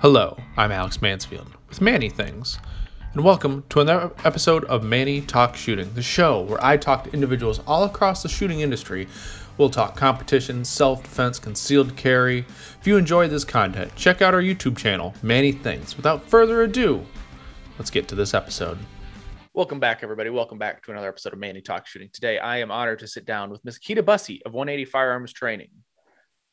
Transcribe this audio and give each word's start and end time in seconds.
Hello, 0.00 0.34
I'm 0.56 0.72
Alex 0.72 1.02
Mansfield 1.02 1.54
with 1.68 1.82
Manny 1.82 2.08
Things, 2.08 2.58
and 3.12 3.22
welcome 3.22 3.64
to 3.68 3.80
another 3.80 4.10
episode 4.24 4.64
of 4.64 4.82
Manny 4.82 5.20
Talk 5.20 5.54
Shooting, 5.56 5.92
the 5.92 6.00
show 6.00 6.40
where 6.40 6.64
I 6.64 6.78
talk 6.78 7.04
to 7.04 7.12
individuals 7.12 7.60
all 7.66 7.84
across 7.84 8.22
the 8.22 8.28
shooting 8.30 8.60
industry. 8.60 9.08
We'll 9.58 9.68
talk 9.68 9.96
competition, 9.96 10.64
self 10.64 11.02
defense, 11.02 11.38
concealed 11.38 11.96
carry. 11.98 12.46
If 12.80 12.86
you 12.86 12.96
enjoy 12.96 13.28
this 13.28 13.44
content, 13.44 13.94
check 13.94 14.22
out 14.22 14.32
our 14.32 14.40
YouTube 14.40 14.78
channel, 14.78 15.14
Manny 15.22 15.52
Things. 15.52 15.94
Without 15.98 16.26
further 16.26 16.62
ado, 16.62 17.04
let's 17.78 17.90
get 17.90 18.08
to 18.08 18.14
this 18.14 18.32
episode. 18.32 18.78
Welcome 19.52 19.80
back, 19.80 20.02
everybody. 20.02 20.30
Welcome 20.30 20.56
back 20.56 20.82
to 20.84 20.92
another 20.92 21.10
episode 21.10 21.34
of 21.34 21.38
Manny 21.38 21.60
Talk 21.60 21.86
Shooting. 21.86 22.08
Today, 22.10 22.38
I 22.38 22.56
am 22.60 22.70
honored 22.70 23.00
to 23.00 23.06
sit 23.06 23.26
down 23.26 23.50
with 23.50 23.62
Miss 23.66 23.78
Kita 23.78 24.02
Bussey 24.02 24.40
of 24.46 24.54
180 24.54 24.90
Firearms 24.90 25.34
Training. 25.34 25.68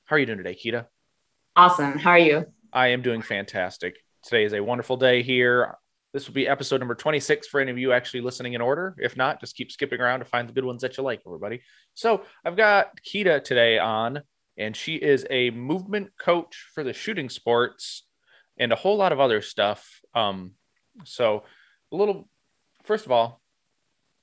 How 0.03 0.17
are 0.17 0.19
you 0.19 0.25
doing 0.25 0.39
today, 0.39 0.59
Kita? 0.61 0.87
Awesome. 1.55 1.97
How 1.97 2.11
are 2.11 2.19
you? 2.19 2.45
I 2.77 2.89
am 2.89 3.01
doing 3.01 3.23
fantastic. 3.23 3.97
Today 4.21 4.43
is 4.43 4.53
a 4.53 4.59
wonderful 4.59 4.97
day 4.97 5.23
here. 5.23 5.75
This 6.13 6.27
will 6.27 6.35
be 6.35 6.47
episode 6.47 6.77
number 6.77 6.93
26 6.93 7.47
for 7.47 7.59
any 7.59 7.71
of 7.71 7.79
you 7.79 7.91
actually 7.91 8.21
listening 8.21 8.53
in 8.53 8.61
order. 8.61 8.95
If 8.99 9.17
not, 9.17 9.39
just 9.39 9.55
keep 9.55 9.71
skipping 9.71 9.99
around 9.99 10.19
to 10.19 10.25
find 10.25 10.47
the 10.47 10.53
good 10.53 10.63
ones 10.63 10.83
that 10.83 10.95
you 10.95 11.03
like, 11.03 11.23
everybody. 11.25 11.63
So 11.95 12.21
I've 12.45 12.55
got 12.55 12.91
Kita 13.01 13.43
today 13.43 13.79
on, 13.79 14.21
and 14.59 14.75
she 14.75 14.93
is 14.93 15.25
a 15.31 15.49
movement 15.49 16.11
coach 16.19 16.67
for 16.75 16.83
the 16.83 16.93
shooting 16.93 17.29
sports 17.29 18.05
and 18.59 18.71
a 18.71 18.75
whole 18.75 18.95
lot 18.95 19.11
of 19.11 19.19
other 19.19 19.41
stuff. 19.41 19.99
Um, 20.13 20.51
so 21.03 21.45
a 21.91 21.95
little, 21.95 22.29
first 22.83 23.07
of 23.07 23.11
all, 23.11 23.41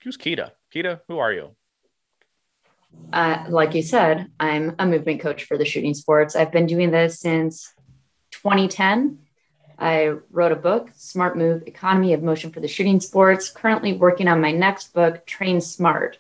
who's 0.05 0.16
Kita? 0.16 0.52
Kita, 0.73 1.00
who 1.09 1.19
are 1.19 1.33
you? 1.33 1.56
Uh, 3.12 3.47
like 3.48 3.75
you 3.75 3.83
said, 3.83 4.28
I'm 4.39 4.77
a 4.78 4.86
movement 4.86 5.20
coach 5.20 5.42
for 5.42 5.59
the 5.59 5.64
shooting 5.64 5.95
sports. 5.95 6.36
I've 6.36 6.52
been 6.52 6.66
doing 6.66 6.92
this 6.92 7.19
since 7.19 7.73
2010. 8.45 9.19
I 9.79 10.12
wrote 10.30 10.53
a 10.53 10.57
book, 10.57 10.91
Smart 10.95 11.39
Move 11.39 11.62
Economy 11.66 12.12
of 12.12 12.23
Motion 12.23 12.53
for 12.53 12.61
the 12.61 12.69
Shooting 12.69 13.01
Sports. 13.01 13.48
Currently 13.48 13.95
working 13.95 14.28
on 14.28 14.42
my 14.42 14.53
next 14.53 14.92
book, 14.92 15.25
Train 15.25 15.62
Smart. 15.62 16.19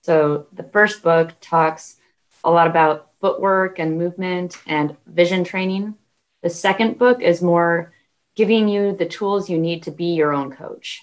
So, 0.00 0.46
the 0.54 0.62
first 0.62 1.02
book 1.02 1.32
talks 1.42 1.96
a 2.42 2.50
lot 2.50 2.66
about 2.66 3.10
footwork 3.20 3.78
and 3.78 3.98
movement 3.98 4.56
and 4.66 4.96
vision 5.06 5.44
training. 5.44 5.96
The 6.42 6.48
second 6.48 6.98
book 6.98 7.20
is 7.20 7.42
more 7.42 7.92
giving 8.36 8.68
you 8.68 8.96
the 8.96 9.06
tools 9.06 9.50
you 9.50 9.58
need 9.58 9.82
to 9.82 9.90
be 9.90 10.14
your 10.14 10.32
own 10.32 10.52
coach. 10.52 11.02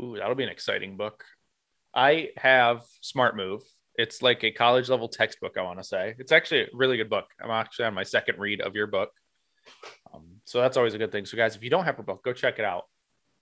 Ooh, 0.00 0.16
that'll 0.16 0.34
be 0.34 0.44
an 0.44 0.50
exciting 0.50 0.96
book. 0.96 1.24
I 1.94 2.30
have 2.36 2.82
Smart 3.02 3.36
Move. 3.36 3.62
It's 3.94 4.20
like 4.20 4.42
a 4.42 4.50
college 4.50 4.88
level 4.88 5.08
textbook, 5.08 5.56
I 5.56 5.62
want 5.62 5.78
to 5.78 5.84
say. 5.84 6.16
It's 6.18 6.32
actually 6.32 6.62
a 6.62 6.68
really 6.72 6.96
good 6.96 7.10
book. 7.10 7.26
I'm 7.40 7.50
actually 7.50 7.84
on 7.84 7.94
my 7.94 8.02
second 8.02 8.40
read 8.40 8.60
of 8.60 8.74
your 8.74 8.88
book. 8.88 9.10
Um, 10.12 10.40
so 10.44 10.60
that's 10.60 10.76
always 10.76 10.94
a 10.94 10.98
good 10.98 11.12
thing. 11.12 11.26
So 11.26 11.36
guys, 11.36 11.56
if 11.56 11.62
you 11.62 11.70
don't 11.70 11.84
have 11.84 11.98
a 11.98 12.02
book, 12.02 12.22
go 12.22 12.32
check 12.32 12.58
it 12.58 12.64
out. 12.64 12.86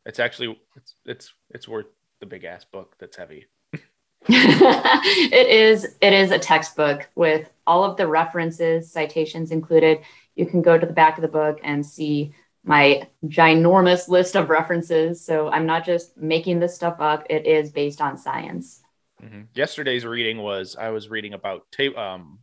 It's 0.07 0.19
actually 0.19 0.59
it's 0.77 0.95
it's 1.05 1.35
it's 1.51 1.69
worth 1.69 1.87
the 2.21 2.27
big 2.27 2.45
ass 2.45 2.65
book 2.65 2.97
that's 2.99 3.17
heavy. 3.17 3.47
it 4.29 5.49
is 5.49 5.97
it 6.01 6.13
is 6.13 6.31
a 6.31 6.39
textbook 6.39 7.09
with 7.15 7.51
all 7.67 7.85
of 7.85 7.97
the 7.97 8.07
references, 8.07 8.91
citations 8.91 9.51
included. 9.51 10.01
You 10.35 10.47
can 10.47 10.63
go 10.63 10.79
to 10.79 10.87
the 10.87 10.93
back 10.93 11.19
of 11.19 11.23
the 11.23 11.29
book 11.29 11.61
and 11.63 11.85
see 11.85 12.35
my 12.65 13.09
ginormous 13.25 14.09
list 14.09 14.37
of 14.37 14.51
references. 14.51 15.25
So 15.25 15.49
I'm 15.49 15.67
not 15.67 15.85
just 15.85 16.17
making 16.17 16.61
this 16.61 16.75
stuff 16.75 16.97
up, 17.01 17.27
it 17.31 17.47
is 17.47 17.71
based 17.71 18.01
on 18.01 18.19
science. 18.19 18.83
Mm-hmm. 19.23 19.43
Yesterday's 19.55 20.05
reading 20.05 20.39
was 20.39 20.77
I 20.79 20.91
was 20.91 21.09
reading 21.09 21.33
about 21.33 21.67
ta- 21.73 21.97
um, 21.97 22.41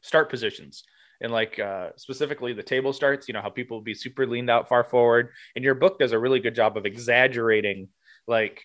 start 0.00 0.30
positions 0.30 0.84
and 1.20 1.32
like 1.32 1.58
uh, 1.58 1.90
specifically 1.96 2.52
the 2.52 2.62
table 2.62 2.92
starts 2.92 3.28
you 3.28 3.34
know 3.34 3.40
how 3.40 3.50
people 3.50 3.76
will 3.76 3.84
be 3.84 3.94
super 3.94 4.26
leaned 4.26 4.50
out 4.50 4.68
far 4.68 4.84
forward. 4.84 5.30
And 5.54 5.64
your 5.64 5.74
book 5.74 5.98
does 5.98 6.12
a 6.12 6.18
really 6.18 6.40
good 6.40 6.54
job 6.54 6.76
of 6.76 6.86
exaggerating 6.86 7.88
like 8.26 8.64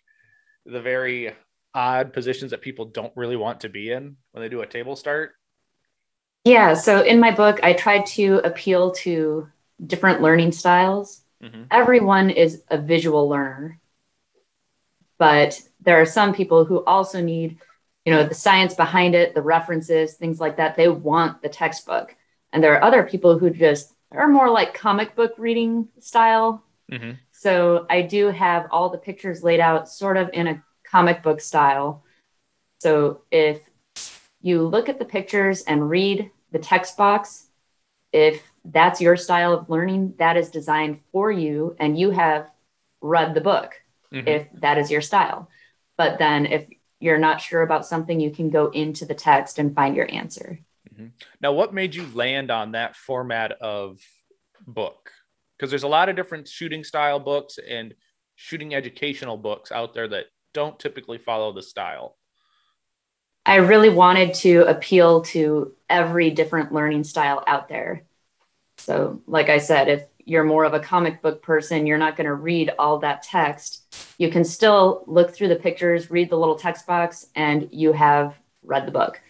the 0.66 0.82
very 0.82 1.34
odd 1.74 2.14
positions 2.14 2.52
that 2.52 2.62
people 2.62 2.86
don't 2.86 3.14
really 3.16 3.36
want 3.36 3.62
to 3.62 3.70
be 3.70 3.92
in 3.92 4.18
when 4.32 4.42
they 4.42 4.50
do 4.50 4.62
a 4.62 4.68
table 4.68 4.96
start. 4.96 5.34
Yeah 6.44 6.74
so 6.74 7.02
in 7.02 7.20
my 7.20 7.32
book 7.32 7.60
i 7.64 7.74
tried 7.74 8.06
to 8.08 8.42
appeal 8.44 8.92
to 8.92 9.48
different 9.86 10.22
learning 10.22 10.52
styles. 10.52 11.22
Mm-hmm. 11.42 11.64
everyone 11.72 12.30
is 12.30 12.64
a 12.70 12.78
visual 12.78 13.28
learner 13.28 13.82
but 15.18 15.62
there 15.82 16.00
are 16.02 16.06
some 16.06 16.34
people 16.34 16.66
who 16.66 16.84
also 16.86 17.22
need 17.22 17.60
you 18.06 18.14
know 18.14 18.26
the 18.28 18.36
science 18.36 18.74
behind 18.74 19.16
it 19.16 19.34
the 19.34 19.42
references 19.42 20.16
things 20.16 20.40
like 20.40 20.58
that. 20.58 20.76
They 20.76 20.88
want 20.88 21.42
the 21.42 21.50
textbook 21.50 22.16
and 22.54 22.64
there 22.64 22.74
are 22.76 22.84
other 22.84 23.04
people 23.04 23.40
who 23.40 23.50
just 23.50 23.94
are 24.12 24.28
more 24.28 24.50
like 24.50 24.76
comic 24.76 25.16
book 25.16 25.34
reading 25.38 25.90
style. 26.00 26.64
Mm-hmm. 26.92 27.14
So 27.32 27.88
I 27.90 28.04
do 28.04 28.28
have 28.28 28.68
all 28.72 28.90
the 28.90 29.00
pictures 29.00 29.44
laid 29.44 29.60
out 29.60 29.90
sort 29.90 30.18
of 30.18 30.30
in 30.34 30.48
a 30.48 30.64
comic 30.86 31.24
book 31.24 31.42
style. 31.42 32.04
So 32.80 33.24
if 33.32 33.70
you 34.40 34.62
look 34.68 34.88
at 34.88 35.00
the 35.00 35.06
pictures 35.06 35.64
and 35.64 35.90
read 35.90 36.30
the 36.52 36.60
text 36.60 36.96
box, 36.96 37.48
if 38.12 38.44
that's 38.64 39.02
your 39.02 39.18
style 39.18 39.54
of 39.54 39.70
learning, 39.70 40.14
that 40.20 40.38
is 40.38 40.50
designed 40.50 41.00
for 41.12 41.32
you 41.32 41.76
and 41.80 42.00
you 42.00 42.12
have 42.12 42.52
read 43.02 43.34
the 43.34 43.42
book 43.42 43.82
mm-hmm. 44.14 44.28
if 44.28 44.48
that 44.62 44.78
is 44.78 44.92
your 44.92 45.02
style. 45.02 45.50
But 45.98 46.20
then 46.20 46.46
if 46.46 46.68
you're 47.00 47.18
not 47.18 47.42
sure 47.42 47.64
about 47.64 47.88
something, 47.88 48.20
you 48.20 48.30
can 48.30 48.52
go 48.52 48.68
into 48.68 49.06
the 49.06 49.16
text 49.16 49.58
and 49.58 49.74
find 49.74 49.96
your 49.96 50.10
answer. 50.12 50.60
Mm-hmm. 50.94 51.08
Now, 51.42 51.54
what 51.54 51.74
made 51.74 51.96
you 51.96 52.08
land 52.14 52.52
on 52.52 52.74
that 52.74 52.96
format 52.96 53.54
of 53.54 54.00
book? 54.66 55.12
Because 55.58 55.70
there's 55.70 55.84
a 55.84 55.88
lot 55.88 56.10
of 56.10 56.16
different 56.16 56.48
shooting 56.48 56.84
style 56.84 57.20
books 57.20 57.58
and 57.58 57.94
shooting 58.36 58.76
educational 58.76 59.38
books 59.38 59.72
out 59.72 59.94
there 59.94 60.08
that 60.08 60.26
don't 60.54 60.80
typically 60.80 61.18
follow 61.18 61.52
the 61.52 61.62
style. 61.62 62.18
I 63.46 63.56
really 63.56 63.90
wanted 63.90 64.34
to 64.36 64.62
appeal 64.62 65.22
to 65.24 65.74
every 65.90 66.30
different 66.32 66.72
learning 66.72 67.04
style 67.04 67.44
out 67.46 67.68
there. 67.68 68.04
So, 68.78 69.22
like 69.28 69.50
I 69.50 69.58
said, 69.58 69.90
if 69.90 70.04
you're 70.26 70.44
more 70.44 70.64
of 70.64 70.74
a 70.74 70.80
comic 70.80 71.22
book 71.22 71.42
person, 71.42 71.86
you're 71.86 71.98
not 71.98 72.16
going 72.16 72.26
to 72.26 72.34
read 72.34 72.72
all 72.80 73.00
that 73.00 73.24
text. 73.24 73.84
You 74.18 74.30
can 74.30 74.46
still 74.46 75.04
look 75.08 75.34
through 75.34 75.50
the 75.50 75.56
pictures, 75.58 76.10
read 76.10 76.30
the 76.30 76.38
little 76.38 76.56
text 76.56 76.88
box, 76.88 77.28
and 77.36 77.68
you 77.72 77.92
have 77.92 78.38
read 78.64 78.88
the 78.88 78.92
book. 78.92 79.22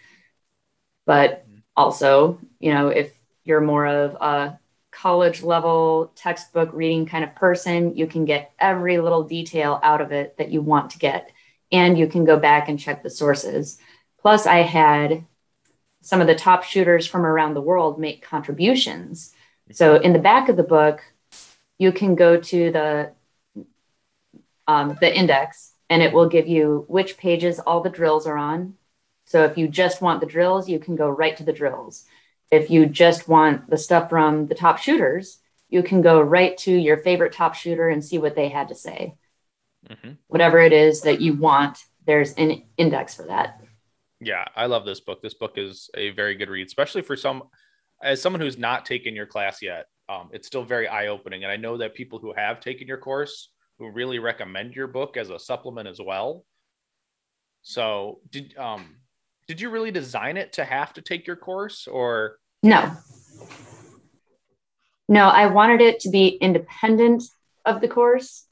But 1.06 1.45
also, 1.75 2.39
you 2.59 2.73
know, 2.73 2.89
if 2.89 3.13
you're 3.44 3.61
more 3.61 3.88
of 3.88 4.16
a 4.16 4.59
college 4.91 5.41
level 5.41 6.11
textbook 6.16 6.69
reading 6.73 7.06
kind 7.06 7.23
of 7.23 7.35
person, 7.35 7.95
you 7.95 8.07
can 8.07 8.25
get 8.25 8.51
every 8.59 9.00
little 9.00 9.23
detail 9.23 9.79
out 9.83 10.01
of 10.01 10.12
it 10.12 10.38
that 10.38 10.50
you 10.50 10.62
want 10.62 10.91
to 10.91 11.00
get. 11.00 11.31
And 11.72 11.97
you 11.97 12.07
can 12.07 12.23
go 12.23 12.38
back 12.38 12.69
and 12.69 12.79
check 12.79 13.01
the 13.01 13.09
sources. 13.09 13.79
Plus, 14.22 14.45
I 14.45 14.57
had 14.57 15.25
some 16.01 16.22
of 16.22 16.28
the 16.28 16.35
top 16.35 16.63
shooters 16.63 17.07
from 17.07 17.25
around 17.25 17.53
the 17.56 17.62
world 17.62 18.00
make 18.00 18.22
contributions. 18.22 19.33
So, 19.72 19.95
in 19.95 20.13
the 20.13 20.19
back 20.19 20.50
of 20.50 20.57
the 20.57 20.63
book, 20.63 21.01
you 21.79 21.91
can 21.91 22.16
go 22.16 22.39
to 22.39 22.72
the 22.72 23.12
um, 24.67 24.97
the 25.01 25.13
index, 25.13 25.73
and 25.89 26.01
it 26.01 26.13
will 26.13 26.29
give 26.29 26.47
you 26.47 26.85
which 26.88 27.17
pages 27.17 27.59
all 27.59 27.81
the 27.81 27.89
drills 27.89 28.28
are 28.28 28.38
on, 28.38 28.75
so 29.33 29.45
if 29.45 29.57
you 29.57 29.67
just 29.67 29.99
want 29.99 30.19
the 30.19 30.27
drills, 30.27 30.69
you 30.69 30.77
can 30.77 30.95
go 30.95 31.09
right 31.09 31.35
to 31.38 31.44
the 31.44 31.51
drills. 31.51 32.05
If 32.51 32.69
you 32.69 32.85
just 32.85 33.27
want 33.27 33.67
the 33.67 33.79
stuff 33.79 34.07
from 34.07 34.45
the 34.45 34.53
top 34.53 34.77
shooters, 34.77 35.39
you 35.69 35.81
can 35.81 36.03
go 36.03 36.21
right 36.21 36.55
to 36.59 36.71
your 36.71 36.97
favorite 36.97 37.33
top 37.33 37.55
shooter 37.55 37.89
and 37.89 38.05
see 38.05 38.19
what 38.19 38.35
they 38.35 38.49
had 38.49 38.67
to 38.67 38.75
say. 38.75 39.16
Mm-hmm. 39.89 40.11
Whatever 40.27 40.59
it 40.59 40.71
is 40.71 41.01
that 41.01 41.19
you 41.19 41.33
want, 41.33 41.79
there's 42.05 42.33
an 42.33 42.61
index 42.77 43.16
for 43.16 43.23
that. 43.23 43.59
Yeah, 44.19 44.45
I 44.55 44.67
love 44.67 44.85
this 44.85 44.99
book. 44.99 45.23
This 45.23 45.33
book 45.33 45.53
is 45.55 45.89
a 45.95 46.11
very 46.11 46.35
good 46.35 46.51
read, 46.51 46.67
especially 46.67 47.01
for 47.01 47.15
some 47.15 47.41
as 48.03 48.21
someone 48.21 48.39
who's 48.39 48.59
not 48.59 48.85
taken 48.85 49.15
your 49.15 49.25
class 49.25 49.63
yet. 49.63 49.88
Um, 50.09 50.29
it's 50.31 50.45
still 50.45 50.63
very 50.63 50.88
eye 50.88 51.07
opening, 51.07 51.41
and 51.44 51.51
I 51.51 51.57
know 51.57 51.77
that 51.77 51.95
people 51.95 52.19
who 52.19 52.33
have 52.33 52.59
taken 52.59 52.88
your 52.88 53.00
course 53.00 53.50
who 53.79 53.89
really 53.89 54.19
recommend 54.19 54.75
your 54.75 54.86
book 54.86 55.18
as 55.18 55.31
a 55.31 55.39
supplement 55.39 55.88
as 55.88 56.00
well. 56.00 56.45
So, 57.63 58.19
did 58.29 58.56
um, 58.57 58.97
did 59.48 59.60
you 59.60 59.69
really 59.69 59.92
design 59.92 60.38
it 60.38 60.54
to 60.54 60.63
have 60.63 60.94
to 60.94 61.01
take 61.01 61.28
your 61.28 61.36
course 61.36 61.88
or? 61.88 62.38
No. 62.62 62.95
No 65.10 65.28
i 65.28 65.48
wanted 65.48 65.81
it 65.81 66.00
to 66.01 66.10
be 66.10 66.28
independent 66.28 67.24
of 67.66 67.81
the 67.81 67.88
course 67.88 68.45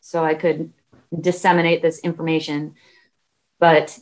so 0.00 0.24
i 0.24 0.34
could 0.34 0.72
disseminate 1.20 1.82
this 1.82 2.00
information. 2.00 2.74
But 3.60 3.98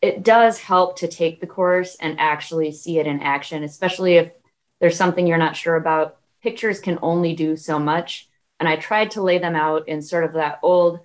it 0.00 0.24
does 0.24 0.58
help 0.58 0.98
to 0.98 1.08
take 1.08 1.40
the 1.40 1.46
course 1.46 1.96
and 2.00 2.18
actually 2.18 2.72
see 2.72 2.98
it 2.98 3.06
in 3.06 3.20
action 3.20 3.62
especially 3.62 4.16
if 4.16 4.32
there's 4.80 4.96
something 4.96 5.26
you're 5.26 5.38
not 5.38 5.56
sure 5.56 5.76
about. 5.76 6.18
Pictures 6.42 6.80
can 6.80 6.98
only 7.02 7.34
do 7.34 7.56
so 7.56 7.78
much 7.78 8.28
and 8.60 8.68
i 8.68 8.76
tried 8.76 9.10
to 9.12 9.22
lay 9.22 9.38
them 9.38 9.56
out 9.56 9.88
in 9.88 10.02
sort 10.02 10.24
of 10.24 10.34
that 10.34 10.58
old 10.62 11.00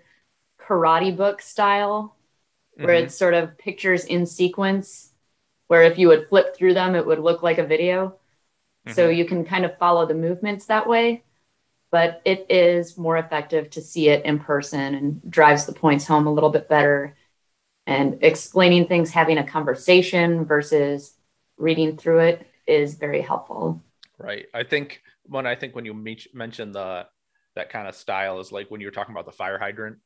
karate 0.59 1.15
book 1.15 1.41
style 1.41 2.16
where 2.77 2.95
mm-hmm. 2.95 3.05
it's 3.05 3.15
sort 3.15 3.33
of 3.33 3.57
pictures 3.57 4.05
in 4.05 4.25
sequence, 4.25 5.11
where 5.67 5.83
if 5.83 5.97
you 5.97 6.07
would 6.07 6.29
flip 6.29 6.55
through 6.55 6.73
them, 6.73 6.95
it 6.95 7.05
would 7.05 7.19
look 7.19 7.43
like 7.43 7.57
a 7.57 7.65
video. 7.65 8.09
Mm-hmm. 8.87 8.93
So 8.93 9.09
you 9.09 9.25
can 9.25 9.45
kind 9.45 9.65
of 9.65 9.77
follow 9.77 10.05
the 10.05 10.13
movements 10.13 10.67
that 10.67 10.87
way. 10.87 11.23
but 11.91 12.21
it 12.25 12.45
is 12.49 12.97
more 12.97 13.17
effective 13.17 13.69
to 13.71 13.81
see 13.81 14.09
it 14.09 14.25
in 14.25 14.39
person 14.39 14.93
and 14.95 15.21
drives 15.29 15.65
the 15.65 15.73
points 15.73 16.05
home 16.05 16.27
a 16.27 16.33
little 16.33 16.49
bit 16.49 16.67
better. 16.67 17.15
And 17.85 18.17
explaining 18.21 18.87
things, 18.87 19.11
having 19.11 19.37
a 19.37 19.47
conversation 19.47 20.43
versus 20.43 21.13
reading 21.57 21.95
through 21.97 22.19
it 22.19 22.47
is 22.65 22.95
very 22.95 23.21
helpful. 23.21 23.81
Right. 24.17 24.47
I 24.53 24.63
think 24.63 25.01
when 25.23 25.47
I 25.47 25.55
think 25.55 25.75
when 25.75 25.85
you 25.85 25.93
mentioned 26.33 26.75
the 26.75 27.07
that 27.55 27.69
kind 27.69 27.87
of 27.87 27.95
style 27.95 28.39
is 28.39 28.51
like 28.51 28.69
when 28.69 28.81
you 28.81 28.87
were 28.87 28.91
talking 28.91 29.13
about 29.13 29.25
the 29.25 29.31
fire 29.31 29.57
hydrant, 29.57 29.97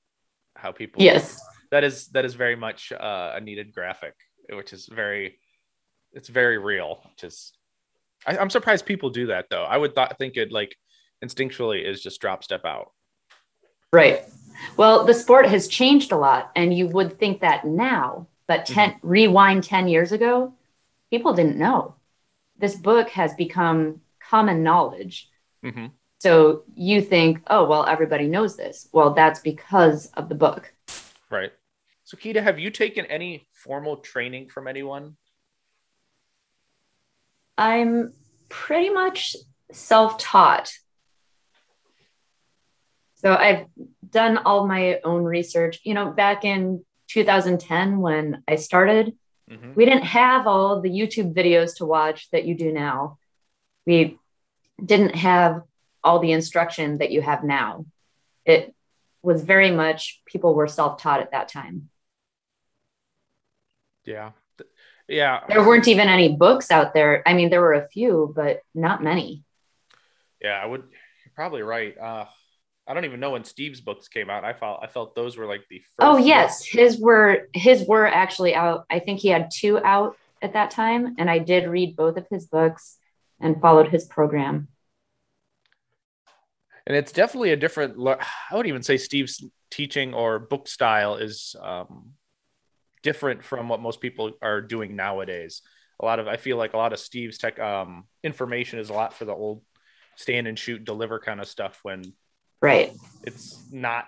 how 0.56 0.72
people 0.72 1.02
yes 1.02 1.42
that 1.72 1.84
is 1.84 2.08
that 2.10 2.26
is 2.26 2.36
very 2.36 2.56
much 2.56 2.92
uh, 2.92 3.34
a 3.36 3.42
needed 3.42 3.74
graphic, 3.74 4.14
which 4.50 4.74
is 4.74 4.88
very 4.88 5.40
it's 6.14 6.30
very 6.30 6.58
real. 6.58 7.02
Just 7.18 7.58
I, 8.26 8.38
am 8.38 8.50
surprised 8.50 8.86
people 8.86 9.10
do 9.10 9.28
that 9.28 9.48
though. 9.50 9.64
I 9.64 9.78
would 9.78 9.96
th- 9.96 10.12
think 10.18 10.38
it 10.38 10.52
like 10.52 10.76
instinctually 11.24 11.88
is 11.88 12.02
just 12.02 12.22
drop 12.22 12.44
step 12.44 12.66
out. 12.66 12.92
Right. 13.94 14.24
Well, 14.78 15.06
the 15.06 15.14
sport 15.14 15.48
has 15.48 15.68
changed 15.68 16.12
a 16.12 16.18
lot, 16.18 16.52
and 16.56 16.74
you 16.74 16.88
would 16.88 17.18
think 17.20 17.42
that 17.42 17.66
now, 17.66 18.28
but 18.48 18.66
10, 18.66 18.92
mm-hmm. 18.92 19.08
rewind 19.08 19.64
10 19.64 19.88
years 19.88 20.12
ago, 20.12 20.54
people 21.10 21.34
didn't 21.34 21.58
know. 21.58 21.96
This 22.58 22.76
book 22.76 23.10
has 23.10 23.34
become 23.34 24.02
common 24.20 24.64
knowledge. 24.64 25.30
Mm-hmm. 25.66 25.88
So 26.20 26.64
you 26.76 27.02
think, 27.02 27.42
oh, 27.48 27.66
well, 27.66 27.86
everybody 27.86 28.28
knows 28.28 28.56
this. 28.56 28.88
Well, 28.92 29.14
that's 29.14 29.40
because 29.40 30.08
of 30.14 30.30
the 30.30 30.36
book. 30.36 30.72
Right. 31.30 31.52
So, 32.12 32.18
Kita, 32.18 32.44
have 32.44 32.60
you 32.60 32.72
taken 32.72 33.06
any 33.06 33.48
formal 33.54 33.96
training 33.96 34.50
from 34.50 34.68
anyone? 34.68 35.16
I'm 37.58 38.12
pretty 38.50 38.90
much 38.90 39.38
self 39.72 40.18
taught. 40.18 40.74
So 43.16 43.34
I've 43.34 43.68
done 44.10 44.40
all 44.40 44.68
my 44.68 45.00
own 45.06 45.24
research. 45.24 45.80
You 45.86 45.94
know, 45.94 46.12
back 46.12 46.44
in 46.44 46.84
2010 47.08 48.00
when 48.00 48.44
I 48.46 48.58
started, 48.58 49.14
mm-hmm. 49.50 49.74
we 49.74 49.86
didn't 49.86 50.04
have 50.04 50.48
all 50.48 50.82
the 50.82 50.90
YouTube 50.90 51.34
videos 51.34 51.78
to 51.78 51.86
watch 51.86 52.30
that 52.32 52.44
you 52.44 52.56
do 52.56 52.74
now. 52.74 53.20
We 53.86 54.20
didn't 54.84 55.16
have 55.16 55.62
all 56.04 56.20
the 56.20 56.34
instruction 56.34 56.98
that 56.98 57.12
you 57.12 57.22
have 57.22 57.46
now. 57.46 57.86
It 58.44 58.76
was 59.24 59.44
very 59.44 59.72
much 59.72 60.22
people 60.26 60.54
were 60.54 60.68
self 60.68 61.02
taught 61.02 61.22
at 61.22 61.32
that 61.32 61.48
time. 61.48 61.88
Yeah. 64.06 64.32
Yeah. 65.08 65.42
There 65.48 65.66
weren't 65.66 65.88
even 65.88 66.08
any 66.08 66.36
books 66.36 66.72
out 66.72 66.94
there. 66.94 67.22
I 67.26 67.34
mean, 67.34 67.50
there 67.50 67.62
were 67.62 67.74
a 67.74 67.88
few, 67.88 68.32
but 68.36 68.62
not 68.74 69.04
many. 69.04 69.44
Yeah, 70.42 70.60
I 70.62 70.66
would. 70.66 70.82
You're 70.82 71.34
probably 71.36 71.62
right. 71.62 71.98
Uh, 71.98 72.26
I 72.88 72.94
don't 72.94 73.06
even 73.06 73.20
know 73.20 73.32
when 73.32 73.44
Steve's 73.44 73.80
books 73.80 74.08
came 74.08 74.30
out. 74.30 74.44
I 74.44 74.54
felt 74.54 74.80
I 74.82 74.88
felt 74.88 75.16
those 75.16 75.38
were 75.38 75.46
like 75.46 75.62
the 75.70 75.80
first. 75.80 75.96
Oh 76.00 76.18
yes, 76.18 76.60
books. 76.60 76.72
his 76.72 77.00
were 77.00 77.48
his 77.54 77.88
were 77.88 78.08
actually 78.08 78.56
out. 78.56 78.86
I 78.90 79.00
think 79.00 79.20
he 79.20 79.30
had 79.30 79.50
two 79.54 79.78
out 79.80 80.18
at 80.42 80.54
that 80.54 80.72
time, 80.72 81.16
and 81.20 81.30
I 81.30 81.40
did 81.40 81.70
read 81.70 81.96
both 81.96 82.18
of 82.18 82.28
his 82.30 82.48
books 82.48 82.98
and 83.40 83.62
followed 83.62 83.90
his 83.90 84.06
program. 84.06 84.68
And 86.88 86.96
it's 86.98 87.12
definitely 87.12 87.52
a 87.52 87.58
different. 87.58 87.96
I 88.00 88.56
would 88.56 88.68
even 88.68 88.82
say 88.82 88.98
Steve's 88.98 89.44
teaching 89.70 90.14
or 90.14 90.40
book 90.40 90.68
style 90.68 91.16
is 91.16 91.56
um, 91.62 92.14
different 93.04 93.44
from 93.44 93.70
what 93.70 93.82
most 93.82 94.02
people 94.02 94.32
are 94.42 94.62
doing 94.62 94.96
nowadays. 94.96 95.62
A 96.00 96.06
lot 96.06 96.20
of 96.20 96.28
I 96.28 96.38
feel 96.38 96.58
like 96.58 96.74
a 96.74 96.78
lot 96.78 96.94
of 96.94 97.00
Steve's 97.00 97.38
tech 97.38 97.60
um, 97.60 98.06
information 98.24 98.80
is 98.80 98.90
a 98.90 98.94
lot 98.94 99.14
for 99.14 99.26
the 99.26 99.34
old 99.34 99.64
stand 100.16 100.48
and 100.48 100.58
shoot, 100.58 100.84
deliver 100.84 101.20
kind 101.20 101.40
of 101.40 101.48
stuff 101.48 101.80
when 101.84 102.14
Right. 102.62 102.94
It's 103.24 103.60
not 103.72 104.06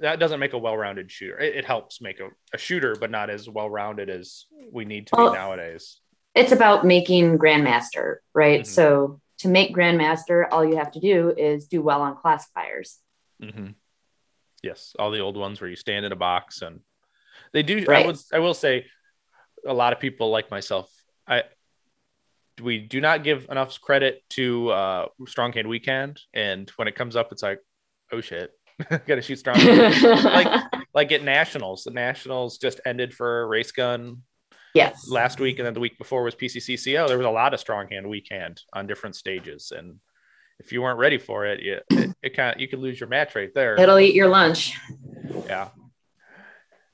that 0.00 0.20
doesn't 0.20 0.38
make 0.38 0.52
a 0.52 0.58
well-rounded 0.58 1.10
shooter. 1.10 1.38
It, 1.38 1.56
it 1.56 1.64
helps 1.64 2.00
make 2.00 2.20
a, 2.20 2.28
a, 2.54 2.58
shooter, 2.58 2.94
but 2.94 3.10
not 3.10 3.28
as 3.28 3.48
well-rounded 3.48 4.08
as 4.08 4.46
we 4.70 4.84
need 4.84 5.08
to 5.08 5.16
well, 5.16 5.32
be 5.32 5.36
nowadays. 5.36 5.98
It's 6.34 6.52
about 6.52 6.86
making 6.86 7.38
grandmaster, 7.38 8.18
right? 8.32 8.60
Mm-hmm. 8.60 8.70
So 8.70 9.20
to 9.38 9.48
make 9.48 9.74
grandmaster, 9.74 10.46
all 10.50 10.64
you 10.64 10.76
have 10.76 10.92
to 10.92 11.00
do 11.00 11.34
is 11.36 11.66
do 11.66 11.82
well 11.82 12.02
on 12.02 12.16
classifiers. 12.16 12.98
Mm-hmm. 13.42 13.70
Yes, 14.62 14.94
all 14.96 15.10
the 15.10 15.20
old 15.20 15.36
ones 15.36 15.60
where 15.60 15.68
you 15.68 15.76
stand 15.76 16.06
in 16.06 16.12
a 16.12 16.16
box 16.16 16.62
and 16.62 16.80
they 17.52 17.62
do. 17.62 17.84
Right. 17.84 18.04
I 18.04 18.06
would. 18.06 18.18
I 18.32 18.38
will 18.38 18.54
say, 18.54 18.86
a 19.66 19.74
lot 19.74 19.92
of 19.92 20.00
people 20.00 20.30
like 20.30 20.50
myself. 20.50 20.90
I 21.26 21.44
we 22.60 22.78
do 22.78 23.00
not 23.00 23.24
give 23.24 23.46
enough 23.50 23.80
credit 23.80 24.22
to 24.30 24.70
uh, 24.70 25.06
strong 25.26 25.52
hand 25.52 25.68
weak 25.68 25.86
hand, 25.86 26.20
and 26.34 26.68
when 26.76 26.88
it 26.88 26.94
comes 26.94 27.16
up, 27.16 27.32
it's 27.32 27.42
like, 27.42 27.60
oh 28.12 28.20
shit, 28.20 28.50
gotta 29.06 29.22
shoot 29.22 29.38
strong. 29.38 29.58
like 29.64 30.62
like 30.94 31.12
at 31.12 31.22
nationals, 31.22 31.84
the 31.84 31.90
nationals 31.90 32.58
just 32.58 32.80
ended 32.84 33.14
for 33.14 33.46
race 33.48 33.72
gun. 33.72 34.22
Yes. 34.72 35.08
Last 35.08 35.40
week 35.40 35.58
and 35.58 35.66
then 35.66 35.74
the 35.74 35.80
week 35.80 35.98
before 35.98 36.22
was 36.22 36.36
PCCCO. 36.36 37.08
There 37.08 37.18
was 37.18 37.26
a 37.26 37.30
lot 37.30 37.54
of 37.54 37.58
strong 37.58 37.88
hand 37.88 38.08
weak 38.08 38.28
hand 38.30 38.62
on 38.72 38.86
different 38.86 39.16
stages, 39.16 39.72
and 39.76 39.98
if 40.60 40.72
you 40.72 40.82
weren't 40.82 40.98
ready 40.98 41.18
for 41.18 41.46
it, 41.46 41.60
it, 41.60 41.84
it, 41.90 42.16
it 42.22 42.36
kind 42.36 42.54
of 42.54 42.60
you 42.60 42.68
could 42.68 42.78
lose 42.78 43.00
your 43.00 43.08
match 43.08 43.34
right 43.34 43.50
there. 43.54 43.80
It'll 43.80 43.98
eat 43.98 44.14
your 44.14 44.28
lunch. 44.28 44.78
Yeah. 45.46 45.70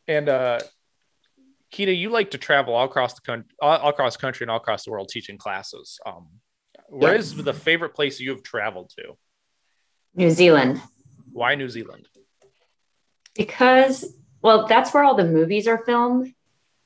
And 0.09 0.29
uh 0.29 0.61
Kita, 1.73 1.97
you 1.97 2.11
like 2.11 2.31
to 2.31 2.39
travel 2.39 2.75
all 2.75 2.85
across 2.85 3.15
the 3.15 3.21
country, 3.21 3.51
all 3.61 3.89
across 3.89 4.17
country 4.17 4.45
and 4.45 4.51
all 4.51 4.57
across 4.57 4.85
the 4.85 4.91
world 4.91 5.09
teaching 5.09 5.37
classes. 5.37 5.99
Um, 6.07 6.29
where 6.89 7.15
yes. 7.15 7.27
is 7.27 7.45
the 7.45 7.53
favorite 7.53 7.95
place 7.95 8.21
you 8.21 8.31
have 8.31 8.43
traveled 8.43 8.91
to? 8.97 9.17
New 10.15 10.31
Zealand. 10.31 10.81
Why 11.33 11.55
New 11.55 11.69
Zealand? 11.69 12.09
Because, 13.35 14.15
well, 14.41 14.67
that's 14.67 14.95
where 14.95 15.05
all 15.05 15.17
the 15.17 15.25
movies 15.25 15.67
are 15.67 15.79
filmed. 15.79 16.33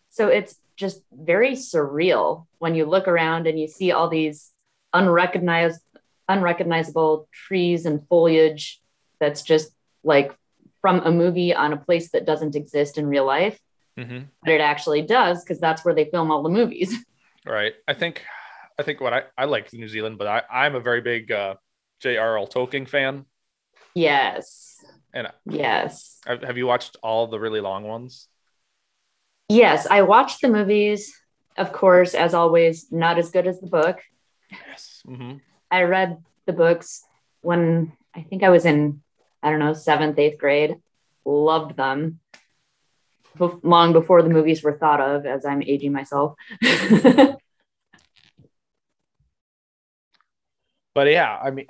So 0.09 0.29
it's 0.29 0.57
just 0.77 1.03
very 1.13 1.53
surreal 1.53 2.47
when 2.59 2.75
you 2.75 2.87
look 2.87 3.07
around 3.07 3.47
and 3.47 3.61
you 3.61 3.69
see 3.69 3.93
all 3.93 4.09
these 4.09 4.51
unrecognized, 4.93 5.81
unrecognizable 6.29 7.29
trees 7.33 7.87
and 7.87 8.05
foliage 8.09 8.81
that's 9.21 9.43
just 9.43 9.71
like 10.03 10.35
from 10.81 11.01
a 11.01 11.11
movie 11.11 11.55
on 11.55 11.73
a 11.73 11.77
place 11.77 12.11
that 12.13 12.27
doesn't 12.27 12.57
exist 12.57 12.99
in 12.99 13.07
real 13.07 13.27
life. 13.27 13.59
Mm-hmm. 13.99 14.21
But 14.43 14.53
it 14.53 14.61
actually 14.61 15.03
does 15.03 15.43
because 15.43 15.61
that's 15.61 15.85
where 15.85 15.95
they 15.95 16.07
film 16.07 16.31
all 16.31 16.43
the 16.43 16.49
movies. 16.49 16.95
Right. 17.47 17.73
I 17.89 17.95
think 17.95 18.23
I 18.79 18.83
think 18.83 19.01
what 19.01 19.15
I, 19.15 19.23
I 19.37 19.47
like 19.47 19.73
New 19.73 19.89
Zealand, 19.89 20.19
but 20.19 20.27
I, 20.27 20.43
I'm 20.53 20.75
a 20.75 20.81
very 20.81 21.01
big 21.01 21.33
uh, 21.33 21.55
J.R.R. 22.01 22.47
Tolkien 22.47 22.87
fan. 22.87 23.25
Yes. 23.95 24.77
And 25.13 25.29
yes. 25.47 26.19
Have 26.27 26.59
you 26.59 26.67
watched 26.67 26.97
all 27.03 27.27
the 27.27 27.41
really 27.41 27.61
long 27.61 27.85
ones? 27.85 28.29
Yes, 29.49 29.87
I 29.91 30.03
watched 30.03 30.43
the 30.43 30.49
movies. 30.49 31.13
Of 31.57 31.73
course, 31.73 32.15
as 32.15 32.35
always, 32.35 32.93
not 32.93 33.19
as 33.19 33.31
good 33.31 33.47
as 33.47 33.61
the 33.61 33.67
book. 33.67 34.01
Yes. 34.51 35.03
Mm-hmm. 35.07 35.39
I 35.71 35.83
read 35.83 36.23
the 36.47 36.53
books 36.53 37.03
when 37.41 37.93
I 38.15 38.23
think 38.23 38.43
I 38.43 38.51
was 38.51 38.65
in, 38.65 39.03
I 39.43 39.51
don't 39.51 39.59
know, 39.59 39.73
seventh, 39.73 40.19
eighth 40.19 40.39
grade. 40.39 40.77
Loved 41.25 41.77
them. 41.77 42.21
Long 43.39 43.93
before 43.93 44.23
the 44.23 44.29
movies 44.29 44.63
were 44.63 44.77
thought 44.77 45.01
of, 45.01 45.25
as 45.25 45.47
I'm 45.47 45.63
aging 45.63 45.93
myself. 45.93 46.35
but 46.61 47.39
yeah, 50.97 51.39
I 51.41 51.51
mean, 51.51 51.67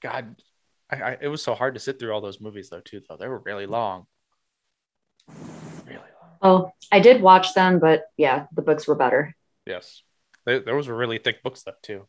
God, 0.00 0.36
I, 0.90 0.96
I, 0.96 1.16
it 1.20 1.28
was 1.28 1.42
so 1.42 1.54
hard 1.54 1.74
to 1.74 1.80
sit 1.80 1.98
through 1.98 2.12
all 2.12 2.20
those 2.20 2.40
movies 2.40 2.70
though 2.70 2.80
too 2.80 3.00
though 3.08 3.16
they 3.16 3.28
were 3.28 3.38
really 3.38 3.66
long 3.66 4.06
really 5.28 5.96
long 5.96 6.30
oh 6.42 6.70
i 6.92 7.00
did 7.00 7.22
watch 7.22 7.54
them 7.54 7.78
but 7.78 8.04
yeah 8.16 8.46
the 8.54 8.62
books 8.62 8.86
were 8.86 8.94
better 8.94 9.34
yes 9.66 10.02
they, 10.44 10.58
there 10.58 10.76
was 10.76 10.88
really 10.88 11.18
thick 11.18 11.42
books 11.42 11.62
though 11.62 11.72
too 11.82 12.06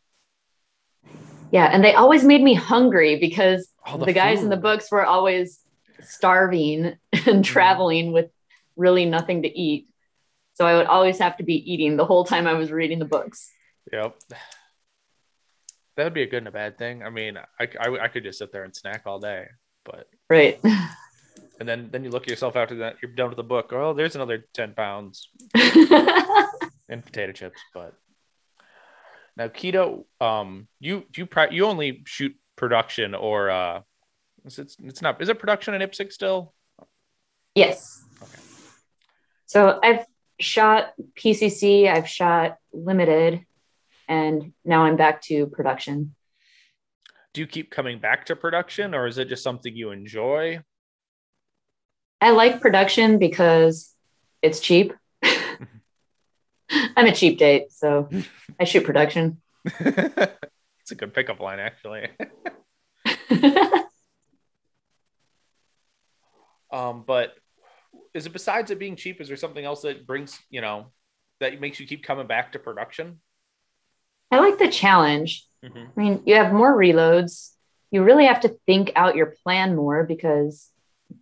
yeah 1.50 1.66
and 1.72 1.84
they 1.84 1.94
always 1.94 2.24
made 2.24 2.42
me 2.42 2.54
hungry 2.54 3.18
because 3.18 3.68
the, 3.90 4.06
the 4.06 4.12
guys 4.12 4.42
in 4.42 4.48
the 4.48 4.56
books 4.56 4.90
were 4.90 5.04
always 5.04 5.60
starving 6.02 6.84
and 6.86 6.96
mm-hmm. 7.12 7.40
traveling 7.42 8.12
with 8.12 8.30
really 8.76 9.06
nothing 9.06 9.42
to 9.42 9.58
eat 9.58 9.88
so 10.54 10.66
i 10.66 10.74
would 10.76 10.86
always 10.86 11.18
have 11.18 11.36
to 11.36 11.44
be 11.44 11.72
eating 11.72 11.96
the 11.96 12.04
whole 12.04 12.24
time 12.24 12.46
i 12.46 12.52
was 12.52 12.70
reading 12.70 12.98
the 12.98 13.04
books 13.04 13.50
yep 13.92 14.16
that 15.96 16.04
would 16.04 16.14
be 16.14 16.22
a 16.22 16.26
good 16.26 16.38
and 16.38 16.48
a 16.48 16.52
bad 16.52 16.76
thing. 16.76 17.02
I 17.02 17.10
mean, 17.10 17.38
I, 17.38 17.68
I, 17.80 17.98
I 18.02 18.08
could 18.08 18.22
just 18.22 18.38
sit 18.38 18.52
there 18.52 18.64
and 18.64 18.76
snack 18.76 19.04
all 19.06 19.18
day, 19.18 19.46
but 19.84 20.08
right. 20.28 20.60
And 21.58 21.66
then 21.66 21.88
then 21.90 22.04
you 22.04 22.10
look 22.10 22.24
at 22.24 22.28
yourself 22.28 22.54
after 22.54 22.76
that. 22.76 22.96
You're 23.00 23.12
done 23.12 23.28
with 23.28 23.36
the 23.36 23.42
book. 23.42 23.72
Oh, 23.72 23.94
there's 23.94 24.14
another 24.14 24.44
ten 24.52 24.74
pounds 24.74 25.30
and 25.54 27.02
potato 27.02 27.32
chips. 27.32 27.58
But 27.72 27.94
now, 29.36 29.48
Kita, 29.48 30.02
um, 30.20 30.68
you 30.80 31.04
you 31.14 31.28
you 31.50 31.66
only 31.66 32.02
shoot 32.06 32.34
production 32.56 33.14
or 33.14 33.50
uh, 33.50 33.80
it's 34.44 34.58
it's 34.58 35.02
not 35.02 35.20
is 35.20 35.28
it 35.28 35.38
production 35.38 35.74
in 35.74 35.82
IPSC 35.82 36.12
still? 36.12 36.54
Yes. 37.54 38.02
Okay. 38.22 38.38
So 39.46 39.78
I've 39.82 40.06
shot 40.40 40.92
PCC. 41.14 41.88
I've 41.88 42.08
shot 42.08 42.56
limited 42.72 43.44
and 44.08 44.52
now 44.64 44.84
I'm 44.84 44.96
back 44.96 45.22
to 45.22 45.46
production. 45.46 46.14
do 47.36 47.42
you 47.42 47.46
keep 47.46 47.70
coming 47.70 47.98
back 47.98 48.24
to 48.24 48.34
production 48.34 48.94
or 48.94 49.06
is 49.06 49.18
it 49.18 49.28
just 49.28 49.42
something 49.42 49.76
you 49.76 49.90
enjoy? 49.90 50.58
I 52.18 52.30
like 52.30 52.62
production 52.62 53.18
because 53.18 53.92
it's 54.40 54.58
cheap. 54.60 54.94
I'm 56.70 57.06
a 57.06 57.12
cheap 57.12 57.38
date, 57.38 57.72
so 57.72 58.08
I 58.60 58.64
shoot 58.64 58.84
production. 58.84 59.40
it's 59.64 60.90
a 60.90 60.94
good 60.94 61.14
pickup 61.14 61.40
line, 61.40 61.58
actually. 61.60 62.08
um, 66.72 67.04
but 67.06 67.34
is 68.14 68.26
it 68.26 68.32
besides 68.32 68.70
it 68.70 68.78
being 68.78 68.96
cheap? 68.96 69.20
Is 69.20 69.28
there 69.28 69.36
something 69.36 69.64
else 69.64 69.82
that 69.82 70.06
brings 70.06 70.38
you 70.50 70.60
know 70.60 70.92
that 71.40 71.60
makes 71.60 71.78
you 71.78 71.86
keep 71.86 72.02
coming 72.02 72.26
back 72.26 72.52
to 72.52 72.58
production? 72.58 73.20
I 74.30 74.38
like 74.38 74.58
the 74.58 74.68
challenge. 74.68 75.46
Mm-hmm. 75.64 75.84
I 75.96 76.00
mean, 76.00 76.22
you 76.24 76.34
have 76.34 76.52
more 76.52 76.76
reloads. 76.76 77.52
You 77.90 78.02
really 78.02 78.26
have 78.26 78.40
to 78.40 78.56
think 78.66 78.92
out 78.96 79.16
your 79.16 79.34
plan 79.44 79.76
more 79.76 80.04
because 80.04 80.70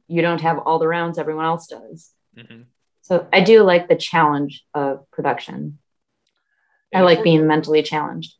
you 0.09 0.23
don't 0.23 0.41
have 0.41 0.59
all 0.59 0.79
the 0.79 0.89
rounds 0.89 1.19
everyone 1.19 1.45
else 1.45 1.67
does. 1.67 2.11
Mm-hmm. 2.37 2.63
So 3.04 3.28
I 3.34 3.42
do 3.42 3.62
like 3.62 3.87
the 3.88 3.96
challenge 3.96 4.64
of 4.73 5.11
production. 5.11 5.78
And 6.90 7.02
I 7.02 7.04
like 7.04 7.23
being 7.23 7.46
mentally 7.46 7.82
challenged. 7.82 8.34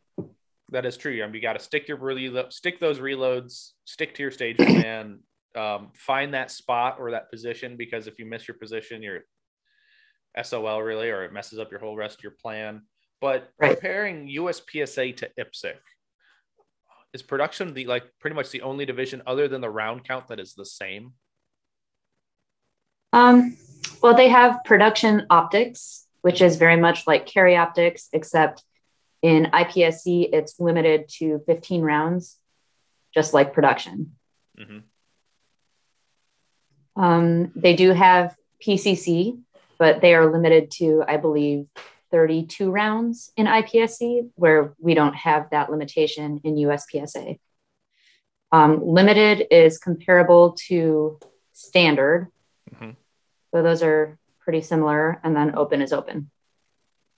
That 0.71 0.87
is 0.87 0.97
true. 0.97 1.23
I 1.23 1.27
mean, 1.27 1.35
you 1.35 1.43
got 1.43 1.53
to 1.53 1.59
stick 1.59 1.87
your 1.87 1.99
reload, 1.99 2.51
stick 2.51 2.81
those 2.81 2.99
reloads, 2.99 3.73
stick 3.85 4.15
to 4.15 4.23
your 4.23 4.31
stage 4.31 4.57
plan, 4.57 5.19
um, 5.55 5.91
find 5.95 6.33
that 6.33 6.51
spot 6.51 6.97
or 6.99 7.11
that 7.11 7.31
position 7.31 7.77
because 7.77 8.07
if 8.07 8.19
you 8.19 8.25
miss 8.25 8.49
your 8.49 8.57
position, 8.57 9.03
you're 9.03 9.21
SOL 10.43 10.83
really, 10.83 11.11
or 11.11 11.25
it 11.25 11.33
messes 11.33 11.59
up 11.59 11.71
your 11.71 11.81
whole 11.81 11.95
rest 11.95 12.19
of 12.19 12.23
your 12.23 12.33
plan. 12.41 12.83
But 13.21 13.51
right. 13.61 13.73
comparing 13.73 14.29
USPSA 14.29 15.15
to 15.19 15.31
IPSC, 15.39 15.75
is 17.13 17.23
production 17.23 17.75
the 17.75 17.85
like 17.85 18.05
pretty 18.19 18.35
much 18.35 18.51
the 18.51 18.63
only 18.63 18.87
division 18.87 19.21
other 19.27 19.47
than 19.47 19.61
the 19.61 19.71
round 19.71 20.05
count 20.05 20.29
that 20.29 20.41
is 20.41 20.55
the 20.55 20.65
same? 20.65 21.13
Um, 23.13 23.59
well, 24.03 24.15
they 24.15 24.29
have 24.29 24.65
production 24.65 25.27
optics, 25.31 26.07
which 26.23 26.41
is 26.41 26.57
very 26.57 26.77
much 26.77 27.07
like 27.07 27.27
carry 27.27 27.57
optics, 27.57 28.09
except 28.13 28.65
in 29.23 29.47
IPSC, 29.47 30.29
it's 30.33 30.61
limited 30.61 31.09
to 31.09 31.43
15 31.47 31.83
rounds, 31.83 32.37
just 33.15 33.33
like 33.33 33.55
production. 33.55 34.17
Mm-hmm. 34.59 34.81
Um, 37.03 37.53
they 37.57 37.75
do 37.75 37.93
have 37.93 38.37
PCC, 38.65 39.41
but 39.79 40.01
they 40.03 40.15
are 40.15 40.31
limited 40.31 40.71
to, 40.73 41.03
I 41.09 41.17
believe, 41.17 41.67
32 42.11 42.71
rounds 42.71 43.33
in 43.37 43.47
IPSC, 43.47 44.29
where 44.35 44.75
we 44.79 44.95
don't 44.95 45.17
have 45.17 45.49
that 45.51 45.71
limitation 45.71 46.41
in 46.45 46.57
USPSA. 46.57 47.39
Um, 48.53 48.87
limited 48.87 49.47
is 49.51 49.79
comparable 49.79 50.57
to 50.69 51.19
standard. 51.53 52.29
Mm-hmm. 52.73 52.91
So 53.55 53.63
those 53.63 53.83
are 53.83 54.19
pretty 54.41 54.63
similar. 54.63 55.21
And 55.23 55.37
then 55.37 55.57
open 55.57 55.81
is 55.81 55.93
open. 55.93 56.31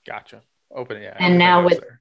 Gotcha. 0.06 0.42
Open, 0.74 1.00
yeah. 1.00 1.16
And 1.18 1.38
now 1.38 1.64
with 1.64 1.80
there. 1.80 2.00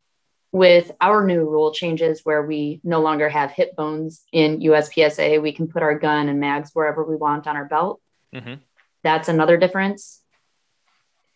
with 0.52 0.92
our 1.00 1.26
new 1.26 1.50
rule 1.50 1.72
changes 1.72 2.22
where 2.24 2.44
we 2.44 2.82
no 2.84 3.00
longer 3.00 3.30
have 3.30 3.52
hip 3.52 3.76
bones 3.76 4.24
in 4.34 4.60
USPSA, 4.60 5.42
we 5.42 5.54
can 5.54 5.68
put 5.68 5.84
our 5.84 5.98
gun 5.98 6.28
and 6.28 6.40
mags 6.40 6.72
wherever 6.74 7.04
we 7.04 7.16
want 7.16 7.48
on 7.48 7.56
our 7.56 7.66
belt. 7.66 8.02
Mm-hmm. 8.34 8.56
That's 9.04 9.30
another 9.30 9.56
difference 9.56 10.22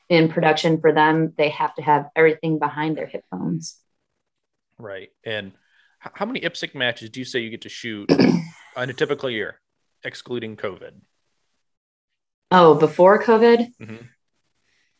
in 0.10 0.28
production 0.28 0.82
for 0.82 0.92
them, 0.92 1.34
they 1.38 1.50
have 1.50 1.76
to 1.76 1.82
have 1.82 2.10
everything 2.16 2.60
behind 2.60 2.98
their 2.98 3.06
hip 3.06 3.24
bones. 3.32 3.78
Right. 4.78 5.10
And 5.24 5.52
how 6.00 6.26
many 6.26 6.42
IPSC 6.42 6.74
matches 6.74 7.12
do 7.12 7.20
you 7.20 7.26
say 7.26 7.40
you 7.40 7.50
get 7.50 7.62
to 7.62 7.70
shoot 7.70 8.10
in 8.78 8.90
a 8.90 8.94
typical 8.94 9.30
year, 9.30 9.60
excluding 10.04 10.58
COVID? 10.58 10.94
Oh, 12.52 12.76
before 12.76 13.22
COVID? 13.22 13.72
Mm-hmm. 13.80 14.06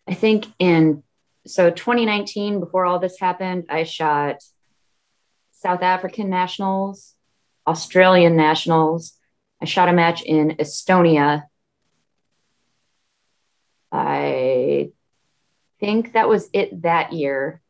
I 0.08 0.14
think 0.14 0.46
in 0.60 1.04
so 1.48 1.70
2019, 1.70 2.60
before 2.60 2.86
all 2.86 3.00
this 3.00 3.20
happened, 3.20 3.66
I 3.70 3.84
shot 3.84 4.44
South 5.52 5.82
African 5.82 6.30
nationals, 6.30 7.16
Australian 7.68 8.36
nationals. 8.36 9.14
I 9.62 9.66
shot 9.66 9.90
a 9.90 9.94
match 9.94 10.22
in 10.22 10.56
Estonia. 10.58 11.44
I 13.92 14.92
think 15.80 16.14
that 16.14 16.30
was 16.30 16.50
it 16.54 16.84
that 16.84 17.14
year. 17.14 17.62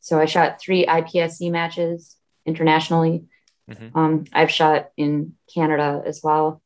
So 0.00 0.18
I 0.18 0.24
shot 0.24 0.60
three 0.60 0.86
IPSC 0.86 1.50
matches 1.50 2.16
internationally. 2.46 3.24
Mm-hmm. 3.70 3.98
Um, 3.98 4.24
I've 4.32 4.50
shot 4.50 4.90
in 4.96 5.34
Canada 5.52 6.02
as 6.06 6.20
well. 6.22 6.62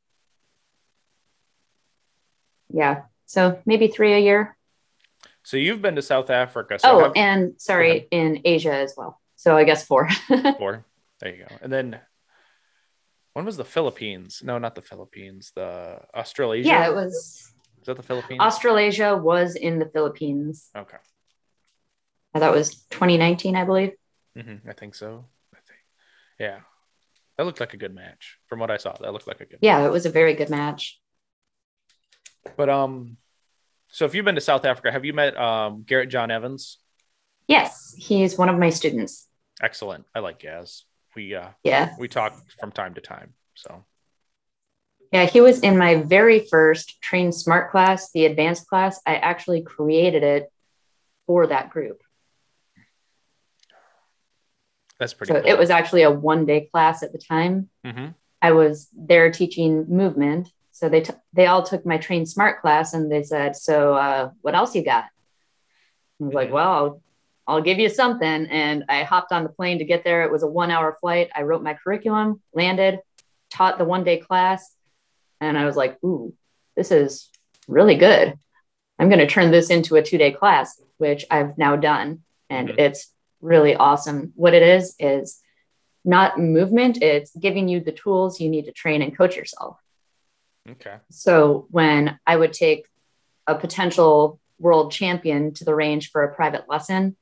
Yeah, 2.73 3.03
so 3.27 3.61
maybe 3.67 3.89
three 3.89 4.15
a 4.15 4.19
year. 4.19 4.57
So 5.45 5.57
you've 5.57 5.83
been 5.83 5.97
to 5.97 6.03
South 6.03 6.31
Africa. 6.31 6.79
So 6.79 6.89
oh, 6.91 7.05
have... 7.05 7.13
and 7.17 7.61
sorry, 7.61 8.07
in 8.11 8.43
Asia 8.45 8.75
as 8.75 8.95
well. 8.97 9.21
So 9.37 9.57
I 9.57 9.65
guess 9.65 9.85
four. 9.85 10.09
four. 10.59 10.85
There 11.21 11.35
you 11.35 11.45
go. 11.45 11.55
And 11.61 11.73
then 11.73 12.01
when 13.33 13.45
was 13.45 13.57
the 13.57 13.65
Philippines? 13.65 14.43
No, 14.45 14.59
not 14.59 14.75
the 14.75 14.83
Philippines. 14.83 15.53
The 15.55 16.01
Australasia. 16.15 16.69
Yeah, 16.69 16.89
it 16.89 16.95
was 16.95 17.53
is 17.83 17.87
that 17.87 17.97
the 17.97 18.03
Philippines? 18.03 18.41
Australasia 18.41 19.17
was 19.17 19.57
in 19.57 19.81
the 19.81 19.87
Philippines. 19.87 20.71
Okay. 20.77 20.99
That 22.35 22.53
was 22.53 22.77
2019, 22.91 23.57
I 23.57 23.65
believe. 23.65 23.93
Mm-hmm. 24.39 24.69
I 24.69 24.73
think 24.73 24.95
so. 24.95 25.25
I 25.53 25.59
think. 25.67 25.81
Yeah. 26.39 26.61
That 27.37 27.45
looked 27.45 27.59
like 27.59 27.75
a 27.75 27.77
good 27.77 27.95
match. 27.95 28.39
From 28.47 28.61
what 28.61 28.71
I 28.71 28.77
saw, 28.77 28.93
that 28.93 29.13
looked 29.13 29.27
like 29.27 29.41
a 29.41 29.47
good. 29.47 29.59
Yeah, 29.61 29.79
match. 29.79 29.87
it 29.87 29.91
was 29.91 30.07
a 30.07 30.11
very 30.11 30.35
good 30.35 30.49
match. 30.49 31.01
But 32.57 32.69
um, 32.69 33.17
so 33.89 34.05
if 34.05 34.15
you've 34.15 34.25
been 34.25 34.35
to 34.35 34.41
South 34.41 34.65
Africa, 34.65 34.91
have 34.91 35.05
you 35.05 35.13
met 35.13 35.37
um 35.37 35.85
Garrett 35.87 36.09
John 36.09 36.31
Evans? 36.31 36.79
Yes, 37.49 37.95
he's 37.97 38.39
one 38.39 38.49
of 38.49 38.59
my 38.59 38.71
students. 38.71 39.29
Excellent. 39.61 40.07
I 40.15 40.21
like 40.21 40.39
Gaz. 40.39 40.85
We 41.15 41.35
uh 41.35 41.49
yeah 41.63 41.95
we 41.99 42.09
talk 42.09 42.35
from 42.59 42.73
time 42.73 42.95
to 42.95 43.01
time. 43.01 43.35
So 43.55 43.85
yeah, 45.13 45.27
he 45.27 45.43
was 45.43 45.61
in 45.61 45.77
my 45.77 45.97
very 45.97 46.41
first 46.41 47.03
Train 47.03 47.33
Smart 47.33 47.71
class, 47.71 48.11
the 48.13 48.25
advanced 48.25 48.67
class. 48.67 48.99
I 49.07 49.17
actually 49.17 49.63
created 49.63 50.23
it 50.23 50.51
for 51.27 51.47
that 51.47 51.69
group. 51.69 52.03
That's 54.99 55.13
pretty. 55.13 55.35
So 55.35 55.41
cool. 55.41 55.51
it 55.51 55.59
was 55.59 55.69
actually 55.69 56.03
a 56.03 56.11
one 56.11 56.47
day 56.47 56.69
class 56.73 57.03
at 57.03 57.13
the 57.13 57.19
time. 57.19 57.69
Mm-hmm. 57.85 58.09
I 58.41 58.53
was 58.53 58.89
there 58.97 59.31
teaching 59.31 59.87
movement. 59.89 60.49
So 60.83 60.89
they 60.89 61.03
t- 61.03 61.15
they 61.33 61.47
all 61.47 61.63
took 61.63 61.87
my 61.87 61.97
Train 61.97 62.27
Smart 62.27 62.61
class 62.61 62.93
and 62.93 63.09
they 63.09 63.23
said, 63.23 63.55
"So 63.55 63.95
uh, 63.95 64.31
what 64.41 64.57
else 64.57 64.75
you 64.75 64.85
got?" 64.85 65.05
I 65.05 66.25
was 66.25 66.35
like, 66.35 66.47
mm-hmm. 66.47 66.55
"Well, 66.55 66.73
I'll, 66.73 67.03
I'll 67.47 67.63
give 67.63 67.79
you 67.79 67.89
something." 67.89 68.47
And 68.47 68.87
I 68.89 69.05
hopped 69.05 69.31
on 69.31 69.45
the 69.45 69.49
plane 69.49 69.79
to 69.79 69.85
get 69.85 70.03
there. 70.03 70.25
It 70.25 70.33
was 70.33 70.43
a 70.43 70.49
one 70.49 70.73
hour 70.73 70.99
flight. 71.01 71.31
I 71.37 71.43
wrote 71.43 71.63
my 71.63 71.75
curriculum, 71.75 72.43
landed, 72.53 72.99
taught 73.49 73.79
the 73.79 73.85
one 73.85 74.03
day 74.03 74.17
class, 74.17 74.75
and 75.41 75.57
I 75.57 75.67
was 75.67 75.77
like, 75.77 76.03
ooh, 76.03 76.35
this 76.75 76.91
is 76.91 77.31
really 77.69 77.95
good. 77.95 78.37
I'm 78.99 79.09
going 79.09 79.21
to 79.21 79.29
turn 79.29 79.53
this 79.53 79.71
into 79.71 79.95
a 79.95 80.03
two 80.03 80.19
day 80.19 80.33
class, 80.33 80.83
which 80.99 81.25
I've 81.31 81.57
now 81.57 81.77
done. 81.77 82.23
And 82.51 82.71
mm-hmm. 82.71 82.81
it's 82.81 83.09
really 83.41 83.77
awesome. 83.77 84.33
What 84.35 84.53
it 84.53 84.65
is, 84.65 84.97
is 84.99 85.41
not 86.05 86.41
movement, 86.41 87.01
it's 87.01 87.31
giving 87.37 87.69
you 87.69 87.79
the 87.79 87.93
tools 87.93 88.41
you 88.41 88.49
need 88.49 88.65
to 88.65 88.73
train 88.73 89.01
and 89.01 89.17
coach 89.17 89.37
yourself. 89.37 89.79
Okay. 90.69 90.97
So 91.11 91.67
when 91.71 92.19
I 92.27 92.37
would 92.37 92.53
take 92.53 92.87
a 93.47 93.55
potential 93.55 94.41
world 94.59 94.93
champion 94.93 95.55
to 95.55 95.65
the 95.65 95.75
range 95.75 96.11
for 96.11 96.23
a 96.23 96.35
private 96.35 96.69
lesson, 96.69 97.17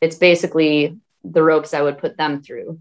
it's 0.00 0.16
basically 0.16 0.98
the 1.24 1.42
ropes 1.42 1.74
I 1.74 1.82
would 1.82 1.98
put 1.98 2.16
them 2.16 2.42
through, 2.42 2.80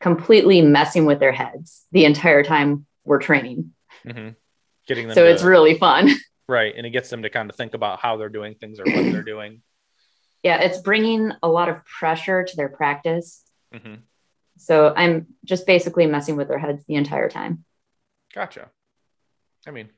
completely 0.00 0.60
messing 0.62 1.04
with 1.04 1.20
their 1.20 1.32
heads 1.32 1.84
the 1.92 2.04
entire 2.04 2.42
time 2.42 2.86
we're 3.04 3.20
training. 3.20 3.72
Mm-hmm. 4.04 4.30
Getting 4.86 5.08
them. 5.08 5.14
So 5.14 5.24
to, 5.24 5.30
it's 5.30 5.42
really 5.42 5.78
fun. 5.78 6.10
Right, 6.48 6.74
and 6.76 6.84
it 6.84 6.90
gets 6.90 7.08
them 7.08 7.22
to 7.22 7.30
kind 7.30 7.48
of 7.48 7.56
think 7.56 7.72
about 7.72 8.00
how 8.00 8.16
they're 8.16 8.28
doing 8.28 8.56
things 8.56 8.80
or 8.80 8.84
what 8.84 9.12
they're 9.12 9.22
doing. 9.22 9.62
Yeah, 10.42 10.60
it's 10.60 10.78
bringing 10.78 11.32
a 11.42 11.48
lot 11.48 11.68
of 11.68 11.84
pressure 11.84 12.42
to 12.42 12.56
their 12.56 12.68
practice. 12.68 13.42
Mm-hmm. 13.72 13.94
So 14.58 14.92
I'm 14.94 15.28
just 15.44 15.66
basically 15.66 16.06
messing 16.06 16.36
with 16.36 16.48
their 16.48 16.58
heads 16.58 16.82
the 16.86 16.96
entire 16.96 17.30
time. 17.30 17.64
Gotcha. 18.34 18.70
I 19.66 19.70
mean, 19.70 19.90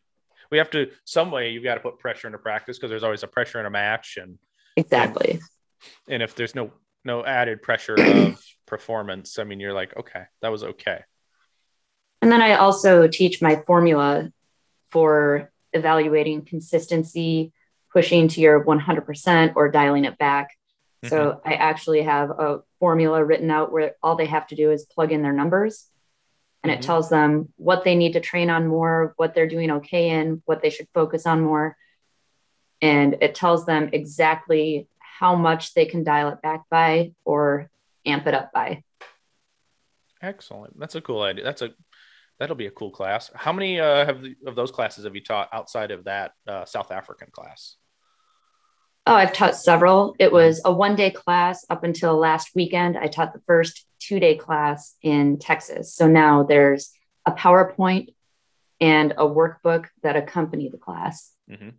we 0.50 0.58
have 0.58 0.70
to 0.70 0.90
some 1.04 1.30
way 1.30 1.50
you've 1.50 1.64
got 1.64 1.74
to 1.74 1.80
put 1.80 1.98
pressure 1.98 2.28
into 2.28 2.38
practice 2.38 2.78
because 2.78 2.90
there's 2.90 3.02
always 3.02 3.22
a 3.22 3.28
pressure 3.28 3.60
in 3.60 3.66
a 3.66 3.70
match 3.70 4.18
and 4.20 4.38
exactly. 4.76 5.32
And, 5.32 5.42
and 6.08 6.22
if 6.22 6.34
there's 6.34 6.54
no 6.54 6.70
no 7.04 7.24
added 7.24 7.62
pressure 7.62 7.94
of 7.94 8.42
performance, 8.66 9.38
I 9.38 9.44
mean, 9.44 9.60
you're 9.60 9.74
like, 9.74 9.96
okay, 9.96 10.24
that 10.42 10.50
was 10.50 10.64
okay. 10.64 11.00
And 12.22 12.32
then 12.32 12.40
I 12.40 12.54
also 12.54 13.06
teach 13.06 13.42
my 13.42 13.62
formula 13.66 14.30
for 14.90 15.52
evaluating 15.74 16.46
consistency, 16.46 17.52
pushing 17.92 18.28
to 18.28 18.40
your 18.40 18.64
100% 18.64 19.52
or 19.56 19.70
dialing 19.70 20.06
it 20.06 20.16
back. 20.16 20.56
Mm-hmm. 21.04 21.08
So 21.08 21.40
I 21.44 21.54
actually 21.54 22.02
have 22.02 22.30
a 22.30 22.60
formula 22.78 23.22
written 23.22 23.50
out 23.50 23.72
where 23.72 23.96
all 24.02 24.16
they 24.16 24.26
have 24.26 24.46
to 24.46 24.54
do 24.54 24.70
is 24.70 24.86
plug 24.86 25.12
in 25.12 25.20
their 25.20 25.32
numbers 25.32 25.90
and 26.64 26.72
mm-hmm. 26.72 26.80
it 26.80 26.82
tells 26.82 27.10
them 27.10 27.52
what 27.56 27.84
they 27.84 27.94
need 27.94 28.14
to 28.14 28.20
train 28.20 28.48
on 28.48 28.66
more, 28.66 29.12
what 29.18 29.34
they're 29.34 29.46
doing 29.46 29.70
okay 29.70 30.08
in, 30.10 30.42
what 30.46 30.62
they 30.62 30.70
should 30.70 30.88
focus 30.94 31.26
on 31.26 31.42
more. 31.42 31.76
And 32.80 33.18
it 33.20 33.34
tells 33.34 33.66
them 33.66 33.90
exactly 33.92 34.88
how 34.98 35.36
much 35.36 35.74
they 35.74 35.84
can 35.84 36.04
dial 36.04 36.30
it 36.30 36.40
back 36.42 36.62
by 36.70 37.12
or 37.24 37.70
amp 38.06 38.26
it 38.26 38.34
up 38.34 38.50
by. 38.52 38.82
Excellent. 40.22 40.78
That's 40.80 40.94
a 40.94 41.02
cool 41.02 41.22
idea. 41.22 41.44
That's 41.44 41.60
a 41.60 41.74
that'll 42.38 42.56
be 42.56 42.66
a 42.66 42.70
cool 42.70 42.90
class. 42.90 43.30
How 43.34 43.52
many 43.52 43.78
uh, 43.78 44.06
have 44.06 44.22
the, 44.22 44.34
of 44.46 44.56
those 44.56 44.70
classes 44.70 45.04
have 45.04 45.14
you 45.14 45.22
taught 45.22 45.50
outside 45.52 45.90
of 45.90 46.04
that 46.04 46.32
uh, 46.48 46.64
South 46.64 46.90
African 46.90 47.28
class? 47.30 47.76
Oh, 49.06 49.14
I've 49.14 49.34
taught 49.34 49.56
several. 49.56 50.16
It 50.18 50.32
was 50.32 50.62
a 50.64 50.72
one 50.72 50.96
day 50.96 51.10
class 51.10 51.66
up 51.68 51.84
until 51.84 52.16
last 52.16 52.50
weekend. 52.54 52.96
I 52.96 53.06
taught 53.06 53.34
the 53.34 53.42
first 53.46 53.84
two 54.00 54.18
day 54.18 54.36
class 54.36 54.96
in 55.02 55.38
Texas. 55.38 55.94
So 55.94 56.08
now 56.08 56.42
there's 56.42 56.90
a 57.26 57.32
PowerPoint 57.32 58.14
and 58.80 59.12
a 59.12 59.24
workbook 59.24 59.86
that 60.02 60.16
accompany 60.16 60.68
the 60.68 60.78
class. 60.78 61.32
Mm-hmm. 61.50 61.70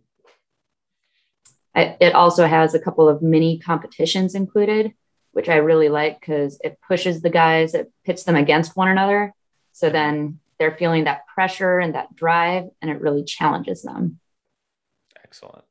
it 1.74 2.14
also 2.14 2.46
has 2.46 2.74
a 2.74 2.78
couple 2.78 3.08
of 3.08 3.20
mini 3.20 3.58
competitions 3.58 4.34
included, 4.34 4.94
which 5.32 5.48
I 5.48 5.56
really 5.56 5.88
like 5.88 6.20
because 6.20 6.58
it 6.62 6.78
pushes 6.86 7.20
the 7.20 7.30
guys, 7.30 7.74
it 7.74 7.92
pits 8.04 8.22
them 8.22 8.36
against 8.36 8.76
one 8.76 8.88
another. 8.88 9.34
So 9.72 9.90
then 9.90 10.38
they're 10.58 10.76
feeling 10.76 11.04
that 11.04 11.26
pressure 11.26 11.78
and 11.78 11.94
that 11.94 12.16
drive, 12.16 12.64
and 12.80 12.90
it 12.90 13.00
really 13.00 13.24
challenges 13.24 13.82
them. 13.82 14.20
Excellent. 15.22 15.65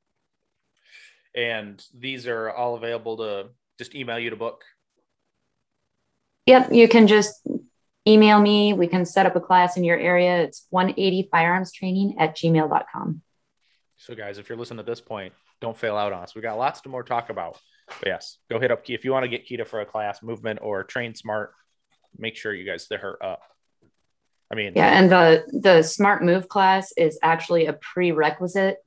And 1.36 1.84
these 1.94 2.28
are 2.28 2.50
all 2.50 2.76
available 2.76 3.18
to 3.18 3.50
just 3.78 3.94
email 3.94 4.18
you 4.18 4.30
to 4.30 4.36
book? 4.36 4.64
Yep, 6.46 6.72
you 6.72 6.88
can 6.88 7.08
just 7.08 7.46
email 8.08 8.40
me. 8.40 8.74
We 8.74 8.88
can 8.88 9.06
set 9.06 9.26
up 9.26 9.36
a 9.36 9.42
class 9.42 9.78
in 9.78 9.84
your 9.84 9.98
area. 9.98 10.44
It's 10.44 10.66
180 10.70 11.30
firearms 11.32 11.72
training 11.72 12.16
at 12.20 12.38
gmail.com. 12.38 13.22
So, 13.98 14.16
guys, 14.16 14.38
if 14.38 14.48
you're 14.48 14.58
listening 14.58 14.80
at 14.80 14.86
this 14.86 15.02
point, 15.02 15.34
don't 15.62 15.76
fail 15.76 15.98
out 15.98 16.14
on 16.14 16.24
us. 16.24 16.36
We 16.36 16.42
got 16.42 16.58
lots 16.58 16.82
to 16.82 16.90
more 16.90 17.04
talk 17.04 17.30
about. 17.30 17.60
But 17.88 18.08
yes, 18.08 18.38
go 18.50 18.60
hit 18.60 18.72
up 18.72 18.84
Key. 18.84 18.94
If 18.94 19.06
you 19.06 19.12
want 19.12 19.24
to 19.24 19.30
get 19.30 19.48
Keita 19.48 19.68
for 19.68 19.82
a 19.82 19.86
class, 19.86 20.22
movement, 20.22 20.60
or 20.62 20.84
train 20.84 21.16
smart, 21.16 21.54
make 22.18 22.36
sure 22.36 22.54
you 22.54 22.66
guys 22.66 22.88
hit 22.90 23.00
her 23.00 23.22
up. 23.24 23.42
I 24.52 24.56
mean, 24.56 24.74
yeah, 24.76 25.00
and 25.00 25.12
the 25.12 25.44
the 25.62 25.82
smart 25.82 26.24
move 26.24 26.48
class 26.48 26.94
is 26.98 27.18
actually 27.24 27.66
a 27.66 27.74
prerequisite. 27.74 28.78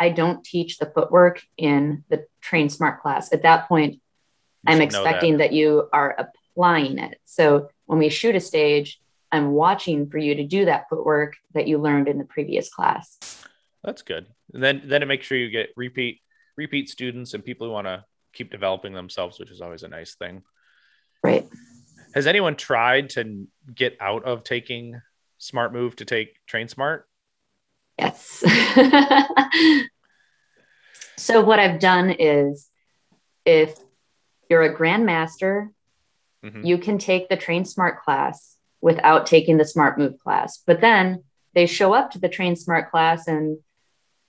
I 0.00 0.08
don't 0.08 0.42
teach 0.42 0.78
the 0.78 0.86
footwork 0.86 1.42
in 1.58 2.04
the 2.08 2.24
train 2.40 2.70
smart 2.70 3.02
class. 3.02 3.32
At 3.32 3.42
that 3.42 3.68
point, 3.68 3.94
you 3.94 4.00
I'm 4.66 4.80
expecting 4.80 5.36
that. 5.36 5.50
that 5.50 5.52
you 5.52 5.88
are 5.92 6.16
applying 6.18 6.98
it. 6.98 7.18
So 7.24 7.68
when 7.84 7.98
we 7.98 8.08
shoot 8.08 8.34
a 8.34 8.40
stage, 8.40 8.98
I'm 9.30 9.52
watching 9.52 10.08
for 10.08 10.18
you 10.18 10.34
to 10.36 10.44
do 10.44 10.64
that 10.64 10.86
footwork 10.88 11.36
that 11.52 11.68
you 11.68 11.78
learned 11.78 12.08
in 12.08 12.18
the 12.18 12.24
previous 12.24 12.70
class. 12.70 13.18
That's 13.84 14.02
good. 14.02 14.26
And 14.54 14.62
then 14.62 14.82
then 14.86 15.02
to 15.02 15.06
make 15.06 15.22
sure 15.22 15.38
you 15.38 15.50
get 15.50 15.70
repeat 15.76 16.20
repeat 16.56 16.88
students 16.88 17.34
and 17.34 17.44
people 17.44 17.66
who 17.66 17.72
want 17.72 17.86
to 17.86 18.04
keep 18.32 18.50
developing 18.50 18.94
themselves, 18.94 19.38
which 19.38 19.50
is 19.50 19.60
always 19.60 19.82
a 19.82 19.88
nice 19.88 20.14
thing. 20.14 20.42
Right. 21.22 21.46
Has 22.14 22.26
anyone 22.26 22.56
tried 22.56 23.10
to 23.10 23.46
get 23.72 23.96
out 24.00 24.24
of 24.24 24.44
taking 24.44 25.00
Smart 25.38 25.72
Move 25.72 25.96
to 25.96 26.04
take 26.04 26.44
Train 26.46 26.68
Smart? 26.68 27.06
Yes. 28.00 28.42
so 31.18 31.42
what 31.42 31.58
I've 31.58 31.78
done 31.78 32.10
is 32.10 32.68
if 33.44 33.78
you're 34.48 34.62
a 34.62 34.74
grandmaster, 34.74 35.68
mm-hmm. 36.44 36.64
you 36.64 36.78
can 36.78 36.96
take 36.96 37.28
the 37.28 37.36
Train 37.36 37.64
Smart 37.66 38.02
class 38.02 38.56
without 38.80 39.26
taking 39.26 39.58
the 39.58 39.66
Smart 39.66 39.98
Move 39.98 40.18
class. 40.18 40.62
But 40.66 40.80
then 40.80 41.24
they 41.54 41.66
show 41.66 41.92
up 41.92 42.12
to 42.12 42.18
the 42.18 42.28
Train 42.28 42.56
Smart 42.56 42.90
class 42.90 43.26
and 43.26 43.58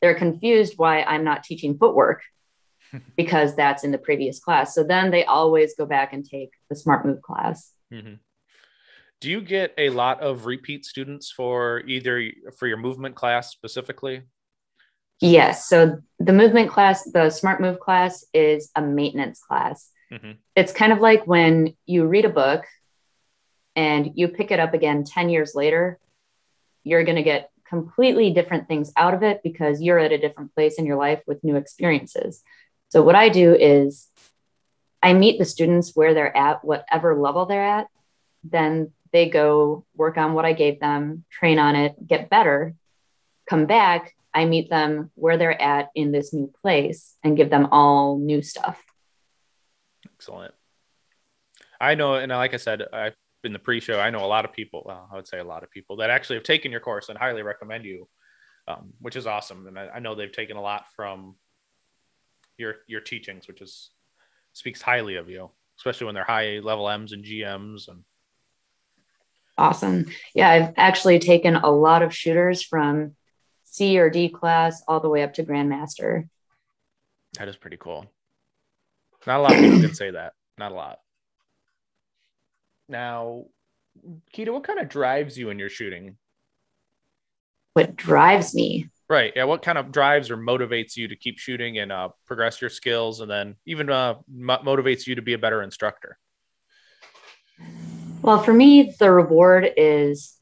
they're 0.01 0.15
confused 0.15 0.73
why 0.75 1.03
I'm 1.03 1.23
not 1.23 1.43
teaching 1.43 1.77
footwork 1.77 2.23
because 3.15 3.55
that's 3.55 3.86
in 3.86 3.91
the 3.91 3.97
previous 3.97 4.39
class. 4.39 4.75
So 4.75 4.84
then 4.84 5.12
they 5.12 5.23
always 5.23 5.75
go 5.75 5.86
back 5.86 6.12
and 6.12 6.27
take 6.27 6.51
the 6.69 6.75
smart 6.75 7.05
move 7.05 7.21
class. 7.21 7.71
Mm-hmm. 7.93 8.15
Do 9.21 9.29
you 9.29 9.39
get 9.39 9.73
a 9.77 9.89
lot 9.89 10.19
of 10.19 10.45
repeat 10.45 10.84
students 10.84 11.31
for 11.31 11.84
either 11.88 12.31
for 12.57 12.67
your 12.67 12.77
movement 12.77 13.15
class 13.15 13.51
specifically? 13.51 14.23
Yes. 15.19 15.69
So 15.69 15.99
the 16.17 16.34
movement 16.34 16.71
class, 16.71 17.03
the 17.03 17.29
smart 17.29 17.62
move 17.62 17.79
class 17.79 18.25
is 18.34 18.71
a 18.75 18.81
maintenance 18.81 19.39
class. 19.39 19.91
Mm-hmm. 20.12 20.31
It's 20.55 20.73
kind 20.73 20.91
of 20.91 20.99
like 20.99 21.27
when 21.27 21.75
you 21.86 22.07
read 22.07 22.25
a 22.25 22.29
book 22.29 22.65
and 23.75 24.12
you 24.15 24.27
pick 24.27 24.49
it 24.49 24.60
up 24.60 24.73
again 24.73 25.03
10 25.03 25.29
years 25.29 25.53
later, 25.53 25.99
you're 26.84 27.03
going 27.03 27.15
to 27.15 27.23
get 27.23 27.51
completely 27.69 28.31
different 28.31 28.67
things 28.67 28.91
out 28.97 29.13
of 29.13 29.21
it 29.21 29.41
because 29.43 29.81
you're 29.81 29.99
at 29.99 30.12
a 30.12 30.17
different 30.17 30.53
place 30.55 30.79
in 30.79 30.86
your 30.88 30.97
life 30.97 31.21
with 31.27 31.43
new 31.43 31.55
experiences. 31.55 32.41
So 32.89 33.03
what 33.03 33.15
I 33.15 33.29
do 33.29 33.53
is 33.53 34.07
I 35.03 35.13
meet 35.13 35.38
the 35.38 35.45
students 35.45 35.95
where 35.95 36.15
they're 36.15 36.36
at, 36.36 36.65
whatever 36.65 37.15
level 37.15 37.45
they're 37.45 37.63
at. 37.63 37.88
Then 38.43 38.91
they 39.12 39.30
go 39.30 39.86
work 39.95 40.17
on 40.17 40.34
what 40.34 40.45
I 40.45 40.54
gave 40.54 40.80
them, 40.80 41.26
train 41.30 41.60
on 41.60 41.76
it, 41.76 41.95
get 42.08 42.30
better, 42.30 42.74
come 43.50 43.65
back. 43.65 44.15
I 44.34 44.45
meet 44.45 44.69
them 44.69 45.12
where 45.15 45.38
they're 45.38 45.62
at 45.62 45.89
in 45.93 46.12
this 46.12 46.34
new 46.34 46.52
place 46.62 47.17
and 47.24 47.36
give 47.36 47.50
them 47.50 47.67
all 47.71 48.17
new 48.17 48.41
stuff. 48.41 48.82
Excellent. 50.06 50.54
I 51.80 51.95
know, 51.95 52.15
and 52.15 52.32
like 52.32 52.54
I 52.54 52.58
said, 52.58 52.84
I 52.93 53.12
in 53.43 53.54
the 53.54 53.60
pre-show, 53.60 54.00
I 54.00 54.12
know 54.12 54.24
a 54.24 54.28
lot 54.28 54.45
of 54.45 54.54
people. 54.54 54.84
Well, 54.86 55.10
I 55.12 55.15
would 55.15 55.28
say 55.28 55.39
a 55.39 55.43
lot 55.43 55.63
of 55.63 55.71
people 55.71 55.97
that 55.97 56.10
actually 56.10 56.36
have 56.36 56.43
taken 56.43 56.71
your 56.71 56.80
course 56.80 57.10
and 57.10 57.17
highly 57.17 57.41
recommend 57.41 57.86
you, 57.86 58.08
um, 58.67 58.93
which 59.00 59.15
is 59.15 59.26
awesome. 59.26 59.67
And 59.67 59.80
I, 59.80 59.88
I, 59.95 60.00
know 60.00 60.13
they've 60.13 60.32
taken 60.32 60.58
a 60.58 60.62
lot 60.62 60.86
from 60.95 61.36
your 62.58 62.76
your 62.88 63.02
teachings, 63.02 63.47
which 63.47 63.62
is 63.62 63.89
speaks 64.54 64.82
highly 64.82 65.15
of 65.15 65.30
you, 65.30 65.50
especially 65.80 66.06
when 66.06 66.15
they're 66.15 66.24
high 66.24 66.60
level 66.60 66.89
M's 66.89 67.13
and 67.13 67.26
GMs 67.26 67.88
and 67.88 68.04
awesome. 69.57 70.07
Yeah, 70.33 70.49
I've 70.49 70.73
actually 70.77 71.19
taken 71.19 71.55
a 71.55 71.69
lot 71.69 72.01
of 72.01 72.15
shooters 72.15 72.61
from 72.61 73.15
C 73.63 73.99
or 73.99 74.09
D 74.09 74.29
class 74.29 74.83
all 74.87 74.99
the 74.99 75.09
way 75.09 75.23
up 75.23 75.33
to 75.35 75.43
Grandmaster. 75.43 76.27
That 77.37 77.47
is 77.47 77.55
pretty 77.55 77.77
cool. 77.77 78.05
Not 79.25 79.39
a 79.39 79.43
lot 79.43 79.53
of 79.53 79.59
people 79.59 79.81
can 79.81 79.93
say 79.93 80.11
that. 80.11 80.33
Not 80.57 80.71
a 80.71 80.75
lot. 80.75 80.99
Now, 82.89 83.45
Keita, 84.33 84.51
what 84.51 84.63
kind 84.63 84.79
of 84.79 84.89
drives 84.89 85.37
you 85.37 85.49
in 85.49 85.59
your 85.59 85.69
shooting? 85.69 86.17
What 87.73 87.95
drives 87.95 88.53
me? 88.53 88.89
Right. 89.09 89.31
Yeah. 89.35 89.45
What 89.45 89.61
kind 89.61 89.77
of 89.77 89.91
drives 89.91 90.31
or 90.31 90.37
motivates 90.37 90.97
you 90.97 91.07
to 91.07 91.15
keep 91.15 91.37
shooting 91.37 91.77
and 91.77 91.91
uh, 91.91 92.09
progress 92.25 92.59
your 92.61 92.69
skills, 92.69 93.21
and 93.21 93.29
then 93.29 93.55
even 93.65 93.89
uh, 93.89 94.15
motivates 94.33 95.07
you 95.07 95.15
to 95.15 95.21
be 95.21 95.33
a 95.33 95.37
better 95.37 95.61
instructor? 95.61 96.17
Well, 98.21 98.41
for 98.43 98.53
me, 98.53 98.93
the 98.99 99.12
reward 99.12 99.71
is 99.77 100.38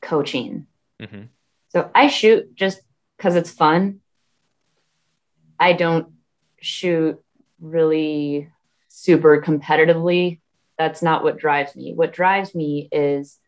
coaching. 0.00 0.66
Mm-hmm. 1.00 1.22
So 1.70 1.90
I 1.94 2.08
shoot 2.08 2.54
just 2.54 2.80
because 3.16 3.36
it's 3.36 3.50
fun. 3.50 4.00
I 5.58 5.72
don't 5.72 6.08
shoot 6.60 7.22
really 7.60 8.50
super 8.88 9.40
competitively. 9.40 10.40
That's 10.78 11.02
not 11.02 11.22
what 11.22 11.38
drives 11.38 11.76
me. 11.76 11.94
What 11.94 12.12
drives 12.12 12.54
me 12.54 12.88
is 12.92 13.38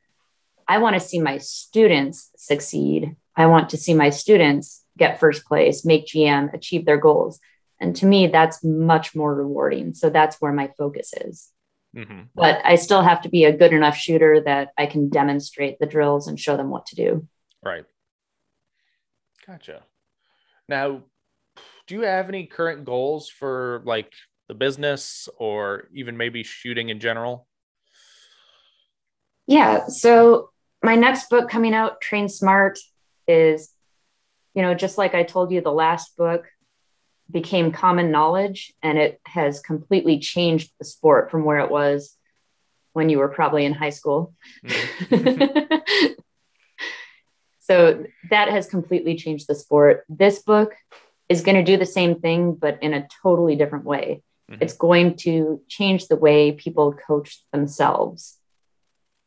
I 0.66 0.78
want 0.78 0.94
to 0.94 1.00
see 1.00 1.20
my 1.20 1.38
students 1.38 2.30
succeed 2.36 3.16
I 3.36 3.46
want 3.46 3.70
to 3.70 3.76
see 3.76 3.94
my 3.94 4.10
students 4.10 4.84
get 4.96 5.18
first 5.18 5.44
place, 5.44 5.84
make 5.84 6.06
GM, 6.06 6.52
achieve 6.54 6.84
their 6.84 6.96
goals. 6.96 7.40
And 7.80 7.96
to 7.96 8.06
me, 8.06 8.28
that's 8.28 8.62
much 8.62 9.14
more 9.14 9.34
rewarding. 9.34 9.94
So 9.94 10.08
that's 10.08 10.36
where 10.40 10.52
my 10.52 10.70
focus 10.78 11.12
is. 11.20 11.50
Mm-hmm. 11.94 12.22
But 12.34 12.60
I 12.64 12.76
still 12.76 13.02
have 13.02 13.22
to 13.22 13.28
be 13.28 13.44
a 13.44 13.56
good 13.56 13.72
enough 13.72 13.96
shooter 13.96 14.40
that 14.44 14.70
I 14.76 14.86
can 14.86 15.08
demonstrate 15.08 15.78
the 15.78 15.86
drills 15.86 16.26
and 16.28 16.38
show 16.38 16.56
them 16.56 16.70
what 16.70 16.86
to 16.86 16.96
do. 16.96 17.28
Right. 17.62 17.84
Gotcha. 19.46 19.82
Now, 20.68 21.02
do 21.86 21.94
you 21.94 22.02
have 22.02 22.28
any 22.28 22.46
current 22.46 22.84
goals 22.84 23.28
for 23.28 23.82
like 23.84 24.12
the 24.48 24.54
business 24.54 25.28
or 25.38 25.88
even 25.92 26.16
maybe 26.16 26.42
shooting 26.42 26.88
in 26.88 26.98
general? 27.00 27.46
Yeah. 29.46 29.86
So, 29.88 30.50
my 30.82 30.96
next 30.96 31.30
book 31.30 31.48
coming 31.48 31.74
out, 31.74 32.00
Train 32.00 32.28
Smart, 32.28 32.78
is, 33.26 33.70
you 34.54 34.62
know, 34.62 34.74
just 34.74 34.98
like 34.98 35.14
I 35.14 35.22
told 35.22 35.50
you, 35.50 35.60
the 35.60 35.72
last 35.72 36.16
book 36.16 36.44
became 37.30 37.72
common 37.72 38.10
knowledge 38.10 38.72
and 38.82 38.98
it 38.98 39.20
has 39.24 39.60
completely 39.60 40.18
changed 40.18 40.72
the 40.78 40.84
sport 40.84 41.30
from 41.30 41.44
where 41.44 41.58
it 41.58 41.70
was 41.70 42.16
when 42.92 43.08
you 43.08 43.18
were 43.18 43.28
probably 43.28 43.64
in 43.64 43.72
high 43.72 43.90
school. 43.90 44.34
Mm-hmm. 44.64 46.14
so 47.60 48.04
that 48.30 48.48
has 48.48 48.68
completely 48.68 49.16
changed 49.16 49.46
the 49.48 49.54
sport. 49.54 50.04
This 50.08 50.42
book 50.42 50.74
is 51.28 51.42
going 51.42 51.56
to 51.56 51.64
do 51.64 51.76
the 51.76 51.86
same 51.86 52.20
thing, 52.20 52.54
but 52.54 52.82
in 52.82 52.94
a 52.94 53.08
totally 53.22 53.56
different 53.56 53.84
way. 53.84 54.22
mm-hmm. 54.50 54.62
it's 54.62 54.74
going 54.74 55.16
to 55.16 55.60
change 55.68 56.06
the 56.08 56.16
way 56.16 56.52
people 56.52 56.92
coach 56.92 57.42
themselves. 57.52 58.38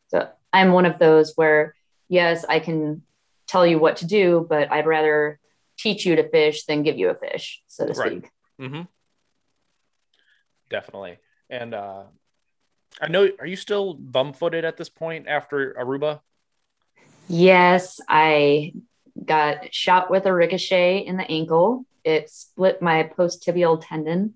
So 0.10 0.30
I'm 0.54 0.72
one 0.72 0.86
of 0.86 1.00
those 1.00 1.34
where, 1.36 1.76
yes, 2.08 2.46
I 2.48 2.60
can 2.60 3.02
tell 3.48 3.66
you 3.66 3.80
what 3.80 3.98
to 3.98 4.06
do, 4.06 4.46
but 4.48 4.72
I'd 4.72 4.86
rather 4.86 5.40
teach 5.78 6.06
you 6.06 6.16
to 6.16 6.30
fish 6.30 6.66
than 6.66 6.84
give 6.84 6.98
you 6.98 7.10
a 7.10 7.16
fish, 7.16 7.62
so 7.68 7.86
to 7.86 7.94
right. 7.94 8.12
speak. 8.12 8.32
Mm-hmm. 8.60 8.82
Definitely. 10.70 11.18
And 11.50 11.74
uh, 11.74 12.04
I 13.00 13.08
know, 13.08 13.30
are 13.40 13.46
you 13.46 13.56
still 13.56 13.94
bum 13.94 14.34
footed 14.34 14.66
at 14.66 14.78
this 14.78 14.90
point 14.90 15.28
after 15.28 15.76
Aruba? 15.80 16.22
Yes, 17.28 18.00
I 18.08 18.74
got 19.24 19.74
shot 19.74 20.10
with 20.10 20.26
a 20.26 20.34
ricochet 20.34 21.00
in 21.00 21.18
the 21.18 21.30
ankle. 21.30 21.86
It 22.04 22.30
split 22.30 22.82
my 22.82 23.04
post 23.04 23.46
tibial 23.46 23.82
tendon. 23.82 24.36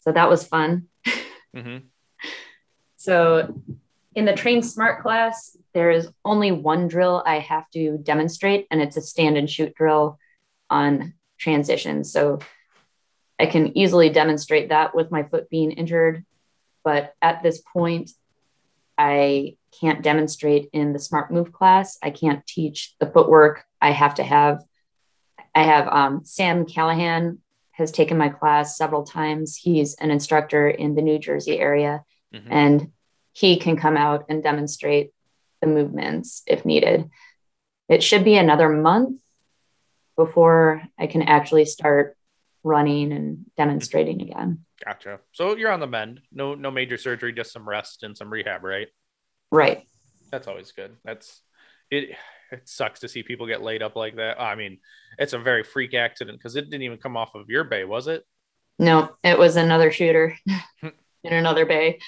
So 0.00 0.12
that 0.12 0.28
was 0.28 0.46
fun. 0.46 0.88
Mm-hmm. 1.54 1.84
so 2.96 3.62
in 4.14 4.24
the 4.24 4.32
Train 4.32 4.62
Smart 4.62 5.02
class, 5.02 5.54
there 5.74 5.90
is 5.90 6.08
only 6.24 6.50
one 6.50 6.88
drill 6.88 7.22
I 7.26 7.40
have 7.40 7.68
to 7.72 7.98
demonstrate, 7.98 8.66
and 8.70 8.80
it's 8.80 8.96
a 8.96 9.02
stand 9.02 9.36
and 9.36 9.50
shoot 9.50 9.74
drill 9.74 10.18
on 10.72 11.14
transition. 11.38 12.02
So 12.02 12.40
I 13.38 13.46
can 13.46 13.76
easily 13.76 14.08
demonstrate 14.08 14.70
that 14.70 14.94
with 14.94 15.10
my 15.10 15.24
foot 15.24 15.50
being 15.50 15.72
injured. 15.72 16.24
But 16.82 17.14
at 17.20 17.42
this 17.42 17.60
point, 17.60 18.10
I 18.96 19.56
can't 19.80 20.02
demonstrate 20.02 20.68
in 20.72 20.92
the 20.92 20.98
smart 20.98 21.30
move 21.30 21.52
class. 21.52 21.98
I 22.02 22.10
can't 22.10 22.46
teach 22.46 22.94
the 22.98 23.06
footwork. 23.06 23.64
I 23.80 23.90
have 23.90 24.14
to 24.16 24.22
have, 24.22 24.62
I 25.54 25.62
have 25.62 25.88
um, 25.88 26.24
Sam 26.24 26.66
Callahan 26.66 27.38
has 27.72 27.90
taken 27.90 28.18
my 28.18 28.28
class 28.28 28.76
several 28.76 29.04
times. 29.04 29.56
He's 29.56 29.94
an 29.94 30.10
instructor 30.10 30.68
in 30.68 30.94
the 30.94 31.02
New 31.02 31.18
Jersey 31.18 31.58
area, 31.58 32.04
mm-hmm. 32.34 32.52
and 32.52 32.92
he 33.32 33.56
can 33.56 33.76
come 33.76 33.96
out 33.96 34.26
and 34.28 34.42
demonstrate 34.42 35.12
the 35.60 35.66
movements 35.66 36.42
if 36.46 36.64
needed. 36.64 37.08
It 37.88 38.02
should 38.02 38.24
be 38.24 38.36
another 38.36 38.68
month 38.68 39.18
before 40.24 40.82
I 40.98 41.06
can 41.06 41.22
actually 41.22 41.64
start 41.64 42.16
running 42.62 43.12
and 43.12 43.44
demonstrating 43.56 44.22
again. 44.22 44.64
Gotcha. 44.84 45.20
So 45.32 45.56
you're 45.56 45.72
on 45.72 45.80
the 45.80 45.86
mend. 45.86 46.20
No, 46.32 46.54
no 46.54 46.70
major 46.70 46.96
surgery, 46.96 47.32
just 47.32 47.52
some 47.52 47.68
rest 47.68 48.02
and 48.02 48.16
some 48.16 48.30
rehab, 48.30 48.62
right? 48.62 48.88
Right. 49.50 49.86
That's 50.30 50.46
always 50.46 50.72
good. 50.72 50.96
That's 51.04 51.42
it. 51.90 52.16
It 52.50 52.68
sucks 52.68 53.00
to 53.00 53.08
see 53.08 53.22
people 53.22 53.46
get 53.46 53.62
laid 53.62 53.82
up 53.82 53.96
like 53.96 54.16
that. 54.16 54.40
I 54.40 54.54
mean, 54.54 54.78
it's 55.18 55.32
a 55.32 55.38
very 55.38 55.64
freak 55.64 55.94
accident 55.94 56.38
because 56.38 56.54
it 56.54 56.68
didn't 56.68 56.82
even 56.82 56.98
come 56.98 57.16
off 57.16 57.34
of 57.34 57.48
your 57.48 57.64
bay, 57.64 57.84
was 57.84 58.08
it? 58.08 58.24
No, 58.78 59.10
it 59.24 59.38
was 59.38 59.56
another 59.56 59.90
shooter 59.90 60.36
hmm. 60.80 60.88
in 61.24 61.32
another 61.32 61.64
bay. 61.64 61.98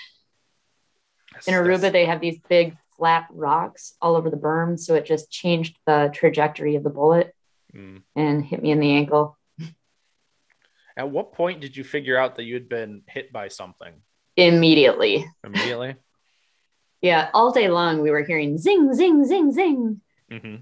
That's, 1.32 1.48
in 1.48 1.54
Aruba, 1.54 1.80
that's... 1.80 1.92
they 1.92 2.04
have 2.04 2.20
these 2.20 2.38
big 2.48 2.76
flat 2.98 3.26
rocks 3.30 3.94
all 4.02 4.16
over 4.16 4.28
the 4.28 4.36
berm, 4.36 4.78
so 4.78 4.94
it 4.94 5.06
just 5.06 5.30
changed 5.30 5.78
the 5.86 6.10
trajectory 6.12 6.76
of 6.76 6.84
the 6.84 6.90
bullet 6.90 7.34
mm. 7.74 8.02
and 8.16 8.44
hit 8.44 8.62
me 8.62 8.70
in 8.70 8.80
the 8.80 8.92
ankle. 8.92 9.38
At 10.96 11.10
what 11.10 11.32
point 11.32 11.60
did 11.60 11.76
you 11.76 11.84
figure 11.84 12.16
out 12.16 12.36
that 12.36 12.44
you 12.44 12.54
had 12.54 12.68
been 12.68 13.02
hit 13.08 13.32
by 13.32 13.48
something? 13.48 13.94
Immediately. 14.36 15.26
Immediately. 15.44 15.96
yeah, 17.02 17.30
all 17.34 17.52
day 17.52 17.68
long 17.68 18.00
we 18.00 18.10
were 18.10 18.24
hearing 18.24 18.58
zing, 18.58 18.94
zing, 18.94 19.24
zing, 19.24 19.52
zing. 19.52 20.00
Mm-hmm. 20.30 20.56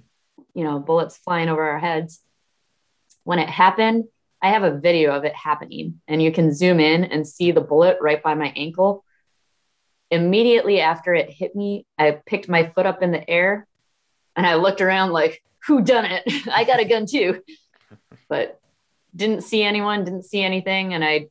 You 0.55 0.65
know, 0.65 0.79
bullets 0.79 1.17
flying 1.17 1.49
over 1.49 1.63
our 1.63 1.79
heads. 1.79 2.21
When 3.25 3.39
it 3.39 3.49
happened, 3.49 4.05
I 4.43 4.51
have 4.51 4.65
a 4.65 4.77
video 4.77 5.15
of 5.15 5.25
it 5.25 5.35
happening, 5.35 6.01
and 6.09 6.21
you 6.21 6.33
can 6.33 6.53
zoom 6.53 6.81
in 6.81 7.05
and 7.05 7.27
see 7.27 7.53
the 7.53 7.61
bullet 7.61 7.99
right 8.01 8.21
by 8.21 8.35
my 8.35 8.53
ankle. 8.57 9.05
Immediately 10.11 10.81
after 10.81 11.15
it 11.15 11.31
hit 11.31 11.55
me, 11.55 11.87
I 11.97 12.19
picked 12.27 12.49
my 12.49 12.71
foot 12.75 12.85
up 12.85 13.03
in 13.03 13.13
the 13.13 13.31
air 13.31 13.67
and 14.37 14.47
I 14.47 14.57
looked 14.57 14.81
around 14.81 15.13
like, 15.13 15.43
who 15.67 15.83
done 15.83 16.05
it? 16.07 16.25
I 16.53 16.65
got 16.65 16.81
a 16.81 16.85
gun 16.85 17.07
too. 17.07 17.43
But 18.29 18.61
didn't 19.15 19.43
see 19.43 19.63
anyone, 19.63 20.05
didn't 20.05 20.25
see 20.25 20.43
anything. 20.43 20.95
And 20.95 21.05
I 21.05 21.29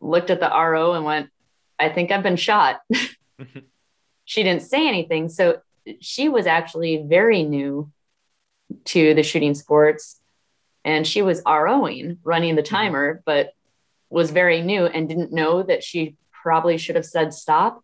looked 0.00 0.30
at 0.30 0.40
the 0.40 0.48
RO 0.48 0.94
and 0.94 1.04
went, 1.04 1.30
I 1.78 1.88
think 1.88 2.10
I've 2.10 2.22
been 2.22 2.36
shot. 2.36 2.80
she 4.24 4.42
didn't 4.42 4.62
say 4.62 4.88
anything. 4.88 5.28
So 5.28 5.60
she 6.00 6.28
was 6.28 6.46
actually 6.46 7.04
very 7.06 7.42
new 7.42 7.90
to 8.86 9.14
the 9.14 9.22
shooting 9.22 9.54
sports. 9.54 10.20
And 10.84 11.06
she 11.06 11.22
was 11.22 11.42
ROing, 11.42 12.18
running 12.24 12.56
the 12.56 12.62
mm-hmm. 12.62 12.74
timer, 12.74 13.22
but 13.24 13.52
was 14.10 14.30
very 14.30 14.60
new 14.62 14.86
and 14.86 15.08
didn't 15.08 15.32
know 15.32 15.62
that 15.62 15.82
she 15.82 16.16
probably 16.30 16.76
should 16.78 16.96
have 16.96 17.06
said 17.06 17.32
stop. 17.32 17.82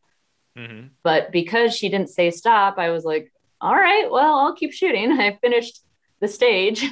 Mm-hmm. 0.56 0.88
But 1.02 1.32
because 1.32 1.74
she 1.74 1.88
didn't 1.88 2.10
say 2.10 2.30
stop, 2.30 2.78
I 2.78 2.90
was 2.90 3.04
like, 3.04 3.32
all 3.60 3.74
right, 3.74 4.10
well, 4.10 4.38
I'll 4.38 4.54
keep 4.54 4.72
shooting. 4.72 5.12
I 5.20 5.38
finished 5.40 5.82
the 6.20 6.28
stage 6.28 6.84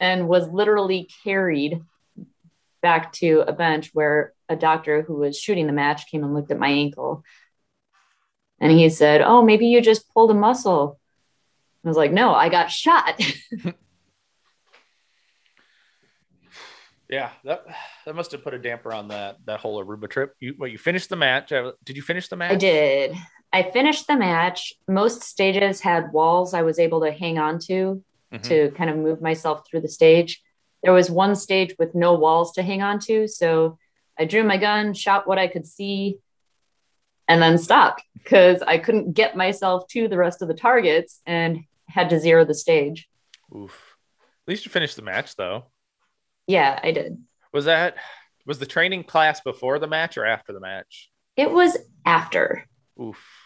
and 0.00 0.28
was 0.28 0.48
literally 0.48 1.08
carried 1.24 1.82
back 2.82 3.12
to 3.14 3.44
a 3.46 3.52
bench 3.52 3.90
where 3.94 4.34
a 4.48 4.56
doctor 4.56 5.02
who 5.02 5.14
was 5.16 5.38
shooting 5.38 5.66
the 5.66 5.72
match 5.72 6.06
came 6.10 6.22
and 6.22 6.34
looked 6.34 6.50
at 6.50 6.58
my 6.58 6.68
ankle. 6.68 7.24
And 8.60 8.70
he 8.70 8.90
said, 8.90 9.22
Oh, 9.22 9.42
maybe 9.42 9.66
you 9.66 9.80
just 9.80 10.12
pulled 10.12 10.30
a 10.30 10.34
muscle. 10.34 11.00
I 11.84 11.88
was 11.88 11.96
like, 11.96 12.12
No, 12.12 12.34
I 12.34 12.48
got 12.48 12.70
shot. 12.70 13.20
yeah, 17.08 17.30
that 17.44 17.64
that 18.06 18.14
must 18.14 18.32
have 18.32 18.44
put 18.44 18.54
a 18.54 18.58
damper 18.58 18.92
on 18.92 19.08
that 19.08 19.38
that 19.46 19.60
whole 19.60 19.84
Aruba 19.84 20.08
trip. 20.08 20.34
You 20.40 20.54
well, 20.58 20.68
you 20.68 20.78
finished 20.78 21.08
the 21.08 21.16
match. 21.16 21.52
Uh, 21.52 21.72
did 21.84 21.96
you 21.96 22.02
finish 22.02 22.28
the 22.28 22.36
match? 22.36 22.52
I 22.52 22.56
did. 22.56 23.16
I 23.54 23.62
finished 23.62 24.08
the 24.08 24.16
match. 24.16 24.74
Most 24.88 25.22
stages 25.22 25.80
had 25.80 26.12
walls 26.12 26.54
I 26.54 26.62
was 26.62 26.80
able 26.80 27.02
to 27.02 27.12
hang 27.12 27.38
on 27.38 27.60
to 27.60 28.02
mm-hmm. 28.32 28.48
to 28.48 28.70
kind 28.72 28.90
of 28.90 28.96
move 28.96 29.22
myself 29.22 29.64
through 29.64 29.82
the 29.82 29.88
stage. 29.88 30.42
There 30.82 30.92
was 30.92 31.08
one 31.08 31.36
stage 31.36 31.76
with 31.78 31.94
no 31.94 32.14
walls 32.14 32.50
to 32.54 32.64
hang 32.64 32.82
on 32.82 32.98
to. 33.00 33.28
So 33.28 33.78
I 34.18 34.24
drew 34.24 34.42
my 34.42 34.56
gun, 34.56 34.92
shot 34.92 35.28
what 35.28 35.38
I 35.38 35.46
could 35.46 35.68
see, 35.68 36.18
and 37.28 37.40
then 37.40 37.56
stopped 37.56 38.02
because 38.14 38.60
I 38.60 38.78
couldn't 38.78 39.12
get 39.12 39.36
myself 39.36 39.86
to 39.90 40.08
the 40.08 40.18
rest 40.18 40.42
of 40.42 40.48
the 40.48 40.54
targets 40.54 41.20
and 41.24 41.60
had 41.88 42.10
to 42.10 42.18
zero 42.18 42.44
the 42.44 42.54
stage. 42.54 43.08
Oof. 43.54 43.96
At 44.46 44.50
least 44.50 44.66
you 44.66 44.72
finished 44.72 44.96
the 44.96 45.02
match 45.02 45.36
though. 45.36 45.66
Yeah, 46.48 46.78
I 46.82 46.90
did. 46.90 47.18
Was 47.52 47.66
that 47.66 47.98
was 48.44 48.58
the 48.58 48.66
training 48.66 49.04
class 49.04 49.40
before 49.42 49.78
the 49.78 49.86
match 49.86 50.18
or 50.18 50.26
after 50.26 50.52
the 50.52 50.58
match? 50.58 51.08
It 51.36 51.52
was 51.52 51.78
after. 52.04 52.66
Oof. 53.00 53.43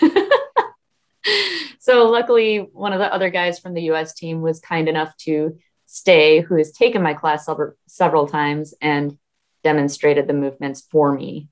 so 1.80 2.08
luckily 2.10 2.58
one 2.72 2.92
of 2.92 2.98
the 2.98 3.12
other 3.12 3.30
guys 3.30 3.58
from 3.58 3.74
the 3.74 3.82
US 3.82 4.14
team 4.14 4.40
was 4.40 4.60
kind 4.60 4.88
enough 4.88 5.16
to 5.18 5.58
stay 5.86 6.40
who 6.40 6.56
has 6.56 6.72
taken 6.72 7.02
my 7.02 7.14
class 7.14 7.48
several, 7.86 8.26
times 8.26 8.74
and 8.80 9.18
demonstrated 9.62 10.26
the 10.26 10.32
movements 10.32 10.86
for 10.90 11.12
me. 11.12 11.48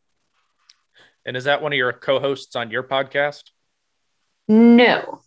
And 1.26 1.36
is 1.36 1.44
that 1.44 1.60
one 1.62 1.72
of 1.72 1.76
your 1.76 1.92
co-hosts 1.92 2.56
on 2.56 2.70
your 2.70 2.82
podcast? 2.82 3.44
No. 4.48 5.20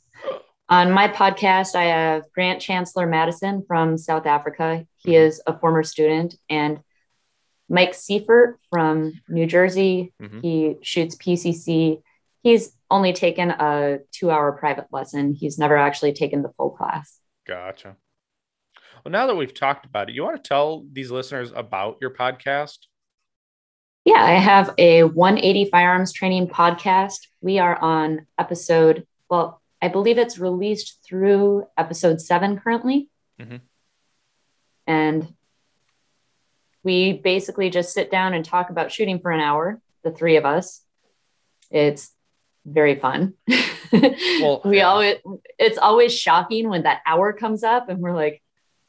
On 0.68 0.92
my 0.92 1.08
podcast, 1.08 1.76
I 1.76 1.84
have 1.84 2.24
Grant 2.34 2.60
Chancellor 2.60 3.06
Madison 3.06 3.64
from 3.68 3.98
South 3.98 4.26
Africa. 4.26 4.88
He 4.98 5.12
mm-hmm. 5.12 5.28
is 5.28 5.42
a 5.46 5.58
former 5.58 5.84
student, 5.84 6.36
and 6.50 6.80
Mike 7.70 7.94
Seifert 7.94 8.60
from 8.72 9.14
New 9.30 9.46
Jersey. 9.46 10.14
Mm-hmm. 10.22 10.40
He 10.42 10.76
shoots 10.82 11.16
PCC. 11.16 12.02
He's 12.42 12.76
only 12.94 13.12
taken 13.12 13.50
a 13.50 14.00
two 14.12 14.32
hour 14.32 14.52
private 14.54 14.88
lesson. 14.92 15.34
He's 15.34 15.58
never 15.58 15.76
actually 15.76 16.14
taken 16.14 16.42
the 16.44 16.54
full 16.56 16.70
class. 16.70 17.20
Gotcha. 17.46 17.98
Well, 19.04 19.12
now 19.12 19.28
that 19.28 19.36
we've 19.36 19.54
talked 19.54 19.86
about 19.86 20.10
it, 20.10 20.16
you 20.16 20.24
want 20.24 20.42
to 20.42 20.48
tell 20.48 20.86
these 20.92 21.12
listeners 21.12 21.52
about 21.54 21.98
your 22.00 22.12
podcast? 22.12 22.78
Yeah, 24.06 24.22
I 24.24 24.34
have 24.34 24.74
a 24.78 25.04
180 25.04 25.70
firearms 25.70 26.14
training 26.14 26.48
podcast. 26.48 27.28
We 27.42 27.60
are 27.60 27.76
on 27.76 28.28
episode, 28.38 29.06
well, 29.30 29.62
I 29.82 29.90
believe 29.90 30.18
it's 30.18 30.40
released 30.40 31.00
through 31.06 31.66
episode 31.78 32.22
seven 32.22 32.60
currently. 32.60 33.10
Mm-hmm. 33.42 33.58
And 34.88 35.34
we 36.84 37.14
basically 37.14 37.70
just 37.70 37.94
sit 37.94 38.12
down 38.12 38.34
and 38.34 38.46
talk 38.46 38.70
about 38.70 38.92
shooting 38.92 39.20
for 39.20 39.32
an 39.32 39.40
hour, 39.40 39.82
the 40.04 40.12
three 40.12 40.38
of 40.38 40.46
us. 40.46 40.82
It's 41.72 42.13
very 42.66 42.96
fun. 42.96 43.34
Well, 43.92 44.62
we 44.66 44.78
yeah. 44.78 44.88
always 44.88 45.16
it's 45.60 45.78
always 45.78 46.18
shocking 46.18 46.70
when 46.70 46.84
that 46.84 47.02
hour 47.06 47.34
comes 47.34 47.64
up 47.64 47.90
and 47.90 48.00
we're 48.00 48.16
like, 48.16 48.42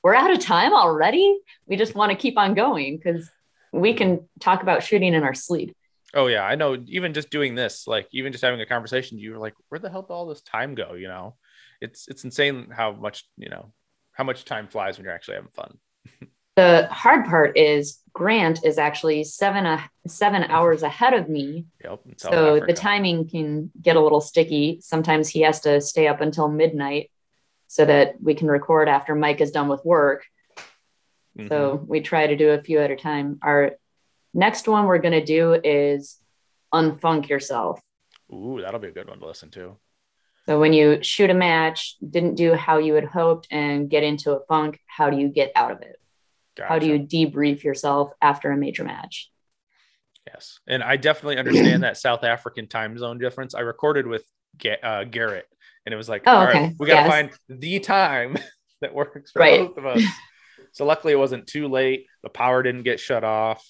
we're 0.02 0.14
out 0.14 0.30
of 0.30 0.38
time 0.38 0.72
already. 0.72 1.38
We 1.66 1.76
just 1.76 1.94
want 1.94 2.10
to 2.12 2.16
keep 2.16 2.38
on 2.38 2.54
going 2.54 2.96
because 2.96 3.30
we 3.72 3.94
can 3.94 4.28
talk 4.40 4.62
about 4.62 4.82
shooting 4.82 5.14
in 5.14 5.22
our 5.22 5.34
sleep. 5.34 5.76
Oh 6.14 6.28
yeah, 6.28 6.44
I 6.44 6.54
know. 6.54 6.76
Even 6.86 7.12
just 7.12 7.30
doing 7.30 7.54
this, 7.54 7.86
like 7.86 8.08
even 8.12 8.32
just 8.32 8.44
having 8.44 8.60
a 8.60 8.66
conversation, 8.66 9.18
you 9.18 9.32
were 9.32 9.38
like, 9.38 9.54
where 9.68 9.80
the 9.80 9.90
hell 9.90 10.02
did 10.02 10.12
all 10.12 10.26
this 10.26 10.42
time 10.42 10.74
go? 10.74 10.94
You 10.94 11.08
know, 11.08 11.36
it's 11.80 12.06
it's 12.08 12.24
insane 12.24 12.68
how 12.70 12.92
much 12.92 13.24
you 13.36 13.48
know 13.48 13.72
how 14.12 14.24
much 14.24 14.44
time 14.44 14.68
flies 14.68 14.96
when 14.96 15.04
you're 15.04 15.14
actually 15.14 15.34
having 15.34 15.50
fun. 15.54 15.78
The 16.56 16.88
hard 16.90 17.26
part 17.26 17.56
is 17.56 18.00
Grant 18.12 18.64
is 18.64 18.78
actually 18.78 19.24
seven 19.24 19.66
uh, 19.66 19.80
seven 20.06 20.44
hours 20.44 20.82
ahead 20.82 21.14
of 21.14 21.28
me. 21.28 21.66
Yep. 21.82 22.00
So 22.16 22.60
the 22.64 22.72
timing 22.72 23.28
can 23.28 23.72
get 23.80 23.96
a 23.96 24.00
little 24.00 24.20
sticky. 24.20 24.78
Sometimes 24.80 25.28
he 25.28 25.40
has 25.40 25.60
to 25.60 25.80
stay 25.80 26.06
up 26.06 26.20
until 26.20 26.48
midnight 26.48 27.10
so 27.66 27.84
that 27.84 28.20
we 28.22 28.34
can 28.34 28.46
record 28.46 28.88
after 28.88 29.16
Mike 29.16 29.40
is 29.40 29.50
done 29.50 29.68
with 29.68 29.84
work. 29.84 30.26
Mm-hmm. 31.36 31.48
So 31.48 31.84
we 31.86 32.00
try 32.00 32.28
to 32.28 32.36
do 32.36 32.50
a 32.50 32.62
few 32.62 32.78
at 32.78 32.92
a 32.92 32.96
time. 32.96 33.40
Our 33.42 33.72
next 34.32 34.68
one 34.68 34.84
we're 34.84 34.98
going 34.98 35.12
to 35.12 35.24
do 35.24 35.54
is 35.54 36.18
unfunk 36.72 37.28
yourself. 37.28 37.80
Ooh, 38.32 38.60
that'll 38.60 38.78
be 38.78 38.88
a 38.88 38.92
good 38.92 39.08
one 39.08 39.18
to 39.18 39.26
listen 39.26 39.50
to. 39.50 39.76
So 40.46 40.60
when 40.60 40.72
you 40.72 41.02
shoot 41.02 41.30
a 41.30 41.34
match, 41.34 41.96
didn't 42.08 42.36
do 42.36 42.54
how 42.54 42.78
you 42.78 42.94
had 42.94 43.06
hoped 43.06 43.48
and 43.50 43.90
get 43.90 44.04
into 44.04 44.32
a 44.32 44.44
funk, 44.46 44.78
how 44.86 45.10
do 45.10 45.16
you 45.16 45.28
get 45.28 45.50
out 45.56 45.72
of 45.72 45.80
it? 45.82 45.98
Gotcha. 46.56 46.68
How 46.68 46.78
do 46.78 46.86
you 46.86 46.98
debrief 47.00 47.64
yourself 47.64 48.12
after 48.22 48.50
a 48.50 48.56
major 48.56 48.84
match? 48.84 49.30
Yes. 50.26 50.58
And 50.66 50.82
I 50.82 50.96
definitely 50.96 51.38
understand 51.38 51.82
that 51.82 51.96
South 51.96 52.24
African 52.24 52.66
time 52.66 52.96
zone 52.96 53.18
difference. 53.18 53.54
I 53.54 53.60
recorded 53.60 54.06
with 54.06 54.24
uh, 54.82 55.04
Garrett 55.04 55.46
and 55.84 55.92
it 55.92 55.96
was 55.96 56.08
like, 56.08 56.22
oh, 56.26 56.36
all 56.36 56.48
okay. 56.48 56.60
right, 56.60 56.74
we 56.78 56.86
got 56.86 57.02
to 57.02 57.08
yes. 57.08 57.10
find 57.10 57.30
the 57.48 57.80
time 57.80 58.36
that 58.80 58.94
works 58.94 59.32
for 59.32 59.40
right. 59.40 59.68
both 59.68 59.76
of 59.76 59.86
us. 59.86 60.02
so 60.72 60.84
luckily 60.86 61.12
it 61.12 61.18
wasn't 61.18 61.46
too 61.46 61.68
late. 61.68 62.06
The 62.22 62.30
power 62.30 62.62
didn't 62.62 62.84
get 62.84 63.00
shut 63.00 63.24
off. 63.24 63.64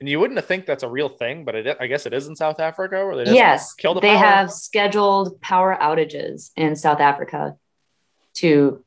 And 0.00 0.08
you 0.08 0.18
wouldn't 0.18 0.44
think 0.44 0.66
that's 0.66 0.82
a 0.82 0.88
real 0.88 1.08
thing, 1.08 1.44
but 1.44 1.54
it, 1.54 1.76
I 1.78 1.86
guess 1.86 2.04
it 2.04 2.12
is 2.12 2.26
in 2.26 2.34
South 2.34 2.58
Africa 2.58 3.06
where 3.06 3.24
they 3.24 3.32
yes, 3.32 3.74
kill 3.74 3.94
the 3.94 4.00
they 4.00 4.08
power. 4.08 4.18
have 4.18 4.52
scheduled 4.52 5.40
power 5.40 5.76
outages 5.80 6.50
in 6.56 6.74
South 6.74 7.00
Africa 7.00 7.56
to 8.34 8.83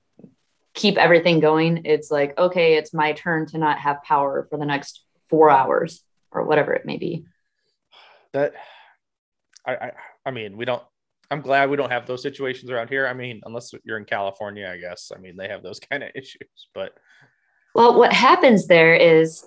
keep 0.78 0.98
everything 0.98 1.40
going. 1.40 1.82
It's 1.86 2.12
like, 2.12 2.38
okay, 2.38 2.76
it's 2.76 2.94
my 2.94 3.14
turn 3.14 3.48
to 3.48 3.58
not 3.58 3.80
have 3.80 4.04
power 4.04 4.48
for 4.50 4.58
the 4.58 4.66
next 4.66 5.02
four 5.28 5.50
hours 5.50 6.04
or 6.32 6.46
whatever 6.46 6.72
it 6.74 6.86
may 6.86 6.98
be. 6.98 7.26
That 8.32 8.54
I, 9.66 9.74
I, 9.74 9.92
I 10.28 10.32
mean, 10.32 10.56
we 10.56 10.66
don't 10.66 10.84
I'm 11.30 11.42
glad 11.42 11.70
we 11.70 11.76
don't 11.76 11.92
have 11.92 12.06
those 12.06 12.22
situations 12.22 12.72
around 12.72 12.90
here. 12.90 13.06
I 13.06 13.14
mean, 13.14 13.42
unless 13.44 13.74
you're 13.84 13.98
in 13.98 14.06
California, 14.06 14.70
I 14.72 14.78
guess. 14.78 15.12
I 15.14 15.20
mean, 15.20 15.36
they 15.36 15.50
have 15.50 15.64
those 15.64 15.80
kind 15.92 16.04
of 16.04 16.12
issues, 16.16 16.68
but 16.74 16.94
well, 17.76 17.98
what 17.98 18.14
happens 18.14 18.68
there 18.68 18.94
is 18.96 19.46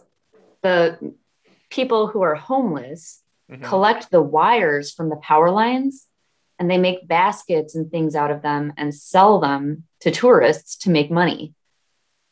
the 0.62 1.14
people 1.70 2.08
who 2.08 2.22
are 2.22 2.34
homeless 2.34 3.22
mm-hmm. 3.50 3.64
collect 3.64 4.10
the 4.10 4.20
wires 4.20 4.92
from 4.92 5.08
the 5.08 5.16
power 5.16 5.50
lines 5.50 6.06
and 6.60 6.70
they 6.70 6.78
make 6.78 7.08
baskets 7.08 7.74
and 7.74 7.90
things 7.90 8.14
out 8.14 8.30
of 8.30 8.42
them 8.42 8.74
and 8.76 8.94
sell 8.94 9.40
them 9.40 9.84
to 10.00 10.10
tourists 10.10 10.76
to 10.76 10.90
make 10.90 11.10
money. 11.10 11.54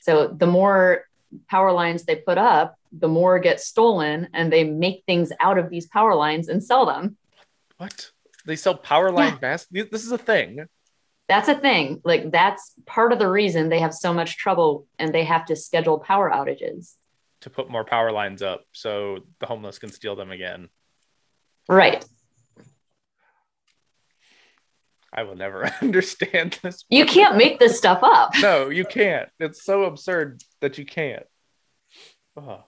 So 0.00 0.28
the 0.28 0.46
more 0.46 1.04
power 1.48 1.72
lines 1.72 2.04
they 2.04 2.16
put 2.16 2.36
up, 2.36 2.76
the 2.92 3.08
more 3.08 3.38
get 3.38 3.60
stolen 3.60 4.28
and 4.34 4.52
they 4.52 4.64
make 4.64 5.02
things 5.06 5.32
out 5.40 5.58
of 5.58 5.70
these 5.70 5.86
power 5.86 6.14
lines 6.14 6.48
and 6.48 6.62
sell 6.62 6.84
them. 6.84 7.16
What? 7.78 8.10
They 8.44 8.56
sell 8.56 8.74
power 8.74 9.10
line 9.10 9.32
yeah. 9.32 9.38
baskets? 9.38 9.90
This 9.90 10.04
is 10.04 10.12
a 10.12 10.18
thing. 10.18 10.66
That's 11.26 11.48
a 11.48 11.54
thing. 11.54 12.00
Like 12.04 12.30
that's 12.30 12.74
part 12.86 13.12
of 13.12 13.18
the 13.18 13.28
reason 13.28 13.68
they 13.68 13.80
have 13.80 13.94
so 13.94 14.12
much 14.12 14.36
trouble 14.36 14.86
and 14.98 15.14
they 15.14 15.24
have 15.24 15.46
to 15.46 15.56
schedule 15.56 15.98
power 15.98 16.30
outages 16.30 16.94
to 17.42 17.50
put 17.50 17.70
more 17.70 17.84
power 17.84 18.12
lines 18.12 18.42
up 18.42 18.64
so 18.72 19.20
the 19.38 19.46
homeless 19.46 19.78
can 19.78 19.90
steal 19.90 20.16
them 20.16 20.30
again. 20.30 20.68
Right. 21.68 22.04
I 25.12 25.22
will 25.22 25.36
never 25.36 25.64
understand 25.82 26.58
this. 26.62 26.84
You 26.88 27.06
can't 27.06 27.36
make 27.36 27.58
this 27.58 27.78
stuff 27.78 28.00
up. 28.02 28.32
no, 28.40 28.68
you 28.68 28.84
can't. 28.84 29.28
It's 29.38 29.64
so 29.64 29.84
absurd 29.84 30.42
that 30.60 30.78
you 30.78 30.84
can't. 30.84 31.24
Oh. 32.36 32.64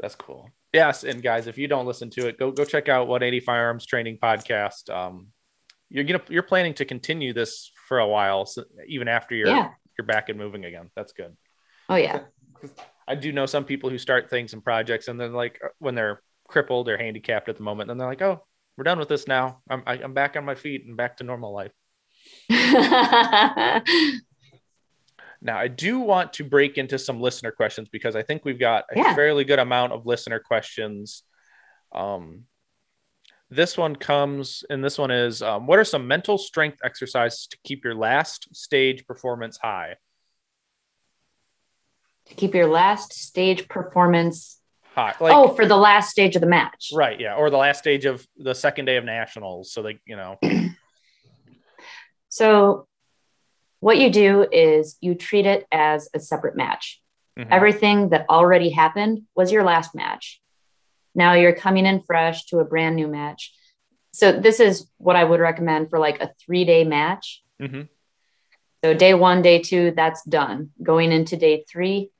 That's 0.00 0.16
cool. 0.16 0.50
Yes, 0.72 1.04
and 1.04 1.22
guys, 1.22 1.46
if 1.46 1.58
you 1.58 1.68
don't 1.68 1.86
listen 1.86 2.10
to 2.10 2.26
it, 2.28 2.38
go 2.38 2.50
go 2.50 2.64
check 2.64 2.88
out 2.88 3.06
180 3.06 3.44
Firearms 3.44 3.86
Training 3.86 4.18
Podcast. 4.20 4.90
Um, 4.90 5.28
you're 5.90 6.04
gonna 6.04 6.22
you're 6.28 6.42
planning 6.42 6.74
to 6.74 6.84
continue 6.84 7.32
this 7.32 7.70
for 7.86 8.00
a 8.00 8.08
while, 8.08 8.46
so 8.46 8.64
even 8.88 9.06
after 9.06 9.34
you're 9.34 9.48
yeah. 9.48 9.68
you're 9.96 10.06
back 10.06 10.28
and 10.28 10.38
moving 10.38 10.64
again. 10.64 10.90
That's 10.96 11.12
good. 11.12 11.36
Oh 11.88 11.96
yeah. 11.96 12.20
I 13.08 13.14
do 13.14 13.32
know 13.32 13.46
some 13.46 13.64
people 13.64 13.90
who 13.90 13.98
start 13.98 14.30
things 14.30 14.54
and 14.54 14.64
projects, 14.64 15.08
and 15.08 15.20
then 15.20 15.34
like 15.34 15.60
when 15.78 15.94
they're 15.94 16.22
crippled 16.48 16.88
or 16.88 16.96
handicapped 16.96 17.48
at 17.48 17.56
the 17.56 17.62
moment, 17.62 17.90
and 17.90 18.00
they're 18.00 18.08
like, 18.08 18.22
"Oh, 18.22 18.42
we're 18.76 18.84
done 18.84 18.98
with 18.98 19.08
this 19.08 19.26
now. 19.28 19.60
I'm 19.68 19.82
I, 19.86 19.94
am 19.94 20.00
i 20.00 20.04
am 20.04 20.14
back 20.14 20.36
on 20.36 20.44
my 20.44 20.54
feet 20.54 20.84
and 20.86 20.96
back 20.96 21.18
to 21.18 21.24
normal 21.24 21.52
life." 21.52 21.72
now, 25.40 25.58
I 25.58 25.68
do 25.68 26.00
want 26.00 26.34
to 26.34 26.44
break 26.44 26.78
into 26.78 26.98
some 26.98 27.20
listener 27.20 27.50
questions 27.50 27.88
because 27.90 28.16
I 28.16 28.22
think 28.22 28.44
we've 28.44 28.58
got 28.58 28.84
a 28.92 28.96
yeah. 28.96 29.14
fairly 29.14 29.44
good 29.44 29.58
amount 29.58 29.92
of 29.92 30.06
listener 30.06 30.38
questions. 30.38 31.22
Um, 31.92 32.44
this 33.50 33.76
one 33.76 33.96
comes, 33.96 34.64
and 34.70 34.82
this 34.82 34.96
one 34.96 35.10
is, 35.10 35.42
um, 35.42 35.66
what 35.66 35.78
are 35.78 35.84
some 35.84 36.08
mental 36.08 36.38
strength 36.38 36.78
exercises 36.82 37.46
to 37.48 37.58
keep 37.64 37.84
your 37.84 37.94
last 37.94 38.54
stage 38.56 39.06
performance 39.06 39.58
high? 39.60 39.96
To 42.26 42.34
keep 42.34 42.54
your 42.54 42.68
last 42.68 43.12
stage 43.12 43.68
performance 43.68 44.61
high. 44.94 45.14
Like, 45.20 45.34
oh, 45.34 45.48
for 45.48 45.66
the 45.66 45.76
last 45.76 46.10
stage 46.10 46.34
of 46.36 46.40
the 46.40 46.46
match. 46.46 46.90
Right. 46.92 47.18
Yeah. 47.18 47.34
Or 47.34 47.50
the 47.50 47.56
last 47.56 47.78
stage 47.78 48.04
of 48.04 48.26
the 48.36 48.54
second 48.54 48.84
day 48.84 48.96
of 48.96 49.04
nationals. 49.04 49.72
So, 49.72 49.82
they, 49.82 49.98
you 50.06 50.16
know. 50.16 50.38
so, 52.28 52.86
what 53.80 53.98
you 53.98 54.10
do 54.10 54.46
is 54.50 54.96
you 55.00 55.14
treat 55.14 55.46
it 55.46 55.66
as 55.72 56.08
a 56.14 56.20
separate 56.20 56.56
match. 56.56 57.00
Mm-hmm. 57.38 57.52
Everything 57.52 58.08
that 58.10 58.26
already 58.28 58.70
happened 58.70 59.22
was 59.34 59.50
your 59.50 59.64
last 59.64 59.94
match. 59.94 60.40
Now 61.14 61.34
you're 61.34 61.54
coming 61.54 61.86
in 61.86 62.02
fresh 62.02 62.46
to 62.46 62.58
a 62.58 62.64
brand 62.64 62.96
new 62.96 63.08
match. 63.08 63.52
So, 64.12 64.32
this 64.32 64.60
is 64.60 64.86
what 64.98 65.16
I 65.16 65.24
would 65.24 65.40
recommend 65.40 65.90
for 65.90 65.98
like 65.98 66.20
a 66.20 66.32
three 66.44 66.64
day 66.64 66.84
match. 66.84 67.42
Mm-hmm. 67.60 67.82
So, 68.84 68.94
day 68.94 69.14
one, 69.14 69.42
day 69.42 69.60
two, 69.60 69.92
that's 69.96 70.24
done. 70.24 70.70
Going 70.82 71.12
into 71.12 71.36
day 71.36 71.64
three, 71.70 72.10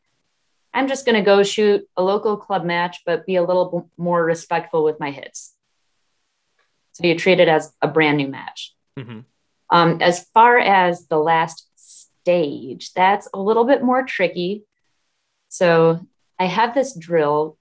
I'm 0.74 0.88
just 0.88 1.04
going 1.04 1.16
to 1.16 1.24
go 1.24 1.42
shoot 1.42 1.86
a 1.96 2.02
local 2.02 2.36
club 2.36 2.64
match, 2.64 3.02
but 3.04 3.26
be 3.26 3.36
a 3.36 3.42
little 3.42 3.90
more 3.96 4.24
respectful 4.24 4.84
with 4.84 4.98
my 4.98 5.10
hits. 5.10 5.54
So 6.92 7.06
you 7.06 7.16
treat 7.16 7.40
it 7.40 7.48
as 7.48 7.72
a 7.80 7.88
brand 7.88 8.16
new 8.16 8.28
match. 8.28 8.74
Mm-hmm. 8.98 9.20
Um, 9.70 10.02
as 10.02 10.26
far 10.34 10.58
as 10.58 11.06
the 11.06 11.18
last 11.18 11.66
stage, 11.76 12.92
that's 12.92 13.28
a 13.32 13.40
little 13.40 13.64
bit 13.64 13.82
more 13.82 14.02
tricky. 14.02 14.64
So 15.48 16.06
I 16.38 16.46
have 16.46 16.74
this 16.74 16.94
drill 16.94 17.56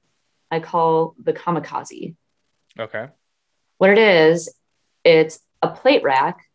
I 0.51 0.59
call 0.59 1.15
the 1.17 1.31
kamikaze. 1.33 2.15
Okay. 2.77 3.07
What 3.77 3.89
it 3.89 3.97
is, 3.97 4.53
it's 5.03 5.39
a 5.61 5.69
plate 5.69 6.03
rack, 6.03 6.45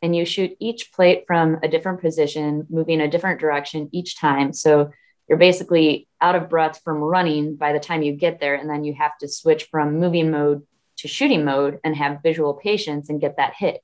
and 0.00 0.16
you 0.16 0.24
shoot 0.24 0.56
each 0.58 0.92
plate 0.92 1.24
from 1.26 1.58
a 1.62 1.68
different 1.68 2.00
position, 2.00 2.66
moving 2.70 3.00
a 3.00 3.08
different 3.08 3.40
direction 3.40 3.90
each 3.92 4.18
time. 4.18 4.52
So 4.52 4.90
you're 5.28 5.38
basically 5.38 6.06
out 6.20 6.34
of 6.34 6.48
breath 6.48 6.80
from 6.84 6.98
running 6.98 7.56
by 7.56 7.72
the 7.72 7.80
time 7.80 8.02
you 8.02 8.12
get 8.12 8.40
there. 8.40 8.54
And 8.54 8.68
then 8.68 8.84
you 8.84 8.94
have 8.94 9.16
to 9.18 9.28
switch 9.28 9.64
from 9.70 9.98
moving 9.98 10.30
mode 10.30 10.66
to 10.98 11.08
shooting 11.08 11.44
mode 11.44 11.80
and 11.82 11.96
have 11.96 12.22
visual 12.22 12.54
patience 12.54 13.08
and 13.08 13.20
get 13.20 13.36
that 13.36 13.54
hit. 13.56 13.82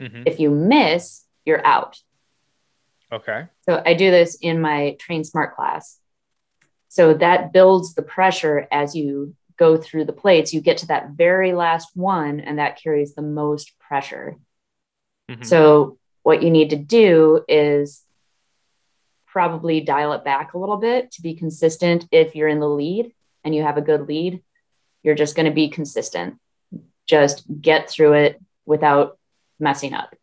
Mm-hmm. 0.00 0.22
If 0.26 0.38
you 0.38 0.50
miss, 0.50 1.24
you're 1.44 1.64
out. 1.66 1.98
Okay. 3.10 3.46
So 3.62 3.82
I 3.84 3.94
do 3.94 4.10
this 4.10 4.36
in 4.40 4.60
my 4.60 4.96
Train 4.98 5.24
Smart 5.24 5.54
class. 5.54 5.98
So 6.88 7.14
that 7.14 7.52
builds 7.52 7.94
the 7.94 8.02
pressure 8.02 8.66
as 8.70 8.94
you 8.94 9.34
go 9.58 9.76
through 9.76 10.04
the 10.04 10.12
plates. 10.12 10.52
You 10.52 10.60
get 10.60 10.78
to 10.78 10.86
that 10.88 11.10
very 11.10 11.52
last 11.52 11.90
one, 11.94 12.40
and 12.40 12.58
that 12.58 12.82
carries 12.82 13.14
the 13.14 13.22
most 13.22 13.78
pressure. 13.78 14.36
Mm-hmm. 15.30 15.42
So 15.42 15.98
what 16.22 16.42
you 16.42 16.50
need 16.50 16.70
to 16.70 16.76
do 16.76 17.44
is 17.48 18.02
probably 19.32 19.80
dial 19.80 20.12
it 20.12 20.24
back 20.24 20.52
a 20.52 20.58
little 20.58 20.76
bit 20.76 21.10
to 21.12 21.22
be 21.22 21.34
consistent. 21.34 22.06
If 22.12 22.36
you're 22.36 22.48
in 22.48 22.60
the 22.60 22.68
lead 22.68 23.12
and 23.42 23.54
you 23.54 23.62
have 23.62 23.78
a 23.78 23.82
good 23.82 24.06
lead, 24.06 24.42
you're 25.02 25.14
just 25.14 25.34
going 25.34 25.46
to 25.46 25.52
be 25.52 25.70
consistent. 25.70 26.38
Just 27.06 27.44
get 27.60 27.88
through 27.88 28.12
it 28.12 28.40
without 28.66 29.18
messing 29.58 29.94
up. 29.94 30.14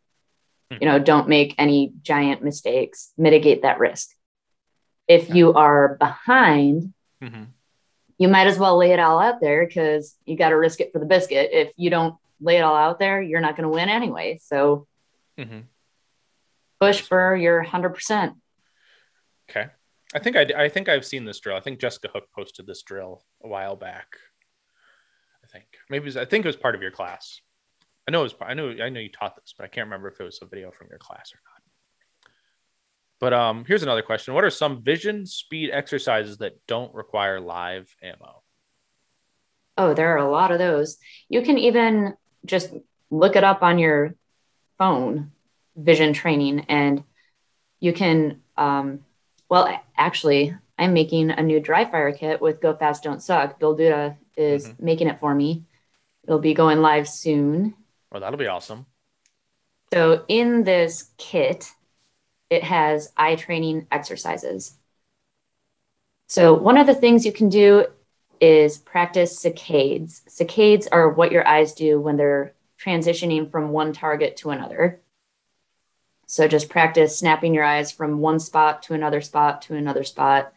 Mm-hmm. 0.70 0.82
You 0.82 0.88
know, 0.88 0.98
don't 1.00 1.28
make 1.28 1.56
any 1.58 1.92
giant 2.02 2.42
mistakes, 2.42 3.12
mitigate 3.18 3.62
that 3.62 3.80
risk. 3.80 4.10
If 5.08 5.34
you 5.34 5.54
are 5.54 5.96
behind, 5.96 6.94
mm-hmm. 7.20 7.44
you 8.16 8.28
might 8.28 8.46
as 8.46 8.58
well 8.58 8.78
lay 8.78 8.92
it 8.92 9.00
all 9.00 9.18
out 9.18 9.40
there 9.40 9.66
because 9.66 10.14
you 10.24 10.36
got 10.36 10.50
to 10.50 10.56
risk 10.56 10.80
it 10.80 10.92
for 10.92 11.00
the 11.00 11.04
biscuit. 11.04 11.50
If 11.52 11.72
you 11.76 11.90
don't 11.90 12.14
lay 12.40 12.58
it 12.58 12.62
all 12.62 12.76
out 12.76 13.00
there, 13.00 13.20
you're 13.20 13.40
not 13.40 13.56
going 13.56 13.68
to 13.68 13.74
win 13.74 13.88
anyway. 13.88 14.38
So 14.40 14.86
mm-hmm. 15.36 15.60
push 16.80 17.00
for 17.00 17.34
your 17.34 17.64
100%. 17.64 18.36
Okay. 19.50 19.66
I 20.14 20.18
think 20.18 20.36
I, 20.36 20.46
I 20.56 20.68
think 20.68 20.88
I've 20.88 21.04
seen 21.04 21.24
this 21.24 21.40
drill. 21.40 21.56
I 21.56 21.60
think 21.60 21.80
Jessica 21.80 22.08
Hook 22.12 22.24
posted 22.34 22.66
this 22.66 22.82
drill 22.82 23.24
a 23.42 23.48
while 23.48 23.76
back. 23.76 24.16
I 25.44 25.46
think 25.46 25.66
maybe 25.88 26.04
was, 26.06 26.16
I 26.16 26.24
think 26.24 26.44
it 26.44 26.48
was 26.48 26.56
part 26.56 26.74
of 26.74 26.82
your 26.82 26.90
class. 26.90 27.40
I 28.08 28.10
know 28.10 28.20
it 28.20 28.24
was. 28.24 28.34
I 28.40 28.54
know 28.54 28.74
I 28.82 28.88
know 28.88 29.00
you 29.00 29.10
taught 29.10 29.36
this, 29.36 29.54
but 29.56 29.64
I 29.64 29.68
can't 29.68 29.86
remember 29.86 30.08
if 30.08 30.20
it 30.20 30.24
was 30.24 30.40
a 30.42 30.46
video 30.46 30.70
from 30.70 30.88
your 30.88 30.98
class 30.98 31.32
or 31.32 31.38
not. 31.44 31.62
But 33.20 33.32
um, 33.34 33.64
here's 33.66 33.82
another 33.82 34.02
question: 34.02 34.34
What 34.34 34.44
are 34.44 34.50
some 34.50 34.82
vision 34.82 35.26
speed 35.26 35.70
exercises 35.72 36.38
that 36.38 36.54
don't 36.66 36.92
require 36.94 37.40
live 37.40 37.94
ammo? 38.02 38.42
Oh, 39.76 39.94
there 39.94 40.12
are 40.12 40.18
a 40.18 40.30
lot 40.30 40.50
of 40.50 40.58
those. 40.58 40.98
You 41.28 41.42
can 41.42 41.58
even 41.58 42.14
just 42.44 42.72
look 43.10 43.36
it 43.36 43.44
up 43.44 43.62
on 43.62 43.78
your 43.78 44.14
phone, 44.78 45.30
vision 45.76 46.12
training, 46.12 46.60
and 46.68 47.04
you 47.78 47.92
can. 47.92 48.40
Um, 48.56 49.00
well, 49.50 49.68
actually, 49.96 50.54
I'm 50.78 50.94
making 50.94 51.30
a 51.30 51.42
new 51.42 51.60
dry 51.60 51.84
fire 51.84 52.12
kit 52.12 52.40
with 52.40 52.60
Go 52.60 52.74
Fast 52.74 53.02
Don't 53.02 53.22
Suck. 53.22 53.58
Bill 53.58 53.76
Duda 53.76 54.16
is 54.36 54.68
mm-hmm. 54.68 54.84
making 54.84 55.08
it 55.08 55.18
for 55.18 55.34
me. 55.34 55.64
It'll 56.24 56.38
be 56.38 56.54
going 56.54 56.80
live 56.80 57.08
soon. 57.08 57.74
Well, 58.10 58.20
that'll 58.20 58.38
be 58.38 58.46
awesome. 58.46 58.86
So 59.92 60.24
in 60.28 60.62
this 60.62 61.10
kit, 61.18 61.72
it 62.48 62.62
has 62.62 63.12
eye 63.16 63.34
training 63.34 63.88
exercises. 63.90 64.74
So 66.28 66.54
one 66.54 66.76
of 66.76 66.86
the 66.86 66.94
things 66.94 67.26
you 67.26 67.32
can 67.32 67.48
do 67.48 67.86
is 68.40 68.78
practice 68.78 69.44
saccades. 69.44 70.22
Saccades 70.28 70.86
are 70.92 71.10
what 71.10 71.32
your 71.32 71.46
eyes 71.46 71.74
do 71.74 72.00
when 72.00 72.16
they're 72.16 72.54
transitioning 72.80 73.50
from 73.50 73.70
one 73.70 73.92
target 73.92 74.36
to 74.38 74.50
another. 74.50 75.00
So 76.30 76.46
just 76.46 76.68
practice 76.68 77.18
snapping 77.18 77.54
your 77.54 77.64
eyes 77.64 77.90
from 77.90 78.20
one 78.20 78.38
spot 78.38 78.84
to 78.84 78.94
another 78.94 79.20
spot 79.20 79.62
to 79.62 79.74
another 79.74 80.04
spot. 80.04 80.52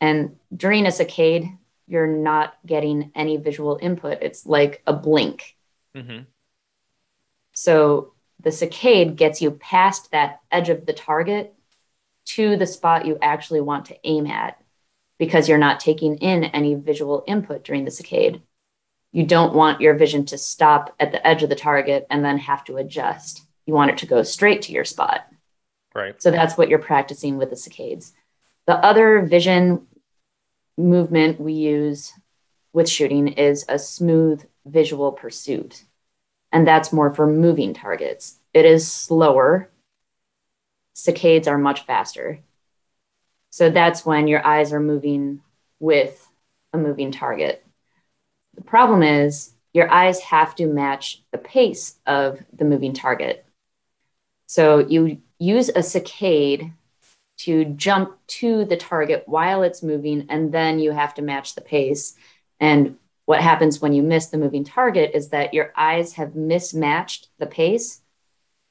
And 0.00 0.36
during 0.56 0.86
a 0.86 0.88
saccade, 0.88 1.58
you're 1.86 2.06
not 2.06 2.54
getting 2.64 3.12
any 3.14 3.36
visual 3.36 3.78
input. 3.82 4.22
It's 4.22 4.46
like 4.46 4.82
a 4.86 4.94
blink. 4.94 5.56
Mm-hmm. 5.94 6.22
So 7.52 8.14
the 8.40 8.48
saccade 8.48 9.16
gets 9.16 9.42
you 9.42 9.50
past 9.50 10.10
that 10.12 10.40
edge 10.50 10.70
of 10.70 10.86
the 10.86 10.94
target 10.94 11.52
to 12.28 12.56
the 12.56 12.66
spot 12.66 13.04
you 13.04 13.18
actually 13.20 13.60
want 13.60 13.84
to 13.86 13.98
aim 14.04 14.26
at 14.26 14.58
because 15.18 15.50
you're 15.50 15.58
not 15.58 15.80
taking 15.80 16.16
in 16.16 16.44
any 16.44 16.76
visual 16.76 17.24
input 17.26 17.62
during 17.62 17.84
the 17.84 17.90
saccade. 17.90 18.40
You 19.12 19.26
don't 19.26 19.54
want 19.54 19.82
your 19.82 19.92
vision 19.96 20.24
to 20.26 20.38
stop 20.38 20.94
at 20.98 21.12
the 21.12 21.24
edge 21.26 21.42
of 21.42 21.50
the 21.50 21.56
target 21.56 22.06
and 22.08 22.24
then 22.24 22.38
have 22.38 22.64
to 22.64 22.78
adjust. 22.78 23.43
You 23.66 23.74
want 23.74 23.90
it 23.90 23.98
to 23.98 24.06
go 24.06 24.22
straight 24.22 24.62
to 24.62 24.72
your 24.72 24.84
spot. 24.84 25.26
Right. 25.94 26.20
So 26.20 26.30
that's 26.30 26.56
what 26.56 26.68
you're 26.68 26.78
practicing 26.78 27.36
with 27.36 27.50
the 27.50 27.56
saccades. 27.56 28.12
The 28.66 28.74
other 28.74 29.22
vision 29.22 29.86
movement 30.76 31.40
we 31.40 31.52
use 31.52 32.12
with 32.72 32.88
shooting 32.88 33.28
is 33.28 33.64
a 33.68 33.78
smooth 33.78 34.44
visual 34.66 35.12
pursuit. 35.12 35.84
And 36.50 36.66
that's 36.66 36.92
more 36.92 37.14
for 37.14 37.26
moving 37.26 37.74
targets. 37.74 38.38
It 38.52 38.64
is 38.64 38.90
slower. 38.90 39.70
Saccades 40.94 41.46
are 41.46 41.58
much 41.58 41.84
faster. 41.86 42.40
So 43.50 43.70
that's 43.70 44.04
when 44.04 44.26
your 44.26 44.44
eyes 44.44 44.72
are 44.72 44.80
moving 44.80 45.40
with 45.78 46.28
a 46.72 46.78
moving 46.78 47.12
target. 47.12 47.64
The 48.54 48.62
problem 48.62 49.02
is 49.02 49.52
your 49.72 49.90
eyes 49.90 50.20
have 50.20 50.54
to 50.56 50.66
match 50.66 51.22
the 51.32 51.38
pace 51.38 51.96
of 52.06 52.40
the 52.52 52.64
moving 52.64 52.94
target. 52.94 53.44
So 54.54 54.78
you 54.78 55.20
use 55.40 55.68
a 55.68 55.80
saccade 55.80 56.70
to 57.38 57.64
jump 57.64 58.16
to 58.38 58.64
the 58.64 58.76
target 58.76 59.24
while 59.26 59.64
it's 59.64 59.82
moving, 59.82 60.26
and 60.28 60.54
then 60.54 60.78
you 60.78 60.92
have 60.92 61.12
to 61.14 61.22
match 61.22 61.56
the 61.56 61.60
pace. 61.60 62.14
And 62.60 62.96
what 63.24 63.40
happens 63.40 63.80
when 63.80 63.92
you 63.92 64.04
miss 64.04 64.26
the 64.26 64.38
moving 64.38 64.62
target 64.62 65.10
is 65.12 65.30
that 65.30 65.54
your 65.54 65.72
eyes 65.76 66.12
have 66.12 66.36
mismatched 66.36 67.30
the 67.38 67.46
pace. 67.46 68.02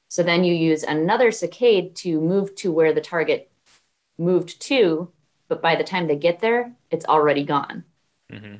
So 0.08 0.22
then 0.22 0.42
you 0.42 0.54
use 0.54 0.84
another 0.84 1.30
saccade 1.30 1.94
to 1.96 2.18
move 2.18 2.54
to 2.54 2.72
where 2.72 2.94
the 2.94 3.02
target 3.02 3.50
moved 4.16 4.62
to, 4.62 5.10
but 5.48 5.60
by 5.60 5.76
the 5.76 5.84
time 5.84 6.06
they 6.06 6.16
get 6.16 6.40
there, 6.40 6.72
it's 6.90 7.04
already 7.04 7.44
gone. 7.44 7.84
Mm-hmm. 8.32 8.56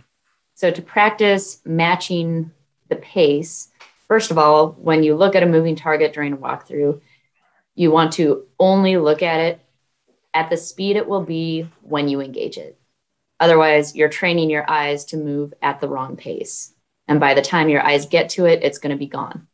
So 0.56 0.70
to 0.70 0.82
practice 0.82 1.62
matching 1.64 2.50
the 2.90 2.96
pace, 2.96 3.70
first 4.08 4.30
of 4.30 4.36
all, 4.36 4.72
when 4.72 5.02
you 5.02 5.14
look 5.16 5.34
at 5.34 5.42
a 5.42 5.46
moving 5.46 5.74
target 5.74 6.12
during 6.12 6.34
a 6.34 6.36
walkthrough, 6.36 7.00
you 7.74 7.90
want 7.90 8.12
to 8.14 8.46
only 8.58 8.96
look 8.96 9.22
at 9.22 9.40
it 9.40 9.60
at 10.32 10.50
the 10.50 10.56
speed 10.56 10.96
it 10.96 11.08
will 11.08 11.22
be 11.22 11.68
when 11.82 12.08
you 12.08 12.20
engage 12.20 12.58
it. 12.58 12.78
Otherwise, 13.40 13.94
you're 13.94 14.08
training 14.08 14.50
your 14.50 14.68
eyes 14.68 15.04
to 15.06 15.16
move 15.16 15.54
at 15.60 15.80
the 15.80 15.88
wrong 15.88 16.16
pace. 16.16 16.72
And 17.06 17.20
by 17.20 17.34
the 17.34 17.42
time 17.42 17.68
your 17.68 17.82
eyes 17.82 18.06
get 18.06 18.30
to 18.30 18.46
it, 18.46 18.62
it's 18.62 18.78
going 18.78 18.92
to 18.92 18.98
be 18.98 19.06
gone. 19.06 19.46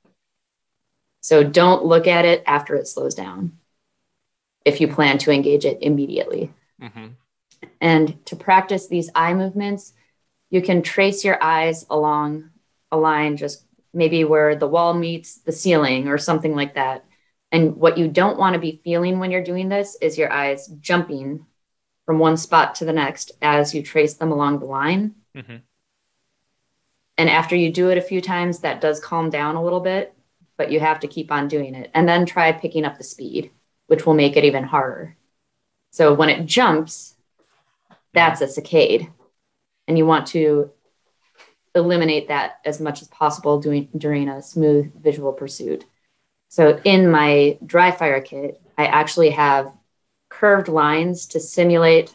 So 1.21 1.43
don't 1.43 1.85
look 1.85 2.07
at 2.07 2.25
it 2.25 2.43
after 2.47 2.75
it 2.77 2.87
slows 2.87 3.15
down 3.15 3.59
if 4.65 4.81
you 4.81 4.89
plan 4.89 5.19
to 5.19 5.33
engage 5.33 5.65
it 5.65 5.79
immediately. 5.83 6.53
Mm-hmm. 6.81 7.07
And 7.81 8.27
to 8.27 8.37
practice 8.37 8.87
these 8.87 9.11
eye 9.15 9.35
movements, 9.35 9.93
you 10.51 10.63
can 10.63 10.83
trace 10.83 11.25
your 11.25 11.43
eyes 11.43 11.87
along 11.91 12.51
a 12.91 12.97
line, 12.97 13.37
just 13.37 13.65
maybe 13.93 14.25
where 14.25 14.57
the 14.57 14.69
wall 14.69 14.95
meets 14.95 15.37
the 15.37 15.53
ceiling 15.53 16.09
or 16.09 16.19
something 16.19 16.55
like 16.55 16.75
that. 16.75 17.05
And 17.53 17.77
what 17.77 17.99
you 17.99 18.09
don't 18.09 18.39
want 18.39 18.55
to 18.55 18.61
be 18.61 18.81
feeling 18.85 19.19
when 19.19 19.31
you're 19.31 19.43
doing 19.43 19.69
this 19.69 19.97
is 20.01 20.17
your 20.17 20.33
eyes 20.33 20.69
jumping 20.81 21.47
from 22.07 22.19
one 22.19 22.37
spot 22.37 22.77
to 22.77 22.85
the 22.85 22.93
next 22.93 23.33
as 23.43 23.75
you 23.75 23.83
trace 23.83 24.15
them 24.15 24.33
along 24.33 24.59
the 24.59 24.67
line. 24.67 25.15
Mm-hmm. 25.37 25.57
And 27.19 27.29
after 27.29 27.55
you 27.55 27.73
do 27.73 27.91
it 27.91 27.99
a 27.99 28.03
few 28.03 28.21
times, 28.21 28.61
that 28.61 28.81
does 28.81 28.99
calm 28.99 29.31
down 29.31 29.57
a 29.57 29.63
little 29.63 29.81
bit, 29.81 30.15
but 30.57 30.71
you 30.73 30.81
have 30.81 31.01
to 31.01 31.09
keep 31.09 31.31
on 31.31 31.49
doing 31.49 31.75
it. 31.75 31.91
And 31.93 32.09
then 32.09 32.25
try 32.25 32.51
picking 32.53 32.85
up 32.85 32.97
the 32.97 33.05
speed, 33.05 33.51
which 33.89 34.07
will 34.07 34.15
make 34.15 34.37
it 34.37 34.45
even 34.45 34.65
harder. 34.65 35.17
So 35.91 36.15
when 36.15 36.31
it 36.31 36.47
jumps, 36.47 37.17
that's 38.15 38.41
a 38.41 38.47
saccade. 38.47 39.11
And 39.87 39.99
you 39.99 40.07
want 40.07 40.29
to 40.29 40.71
eliminate 41.75 42.29
that 42.29 42.61
as 42.65 42.81
much 42.81 43.03
as 43.03 43.09
possible 43.09 43.61
doing, 43.61 43.89
during 43.97 44.29
a 44.29 44.41
smooth 44.41 44.93
visual 45.03 45.33
pursuit. 45.33 45.85
So 46.51 46.81
in 46.83 47.09
my 47.09 47.59
dry 47.65 47.93
fire 47.93 48.21
kit, 48.21 48.61
I 48.77 48.87
actually 48.87 49.31
have 49.31 49.73
curved 50.29 50.67
lines 50.67 51.27
to 51.27 51.39
simulate 51.41 52.13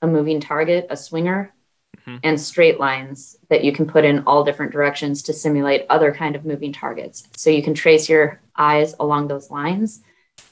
a 0.00 0.06
moving 0.06 0.40
target, 0.40 0.86
a 0.88 0.96
swinger, 0.96 1.52
mm-hmm. 1.98 2.18
and 2.22 2.40
straight 2.40 2.78
lines 2.78 3.36
that 3.48 3.64
you 3.64 3.72
can 3.72 3.86
put 3.86 4.04
in 4.04 4.20
all 4.20 4.44
different 4.44 4.70
directions 4.70 5.22
to 5.22 5.32
simulate 5.32 5.84
other 5.90 6.14
kind 6.14 6.36
of 6.36 6.44
moving 6.44 6.72
targets. 6.72 7.26
So 7.36 7.50
you 7.50 7.60
can 7.60 7.74
trace 7.74 8.08
your 8.08 8.40
eyes 8.56 8.94
along 9.00 9.26
those 9.26 9.50
lines 9.50 10.00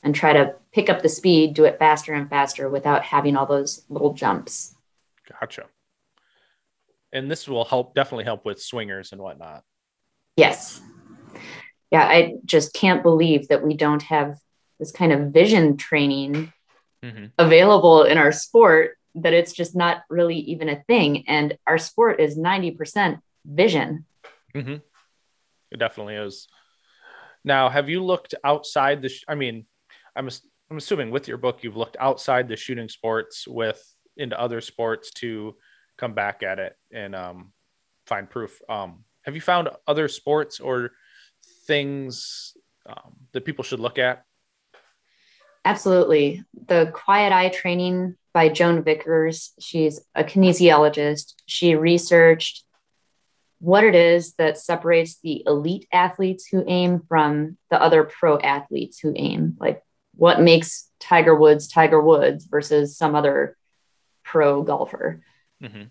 and 0.02 0.12
try 0.12 0.32
to 0.32 0.56
pick 0.72 0.90
up 0.90 1.00
the 1.00 1.08
speed, 1.08 1.54
do 1.54 1.66
it 1.66 1.78
faster 1.78 2.14
and 2.14 2.28
faster 2.28 2.68
without 2.68 3.04
having 3.04 3.36
all 3.36 3.46
those 3.46 3.84
little 3.88 4.12
jumps. 4.12 4.74
Gotcha. 5.40 5.66
And 7.12 7.30
this 7.30 7.46
will 7.46 7.64
help 7.64 7.94
definitely 7.94 8.24
help 8.24 8.44
with 8.44 8.60
swingers 8.60 9.12
and 9.12 9.20
whatnot. 9.20 9.62
Yes 10.36 10.80
yeah, 11.90 12.06
I 12.06 12.34
just 12.44 12.74
can't 12.74 13.02
believe 13.02 13.48
that 13.48 13.64
we 13.64 13.74
don't 13.74 14.02
have 14.04 14.38
this 14.78 14.92
kind 14.92 15.12
of 15.12 15.32
vision 15.32 15.76
training 15.76 16.52
mm-hmm. 17.02 17.26
available 17.38 18.04
in 18.04 18.18
our 18.18 18.32
sport, 18.32 18.96
that 19.14 19.32
it's 19.32 19.52
just 19.52 19.74
not 19.74 20.02
really 20.08 20.36
even 20.36 20.68
a 20.68 20.82
thing. 20.84 21.26
And 21.28 21.56
our 21.66 21.78
sport 21.78 22.20
is 22.20 22.38
90% 22.38 23.20
vision. 23.44 24.06
Mm-hmm. 24.54 24.76
It 25.70 25.76
definitely 25.78 26.14
is. 26.14 26.48
Now, 27.44 27.68
have 27.68 27.88
you 27.88 28.04
looked 28.04 28.34
outside 28.44 29.02
the, 29.02 29.08
sh- 29.08 29.24
I 29.28 29.34
mean, 29.34 29.66
I'm, 30.14 30.28
I'm 30.70 30.76
assuming 30.76 31.10
with 31.10 31.28
your 31.28 31.38
book, 31.38 31.62
you've 31.62 31.76
looked 31.76 31.96
outside 31.98 32.48
the 32.48 32.56
shooting 32.56 32.88
sports 32.88 33.46
with 33.48 33.82
into 34.16 34.38
other 34.38 34.60
sports 34.60 35.10
to 35.12 35.56
come 35.96 36.12
back 36.12 36.42
at 36.42 36.58
it 36.58 36.76
and 36.92 37.14
um, 37.14 37.52
find 38.06 38.28
proof. 38.28 38.60
Um, 38.68 39.04
have 39.22 39.34
you 39.34 39.40
found 39.40 39.68
other 39.86 40.08
sports 40.08 40.60
or 40.60 40.92
things 41.68 42.56
um, 42.86 43.14
that 43.32 43.44
people 43.44 43.62
should 43.62 43.78
look 43.78 43.98
at? 43.98 44.24
Absolutely. 45.64 46.42
The 46.66 46.90
quiet 46.92 47.32
eye 47.32 47.50
training 47.50 48.16
by 48.34 48.48
Joan 48.48 48.82
Vickers, 48.82 49.52
she's 49.60 50.00
a 50.14 50.24
kinesiologist. 50.24 51.34
She 51.46 51.76
researched 51.76 52.64
what 53.60 53.84
it 53.84 53.94
is 53.94 54.34
that 54.34 54.58
separates 54.58 55.18
the 55.22 55.42
elite 55.46 55.86
athletes 55.92 56.46
who 56.46 56.64
aim 56.66 57.02
from 57.08 57.58
the 57.70 57.80
other 57.80 58.04
pro 58.04 58.38
athletes 58.38 58.98
who 59.00 59.12
aim. 59.14 59.56
Like 59.60 59.82
what 60.14 60.40
makes 60.40 60.88
Tiger 61.00 61.34
Woods 61.34 61.68
Tiger 61.68 62.00
Woods 62.00 62.44
versus 62.44 62.96
some 62.96 63.14
other 63.14 63.56
pro 64.24 64.62
golfer. 64.62 65.22
Mm-hmm. 65.62 65.84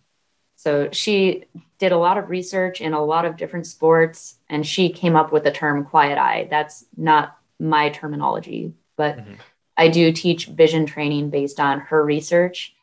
So 0.57 0.89
she 0.91 1.45
did 1.77 1.91
a 1.91 1.97
lot 1.97 2.17
of 2.17 2.29
research 2.29 2.81
in 2.81 2.93
a 2.93 3.03
lot 3.03 3.25
of 3.25 3.37
different 3.37 3.67
sports 3.67 4.35
and 4.49 4.65
she 4.65 4.89
came 4.89 5.15
up 5.15 5.31
with 5.31 5.43
the 5.43 5.51
term 5.51 5.85
quiet 5.85 6.17
eye. 6.17 6.47
That's 6.49 6.83
not 6.97 7.37
my 7.59 7.89
terminology, 7.89 8.73
but 8.95 9.17
mm-hmm. 9.17 9.33
I 9.77 9.89
do 9.89 10.11
teach 10.11 10.47
vision 10.47 10.87
training 10.87 11.29
based 11.29 11.59
on 11.59 11.81
her 11.81 12.03
research. 12.03 12.75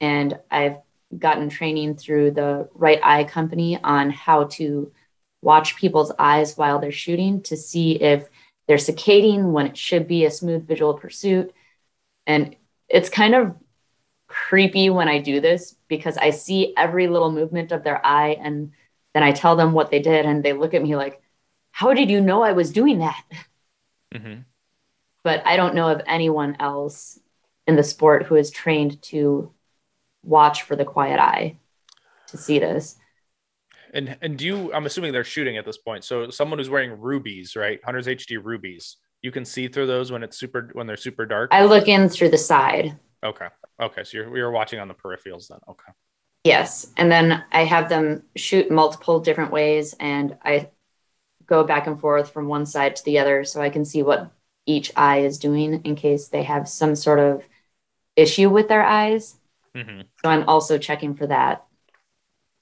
And 0.00 0.38
I've 0.50 0.78
gotten 1.16 1.50
training 1.50 1.96
through 1.96 2.32
the 2.32 2.68
RightEye 2.76 3.28
Company 3.28 3.78
on 3.82 4.10
how 4.10 4.44
to 4.44 4.90
watch 5.42 5.76
people's 5.76 6.12
eyes 6.18 6.56
while 6.56 6.78
they're 6.78 6.90
shooting 6.90 7.42
to 7.42 7.56
see 7.56 7.92
if 7.92 8.28
they're 8.66 8.76
saccading 8.76 9.52
when 9.52 9.66
it 9.66 9.76
should 9.76 10.08
be 10.08 10.24
a 10.24 10.30
smooth 10.30 10.66
visual 10.66 10.94
pursuit, 10.94 11.52
And 12.26 12.56
it's 12.88 13.08
kind 13.10 13.34
of 13.34 13.56
creepy 14.48 14.88
when 14.88 15.08
I 15.08 15.18
do 15.18 15.42
this 15.42 15.76
because 15.88 16.16
I 16.16 16.30
see 16.30 16.72
every 16.74 17.06
little 17.06 17.30
movement 17.30 17.70
of 17.70 17.84
their 17.84 18.04
eye 18.04 18.38
and 18.42 18.72
then 19.12 19.22
I 19.22 19.32
tell 19.32 19.56
them 19.56 19.72
what 19.72 19.90
they 19.90 20.00
did 20.00 20.24
and 20.24 20.42
they 20.42 20.54
look 20.54 20.72
at 20.72 20.82
me 20.82 20.96
like, 20.96 21.20
How 21.70 21.92
did 21.92 22.10
you 22.10 22.22
know 22.22 22.42
I 22.42 22.52
was 22.52 22.72
doing 22.72 23.00
that? 23.00 23.22
Mm-hmm. 24.14 24.40
But 25.22 25.46
I 25.46 25.56
don't 25.56 25.74
know 25.74 25.90
of 25.90 26.00
anyone 26.06 26.56
else 26.60 27.20
in 27.66 27.76
the 27.76 27.82
sport 27.82 28.22
who 28.22 28.36
is 28.36 28.50
trained 28.50 29.02
to 29.02 29.52
watch 30.22 30.62
for 30.62 30.76
the 30.76 30.86
quiet 30.86 31.20
eye 31.20 31.58
to 32.28 32.38
see 32.38 32.58
this. 32.58 32.96
And 33.92 34.16
and 34.22 34.38
do 34.38 34.46
you? 34.46 34.72
I'm 34.72 34.86
assuming 34.86 35.12
they're 35.12 35.24
shooting 35.24 35.58
at 35.58 35.66
this 35.66 35.76
point. 35.76 36.04
So 36.04 36.30
someone 36.30 36.58
who's 36.58 36.70
wearing 36.70 36.98
rubies, 36.98 37.54
right? 37.54 37.80
Hunters 37.84 38.06
HD 38.06 38.42
rubies. 38.42 38.96
You 39.20 39.30
can 39.30 39.44
see 39.44 39.68
through 39.68 39.88
those 39.88 40.10
when 40.10 40.22
it's 40.22 40.38
super 40.38 40.70
when 40.72 40.86
they're 40.86 40.96
super 40.96 41.26
dark. 41.26 41.50
I 41.52 41.66
look 41.66 41.86
in 41.86 42.08
through 42.08 42.30
the 42.30 42.38
side. 42.38 42.98
Okay. 43.24 43.48
Okay. 43.80 44.04
So 44.04 44.18
you're 44.18 44.36
you're 44.36 44.50
watching 44.50 44.80
on 44.80 44.88
the 44.88 44.94
peripherals 44.94 45.48
then. 45.48 45.58
Okay. 45.68 45.92
Yes, 46.44 46.92
and 46.96 47.10
then 47.10 47.44
I 47.52 47.64
have 47.64 47.88
them 47.88 48.22
shoot 48.36 48.70
multiple 48.70 49.20
different 49.20 49.50
ways, 49.50 49.94
and 49.98 50.36
I 50.42 50.70
go 51.46 51.64
back 51.64 51.86
and 51.86 51.98
forth 51.98 52.30
from 52.30 52.46
one 52.46 52.66
side 52.66 52.94
to 52.96 53.04
the 53.04 53.18
other 53.18 53.44
so 53.44 53.60
I 53.60 53.70
can 53.70 53.84
see 53.84 54.02
what 54.02 54.30
each 54.66 54.92
eye 54.96 55.20
is 55.20 55.38
doing 55.38 55.80
in 55.84 55.96
case 55.96 56.28
they 56.28 56.42
have 56.44 56.68
some 56.68 56.94
sort 56.94 57.18
of 57.18 57.42
issue 58.16 58.50
with 58.50 58.68
their 58.68 58.84
eyes. 58.84 59.36
Mm-hmm. 59.74 60.02
So 60.22 60.30
I'm 60.30 60.48
also 60.48 60.78
checking 60.78 61.14
for 61.14 61.26
that. 61.26 61.64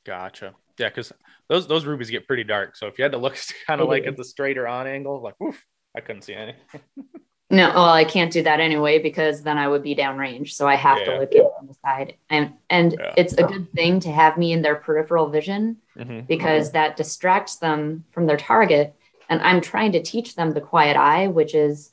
Gotcha. 0.04 0.54
Yeah, 0.78 0.88
because 0.88 1.12
those 1.48 1.66
those 1.66 1.84
rubies 1.84 2.10
get 2.10 2.26
pretty 2.26 2.44
dark. 2.44 2.76
So 2.76 2.86
if 2.86 2.98
you 2.98 3.02
had 3.02 3.12
to 3.12 3.18
look 3.18 3.36
kind 3.66 3.80
of 3.80 3.88
like 3.88 4.06
at 4.06 4.16
the 4.16 4.24
straighter 4.24 4.66
on 4.66 4.86
angle, 4.86 5.20
like 5.20 5.34
woof, 5.40 5.64
I 5.94 6.00
couldn't 6.00 6.22
see 6.22 6.34
any. 6.34 6.54
no, 7.48 7.68
well, 7.68 7.84
I 7.84 8.04
can't 8.04 8.32
do 8.32 8.42
that 8.42 8.58
anyway 8.58 8.98
because 8.98 9.42
then 9.42 9.56
I 9.56 9.68
would 9.68 9.82
be 9.82 9.94
downrange. 9.94 10.52
So 10.52 10.66
I 10.66 10.74
have 10.74 10.98
yeah. 10.98 11.04
to 11.04 11.18
look 11.20 11.34
at 11.34 11.44
on 11.60 11.68
the 11.68 11.74
side, 11.74 12.16
and 12.28 12.54
and 12.68 12.96
yeah. 12.98 13.14
it's 13.16 13.34
a 13.34 13.44
good 13.44 13.72
thing 13.72 14.00
to 14.00 14.10
have 14.10 14.36
me 14.36 14.52
in 14.52 14.62
their 14.62 14.74
peripheral 14.74 15.28
vision 15.28 15.76
mm-hmm. 15.96 16.20
because 16.26 16.68
mm-hmm. 16.68 16.74
that 16.74 16.96
distracts 16.96 17.56
them 17.56 18.04
from 18.10 18.26
their 18.26 18.36
target. 18.36 18.94
And 19.28 19.40
I'm 19.42 19.60
trying 19.60 19.92
to 19.92 20.02
teach 20.02 20.34
them 20.34 20.52
the 20.52 20.60
quiet 20.60 20.96
eye, 20.96 21.28
which 21.28 21.54
is 21.54 21.92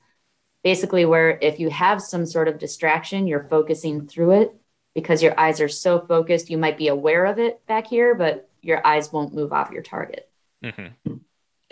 basically 0.63 1.05
where 1.05 1.37
if 1.41 1.59
you 1.59 1.69
have 1.69 2.01
some 2.01 2.25
sort 2.25 2.47
of 2.47 2.59
distraction, 2.59 3.27
you're 3.27 3.47
focusing 3.49 4.07
through 4.07 4.41
it 4.41 4.55
because 4.95 5.21
your 5.21 5.39
eyes 5.39 5.59
are 5.59 5.69
so 5.69 5.99
focused, 5.99 6.49
you 6.49 6.57
might 6.57 6.77
be 6.77 6.87
aware 6.87 7.25
of 7.25 7.39
it 7.39 7.65
back 7.67 7.87
here, 7.87 8.15
but 8.15 8.49
your 8.61 8.85
eyes 8.85 9.11
won't 9.11 9.33
move 9.33 9.51
off 9.51 9.71
your 9.71 9.81
target. 9.81 10.29
Mm-hmm. 10.63 11.15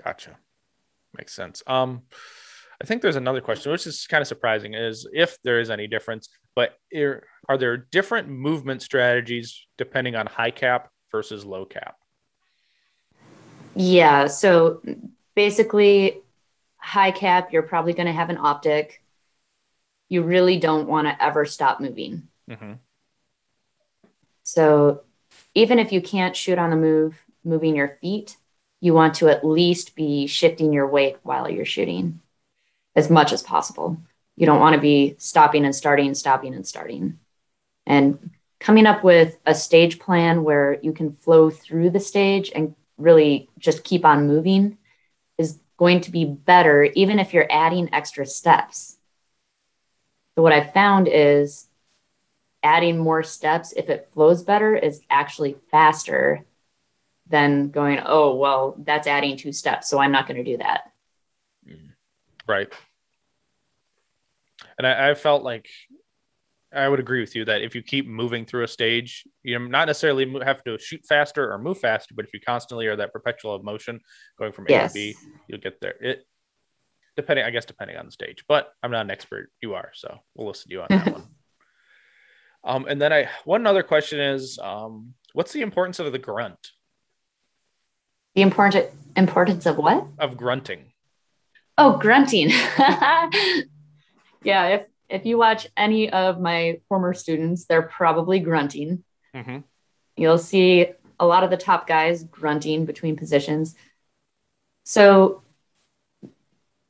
Gotcha. 0.03 0.37
Makes 1.15 1.33
sense. 1.33 1.61
Um, 1.67 2.03
I 2.81 2.83
think 2.83 3.03
there's 3.03 3.15
another 3.15 3.41
question, 3.41 3.71
which 3.71 3.85
is 3.85 4.07
kind 4.07 4.23
of 4.23 4.27
surprising, 4.27 4.73
is 4.73 5.07
if 5.13 5.37
there 5.43 5.59
is 5.59 5.69
any 5.69 5.85
difference, 5.85 6.29
but 6.55 6.79
are, 6.95 7.23
are 7.47 7.57
there 7.57 7.77
different 7.77 8.27
movement 8.27 8.81
strategies 8.81 9.67
depending 9.77 10.15
on 10.15 10.25
high 10.25 10.49
cap 10.49 10.89
versus 11.11 11.45
low 11.45 11.63
cap? 11.63 11.95
Yeah. 13.75 14.25
So 14.27 14.81
basically, 15.35 16.21
high 16.77 17.11
cap, 17.11 17.53
you're 17.53 17.61
probably 17.61 17.93
going 17.93 18.07
to 18.07 18.13
have 18.13 18.31
an 18.31 18.39
optic. 18.39 19.03
You 20.09 20.23
really 20.23 20.57
don't 20.57 20.87
want 20.87 21.07
to 21.07 21.23
ever 21.23 21.45
stop 21.45 21.79
moving. 21.79 22.29
Mm-hmm. 22.49 22.73
So 24.41 25.03
even 25.53 25.77
if 25.77 25.91
you 25.91 26.01
can't 26.01 26.35
shoot 26.35 26.57
on 26.57 26.71
the 26.71 26.75
move, 26.75 27.23
moving 27.43 27.75
your 27.75 27.89
feet, 28.01 28.37
you 28.79 28.95
want 28.95 29.13
to 29.15 29.29
at 29.29 29.45
least 29.45 29.95
be 29.95 30.25
shifting 30.25 30.73
your 30.73 30.87
weight 30.87 31.17
while 31.21 31.47
you're 31.47 31.63
shooting 31.63 32.19
as 32.95 33.09
much 33.09 33.31
as 33.31 33.43
possible. 33.43 33.97
You 34.35 34.45
don't 34.45 34.59
want 34.59 34.75
to 34.75 34.81
be 34.81 35.15
stopping 35.17 35.65
and 35.65 35.75
starting, 35.75 36.13
stopping 36.13 36.53
and 36.53 36.65
starting. 36.65 37.19
And 37.85 38.31
coming 38.59 38.85
up 38.85 39.03
with 39.03 39.37
a 39.45 39.55
stage 39.55 39.99
plan 39.99 40.43
where 40.43 40.79
you 40.81 40.93
can 40.93 41.11
flow 41.11 41.49
through 41.49 41.89
the 41.89 41.99
stage 41.99 42.51
and 42.53 42.75
really 42.97 43.49
just 43.57 43.83
keep 43.83 44.05
on 44.05 44.27
moving 44.27 44.77
is 45.37 45.59
going 45.77 46.01
to 46.01 46.11
be 46.11 46.25
better, 46.25 46.83
even 46.95 47.19
if 47.19 47.33
you're 47.33 47.51
adding 47.51 47.93
extra 47.93 48.25
steps. 48.25 48.97
So, 50.35 50.43
what 50.43 50.53
I 50.53 50.65
found 50.65 51.07
is 51.07 51.67
adding 52.63 52.97
more 52.97 53.23
steps, 53.23 53.73
if 53.75 53.89
it 53.89 54.09
flows 54.13 54.43
better, 54.43 54.75
is 54.75 55.01
actually 55.09 55.57
faster 55.71 56.45
than 57.27 57.69
going, 57.69 57.99
oh, 58.05 58.35
well, 58.35 58.75
that's 58.77 59.07
adding 59.07 59.37
two 59.37 59.51
steps. 59.51 59.89
So 59.89 59.99
I'm 59.99 60.11
not 60.11 60.27
going 60.27 60.43
to 60.43 60.51
do 60.51 60.57
that. 60.57 60.90
Right. 62.47 62.71
And 64.77 64.87
I, 64.87 65.11
I, 65.11 65.13
felt 65.15 65.43
like 65.43 65.67
I 66.73 66.87
would 66.87 66.99
agree 66.99 67.19
with 67.19 67.35
you 67.35 67.45
that 67.45 67.61
if 67.61 67.75
you 67.75 67.81
keep 67.81 68.07
moving 68.07 68.45
through 68.45 68.63
a 68.63 68.67
stage, 68.67 69.27
you 69.43 69.57
not 69.59 69.85
necessarily 69.87 70.31
have 70.43 70.63
to 70.63 70.77
shoot 70.79 71.01
faster 71.07 71.51
or 71.51 71.57
move 71.57 71.79
faster, 71.79 72.13
but 72.15 72.25
if 72.25 72.33
you 72.33 72.39
constantly 72.39 72.87
are 72.87 72.95
that 72.95 73.13
perpetual 73.13 73.61
motion 73.63 73.99
going 74.39 74.51
from 74.51 74.65
A 74.67 74.71
yes. 74.71 74.93
to 74.93 74.99
B, 74.99 75.15
you'll 75.47 75.59
get 75.59 75.81
there. 75.81 75.95
It 76.01 76.25
depending, 77.15 77.45
I 77.45 77.49
guess, 77.49 77.65
depending 77.65 77.97
on 77.97 78.05
the 78.05 78.11
stage. 78.11 78.43
But 78.47 78.71
I'm 78.81 78.91
not 78.91 79.01
an 79.01 79.11
expert. 79.11 79.51
You 79.61 79.73
are, 79.73 79.91
so 79.93 80.19
we'll 80.35 80.47
listen 80.47 80.69
to 80.69 80.75
you 80.75 80.81
on 80.81 80.87
that 80.89 81.05
one. 81.13 81.27
Um, 82.63 82.85
and 82.87 83.01
then 83.01 83.11
I 83.11 83.29
one 83.43 83.65
other 83.65 83.83
question 83.83 84.19
is, 84.19 84.59
um, 84.59 85.13
what's 85.33 85.51
the 85.51 85.61
importance 85.61 85.99
of 85.99 86.11
the 86.11 86.19
grunt? 86.19 86.71
The 88.35 88.43
important 88.43 88.85
importance 89.15 89.65
of 89.65 89.77
what? 89.77 90.07
Of 90.19 90.37
grunting. 90.37 90.90
Oh, 91.81 91.97
grunting. 91.97 92.49
yeah, 94.43 94.67
if 94.67 94.85
if 95.09 95.25
you 95.25 95.37
watch 95.37 95.67
any 95.75 96.09
of 96.11 96.39
my 96.39 96.79
former 96.87 97.13
students, 97.13 97.65
they're 97.65 97.81
probably 97.81 98.39
grunting. 98.39 99.03
Mm-hmm. 99.35 99.57
You'll 100.15 100.37
see 100.37 100.87
a 101.19 101.25
lot 101.25 101.43
of 101.43 101.49
the 101.49 101.57
top 101.57 101.87
guys 101.87 102.23
grunting 102.23 102.85
between 102.85 103.17
positions. 103.17 103.75
So, 104.83 105.43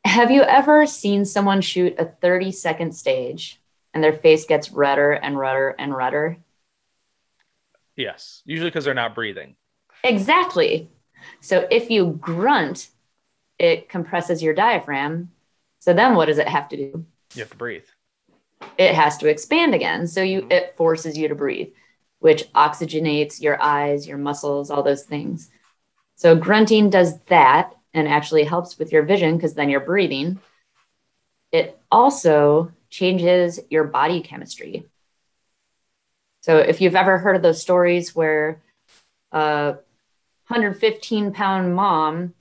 have 0.05 0.29
you 0.29 0.43
ever 0.43 0.85
seen 0.85 1.25
someone 1.25 1.61
shoot 1.61 1.95
a 1.97 2.05
30 2.05 2.51
second 2.51 2.91
stage 2.93 3.61
and 3.93 4.03
their 4.03 4.13
face 4.13 4.45
gets 4.45 4.71
redder 4.71 5.11
and 5.11 5.37
redder 5.37 5.75
and 5.77 5.95
redder. 5.95 6.37
Yes, 7.95 8.41
usually 8.45 8.69
because 8.69 8.85
they're 8.85 8.93
not 8.93 9.15
breathing. 9.15 9.55
Exactly. 10.03 10.89
So 11.41 11.67
if 11.69 11.89
you 11.89 12.17
grunt, 12.19 12.89
it 13.61 13.89
compresses 13.89 14.41
your 14.41 14.55
diaphragm. 14.55 15.29
So 15.79 15.93
then 15.93 16.15
what 16.15 16.25
does 16.25 16.39
it 16.39 16.47
have 16.47 16.67
to 16.69 16.77
do? 16.77 17.05
You 17.35 17.41
have 17.41 17.51
to 17.51 17.57
breathe. 17.57 17.85
It 18.77 18.95
has 18.95 19.17
to 19.19 19.29
expand 19.29 19.75
again. 19.75 20.07
So 20.07 20.23
you 20.23 20.41
mm-hmm. 20.41 20.51
it 20.51 20.75
forces 20.75 21.15
you 21.15 21.27
to 21.27 21.35
breathe, 21.35 21.69
which 22.19 22.51
oxygenates 22.53 23.39
your 23.39 23.61
eyes, 23.61 24.07
your 24.07 24.17
muscles, 24.17 24.71
all 24.71 24.81
those 24.81 25.03
things. 25.03 25.51
So 26.15 26.35
grunting 26.35 26.89
does 26.89 27.19
that 27.25 27.75
and 27.93 28.07
actually 28.07 28.45
helps 28.45 28.79
with 28.79 28.91
your 28.91 29.03
vision 29.03 29.37
because 29.37 29.53
then 29.53 29.69
you're 29.69 29.79
breathing. 29.79 30.39
It 31.51 31.79
also 31.91 32.71
changes 32.89 33.59
your 33.69 33.83
body 33.83 34.21
chemistry. 34.21 34.85
So 36.41 36.57
if 36.57 36.81
you've 36.81 36.95
ever 36.95 37.19
heard 37.19 37.35
of 37.35 37.43
those 37.43 37.61
stories 37.61 38.15
where 38.15 38.59
a 39.31 39.77
115 40.47 41.33
pound 41.33 41.75
mom 41.75 42.33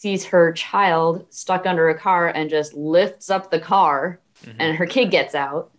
sees 0.00 0.24
her 0.24 0.50
child 0.52 1.26
stuck 1.28 1.66
under 1.66 1.90
a 1.90 1.98
car 1.98 2.26
and 2.26 2.48
just 2.48 2.72
lifts 2.72 3.28
up 3.28 3.50
the 3.50 3.60
car 3.60 4.18
mm-hmm. 4.42 4.58
and 4.58 4.78
her 4.78 4.86
kid 4.86 5.10
gets 5.10 5.34
out. 5.34 5.72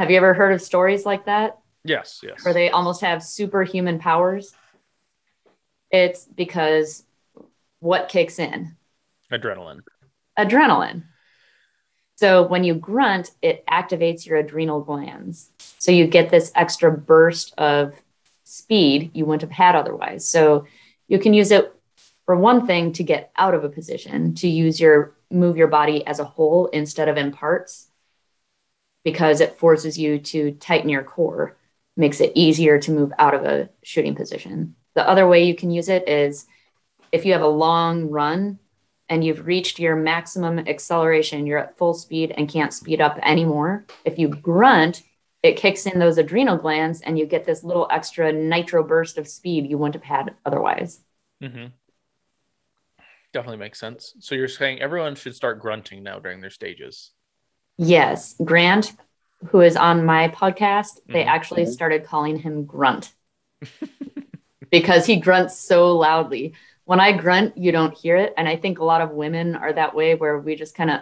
Have 0.00 0.10
you 0.10 0.16
ever 0.16 0.34
heard 0.34 0.52
of 0.52 0.60
stories 0.60 1.06
like 1.06 1.26
that? 1.26 1.56
Yes, 1.84 2.18
yes. 2.20 2.44
Where 2.44 2.52
they 2.52 2.70
almost 2.70 3.02
have 3.02 3.22
superhuman 3.22 4.00
powers? 4.00 4.52
It's 5.92 6.24
because 6.24 7.04
what 7.78 8.08
kicks 8.08 8.40
in? 8.40 8.76
Adrenaline. 9.30 9.82
Adrenaline. 10.36 11.04
So 12.16 12.44
when 12.44 12.64
you 12.64 12.74
grunt, 12.74 13.30
it 13.40 13.64
activates 13.66 14.26
your 14.26 14.38
adrenal 14.38 14.80
glands. 14.80 15.48
So 15.78 15.92
you 15.92 16.08
get 16.08 16.30
this 16.30 16.50
extra 16.56 16.90
burst 16.90 17.54
of 17.56 17.94
speed 18.42 19.12
you 19.14 19.26
wouldn't 19.26 19.42
have 19.42 19.52
had 19.52 19.76
otherwise. 19.76 20.26
So 20.26 20.66
you 21.06 21.20
can 21.20 21.34
use 21.34 21.52
it 21.52 21.72
for 22.30 22.36
one 22.36 22.64
thing 22.64 22.92
to 22.92 23.02
get 23.02 23.32
out 23.34 23.54
of 23.54 23.64
a 23.64 23.68
position, 23.68 24.36
to 24.36 24.46
use 24.46 24.78
your 24.78 25.16
move 25.32 25.56
your 25.56 25.66
body 25.66 26.06
as 26.06 26.20
a 26.20 26.24
whole 26.24 26.68
instead 26.68 27.08
of 27.08 27.16
in 27.16 27.32
parts 27.32 27.88
because 29.02 29.40
it 29.40 29.58
forces 29.58 29.98
you 29.98 30.16
to 30.20 30.52
tighten 30.52 30.88
your 30.88 31.02
core, 31.02 31.56
makes 31.96 32.20
it 32.20 32.30
easier 32.36 32.78
to 32.78 32.92
move 32.92 33.12
out 33.18 33.34
of 33.34 33.44
a 33.44 33.68
shooting 33.82 34.14
position. 34.14 34.76
The 34.94 35.08
other 35.08 35.26
way 35.26 35.42
you 35.42 35.56
can 35.56 35.72
use 35.72 35.88
it 35.88 36.08
is 36.08 36.46
if 37.10 37.26
you 37.26 37.32
have 37.32 37.42
a 37.42 37.48
long 37.48 38.10
run 38.10 38.60
and 39.08 39.24
you've 39.24 39.44
reached 39.44 39.80
your 39.80 39.96
maximum 39.96 40.60
acceleration, 40.60 41.48
you're 41.48 41.58
at 41.58 41.78
full 41.78 41.94
speed 41.94 42.32
and 42.36 42.48
can't 42.48 42.72
speed 42.72 43.00
up 43.00 43.18
anymore. 43.24 43.86
If 44.04 44.20
you 44.20 44.28
grunt, 44.28 45.02
it 45.42 45.56
kicks 45.56 45.84
in 45.84 45.98
those 45.98 46.16
adrenal 46.16 46.58
glands 46.58 47.00
and 47.00 47.18
you 47.18 47.26
get 47.26 47.44
this 47.44 47.64
little 47.64 47.88
extra 47.90 48.32
nitro 48.32 48.84
burst 48.84 49.18
of 49.18 49.26
speed 49.26 49.68
you 49.68 49.78
wouldn't 49.78 49.96
have 49.96 50.04
had 50.04 50.36
otherwise. 50.46 51.00
Mm-hmm. 51.42 51.66
Definitely 53.32 53.58
makes 53.58 53.78
sense. 53.80 54.14
So 54.20 54.34
you're 54.36 54.46
saying 54.48 54.80
everyone 54.80 55.14
should 55.16 55.34
start 55.34 55.60
grunting 55.60 56.02
now 56.02 56.18
during 56.20 56.40
their 56.40 56.50
stages. 56.50 57.12
Yes. 57.78 58.34
Grant, 58.44 58.92
who 59.48 59.60
is 59.60 59.76
on 59.76 60.04
my 60.04 60.28
podcast, 60.28 61.00
they 61.12 61.24
Mhm. 61.24 61.28
actually 61.28 61.66
started 61.66 62.04
calling 62.04 62.36
him 62.38 62.64
Grunt 62.64 63.12
because 64.70 65.06
he 65.06 65.16
grunts 65.16 65.58
so 65.58 65.96
loudly. 65.96 66.54
When 66.84 67.00
I 67.00 67.12
grunt, 67.12 67.56
you 67.56 67.72
don't 67.72 67.96
hear 67.96 68.16
it. 68.16 68.34
And 68.36 68.48
I 68.48 68.56
think 68.56 68.78
a 68.78 68.84
lot 68.84 69.00
of 69.00 69.10
women 69.10 69.54
are 69.56 69.72
that 69.72 69.94
way 69.94 70.14
where 70.14 70.38
we 70.38 70.56
just 70.56 70.74
kind 70.74 70.90
of 70.90 71.00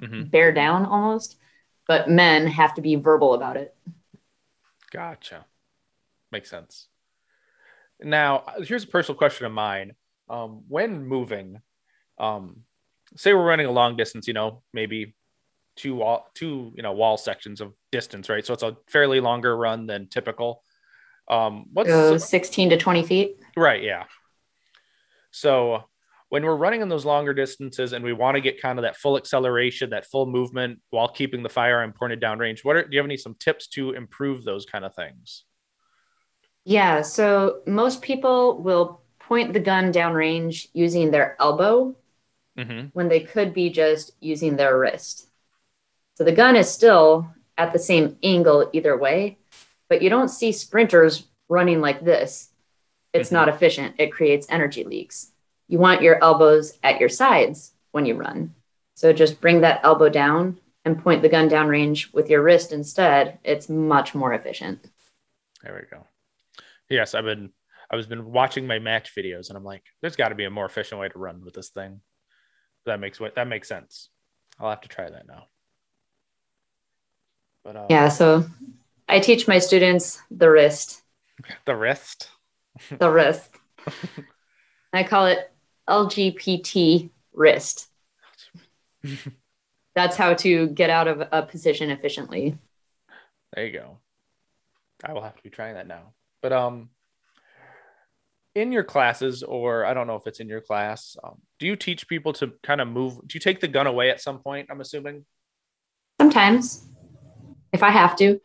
hmm 0.00 0.22
bear 0.30 0.52
down 0.52 0.86
almost, 0.86 1.36
but 1.86 2.08
men 2.08 2.46
have 2.46 2.74
to 2.74 2.80
be 2.82 2.94
verbal 2.96 3.34
about 3.34 3.56
it. 3.56 3.74
Gotcha. 4.90 5.46
Makes 6.32 6.50
sense. 6.50 6.88
Now, 8.02 8.44
here's 8.62 8.84
a 8.84 8.88
personal 8.88 9.18
question 9.18 9.46
of 9.46 9.52
mine. 9.52 9.94
Um, 10.30 10.62
when 10.68 11.04
moving, 11.06 11.60
um, 12.18 12.62
say 13.16 13.34
we're 13.34 13.44
running 13.44 13.66
a 13.66 13.72
long 13.72 13.96
distance, 13.96 14.28
you 14.28 14.34
know, 14.34 14.62
maybe 14.72 15.14
two 15.76 15.96
wall, 15.96 16.30
two, 16.34 16.72
you 16.76 16.82
know, 16.82 16.92
wall 16.92 17.16
sections 17.16 17.60
of 17.60 17.72
distance, 17.90 18.28
right? 18.28 18.46
So 18.46 18.54
it's 18.54 18.62
a 18.62 18.76
fairly 18.88 19.20
longer 19.20 19.56
run 19.56 19.86
than 19.86 20.08
typical. 20.08 20.62
Um, 21.28 21.66
what's 21.72 21.90
So 21.90 22.16
16 22.16 22.70
to 22.70 22.76
20 22.76 23.02
feet. 23.02 23.40
right? 23.56 23.82
Yeah. 23.82 24.04
So 25.32 25.84
when 26.28 26.44
we're 26.44 26.56
running 26.56 26.80
in 26.80 26.88
those 26.88 27.04
longer 27.04 27.34
distances 27.34 27.92
and 27.92 28.04
we 28.04 28.12
want 28.12 28.36
to 28.36 28.40
get 28.40 28.62
kind 28.62 28.78
of 28.78 28.84
that 28.84 28.96
full 28.96 29.16
acceleration, 29.16 29.90
that 29.90 30.06
full 30.06 30.26
movement 30.26 30.80
while 30.90 31.08
keeping 31.08 31.42
the 31.42 31.48
firearm 31.48 31.92
pointed 31.92 32.20
downrange, 32.20 32.64
what 32.64 32.76
are, 32.76 32.82
do 32.82 32.88
you 32.92 32.98
have 32.98 33.06
any 33.06 33.16
some 33.16 33.34
tips 33.34 33.66
to 33.68 33.92
improve 33.92 34.44
those 34.44 34.64
kind 34.64 34.84
of 34.84 34.94
things? 34.94 35.44
Yeah. 36.64 37.02
So 37.02 37.62
most 37.66 38.00
people 38.00 38.62
will 38.62 39.02
point 39.30 39.52
the 39.52 39.60
gun 39.60 39.92
downrange 39.92 40.66
using 40.74 41.10
their 41.10 41.36
elbow 41.40 41.94
Mm-hmm. 42.58 42.88
when 42.92 43.08
they 43.08 43.20
could 43.20 43.54
be 43.54 43.70
just 43.70 44.10
using 44.20 44.56
their 44.56 44.76
wrist. 44.76 45.28
So 46.16 46.24
the 46.24 46.32
gun 46.32 46.56
is 46.56 46.68
still 46.68 47.30
at 47.56 47.72
the 47.72 47.78
same 47.78 48.18
angle 48.24 48.68
either 48.74 48.98
way, 48.98 49.38
but 49.88 50.02
you 50.02 50.10
don't 50.10 50.28
see 50.28 50.50
sprinters 50.52 51.28
running 51.48 51.80
like 51.80 52.04
this. 52.04 52.50
It's 53.14 53.30
Mhm. 53.30 53.38
not 53.38 53.48
efficient. 53.48 53.94
It 53.98 54.12
creates 54.12 54.48
energy 54.50 54.82
leaks. 54.84 55.32
You 55.68 55.78
want 55.78 56.02
your 56.02 56.22
elbows 56.22 56.76
at 56.82 56.98
your 57.00 57.08
sides 57.08 57.72
when 57.92 58.04
you 58.04 58.14
run. 58.16 58.52
So 58.94 59.12
just 59.12 59.40
bring 59.40 59.60
that 59.60 59.80
elbow 59.84 60.08
down 60.10 60.58
and 60.84 61.02
point 61.02 61.22
the 61.22 61.28
gun 61.30 61.48
downrange 61.48 62.12
with 62.12 62.28
your 62.28 62.42
wrist 62.42 62.72
instead. 62.72 63.38
It's 63.44 63.68
much 63.70 64.12
more 64.14 64.34
efficient. 64.34 64.90
There 65.62 65.72
we 65.80 65.86
go. 65.96 66.04
Yes, 66.90 67.14
I've 67.14 67.24
been 67.24 67.52
I 67.90 67.96
was 67.96 68.06
been 68.06 68.30
watching 68.30 68.66
my 68.66 68.78
match 68.78 69.12
videos 69.16 69.48
and 69.48 69.56
I'm 69.56 69.64
like, 69.64 69.82
there's 70.00 70.16
got 70.16 70.28
to 70.28 70.34
be 70.34 70.44
a 70.44 70.50
more 70.50 70.66
efficient 70.66 71.00
way 71.00 71.08
to 71.08 71.18
run 71.18 71.44
with 71.44 71.54
this 71.54 71.70
thing. 71.70 72.00
That 72.86 73.00
makes 73.00 73.20
that 73.34 73.48
makes 73.48 73.68
sense. 73.68 74.08
I'll 74.58 74.70
have 74.70 74.82
to 74.82 74.88
try 74.88 75.10
that 75.10 75.26
now. 75.26 75.46
But 77.64 77.76
uh, 77.76 77.86
Yeah. 77.90 78.08
So 78.08 78.46
I 79.08 79.20
teach 79.20 79.48
my 79.48 79.58
students 79.58 80.20
the 80.30 80.48
wrist, 80.48 81.02
the 81.66 81.74
wrist. 81.74 82.30
the 82.98 83.10
wrist. 83.10 83.50
I 84.92 85.02
call 85.02 85.26
it 85.26 85.50
LGBT 85.88 87.10
wrist. 87.32 87.88
That's 89.94 90.16
how 90.16 90.34
to 90.34 90.68
get 90.68 90.90
out 90.90 91.08
of 91.08 91.22
a 91.32 91.42
position 91.42 91.90
efficiently. 91.90 92.56
There 93.54 93.66
you 93.66 93.72
go. 93.72 93.98
I 95.04 95.12
will 95.12 95.22
have 95.22 95.36
to 95.36 95.42
be 95.42 95.50
trying 95.50 95.74
that 95.74 95.88
now. 95.88 96.12
But 96.42 96.52
um, 96.52 96.90
in 98.54 98.72
your 98.72 98.84
classes, 98.84 99.42
or 99.42 99.84
I 99.84 99.94
don't 99.94 100.06
know 100.06 100.16
if 100.16 100.26
it's 100.26 100.40
in 100.40 100.48
your 100.48 100.60
class, 100.60 101.16
um, 101.22 101.40
do 101.58 101.66
you 101.66 101.76
teach 101.76 102.08
people 102.08 102.32
to 102.34 102.52
kind 102.62 102.80
of 102.80 102.88
move? 102.88 103.14
Do 103.26 103.34
you 103.34 103.40
take 103.40 103.60
the 103.60 103.68
gun 103.68 103.86
away 103.86 104.10
at 104.10 104.20
some 104.20 104.38
point? 104.40 104.68
I'm 104.70 104.80
assuming 104.80 105.24
Sometimes, 106.20 106.84
if 107.72 107.82
I 107.82 107.90
have 107.90 108.16
to. 108.16 108.40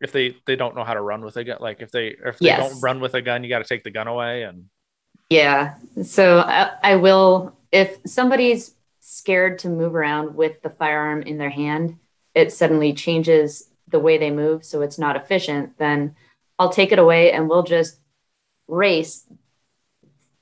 if 0.00 0.12
they 0.12 0.36
they 0.46 0.56
don't 0.56 0.74
know 0.74 0.84
how 0.84 0.94
to 0.94 1.00
run 1.00 1.22
with 1.24 1.36
a 1.36 1.44
gun, 1.44 1.58
like 1.60 1.80
if 1.82 1.90
they 1.90 2.08
if 2.24 2.38
they 2.38 2.46
Yes. 2.46 2.58
don't 2.58 2.80
run 2.80 3.00
with 3.00 3.14
a 3.14 3.22
gun, 3.22 3.42
you 3.42 3.48
got 3.50 3.58
to 3.58 3.64
take 3.68 3.84
the 3.84 3.90
gun 3.90 4.06
away. 4.06 4.42
And 4.42 4.66
Yeah. 5.30 5.74
So 6.02 6.38
I, 6.40 6.70
I 6.82 6.96
will, 6.96 7.56
if 7.72 7.98
somebody's 8.06 8.74
scared 9.00 9.58
to 9.60 9.68
move 9.68 9.94
around 9.94 10.34
with 10.34 10.62
the 10.62 10.70
firearm 10.70 11.22
in 11.22 11.36
their 11.38 11.50
hand, 11.50 11.98
it 12.34 12.52
suddenly 12.52 12.92
changes 12.94 13.68
the 13.88 14.00
way 14.00 14.16
they 14.18 14.30
move. 14.30 14.64
So 14.64 14.80
it's 14.82 14.98
not 14.98 15.16
efficient. 15.16 15.76
Then 15.78 16.16
I'll 16.58 16.70
take 16.70 16.90
it 16.92 16.98
away 16.98 17.32
and 17.32 17.48
we'll 17.48 17.62
just 17.64 17.98
race 18.68 19.26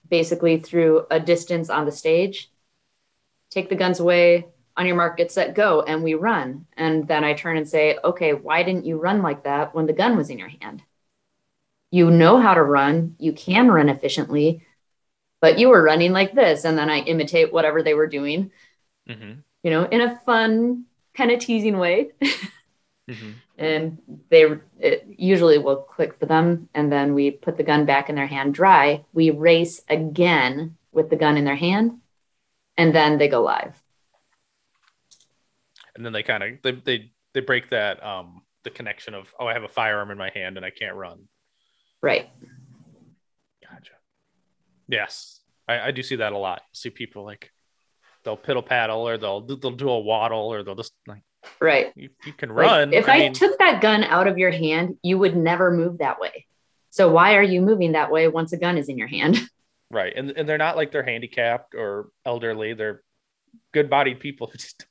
basically 0.08 0.58
through 0.58 1.06
a 1.10 1.18
distance 1.18 1.70
on 1.70 1.86
the 1.86 1.92
stage, 1.92 2.50
take 3.50 3.68
the 3.68 3.74
guns 3.74 3.98
away 3.98 4.46
on 4.76 4.86
your 4.86 4.96
mark, 4.96 5.16
get 5.16 5.32
set, 5.32 5.54
go, 5.54 5.82
and 5.82 6.02
we 6.02 6.14
run. 6.14 6.66
And 6.76 7.06
then 7.08 7.24
I 7.24 7.34
turn 7.34 7.56
and 7.56 7.68
say, 7.68 7.98
okay, 8.04 8.32
why 8.34 8.62
didn't 8.62 8.86
you 8.86 8.98
run 8.98 9.22
like 9.22 9.44
that 9.44 9.74
when 9.74 9.86
the 9.86 9.92
gun 9.92 10.16
was 10.16 10.30
in 10.30 10.38
your 10.38 10.48
hand? 10.60 10.82
You 11.90 12.10
know 12.10 12.40
how 12.40 12.54
to 12.54 12.62
run, 12.62 13.16
you 13.18 13.32
can 13.32 13.68
run 13.70 13.88
efficiently, 13.88 14.64
but 15.40 15.58
you 15.58 15.68
were 15.68 15.82
running 15.82 16.12
like 16.12 16.34
this. 16.34 16.64
And 16.64 16.76
then 16.76 16.88
I 16.88 17.00
imitate 17.00 17.52
whatever 17.52 17.82
they 17.82 17.94
were 17.94 18.06
doing, 18.06 18.50
Mhm, 19.08 19.42
you 19.62 19.70
know, 19.70 19.84
in 19.84 20.00
a 20.00 20.18
fun, 20.20 20.84
kind 21.14 21.30
of 21.30 21.40
teasing 21.40 21.78
way. 21.78 22.12
mhm. 23.12 23.34
and 23.58 23.98
they 24.30 24.44
it 24.78 25.06
usually 25.16 25.58
will 25.58 25.76
click 25.76 26.18
for 26.18 26.26
them 26.26 26.68
and 26.74 26.90
then 26.90 27.14
we 27.14 27.30
put 27.30 27.56
the 27.56 27.62
gun 27.62 27.84
back 27.84 28.08
in 28.08 28.16
their 28.16 28.26
hand 28.26 28.54
dry 28.54 29.04
we 29.12 29.30
race 29.30 29.82
again 29.88 30.76
with 30.92 31.10
the 31.10 31.16
gun 31.16 31.36
in 31.36 31.44
their 31.44 31.56
hand 31.56 32.00
and 32.76 32.94
then 32.94 33.18
they 33.18 33.28
go 33.28 33.42
live 33.42 33.82
and 35.94 36.04
then 36.04 36.12
they 36.12 36.22
kind 36.22 36.42
of 36.42 36.50
they, 36.62 36.72
they 36.72 37.12
they 37.34 37.40
break 37.40 37.70
that 37.70 38.02
um 38.04 38.42
the 38.64 38.70
connection 38.70 39.14
of 39.14 39.32
oh 39.38 39.46
I 39.46 39.52
have 39.52 39.64
a 39.64 39.68
firearm 39.68 40.10
in 40.10 40.18
my 40.18 40.30
hand 40.34 40.56
and 40.56 40.64
I 40.64 40.70
can't 40.70 40.96
run. 40.96 41.28
right 42.00 42.28
Gotcha. 43.62 43.92
Yes, 44.88 45.40
I, 45.66 45.80
I 45.80 45.90
do 45.92 46.02
see 46.02 46.16
that 46.16 46.32
a 46.32 46.38
lot. 46.38 46.62
See 46.72 46.90
people 46.90 47.24
like 47.24 47.50
they'll 48.24 48.36
piddle 48.36 48.64
paddle 48.64 49.08
or 49.08 49.16
they'll 49.16 49.40
they'll 49.40 49.70
do 49.70 49.88
a 49.88 50.00
waddle 50.00 50.52
or 50.52 50.62
they'll 50.62 50.74
just 50.74 50.92
like 51.06 51.22
right 51.60 51.92
you, 51.96 52.08
you 52.24 52.32
can 52.32 52.50
Like, 52.50 52.66
run. 52.70 52.92
if 52.92 53.08
i, 53.08 53.18
mean, 53.18 53.32
took 53.32 53.58
that 53.58 53.80
gun 53.80 54.04
out 54.04 54.26
of 54.28 54.38
your 54.38 54.50
hand 54.50 54.96
you 55.02 55.18
would 55.18 55.36
never 55.36 55.70
move 55.70 55.98
that 55.98 56.20
way 56.20 56.46
so 56.90 57.10
why 57.10 57.34
are 57.34 57.42
you 57.42 57.60
moving 57.60 57.92
that 57.92 58.10
way 58.10 58.28
once 58.28 58.52
a 58.52 58.56
gun 58.56 58.76
is 58.78 58.88
in 58.88 58.96
your 58.98 59.08
hand 59.08 59.38
right, 59.90 60.12
and 60.16 60.30
and 60.32 60.48
they're 60.48 60.58
not 60.58 60.76
like 60.76 60.90
they're 60.92 61.02
handicapped 61.02 61.74
or 61.74 62.08
elderly. 62.24 62.72
They're 62.74 63.02
good-bodied 63.72 64.20
people 64.20 64.46
who 64.46 64.56
just 64.58 64.86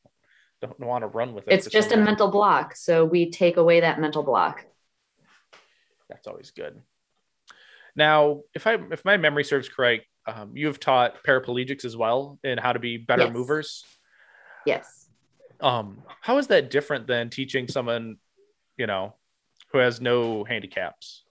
don't, 0.62 0.78
don't 0.80 0.88
want 0.90 1.02
to 1.04 1.08
run 1.08 1.34
with 1.34 1.48
it. 1.48 1.54
it's 1.54 1.68
just 1.68 1.88
a 1.88 1.96
reason. 1.96 2.04
mental 2.06 2.30
block 2.30 2.76
so 2.76 3.04
we 3.06 3.32
take 3.32 3.58
away 3.58 3.80
that 3.80 4.00
mental 4.00 4.22
block 4.24 4.64
That's 6.10 6.28
always 6.28 6.52
good. 6.52 6.82
Now, 7.96 8.42
if 8.54 8.68
I 8.68 8.76
if 8.92 9.04
my 9.06 9.18
memory 9.18 9.44
serves 9.44 9.70
correct, 9.70 10.06
um, 10.28 10.52
you 10.56 10.68
have 10.68 10.80
taught 10.80 11.24
paraplegics 11.28 11.84
as 11.86 11.98
well 11.98 12.38
in 12.44 12.58
how 12.58 12.74
to 12.74 12.80
be 12.80 12.98
better 12.98 13.24
Yes. 13.24 13.34
movers. 13.34 13.84
yes 14.66 15.08
Um, 15.62 16.04
how 16.22 16.38
is 16.38 16.48
that 16.48 16.72
different 16.72 17.08
than 17.08 17.30
teaching 17.30 17.68
someone, 17.68 18.18
you 18.78 18.88
know, 18.88 19.16
who 19.72 19.78
has 19.78 20.02
no 20.02 20.44
handicaps? 20.44 21.24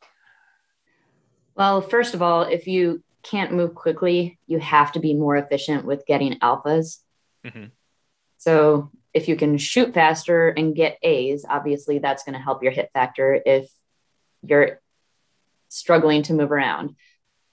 Well, 1.54 1.82
first 1.82 2.14
of 2.14 2.22
all, 2.22 2.42
if 2.42 2.66
you 2.66 3.02
can't 3.22 3.52
move 3.52 3.74
quickly, 3.74 4.38
you 4.46 4.58
have 4.60 4.92
to 4.92 5.00
be 5.00 5.14
more 5.14 5.36
efficient 5.36 5.84
with 5.84 6.06
getting 6.06 6.38
alphas. 6.38 7.00
Mhm. 7.44 7.72
So 8.38 8.90
if 9.12 9.28
you 9.28 9.36
can 9.36 9.58
shoot 9.58 9.92
faster 9.92 10.48
and 10.48 10.74
get 10.74 10.98
A's, 11.02 11.44
obviously 11.48 11.98
that's 11.98 12.22
going 12.22 12.34
to 12.34 12.38
help 12.38 12.62
your 12.62 12.72
hit 12.72 12.90
factor 12.94 13.42
if 13.44 13.70
you're 14.42 14.80
struggling 15.68 16.22
to 16.22 16.34
move 16.34 16.52
around. 16.52 16.96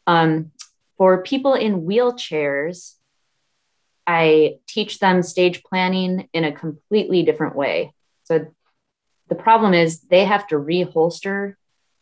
Um, 0.05 0.51
for 0.97 1.21
people 1.23 1.53
in 1.53 1.81
wheelchairs, 1.81 2.96
I 4.07 4.59
teach 4.67 4.99
them 4.99 5.21
stage 5.21 5.63
planning 5.63 6.29
in 6.31 6.45
a 6.45 6.53
completely 6.53 7.23
different 7.23 7.55
way. 7.55 7.93
So 8.23 8.47
the 9.27 9.35
problem 9.35 9.73
is 9.73 9.99
they 9.99 10.23
have 10.23 10.47
to 10.47 10.55
reholster 10.55 11.55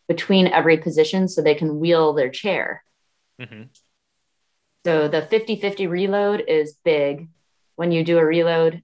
between 0.07 0.47
every 0.47 0.77
position 0.77 1.27
so 1.27 1.41
they 1.41 1.55
can 1.55 1.79
wheel 1.79 2.13
their 2.13 2.29
chair. 2.29 2.83
Mm-hmm. 3.41 3.63
So 4.85 5.07
the 5.07 5.23
50 5.23 5.55
50 5.55 5.87
reload 5.87 6.43
is 6.47 6.77
big. 6.85 7.29
When 7.75 7.91
you 7.91 8.03
do 8.03 8.19
a 8.19 8.25
reload, 8.25 8.83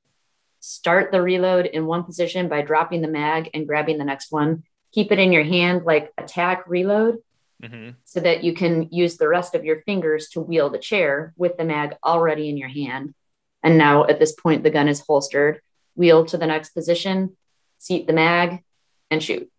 start 0.60 1.12
the 1.12 1.22
reload 1.22 1.68
in 1.68 1.86
one 1.86 2.04
position 2.04 2.50
by 2.50 2.64
dropping 2.64 3.02
the 3.02 3.08
mag 3.08 3.52
and 3.54 3.68
grabbing 3.68 4.00
the 4.00 4.04
next 4.04 4.32
one. 4.32 4.64
Keep 4.94 5.12
it 5.12 5.20
in 5.20 5.32
your 5.32 5.44
hand 5.44 5.84
like 5.86 6.12
attack 6.18 6.64
reload 6.68 7.20
Mm-hmm. 7.62 7.92
so 8.06 8.20
that 8.20 8.44
you 8.44 8.54
can 8.56 8.88
use 8.92 9.18
the 9.18 9.28
rest 9.28 9.54
of 9.54 9.64
your 9.64 9.84
fingers 9.84 10.30
to 10.30 10.42
wheel 10.42 10.72
the 10.72 10.80
chair 10.80 11.32
with 11.38 11.58
the 11.58 11.64
mag 11.64 11.96
already 12.04 12.50
in 12.50 12.58
your 12.58 12.70
hand. 12.70 13.14
And 13.62 13.78
now 13.78 14.06
at 14.06 14.18
this 14.18 14.32
point, 14.32 14.64
the 14.64 14.72
gun 14.72 14.88
is 14.88 15.02
holstered. 15.02 15.62
Wheel 15.96 16.26
to 16.26 16.38
the 16.38 16.48
next 16.48 16.72
position, 16.72 17.38
seat 17.78 18.08
the 18.08 18.14
mag, 18.14 18.64
and 19.12 19.22
shoot. 19.22 19.52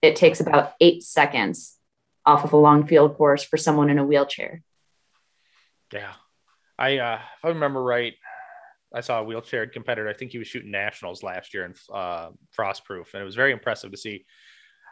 It 0.00 0.16
takes 0.16 0.40
about 0.40 0.72
eight 0.80 1.02
seconds 1.02 1.76
off 2.24 2.44
of 2.44 2.52
a 2.52 2.56
long 2.56 2.86
field 2.86 3.16
course 3.16 3.44
for 3.44 3.56
someone 3.56 3.90
in 3.90 3.98
a 3.98 4.04
wheelchair. 4.04 4.62
Yeah, 5.92 6.12
I 6.78 6.98
uh, 6.98 7.16
if 7.16 7.44
I 7.44 7.48
remember 7.48 7.82
right, 7.82 8.14
I 8.94 9.00
saw 9.00 9.20
a 9.20 9.24
wheelchair 9.24 9.66
competitor. 9.66 10.08
I 10.08 10.14
think 10.14 10.32
he 10.32 10.38
was 10.38 10.48
shooting 10.48 10.70
nationals 10.70 11.22
last 11.22 11.52
year 11.52 11.64
in 11.64 11.74
uh, 11.92 12.30
Frostproof, 12.56 13.12
and 13.12 13.20
it 13.20 13.24
was 13.24 13.34
very 13.34 13.52
impressive 13.52 13.90
to 13.90 13.96
see 13.96 14.24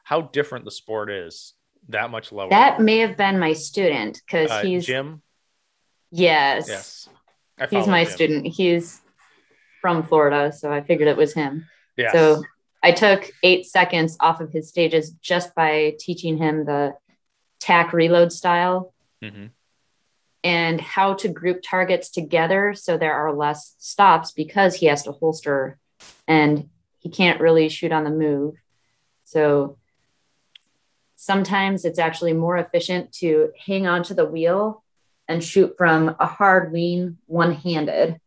how 0.05 0.23
different 0.23 0.65
the 0.65 0.71
sport 0.71 1.11
is. 1.11 1.55
That 1.89 2.11
much 2.11 2.33
lower. 2.33 2.51
That 2.51 2.81
may 2.81 2.99
have 2.99 3.17
been 3.17 3.39
my 3.39 3.55
student 3.55 4.21
because 4.25 4.51
uh, 4.51 4.63
he's 4.63 4.85
Jim. 4.85 5.23
Yes. 6.11 6.69
Yes. 6.69 7.09
He's 7.71 7.87
my 7.87 8.05
Jim. 8.05 8.13
student. 8.13 8.47
He's 8.47 9.01
from 9.81 10.03
Florida, 10.03 10.53
so 10.53 10.73
I 10.73 10.83
figured 10.83 11.09
it 11.09 11.17
was 11.17 11.35
him. 11.35 11.67
Yes. 11.97 12.13
So 12.13 12.43
I 12.83 12.93
took 12.93 13.31
eight 13.43 13.67
seconds 13.67 14.17
off 14.21 14.41
of 14.41 14.53
his 14.53 14.69
stages 14.69 15.11
just 15.23 15.55
by 15.55 15.95
teaching 15.99 16.39
him 16.39 16.65
the 16.65 16.95
tack 17.59 17.93
reload 17.93 18.33
style 18.33 18.95
mm-hmm. 19.23 19.47
and 20.45 20.81
how 20.81 21.15
to 21.15 21.29
group 21.29 21.61
targets 21.63 22.11
together 22.11 22.73
so 22.75 22.97
there 22.97 23.15
are 23.15 23.35
less 23.35 23.75
stops 23.79 24.31
because 24.31 24.77
he 24.77 24.87
has 24.87 25.03
to 25.03 25.13
holster 25.13 25.79
and 26.29 26.69
he 26.99 27.09
can't 27.09 27.41
really 27.41 27.69
shoot 27.69 27.93
on 27.93 28.05
the 28.05 28.11
move. 28.11 28.55
So 29.25 29.79
sometimes 31.21 31.85
it's 31.85 31.99
actually 31.99 32.33
more 32.33 32.57
efficient 32.57 33.11
to 33.11 33.51
hang 33.67 33.89
onto 33.89 34.15
the 34.15 34.25
wheel 34.25 34.85
and 35.27 35.43
shoot 35.43 35.75
from 35.77 36.15
a 36.21 36.27
hard 36.27 36.73
lean 36.73 37.19
one 37.27 37.53
handed 37.53 38.21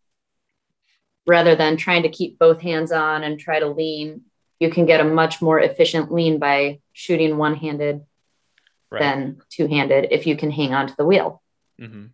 rather 1.26 1.56
than 1.56 1.78
trying 1.78 2.04
to 2.04 2.10
keep 2.10 2.38
both 2.38 2.60
hands 2.60 2.92
on 2.92 3.24
and 3.24 3.40
try 3.40 3.60
to 3.60 3.68
lean. 3.70 4.24
You 4.60 4.70
can 4.70 4.86
get 4.86 5.00
a 5.00 5.06
much 5.06 5.42
more 5.42 5.58
efficient 5.58 6.12
lean 6.12 6.38
by 6.38 6.82
shooting 6.92 7.38
one 7.38 7.56
handed 7.56 8.02
right. 8.90 9.00
than 9.00 9.42
two 9.50 9.68
handed 9.68 10.10
if 10.12 10.28
you 10.28 10.36
can 10.36 10.52
hang 10.52 10.74
onto 10.74 10.94
the 10.98 11.06
wheel. 11.06 11.42
Mm-hmm. 11.80 12.08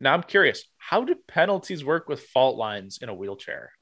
Now 0.00 0.14
I'm 0.14 0.22
curious, 0.22 0.64
how 0.78 1.04
do 1.04 1.14
penalties 1.28 1.84
work 1.84 2.08
with 2.08 2.22
fault 2.22 2.56
lines 2.56 3.00
in 3.02 3.10
a 3.10 3.14
wheelchair? 3.14 3.72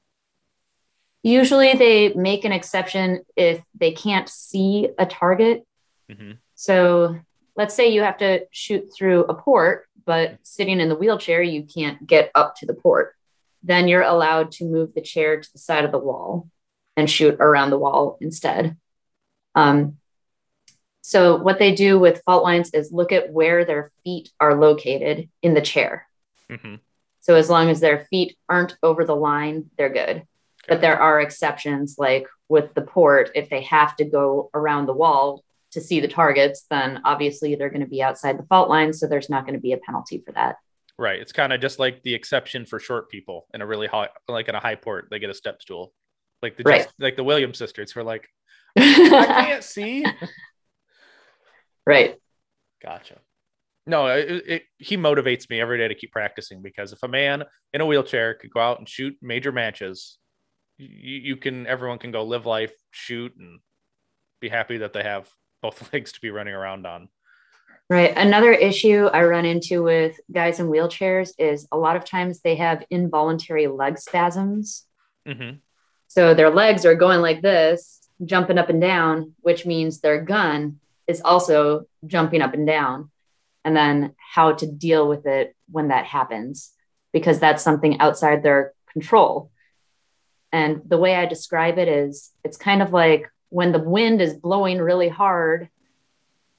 Usually 1.23 1.75
they 1.75 2.13
make 2.13 2.43
an 2.43 2.51
exception 2.51 3.21
if 3.37 3.63
they 3.73 3.93
can't 3.93 4.27
see 4.27 4.89
a 4.99 5.05
target. 5.05 5.65
Mm-hmm. 6.11 6.31
So 6.55 7.19
let's 7.55 7.75
say 7.75 7.89
you 7.89 8.01
have 8.01 8.17
to 8.17 8.45
shoot 8.51 8.91
through 8.95 9.25
a 9.25 9.33
port, 9.33 9.87
but 10.05 10.37
sitting 10.43 10.79
in 10.79 10.89
the 10.89 10.95
wheelchair, 10.95 11.41
you 11.41 11.63
can't 11.63 12.05
get 12.05 12.31
up 12.35 12.55
to 12.57 12.65
the 12.65 12.73
port. 12.73 13.15
Then 13.63 13.87
you're 13.87 14.01
allowed 14.01 14.51
to 14.53 14.65
move 14.65 14.93
the 14.93 15.01
chair 15.01 15.39
to 15.39 15.51
the 15.51 15.59
side 15.59 15.85
of 15.85 15.91
the 15.91 15.99
wall 15.99 16.49
and 16.97 17.09
shoot 17.09 17.37
around 17.39 17.69
the 17.69 17.77
wall 17.77 18.17
instead. 18.19 18.77
Um, 19.55 19.97
so, 21.03 21.35
what 21.35 21.59
they 21.59 21.73
do 21.73 21.99
with 21.99 22.21
fault 22.25 22.43
lines 22.43 22.71
is 22.73 22.91
look 22.91 23.11
at 23.11 23.31
where 23.31 23.65
their 23.65 23.91
feet 24.03 24.29
are 24.39 24.55
located 24.55 25.29
in 25.41 25.53
the 25.53 25.61
chair. 25.61 26.07
Mm-hmm. 26.49 26.75
So, 27.21 27.35
as 27.35 27.49
long 27.49 27.69
as 27.69 27.79
their 27.79 28.05
feet 28.09 28.37
aren't 28.47 28.77
over 28.81 29.03
the 29.03 29.15
line, 29.15 29.69
they're 29.77 29.89
good. 29.89 30.23
But 30.67 30.79
there 30.81 30.99
are 30.99 31.19
exceptions, 31.19 31.95
like 31.97 32.27
with 32.49 32.73
the 32.75 32.81
port, 32.81 33.31
if 33.35 33.49
they 33.49 33.61
have 33.63 33.95
to 33.97 34.05
go 34.05 34.49
around 34.53 34.85
the 34.85 34.93
wall 34.93 35.43
to 35.71 35.81
see 35.81 35.99
the 35.99 36.07
targets, 36.07 36.65
then 36.69 37.01
obviously 37.05 37.55
they're 37.55 37.69
going 37.69 37.81
to 37.81 37.87
be 37.87 38.03
outside 38.03 38.37
the 38.37 38.45
fault 38.45 38.69
line. 38.69 38.93
So, 38.93 39.07
there's 39.07 39.29
not 39.29 39.45
going 39.45 39.55
to 39.55 39.61
be 39.61 39.73
a 39.73 39.77
penalty 39.77 40.21
for 40.25 40.31
that. 40.33 40.57
Right. 40.97 41.19
It's 41.19 41.31
kind 41.31 41.51
of 41.53 41.61
just 41.61 41.79
like 41.79 42.03
the 42.03 42.13
exception 42.13 42.65
for 42.65 42.79
short 42.79 43.09
people 43.09 43.47
in 43.53 43.61
a 43.61 43.65
really 43.65 43.87
high, 43.87 44.09
like 44.27 44.47
in 44.47 44.55
a 44.55 44.59
high 44.59 44.75
port, 44.75 45.07
they 45.09 45.19
get 45.19 45.29
a 45.29 45.33
step 45.33 45.61
stool. 45.61 45.93
Like 46.41 46.57
the 46.57 46.63
right. 46.63 46.83
just, 46.83 46.93
like 46.99 47.15
the 47.15 47.23
Williams 47.23 47.57
sisters 47.57 47.95
were 47.95 48.03
like, 48.03 48.27
I 48.77 49.45
can't 49.47 49.63
see. 49.63 50.05
Right. 51.85 52.15
Gotcha. 52.83 53.19
No, 53.87 54.07
it, 54.07 54.43
it, 54.47 54.63
he 54.77 54.95
motivates 54.95 55.49
me 55.49 55.59
every 55.59 55.77
day 55.77 55.87
to 55.87 55.95
keep 55.95 56.11
practicing 56.11 56.61
because 56.61 56.93
if 56.93 57.01
a 57.03 57.07
man 57.07 57.43
in 57.73 57.81
a 57.81 57.85
wheelchair 57.85 58.35
could 58.35 58.51
go 58.51 58.59
out 58.59 58.77
and 58.77 58.87
shoot 58.87 59.15
major 59.21 59.51
matches, 59.51 60.17
you, 60.77 61.17
you 61.17 61.35
can 61.35 61.65
everyone 61.65 61.97
can 61.97 62.11
go 62.11 62.23
live 62.23 62.45
life, 62.45 62.73
shoot, 62.91 63.33
and 63.37 63.59
be 64.39 64.49
happy 64.49 64.77
that 64.77 64.93
they 64.93 65.03
have 65.03 65.29
both 65.61 65.91
legs 65.93 66.11
to 66.13 66.21
be 66.21 66.29
running 66.29 66.53
around 66.53 66.85
on. 66.85 67.09
Right. 67.89 68.13
Another 68.15 68.53
issue 68.53 69.07
I 69.07 69.23
run 69.25 69.43
into 69.43 69.83
with 69.83 70.17
guys 70.31 70.61
in 70.61 70.67
wheelchairs 70.67 71.31
is 71.37 71.67
a 71.73 71.77
lot 71.77 71.97
of 71.97 72.05
times 72.05 72.39
they 72.39 72.55
have 72.55 72.85
involuntary 72.89 73.67
leg 73.67 73.99
spasms. 73.99 74.85
Mm-hmm. 75.27 75.57
So 76.07 76.33
their 76.33 76.49
legs 76.49 76.85
are 76.85 76.95
going 76.95 77.19
like 77.19 77.41
this, 77.41 78.07
jumping 78.23 78.57
up 78.57 78.69
and 78.69 78.79
down, 78.79 79.33
which 79.41 79.65
means 79.65 79.99
their 79.99 80.21
gun 80.21 80.79
is 81.05 81.21
also 81.21 81.85
jumping 82.07 82.41
up 82.41 82.53
and 82.53 82.65
down. 82.65 83.11
And 83.65 83.75
then 83.75 84.15
how 84.17 84.53
to 84.53 84.65
deal 84.65 85.07
with 85.07 85.25
it 85.25 85.53
when 85.69 85.89
that 85.89 86.05
happens, 86.05 86.71
because 87.11 87.39
that's 87.39 87.61
something 87.61 87.99
outside 87.99 88.41
their 88.41 88.73
control. 88.91 89.51
And 90.53 90.81
the 90.85 90.97
way 90.97 91.15
I 91.15 91.25
describe 91.25 91.77
it 91.77 91.87
is 91.87 92.31
it's 92.43 92.57
kind 92.57 92.81
of 92.81 92.93
like 92.93 93.29
when 93.51 93.73
the 93.73 93.79
wind 93.79 94.21
is 94.21 94.33
blowing 94.33 94.79
really 94.79 95.09
hard, 95.09 95.69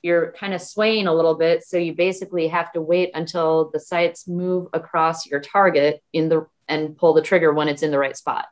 you're 0.02 0.32
kind 0.32 0.52
of 0.52 0.60
swaying 0.60 1.06
a 1.06 1.14
little 1.14 1.34
bit. 1.34 1.64
So 1.64 1.78
you 1.78 1.94
basically 1.94 2.48
have 2.48 2.70
to 2.72 2.82
wait 2.82 3.10
until 3.14 3.70
the 3.72 3.80
sights 3.80 4.28
move 4.28 4.68
across 4.72 5.26
your 5.26 5.40
target 5.40 6.02
in 6.12 6.28
the 6.28 6.46
and 6.68 6.96
pull 6.96 7.14
the 7.14 7.22
trigger 7.22 7.52
when 7.52 7.68
it's 7.68 7.82
in 7.82 7.90
the 7.90 7.98
right 7.98 8.16
spot. 8.16 8.46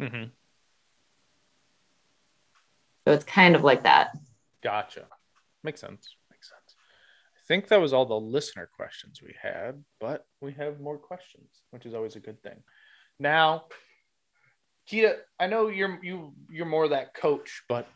Mm-hmm. 0.00 0.24
So 3.06 3.12
it's 3.12 3.24
kind 3.24 3.54
of 3.54 3.62
like 3.62 3.84
that. 3.84 4.16
Gotcha. 4.62 5.06
Makes 5.62 5.80
sense. 5.80 6.16
Makes 6.30 6.48
sense. 6.50 6.74
I 7.36 7.40
think 7.46 7.68
that 7.68 7.80
was 7.80 7.92
all 7.92 8.06
the 8.06 8.14
listener 8.18 8.68
questions 8.74 9.20
we 9.22 9.34
had, 9.40 9.84
but 10.00 10.26
we 10.40 10.52
have 10.54 10.80
more 10.80 10.98
questions, 10.98 11.48
which 11.70 11.86
is 11.86 11.94
always 11.94 12.16
a 12.16 12.20
good 12.20 12.42
thing. 12.42 12.62
Now, 13.20 13.66
Kita, 14.90 15.14
I 15.40 15.46
know 15.46 15.68
you're 15.68 15.98
you 16.02 16.32
you're 16.50 16.66
more 16.66 16.88
that 16.88 17.14
coach, 17.14 17.62
but 17.68 17.86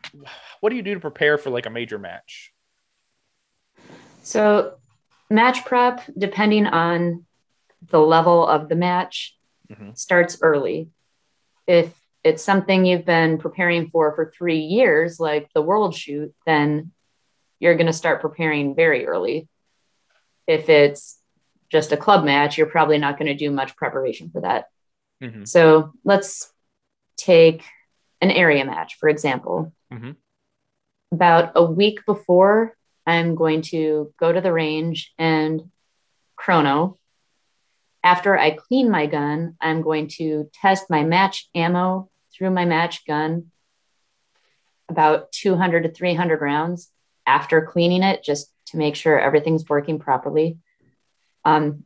what 0.60 0.70
do 0.70 0.76
you 0.76 0.82
do 0.82 0.94
to 0.94 1.00
prepare 1.00 1.36
for 1.36 1.50
like 1.50 1.66
a 1.66 1.70
major 1.70 1.98
match? 1.98 2.52
So, 4.22 4.74
match 5.30 5.64
prep, 5.64 6.02
depending 6.16 6.66
on 6.66 7.26
the 7.90 8.00
level 8.00 8.46
of 8.46 8.68
the 8.68 8.76
match, 8.76 9.36
mm-hmm. 9.70 9.90
starts 9.94 10.38
early. 10.42 10.88
If 11.66 11.92
it's 12.24 12.42
something 12.42 12.84
you've 12.84 13.04
been 13.04 13.38
preparing 13.38 13.88
for 13.90 14.14
for 14.14 14.32
three 14.36 14.60
years, 14.60 15.20
like 15.20 15.50
the 15.54 15.62
world 15.62 15.94
shoot, 15.94 16.34
then 16.46 16.92
you're 17.60 17.76
going 17.76 17.86
to 17.86 17.92
start 17.92 18.20
preparing 18.20 18.74
very 18.74 19.06
early. 19.06 19.48
If 20.46 20.68
it's 20.68 21.18
just 21.70 21.92
a 21.92 21.96
club 21.96 22.24
match, 22.24 22.56
you're 22.56 22.66
probably 22.66 22.98
not 22.98 23.18
going 23.18 23.28
to 23.28 23.34
do 23.34 23.50
much 23.50 23.76
preparation 23.76 24.30
for 24.30 24.40
that. 24.40 24.66
Mm-hmm. 25.22 25.44
So 25.44 25.92
let's 26.04 26.52
take 27.18 27.64
an 28.20 28.30
area 28.30 28.64
match, 28.64 28.96
for 28.98 29.08
example. 29.08 29.72
Mm-hmm. 29.92 30.12
About 31.12 31.52
a 31.54 31.64
week 31.64 32.06
before, 32.06 32.76
I'm 33.06 33.34
going 33.34 33.62
to 33.62 34.12
go 34.18 34.32
to 34.32 34.40
the 34.40 34.52
range 34.52 35.12
and 35.18 35.70
chrono. 36.36 36.96
After 38.02 38.38
I 38.38 38.50
clean 38.50 38.90
my 38.90 39.06
gun, 39.06 39.56
I'm 39.60 39.82
going 39.82 40.08
to 40.18 40.50
test 40.54 40.88
my 40.88 41.04
match 41.04 41.48
ammo 41.54 42.10
through 42.32 42.50
my 42.50 42.64
match 42.64 43.06
gun 43.06 43.50
about 44.88 45.32
200 45.32 45.82
to 45.82 45.90
300 45.90 46.40
rounds 46.40 46.90
after 47.26 47.60
cleaning 47.60 48.02
it 48.02 48.22
just 48.22 48.50
to 48.66 48.76
make 48.76 48.94
sure 48.94 49.18
everything's 49.18 49.68
working 49.68 49.98
properly. 49.98 50.58
Um, 51.44 51.84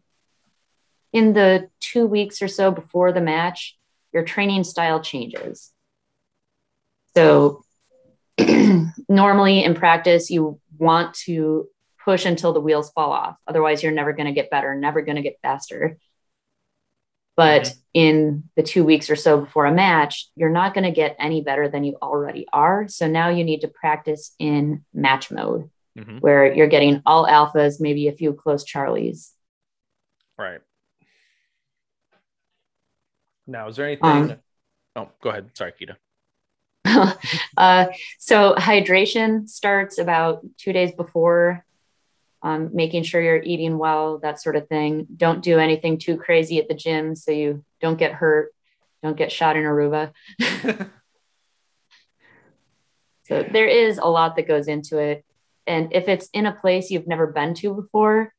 in 1.13 1.33
the 1.33 1.69
two 1.81 2.07
weeks 2.07 2.43
or 2.43 2.49
so 2.49 2.71
before 2.71 3.13
the 3.13 3.21
match, 3.21 3.77
your 4.13 4.25
training 4.25 4.65
style 4.65 5.01
changes. 5.01 5.71
So, 7.15 7.65
normally 9.09 9.65
in 9.65 9.75
practice, 9.75 10.31
you 10.31 10.61
want 10.79 11.15
to 11.15 11.69
push 12.05 12.25
until 12.25 12.53
the 12.53 12.61
wheels 12.61 12.91
fall 12.91 13.13
off. 13.13 13.37
Otherwise, 13.47 13.83
you're 13.83 13.93
never 13.93 14.13
going 14.13 14.27
to 14.27 14.33
get 14.33 14.51
better, 14.51 14.75
never 14.75 15.03
going 15.03 15.17
to 15.17 15.23
get 15.23 15.39
faster. 15.43 15.99
But 17.37 17.63
mm-hmm. 17.63 17.79
in 17.95 18.45
the 18.57 18.63
two 18.63 18.85
weeks 18.85 19.09
or 19.09 19.17
so 19.17 19.41
before 19.41 19.67
a 19.67 19.73
match, 19.73 20.29
you're 20.37 20.51
not 20.51 20.75
going 20.75 20.85
to 20.85 20.91
get 20.91 21.17
any 21.19 21.41
better 21.41 21.69
than 21.69 21.85
you 21.85 21.97
already 22.03 22.47
are. 22.53 22.89
So 22.89 23.07
now 23.07 23.31
you 23.31 23.45
need 23.45 23.61
to 23.61 23.69
practice 23.69 24.35
in 24.39 24.85
match 24.93 25.31
mode 25.31 25.71
mm-hmm. 25.99 26.19
where 26.19 26.53
you're 26.53 26.67
getting 26.67 27.03
all 27.07 27.27
alphas, 27.27 27.81
maybe 27.81 28.09
a 28.09 28.13
few 28.13 28.35
close 28.35 28.65
Charlies. 28.65 29.31
Right. 30.39 30.61
Now, 33.53 33.69
is 33.69 33.77
there 33.77 33.87
anything? 33.87 34.05
Um, 34.05 34.37
oh, 34.97 35.09
go 35.23 35.31
ahead. 35.31 35.51
Sorry, 35.55 35.73
Kita. 35.73 35.97
uh, 37.57 37.87
so 38.19 38.55
hydration 38.57 39.49
starts 39.49 39.99
about 39.99 40.45
two 40.57 40.73
days 40.73 40.93
before 40.93 41.65
um, 42.43 42.71
making 42.73 43.05
sure 43.05 43.23
you're 43.23 43.43
eating 43.43 43.79
well, 43.79 44.19
that 44.19 44.41
sort 44.41 44.57
of 44.57 44.69
thing. 44.69 45.07
Don't 45.17 45.43
do 45.43 45.59
anything 45.59 45.99
too 45.99 46.17
crazy 46.17 46.59
at 46.59 46.67
the 46.67 46.75
gym 46.75 47.15
so 47.15 47.31
you 47.31 47.65
don't 47.81 47.99
get 47.99 48.13
hurt, 48.13 48.53
don't 49.03 49.17
get 49.17 49.31
shot 49.31 49.57
in 49.57 49.63
Aruba. 49.63 50.13
so 53.25 53.47
there 53.53 53.69
is 53.69 53.99
a 53.99 54.09
lot 54.09 54.37
that 54.37 54.49
goes 54.49 54.67
into 54.67 54.99
it. 54.99 55.25
And 55.67 55.93
if 55.93 56.09
it's 56.09 56.29
in 56.33 56.47
a 56.47 56.53
place 56.53 56.91
you've 56.91 57.07
never 57.07 57.29
been 57.29 57.55
to 57.55 57.75
before, 57.75 58.35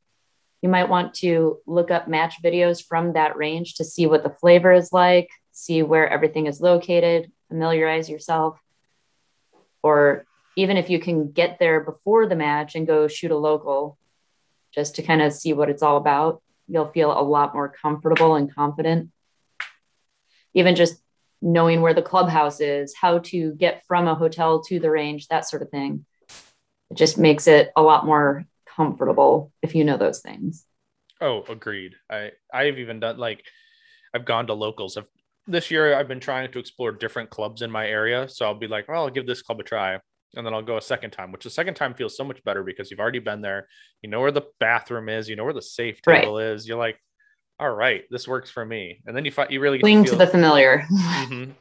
you 0.63 0.69
might 0.69 0.87
want 0.87 1.13
to 1.15 1.59
look 1.67 1.91
up 1.91 2.07
match 2.07 2.41
videos 2.41 2.83
from 2.83 3.13
that 3.13 3.35
range 3.35 3.75
to 3.75 3.83
see 3.83 4.07
what 4.07 4.23
the 4.23 4.29
flavor 4.29 4.71
is 4.71 4.93
like, 4.93 5.29
see 5.51 5.83
where 5.83 6.09
everything 6.09 6.47
is 6.47 6.61
located, 6.61 7.29
familiarize 7.49 8.09
yourself. 8.09 8.57
Or 9.83 10.25
even 10.55 10.77
if 10.77 10.89
you 10.89 10.99
can 10.99 11.33
get 11.33 11.59
there 11.59 11.81
before 11.81 12.27
the 12.27 12.37
match 12.37 12.75
and 12.75 12.87
go 12.87 13.09
shoot 13.09 13.31
a 13.31 13.37
local 13.37 13.97
just 14.73 14.95
to 14.95 15.03
kind 15.03 15.21
of 15.21 15.33
see 15.33 15.51
what 15.51 15.69
it's 15.69 15.83
all 15.83 15.97
about, 15.97 16.41
you'll 16.69 16.87
feel 16.87 17.11
a 17.11 17.21
lot 17.21 17.53
more 17.53 17.67
comfortable 17.67 18.35
and 18.35 18.55
confident. 18.55 19.11
Even 20.53 20.75
just 20.75 20.95
knowing 21.41 21.81
where 21.81 21.93
the 21.93 22.01
clubhouse 22.01 22.61
is, 22.61 22.95
how 22.95 23.19
to 23.19 23.51
get 23.55 23.83
from 23.85 24.07
a 24.07 24.15
hotel 24.15 24.63
to 24.63 24.79
the 24.79 24.89
range, 24.89 25.27
that 25.27 25.45
sort 25.45 25.61
of 25.61 25.69
thing. 25.69 26.05
It 26.89 26.95
just 26.95 27.17
makes 27.17 27.47
it 27.47 27.73
a 27.75 27.81
lot 27.81 28.05
more 28.05 28.45
comfortable 28.75 29.51
if 29.61 29.75
you 29.75 29.83
know 29.83 29.97
those 29.97 30.21
things. 30.21 30.65
Oh, 31.21 31.43
agreed. 31.47 31.93
I 32.09 32.31
I've 32.53 32.79
even 32.79 32.99
done 32.99 33.17
like 33.17 33.45
I've 34.13 34.25
gone 34.25 34.47
to 34.47 34.53
locals. 34.53 34.97
I've, 34.97 35.07
this 35.47 35.71
year 35.71 35.95
I've 35.95 36.07
been 36.07 36.19
trying 36.19 36.51
to 36.51 36.59
explore 36.59 36.91
different 36.91 37.29
clubs 37.29 37.61
in 37.61 37.71
my 37.71 37.87
area, 37.87 38.27
so 38.29 38.45
I'll 38.45 38.53
be 38.53 38.67
like, 38.67 38.87
well, 38.87 39.03
I'll 39.03 39.09
give 39.09 39.27
this 39.27 39.41
club 39.41 39.59
a 39.59 39.63
try, 39.63 39.97
and 40.35 40.45
then 40.45 40.53
I'll 40.53 40.61
go 40.61 40.77
a 40.77 40.81
second 40.81 41.11
time. 41.11 41.31
Which 41.31 41.43
the 41.43 41.49
second 41.49 41.75
time 41.75 41.93
feels 41.93 42.17
so 42.17 42.23
much 42.23 42.43
better 42.43 42.63
because 42.63 42.91
you've 42.91 42.99
already 42.99 43.19
been 43.19 43.41
there. 43.41 43.67
You 44.01 44.09
know 44.09 44.21
where 44.21 44.31
the 44.31 44.47
bathroom 44.59 45.09
is. 45.09 45.29
You 45.29 45.35
know 45.35 45.43
where 45.43 45.53
the 45.53 45.61
safe 45.61 46.01
table 46.01 46.37
right. 46.37 46.47
is. 46.47 46.67
You're 46.67 46.77
like, 46.77 46.97
all 47.59 47.71
right, 47.71 48.03
this 48.09 48.27
works 48.27 48.49
for 48.49 48.65
me. 48.65 49.01
And 49.05 49.15
then 49.15 49.25
you 49.25 49.31
find 49.31 49.51
you 49.51 49.59
really 49.59 49.79
cling 49.79 50.03
to, 50.05 50.11
to, 50.11 50.15
the 50.17 50.27
familiar. 50.27 50.85
mm-hmm. 50.91 51.51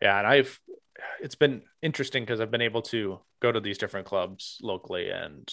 Yeah, 0.00 0.18
and 0.18 0.26
I've 0.26 0.60
it's 1.20 1.34
been 1.34 1.62
interesting 1.82 2.22
because 2.22 2.40
I've 2.40 2.50
been 2.50 2.62
able 2.62 2.82
to 2.82 3.20
go 3.40 3.52
to 3.52 3.60
these 3.60 3.78
different 3.78 4.06
clubs 4.06 4.58
locally 4.62 5.10
and 5.10 5.52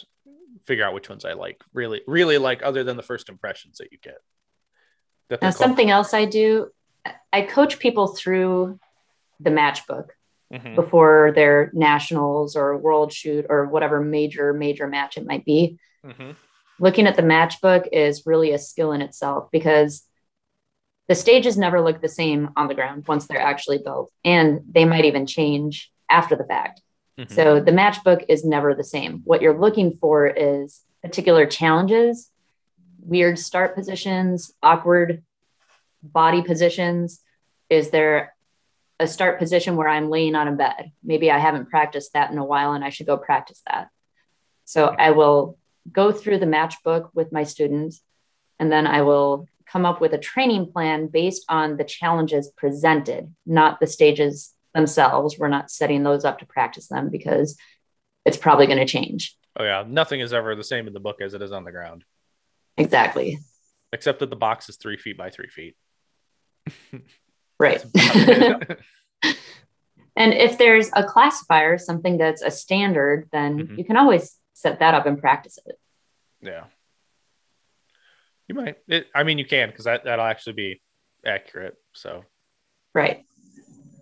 figure 0.65 0.85
out 0.85 0.93
which 0.93 1.09
ones 1.09 1.25
I 1.25 1.33
like 1.33 1.61
really, 1.73 2.01
really 2.07 2.37
like, 2.37 2.63
other 2.63 2.83
than 2.83 2.97
the 2.97 3.03
first 3.03 3.29
impressions 3.29 3.77
that 3.77 3.91
you 3.91 3.97
get. 4.01 4.17
That 5.29 5.41
now, 5.41 5.49
something 5.49 5.89
else 5.89 6.13
I 6.13 6.25
do, 6.25 6.69
I 7.31 7.41
coach 7.41 7.79
people 7.79 8.07
through 8.07 8.79
the 9.39 9.49
matchbook 9.49 10.09
mm-hmm. 10.53 10.75
before 10.75 11.31
their 11.35 11.71
nationals 11.73 12.55
or 12.55 12.77
world 12.77 13.11
shoot 13.11 13.45
or 13.49 13.65
whatever 13.65 14.01
major, 14.01 14.53
major 14.53 14.87
match 14.87 15.17
it 15.17 15.25
might 15.25 15.45
be. 15.45 15.79
Mm-hmm. 16.05 16.31
Looking 16.79 17.07
at 17.07 17.15
the 17.15 17.21
matchbook 17.21 17.87
is 17.91 18.25
really 18.25 18.51
a 18.51 18.59
skill 18.59 18.91
in 18.91 19.01
itself 19.01 19.49
because 19.51 20.03
the 21.07 21.15
stages 21.15 21.57
never 21.57 21.81
look 21.81 22.01
the 22.01 22.09
same 22.09 22.51
on 22.55 22.67
the 22.67 22.75
ground 22.75 23.05
once 23.07 23.27
they're 23.27 23.39
actually 23.39 23.79
built, 23.79 24.11
and 24.23 24.61
they 24.69 24.85
might 24.85 25.05
even 25.05 25.25
change 25.25 25.91
after 26.09 26.35
the 26.35 26.45
fact. 26.45 26.81
Mm-hmm. 27.19 27.33
So 27.33 27.59
the 27.59 27.71
matchbook 27.71 28.25
is 28.29 28.45
never 28.45 28.73
the 28.73 28.83
same. 28.83 29.21
What 29.23 29.41
you're 29.41 29.59
looking 29.59 29.91
for 29.91 30.27
is 30.27 30.81
particular 31.01 31.45
challenges, 31.45 32.29
weird 32.99 33.37
start 33.37 33.75
positions, 33.75 34.53
awkward 34.63 35.23
body 36.01 36.41
positions. 36.41 37.21
Is 37.69 37.89
there 37.89 38.33
a 38.99 39.07
start 39.07 39.39
position 39.39 39.75
where 39.75 39.87
I'm 39.87 40.09
laying 40.09 40.35
on 40.35 40.47
a 40.47 40.53
bed? 40.53 40.91
Maybe 41.03 41.29
I 41.29 41.39
haven't 41.39 41.69
practiced 41.69 42.13
that 42.13 42.31
in 42.31 42.37
a 42.37 42.45
while 42.45 42.73
and 42.73 42.83
I 42.83 42.89
should 42.89 43.07
go 43.07 43.17
practice 43.17 43.61
that. 43.67 43.89
So 44.65 44.87
I 44.87 45.11
will 45.11 45.57
go 45.91 46.11
through 46.11 46.39
the 46.39 46.45
matchbook 46.45 47.09
with 47.13 47.31
my 47.31 47.43
students 47.43 48.01
and 48.59 48.71
then 48.71 48.87
I 48.87 49.01
will 49.01 49.47
come 49.73 49.85
up 49.85 49.99
with 49.99 50.13
a 50.13 50.19
training 50.19 50.71
plan 50.71 51.07
based 51.07 51.43
on 51.49 51.77
the 51.77 51.83
challenges 51.83 52.51
presented, 52.55 53.33
not 53.43 53.79
the 53.79 53.87
stages 53.87 54.53
themselves. 54.75 55.37
We're 55.39 55.47
not 55.47 55.71
setting 55.71 56.03
those 56.03 56.23
up 56.23 56.39
to 56.39 56.45
practice 56.45 56.87
them 56.87 57.09
because 57.09 57.57
it's 58.23 58.37
probably 58.37 58.67
going 58.67 58.77
to 58.77 58.85
change. 58.85 59.35
Oh, 59.57 59.63
yeah. 59.63 59.83
Nothing 59.85 60.19
is 60.19 60.31
ever 60.31 60.55
the 60.55 60.63
same 60.63 60.85
in 60.85 60.93
the 60.93 60.99
book 60.99 61.21
as 61.21 61.33
it 61.33 61.41
is 61.41 61.51
on 61.51 61.63
the 61.63 61.71
ground. 61.71 62.03
Exactly. 62.77 63.39
Except 63.91 64.19
that 64.19 64.29
the 64.29 64.35
box 64.35 64.69
is 64.69 64.77
three 64.77 64.97
feet 64.97 65.17
by 65.17 65.31
three 65.31 65.49
feet. 65.49 65.75
right. 67.59 67.83
and 70.15 70.33
if 70.33 70.59
there's 70.59 70.91
a 70.93 71.03
classifier, 71.03 71.79
something 71.79 72.17
that's 72.19 72.43
a 72.43 72.51
standard, 72.51 73.27
then 73.31 73.57
mm-hmm. 73.57 73.79
you 73.79 73.85
can 73.85 73.97
always 73.97 74.37
set 74.53 74.79
that 74.79 74.93
up 74.93 75.07
and 75.07 75.19
practice 75.19 75.57
it. 75.65 75.79
Yeah. 76.41 76.65
You 78.53 78.61
might. 78.61 78.77
It, 78.87 79.07
I 79.15 79.23
mean, 79.23 79.37
you 79.37 79.45
can 79.45 79.69
because 79.69 79.85
that, 79.85 80.03
that'll 80.03 80.25
actually 80.25 80.53
be 80.53 80.81
accurate. 81.25 81.75
So, 81.93 82.23
right 82.93 83.25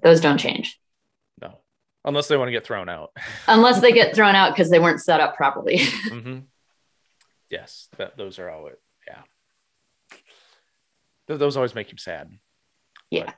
those 0.03 0.21
don't 0.21 0.37
change. 0.37 0.79
No, 1.41 1.59
unless 2.05 2.27
they 2.27 2.37
want 2.37 2.47
to 2.47 2.53
get 2.53 2.65
thrown 2.65 2.89
out. 2.89 3.11
unless 3.47 3.81
they 3.81 3.91
get 3.91 4.15
thrown 4.15 4.35
out 4.35 4.53
because 4.53 4.69
they 4.69 4.79
weren't 4.79 5.01
set 5.01 5.19
up 5.19 5.35
properly. 5.35 5.77
mm-hmm. 6.07 6.39
Yes, 7.49 7.89
that 7.97 8.17
those 8.17 8.39
are 8.39 8.49
always 8.49 8.75
yeah. 9.07 10.17
those 11.27 11.57
always 11.57 11.75
make 11.75 11.91
you 11.91 11.97
sad. 11.97 12.29
Yeah. 13.09 13.25
But 13.25 13.35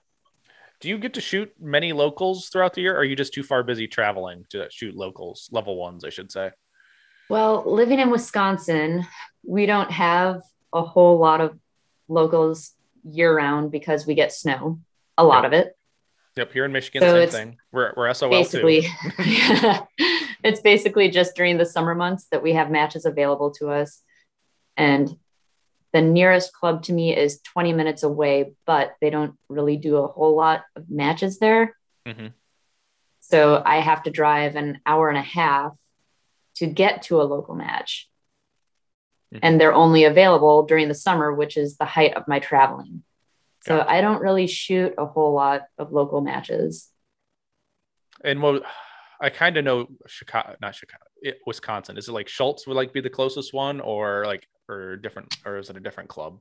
do 0.81 0.89
you 0.89 0.97
get 0.97 1.13
to 1.15 1.21
shoot 1.21 1.51
many 1.59 1.93
locals 1.93 2.49
throughout 2.49 2.73
the 2.73 2.81
year? 2.81 2.95
Or 2.95 2.99
are 2.99 3.05
you 3.05 3.15
just 3.15 3.33
too 3.33 3.43
far 3.43 3.63
busy 3.63 3.87
traveling 3.87 4.45
to 4.49 4.67
shoot 4.69 4.95
locals, 4.95 5.49
level 5.51 5.77
ones, 5.77 6.03
I 6.03 6.09
should 6.09 6.31
say? 6.31 6.51
Well, 7.29 7.63
living 7.65 7.99
in 7.99 8.11
Wisconsin, 8.11 9.05
we 9.47 9.65
don't 9.65 9.89
have 9.89 10.41
a 10.73 10.81
whole 10.81 11.19
lot 11.19 11.41
of 11.41 11.57
locals 12.07 12.71
year 13.03 13.35
round 13.35 13.71
because 13.71 14.05
we 14.05 14.15
get 14.15 14.33
snow, 14.33 14.79
a 15.17 15.23
lot 15.23 15.45
of 15.45 15.53
it. 15.53 15.75
Yep, 16.35 16.51
here 16.51 16.65
in 16.65 16.71
Michigan, 16.71 17.01
so 17.01 17.25
same 17.25 17.29
thing. 17.29 17.57
We're 17.71 17.93
we're 17.95 18.11
SOL 18.13 18.29
basically, 18.29 18.81
too. 18.81 18.89
it's 20.43 20.61
basically 20.61 21.09
just 21.09 21.35
during 21.35 21.57
the 21.57 21.65
summer 21.65 21.93
months 21.93 22.25
that 22.31 22.41
we 22.41 22.53
have 22.53 22.71
matches 22.71 23.05
available 23.05 23.51
to 23.51 23.69
us, 23.69 24.01
and 24.75 25.15
the 25.93 26.01
nearest 26.01 26.53
club 26.53 26.83
to 26.83 26.93
me 26.93 27.15
is 27.15 27.39
20 27.41 27.71
minutes 27.71 28.01
away, 28.01 28.53
but 28.65 28.95
they 28.99 29.11
don't 29.11 29.35
really 29.47 29.77
do 29.77 29.97
a 29.97 30.07
whole 30.07 30.35
lot 30.35 30.63
of 30.75 30.89
matches 30.89 31.37
there. 31.37 31.77
Mm-hmm. 32.07 32.27
So 33.19 33.61
I 33.63 33.79
have 33.79 34.03
to 34.03 34.09
drive 34.09 34.55
an 34.55 34.79
hour 34.87 35.09
and 35.09 35.17
a 35.17 35.21
half 35.21 35.77
to 36.55 36.65
get 36.65 37.03
to 37.03 37.21
a 37.21 37.23
local 37.23 37.55
match. 37.55 38.09
Mm-hmm. 39.33 39.39
And 39.41 39.59
they're 39.59 39.73
only 39.73 40.03
available 40.03 40.63
during 40.63 40.87
the 40.87 40.93
summer, 40.93 41.33
which 41.33 41.57
is 41.57 41.77
the 41.77 41.85
height 41.85 42.15
of 42.15 42.27
my 42.27 42.39
traveling. 42.39 43.03
So 43.63 43.77
gotcha. 43.77 43.91
I 43.91 44.01
don't 44.01 44.21
really 44.21 44.47
shoot 44.47 44.93
a 44.97 45.05
whole 45.05 45.33
lot 45.33 45.63
of 45.77 45.91
local 45.91 46.21
matches. 46.21 46.89
And 48.23 48.41
what 48.41 48.63
I 49.19 49.29
kind 49.29 49.57
of 49.57 49.65
know 49.65 49.87
Chicago, 50.05 50.55
not 50.61 50.75
Chicago, 50.75 51.03
it, 51.21 51.39
Wisconsin. 51.47 51.97
Is 51.97 52.09
it 52.09 52.11
like 52.11 52.27
Schultz 52.27 52.67
would 52.67 52.75
like 52.75 52.93
be 52.93 53.01
the 53.01 53.09
closest 53.09 53.53
one, 53.53 53.79
or 53.79 54.25
like 54.25 54.47
or 54.69 54.97
different, 54.97 55.37
or 55.45 55.57
is 55.57 55.69
it 55.69 55.77
a 55.77 55.79
different 55.79 56.09
club? 56.09 56.39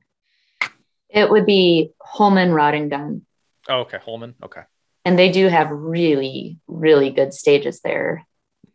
It 1.09 1.29
would 1.29 1.45
be 1.45 1.91
Holman 2.01 2.57
and 2.57 2.89
Gun. 2.89 3.25
Oh, 3.69 3.81
okay, 3.81 3.99
Holman. 4.03 4.35
Okay. 4.43 4.61
And 5.05 5.17
they 5.17 5.31
do 5.31 5.47
have 5.47 5.69
really, 5.71 6.59
really 6.67 7.09
good 7.09 7.33
stages 7.33 7.81
there. 7.81 8.25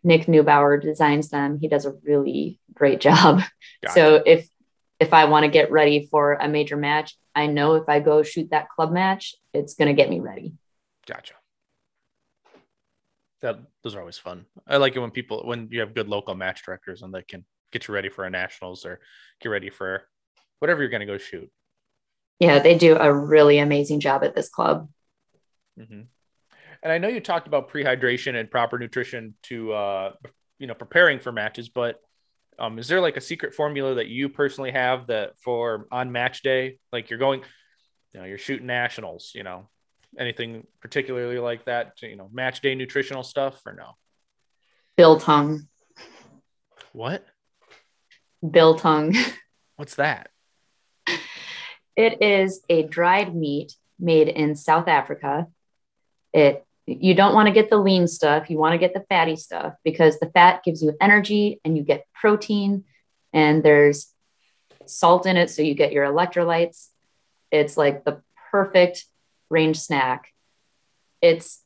Nick 0.05 0.27
Neubauer 0.27 0.81
designs 0.81 1.29
them. 1.29 1.59
He 1.61 1.69
does 1.69 1.87
a 1.87 1.95
really 2.05 2.61
great 2.73 3.01
job. 3.01 3.43
Gotcha. 3.83 3.95
So 3.95 4.23
if 4.25 4.49
if 5.01 5.13
I 5.13 5.27
want 5.27 5.45
to 5.45 5.51
get 5.51 5.71
ready 5.71 6.09
for 6.11 6.35
a 6.35 6.49
major 6.49 6.77
match, 6.77 7.17
I 7.35 7.47
know 7.47 7.75
if 7.75 7.89
I 7.89 8.01
go 8.01 8.23
shoot 8.23 8.51
that 8.51 8.69
club 8.69 8.93
match, 8.93 9.35
it's 9.55 9.75
going 9.75 9.87
to 9.87 9.95
get 9.95 10.11
me 10.11 10.19
ready. 10.19 10.55
Gotcha. 11.07 11.35
That 13.43 13.61
those 13.85 13.95
are 13.95 14.01
always 14.01 14.19
fun. 14.19 14.47
I 14.67 14.79
like 14.79 14.97
it 14.97 15.01
when 15.01 15.13
people 15.13 15.43
when 15.45 15.69
you 15.71 15.81
have 15.81 15.95
good 15.95 16.09
local 16.09 16.35
match 16.35 16.65
directors 16.65 17.03
and 17.03 17.15
they 17.15 17.23
can 17.23 17.45
get 17.71 17.87
you 17.87 17.95
ready 17.95 18.09
for 18.09 18.25
a 18.25 18.31
nationals 18.31 18.85
or 18.85 19.01
get 19.41 19.51
ready 19.51 19.71
for 19.71 20.03
whatever 20.59 20.81
you're 20.81 20.91
going 20.91 21.01
to 21.01 21.07
go 21.07 21.19
shoot. 21.19 21.49
Yeah, 22.41 22.59
they 22.61 22.77
do 22.77 22.97
a 22.97 23.13
really 23.13 23.59
amazing 23.59 24.01
job 24.01 24.25
at 24.25 24.35
this 24.35 24.49
club. 24.49 24.89
Mm-hmm. 25.79 26.03
And 26.83 26.93
I 26.93 26.99
know 26.99 27.09
you 27.09 27.21
talked 27.21 27.47
about 27.47 27.71
prehydration 27.71 28.39
and 28.39 28.51
proper 28.51 28.79
nutrition 28.79 29.35
to 29.45 29.73
uh, 29.73 30.13
you 30.59 30.67
know 30.67 30.75
preparing 30.75 31.19
for 31.19 31.33
matches, 31.33 31.69
but 31.69 32.01
um, 32.59 32.79
is 32.79 32.89
there 32.89 33.01
like 33.01 33.17
a 33.17 33.21
secret 33.21 33.55
formula 33.55 33.97
that 33.97 34.09
you 34.09 34.29
personally 34.29 34.73
have 34.73 35.07
that 35.07 35.39
for 35.39 35.87
on 35.93 36.11
match 36.11 36.43
day, 36.43 36.79
like 36.93 37.09
you're 37.09 37.19
going, 37.19 37.43
you 38.13 38.21
know, 38.21 38.27
you're 38.27 38.39
shooting 38.39 38.67
nationals, 38.67 39.33
you 39.35 39.45
know, 39.45 39.69
anything 40.19 40.67
particularly 40.81 41.39
like 41.39 41.65
that, 41.67 41.93
you 42.03 42.17
know, 42.17 42.29
match 42.33 42.61
day 42.61 42.75
nutritional 42.75 43.23
stuff 43.23 43.61
or 43.65 43.75
no? 43.75 43.97
Biltong. 44.97 45.69
What? 46.93 47.25
Biltong. 48.49 49.15
What's 49.77 49.95
that? 49.97 50.31
It 51.97 52.23
is 52.23 52.63
a 52.69 52.85
dried 52.85 53.35
meat 53.35 53.75
made 53.99 54.29
in 54.29 54.57
South 54.57 54.89
Africa. 54.89 55.47
It 56.33 56.65
you 56.91 57.15
don't 57.15 57.35
want 57.35 57.47
to 57.49 57.53
get 57.53 57.69
the 57.71 57.77
lean 57.77 58.07
stuff. 58.07 58.49
You 58.49 58.57
want 58.59 58.73
to 58.73 58.79
get 58.79 58.95
the 58.95 59.05
fatty 59.09 59.37
stuff 59.37 59.75
because 59.85 60.19
the 60.19 60.31
fat 60.31 60.63
gives 60.65 60.83
you 60.83 60.95
energy 61.01 61.61
and 61.65 61.77
you 61.77 61.83
get 61.83 62.07
protein 62.15 62.85
and 63.33 63.63
there's 63.63 64.13
salt 64.87 65.27
in 65.27 65.37
it. 65.37 65.51
So 65.51 65.61
you 65.63 65.75
get 65.75 65.93
your 65.93 66.07
electrolytes. 66.07 66.89
It's 67.51 67.77
like 67.77 68.05
the 68.05 68.23
perfect 68.51 69.05
range 69.51 69.79
snack. 69.79 70.33
It's 71.21 71.63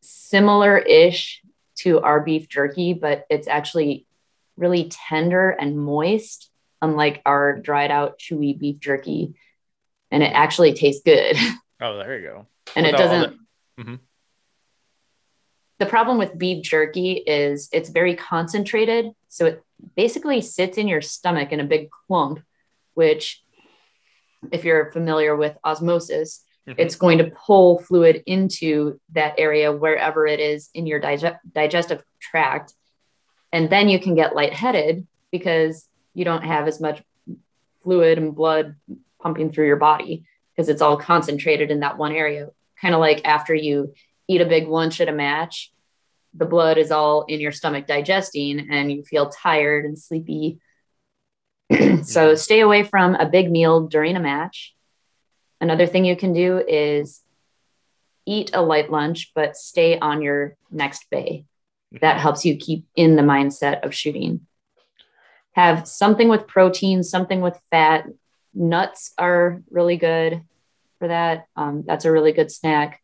similar 0.00 0.78
ish 0.78 1.42
to 1.80 2.00
our 2.00 2.20
beef 2.20 2.48
jerky, 2.48 2.94
but 2.94 3.26
it's 3.30 3.48
actually 3.48 4.06
really 4.56 4.88
tender 4.90 5.50
and 5.50 5.78
moist, 5.78 6.50
unlike 6.82 7.20
our 7.26 7.58
dried 7.58 7.90
out, 7.90 8.18
chewy 8.18 8.58
beef 8.58 8.78
jerky. 8.80 9.34
and 10.10 10.22
it 10.22 10.32
actually 10.32 10.72
tastes 10.72 11.02
good. 11.04 11.36
Oh, 11.82 11.96
there 11.96 12.18
you 12.18 12.26
go. 12.28 12.46
and 12.76 12.84
it 12.84 12.92
Without 12.92 13.06
all 13.08 13.20
doesn't. 13.22 13.40
Mhm. 13.80 13.98
The 15.80 15.86
problem 15.86 16.18
with 16.18 16.36
beef 16.38 16.62
jerky 16.62 17.12
is 17.14 17.70
it's 17.72 17.88
very 17.88 18.14
concentrated. 18.14 19.12
So 19.28 19.46
it 19.46 19.64
basically 19.96 20.42
sits 20.42 20.76
in 20.76 20.86
your 20.86 21.00
stomach 21.00 21.52
in 21.52 21.58
a 21.60 21.64
big 21.64 21.88
clump, 21.90 22.40
which, 22.92 23.42
if 24.52 24.62
you're 24.62 24.92
familiar 24.92 25.34
with 25.34 25.56
osmosis, 25.64 26.44
Mhm. 26.68 26.74
it's 26.76 26.96
going 26.96 27.16
to 27.18 27.30
pull 27.30 27.78
fluid 27.78 28.22
into 28.26 29.00
that 29.14 29.34
area 29.38 29.72
wherever 29.72 30.26
it 30.26 30.38
is 30.38 30.68
in 30.74 30.86
your 30.86 31.00
dige- 31.00 31.38
digestive 31.50 32.02
tract. 32.20 32.74
And 33.50 33.70
then 33.70 33.88
you 33.88 33.98
can 33.98 34.14
get 34.14 34.36
lightheaded 34.36 35.06
because 35.32 35.88
you 36.12 36.26
don't 36.26 36.44
have 36.44 36.68
as 36.68 36.78
much 36.78 37.02
fluid 37.82 38.18
and 38.18 38.34
blood 38.34 38.76
pumping 39.22 39.50
through 39.50 39.66
your 39.66 39.76
body 39.76 40.24
because 40.52 40.68
it's 40.68 40.82
all 40.82 40.98
concentrated 40.98 41.70
in 41.70 41.80
that 41.80 41.96
one 41.96 42.12
area. 42.12 42.50
Kind 42.78 42.94
of 42.94 43.00
like 43.00 43.22
after 43.24 43.54
you 43.54 43.94
eat 44.30 44.40
a 44.40 44.46
big 44.46 44.68
lunch 44.68 45.00
at 45.00 45.08
a 45.08 45.12
match, 45.12 45.72
the 46.34 46.46
blood 46.46 46.78
is 46.78 46.92
all 46.92 47.24
in 47.24 47.40
your 47.40 47.50
stomach 47.50 47.86
digesting 47.86 48.68
and 48.70 48.92
you 48.92 49.02
feel 49.02 49.28
tired 49.28 49.84
and 49.84 49.98
sleepy. 49.98 50.60
so 52.04 52.36
stay 52.36 52.60
away 52.60 52.84
from 52.84 53.16
a 53.16 53.28
big 53.28 53.50
meal 53.50 53.88
during 53.88 54.16
a 54.16 54.20
match. 54.20 54.74
Another 55.60 55.86
thing 55.86 56.04
you 56.04 56.16
can 56.16 56.32
do 56.32 56.58
is 56.58 57.22
eat 58.24 58.52
a 58.54 58.62
light 58.62 58.90
lunch, 58.90 59.32
but 59.34 59.56
stay 59.56 59.98
on 59.98 60.22
your 60.22 60.56
next 60.70 61.10
bay. 61.10 61.44
That 62.00 62.20
helps 62.20 62.44
you 62.44 62.56
keep 62.56 62.86
in 62.94 63.16
the 63.16 63.22
mindset 63.22 63.84
of 63.84 63.92
shooting. 63.92 64.46
Have 65.52 65.88
something 65.88 66.28
with 66.28 66.46
protein, 66.46 67.02
something 67.02 67.40
with 67.40 67.58
fat. 67.72 68.06
Nuts 68.54 69.12
are 69.18 69.62
really 69.70 69.96
good 69.96 70.44
for 71.00 71.08
that. 71.08 71.46
Um, 71.56 71.82
that's 71.84 72.04
a 72.04 72.12
really 72.12 72.32
good 72.32 72.52
snack. 72.52 72.99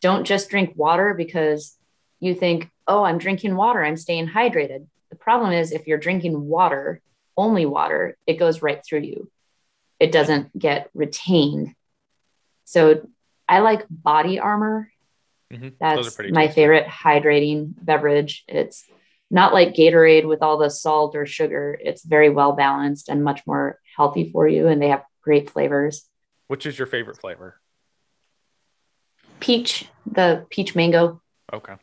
Don't 0.00 0.24
just 0.24 0.50
drink 0.50 0.72
water 0.76 1.14
because 1.14 1.76
you 2.20 2.34
think, 2.34 2.70
oh, 2.86 3.04
I'm 3.04 3.18
drinking 3.18 3.56
water, 3.56 3.84
I'm 3.84 3.96
staying 3.96 4.28
hydrated. 4.28 4.86
The 5.10 5.16
problem 5.16 5.52
is 5.52 5.72
if 5.72 5.86
you're 5.86 5.98
drinking 5.98 6.48
water, 6.48 7.00
only 7.36 7.66
water, 7.66 8.16
it 8.26 8.34
goes 8.34 8.62
right 8.62 8.82
through 8.84 9.00
you. 9.00 9.30
It 9.98 10.12
doesn't 10.12 10.56
get 10.58 10.90
retained. 10.94 11.74
So 12.64 13.08
I 13.48 13.60
like 13.60 13.86
BodyArmor. 13.88 14.86
Mhm. 15.52 15.74
That's 15.80 16.18
my 16.30 16.46
tasty. 16.46 16.60
favorite 16.60 16.86
hydrating 16.86 17.74
beverage. 17.76 18.44
It's 18.46 18.88
not 19.30 19.52
like 19.52 19.74
Gatorade 19.74 20.26
with 20.26 20.42
all 20.42 20.58
the 20.58 20.70
salt 20.70 21.16
or 21.16 21.26
sugar. 21.26 21.78
It's 21.80 22.04
very 22.04 22.30
well 22.30 22.52
balanced 22.52 23.08
and 23.08 23.24
much 23.24 23.46
more 23.46 23.78
healthy 23.96 24.30
for 24.30 24.46
you. 24.46 24.68
And 24.68 24.80
they 24.80 24.88
have 24.88 25.04
great 25.22 25.50
flavors. 25.50 26.08
Which 26.46 26.66
is 26.66 26.78
your 26.78 26.86
favorite 26.86 27.18
flavor? 27.20 27.60
Peach, 29.40 29.86
the 30.06 30.46
peach 30.50 30.74
mango. 30.76 31.20
Okay. 31.52 31.74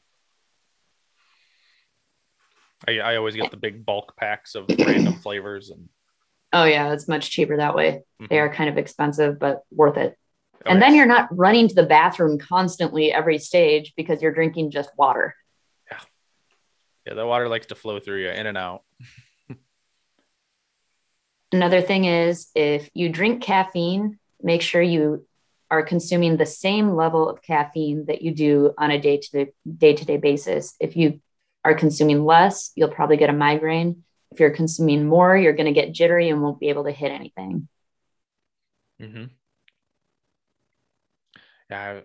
I, 2.87 2.99
I 2.99 3.15
always 3.17 3.35
get 3.35 3.51
the 3.51 3.57
big 3.57 3.85
bulk 3.85 4.15
packs 4.17 4.55
of 4.55 4.65
random 4.79 5.15
flavors 5.15 5.69
and 5.69 5.89
Oh, 6.53 6.63
yeah, 6.63 6.93
it's 6.93 7.09
much 7.09 7.29
cheaper 7.29 7.57
that 7.57 7.75
way. 7.75 8.03
They 8.19 8.37
Mhm. 8.37 8.39
are 8.39 8.53
kind 8.53 8.69
of 8.69 8.77
expensive, 8.77 9.37
but 9.37 9.63
worth 9.69 9.97
it. 9.97 10.17
Oh, 10.65 10.71
and 10.71 10.81
then 10.81 10.95
you're 10.95 11.05
not 11.05 11.27
running 11.31 11.67
to 11.67 11.75
the 11.75 11.85
bathroom 11.85 12.39
constantly 12.39 13.11
every 13.11 13.37
stage 13.37 13.93
because 13.97 14.21
you're 14.21 14.33
drinking 14.33 14.71
just 14.71 14.89
water. 14.97 15.35
Yeah. 15.91 15.99
Yeah, 17.05 17.13
the 17.15 17.25
water 17.27 17.49
likes 17.49 17.67
to 17.67 17.75
flow 17.75 17.99
through 17.99 18.21
you 18.21 18.29
in 18.29 18.47
and 18.47 18.57
out. 18.57 18.83
Another 21.51 21.81
thing 21.81 22.05
is 22.05 22.49
if 22.55 22.89
you 22.93 23.09
drink 23.09 23.43
caffeine, 23.43 24.17
make 24.41 24.61
sure 24.61 24.81
you 24.81 25.25
are 25.69 25.83
consuming 25.83 26.37
the 26.37 26.45
same 26.45 26.95
level 26.95 27.29
of 27.29 27.41
caffeine 27.41 28.05
that 28.05 28.21
you 28.21 28.33
do 28.33 28.73
on 28.77 28.91
a 28.91 28.99
day 28.99 29.17
to 29.17 29.47
day 29.77 29.93
to 29.93 30.05
day 30.05 30.17
basis. 30.17 30.75
If 30.79 30.95
you 30.95 31.19
are 31.63 31.75
consuming 31.75 32.23
less, 32.23 32.71
you'll 32.75 32.89
probably 32.89 33.17
get 33.17 33.29
a 33.29 33.33
migraine. 33.33 34.03
If 34.31 34.39
you're 34.39 34.51
consuming 34.51 35.05
more, 35.05 35.37
you're 35.37 35.53
going 35.53 35.73
to 35.73 35.79
get 35.79 35.93
jittery 35.93 36.29
and 36.29 36.41
won't 36.41 36.59
be 36.59 36.69
able 36.69 36.85
to 36.85 36.91
hit 36.91 37.11
anything. 37.11 37.67
Mm-hmm. 39.01 39.25
Yeah. 41.69 42.01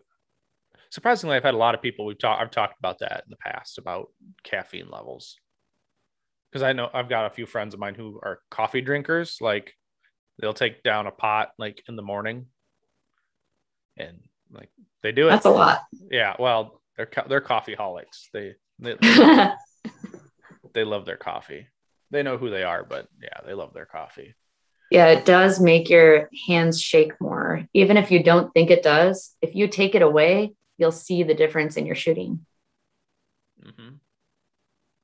Surprisingly, 0.91 1.37
I've 1.37 1.43
had 1.43 1.55
a 1.55 1.59
lot 1.59 1.75
of 1.75 1.83
people 1.83 2.05
we've 2.05 2.19
talked. 2.19 2.43
I've 2.43 2.51
talked 2.51 2.79
about 2.79 2.99
that 2.99 3.23
in 3.25 3.31
the 3.31 3.37
past 3.37 3.79
about 3.79 4.11
caffeine 4.43 4.91
levels. 4.91 5.37
Because 6.51 6.63
I 6.63 6.75
know 6.75 6.91
I've 6.93 7.09
got 7.09 7.27
a 7.27 7.35
few 7.35 7.47
friends 7.47 7.73
of 7.73 7.81
mine 7.81 7.95
who 7.95 8.21
are 8.23 8.41
coffee 8.51 8.83
drinkers. 8.83 9.39
Like 9.41 9.75
they'll 10.39 10.53
take 10.53 10.83
down 10.83 11.07
a 11.07 11.11
pot 11.11 11.53
like 11.59 11.83
in 11.89 11.97
the 11.97 12.03
morning, 12.03 12.47
and 13.97 14.18
like 14.51 14.70
they 15.03 15.12
do 15.12 15.28
it. 15.28 15.30
That's 15.30 15.47
a 15.47 15.51
lot. 15.51 15.82
Yeah. 16.11 16.34
Well, 16.38 16.80
they're 16.97 17.11
they're 17.28 17.40
coffee 17.40 17.76
holics. 17.76 18.28
They 18.32 18.55
they, 18.78 18.97
they 20.74 20.84
love 20.84 21.07
their 21.07 21.16
coffee. 21.16 21.66
They 22.11 22.22
know 22.22 22.36
who 22.36 22.51
they 22.51 22.62
are, 22.62 22.84
but 22.84 23.09
yeah, 23.22 23.40
they 23.47 23.55
love 23.55 23.72
their 23.72 23.86
coffee. 23.86 24.34
Yeah, 24.90 25.07
it 25.07 25.24
does 25.24 25.59
make 25.59 25.88
your 25.88 26.28
hands 26.47 26.80
shake 26.80 27.18
more. 27.18 27.66
Even 27.72 27.97
if 27.97 28.11
you 28.11 28.22
don't 28.22 28.53
think 28.53 28.70
it 28.70 28.82
does, 28.82 29.34
if 29.40 29.55
you 29.55 29.66
take 29.66 29.95
it 29.95 30.03
away, 30.03 30.53
you'll 30.76 30.93
see 30.93 31.22
the 31.22 31.32
difference 31.34 31.76
in 31.78 31.86
your 31.86 31.95
shooting, 31.95 32.45
Mm-hmm. 33.64 33.95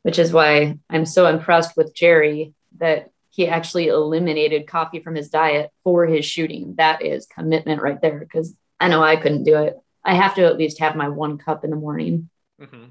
which 0.03 0.19
is 0.19 0.33
why 0.33 0.79
I'm 0.91 1.07
so 1.07 1.27
impressed 1.27 1.77
with 1.77 1.95
Jerry 1.95 2.53
that 2.79 3.11
he 3.31 3.47
actually 3.47 3.87
eliminated 3.87 4.67
coffee 4.67 4.99
from 5.01 5.15
his 5.15 5.31
diet 5.31 5.71
for 5.85 6.07
his 6.07 6.25
shooting. 6.25 6.75
That 6.77 7.03
is 7.03 7.27
commitment 7.27 7.81
right 7.81 8.01
there 8.03 8.19
because 8.19 8.55
I 8.81 8.89
know 8.89 9.03
I 9.03 9.17
couldn't 9.17 9.45
do 9.45 9.57
it. 9.57 9.77
I 10.05 10.15
have 10.15 10.35
to 10.37 10.45
at 10.45 10.57
least 10.57 10.79
have 10.79 10.97
my 10.97 11.09
one 11.09 11.39
cup 11.39 11.65
in 11.65 11.71
the 11.71 11.77
morning. 11.77 12.31
hmm 12.59 12.85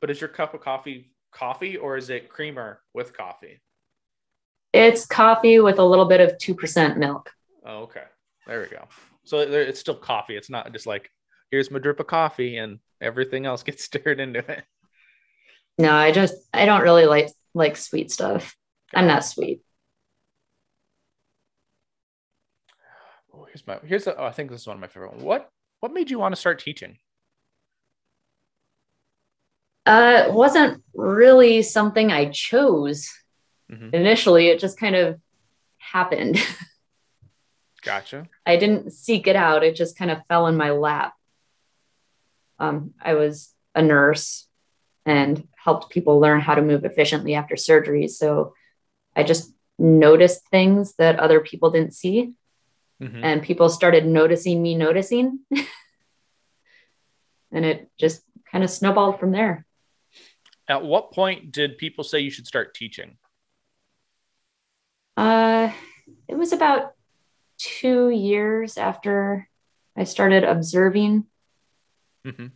But 0.00 0.10
is 0.10 0.20
your 0.20 0.28
cup 0.28 0.54
of 0.54 0.60
coffee 0.60 1.12
coffee 1.32 1.76
or 1.76 1.96
is 1.96 2.10
it 2.10 2.28
creamer 2.28 2.80
with 2.92 3.16
coffee? 3.16 3.60
It's 4.72 5.06
coffee 5.06 5.60
with 5.60 5.78
a 5.78 5.84
little 5.84 6.06
bit 6.06 6.20
of 6.20 6.38
2% 6.38 6.96
milk. 6.96 7.30
Oh, 7.64 7.82
okay. 7.82 8.04
There 8.46 8.60
we 8.60 8.66
go. 8.66 8.88
So 9.24 9.38
it's 9.40 9.80
still 9.80 9.96
coffee. 9.96 10.36
It's 10.36 10.50
not 10.50 10.72
just 10.72 10.86
like 10.86 11.10
here's 11.50 11.70
my 11.70 11.78
drip 11.78 12.00
of 12.00 12.06
coffee 12.06 12.56
and 12.58 12.78
everything 13.00 13.46
else 13.46 13.62
gets 13.68 13.84
stirred 13.84 14.20
into 14.20 14.38
it. 14.50 14.64
No, 15.78 15.92
I 15.94 16.12
just, 16.12 16.34
I 16.52 16.66
don't 16.66 16.82
really 16.82 17.06
like, 17.06 17.28
like 17.54 17.76
sweet 17.76 18.10
stuff. 18.10 18.54
I'm 18.94 19.06
not 19.06 19.24
sweet. 19.24 19.62
Oh, 23.34 23.44
here's 23.44 23.66
my 23.66 23.78
here's 23.84 24.04
the, 24.04 24.16
oh, 24.16 24.24
I 24.26 24.32
think 24.32 24.50
this 24.50 24.62
is 24.62 24.66
one 24.66 24.76
of 24.76 24.80
my 24.80 24.86
favorite 24.88 25.12
ones. 25.12 25.22
What 25.22 25.50
what 25.80 25.92
made 25.92 26.10
you 26.10 26.18
want 26.18 26.34
to 26.34 26.40
start 26.40 26.58
teaching? 26.58 26.98
Uh, 29.86 30.24
it 30.28 30.32
wasn't 30.32 30.82
really 30.94 31.62
something 31.62 32.12
I 32.12 32.26
chose 32.30 33.08
Mhm. 33.70 33.94
initially. 33.94 34.48
It 34.48 34.58
just 34.60 34.78
kind 34.78 34.94
of 34.96 35.20
happened. 35.78 36.38
Gotcha. 37.82 38.28
I 38.44 38.56
didn't 38.56 38.92
seek 38.92 39.26
it 39.26 39.36
out. 39.36 39.64
It 39.64 39.74
just 39.74 39.96
kind 39.96 40.10
of 40.10 40.18
fell 40.28 40.46
in 40.48 40.56
my 40.56 40.70
lap. 40.70 41.14
Um, 42.58 42.92
I 43.00 43.14
was 43.14 43.54
a 43.74 43.80
nurse 43.82 44.46
and 45.06 45.48
helped 45.56 45.88
people 45.88 46.20
learn 46.20 46.40
how 46.40 46.54
to 46.54 46.62
move 46.62 46.84
efficiently 46.84 47.34
after 47.34 47.56
surgery. 47.56 48.06
So 48.08 48.52
I 49.16 49.22
just 49.22 49.54
noticed 49.78 50.46
things 50.50 50.94
that 50.96 51.18
other 51.18 51.40
people 51.40 51.70
didn't 51.70 51.94
see, 51.94 52.34
Mhm. 53.00 53.24
and 53.24 53.42
people 53.42 53.68
started 53.70 54.04
noticing 54.06 54.62
me 54.62 54.74
noticing. 54.74 55.40
and 57.50 57.64
it 57.64 57.90
just 57.98 58.22
kind 58.50 58.62
of 58.62 58.70
snowballed 58.70 59.18
from 59.18 59.32
there. 59.32 59.66
At 60.68 60.84
what 60.84 61.12
point 61.12 61.50
did 61.50 61.78
people 61.78 62.04
say 62.04 62.20
you 62.20 62.30
should 62.30 62.46
start 62.46 62.74
teaching? 62.74 63.16
Uh, 65.16 65.72
it 66.28 66.36
was 66.36 66.52
about 66.52 66.92
two 67.58 68.10
years 68.10 68.78
after 68.78 69.48
I 69.96 70.04
started 70.04 70.44
observing. 70.44 71.26
hmm 72.24 72.46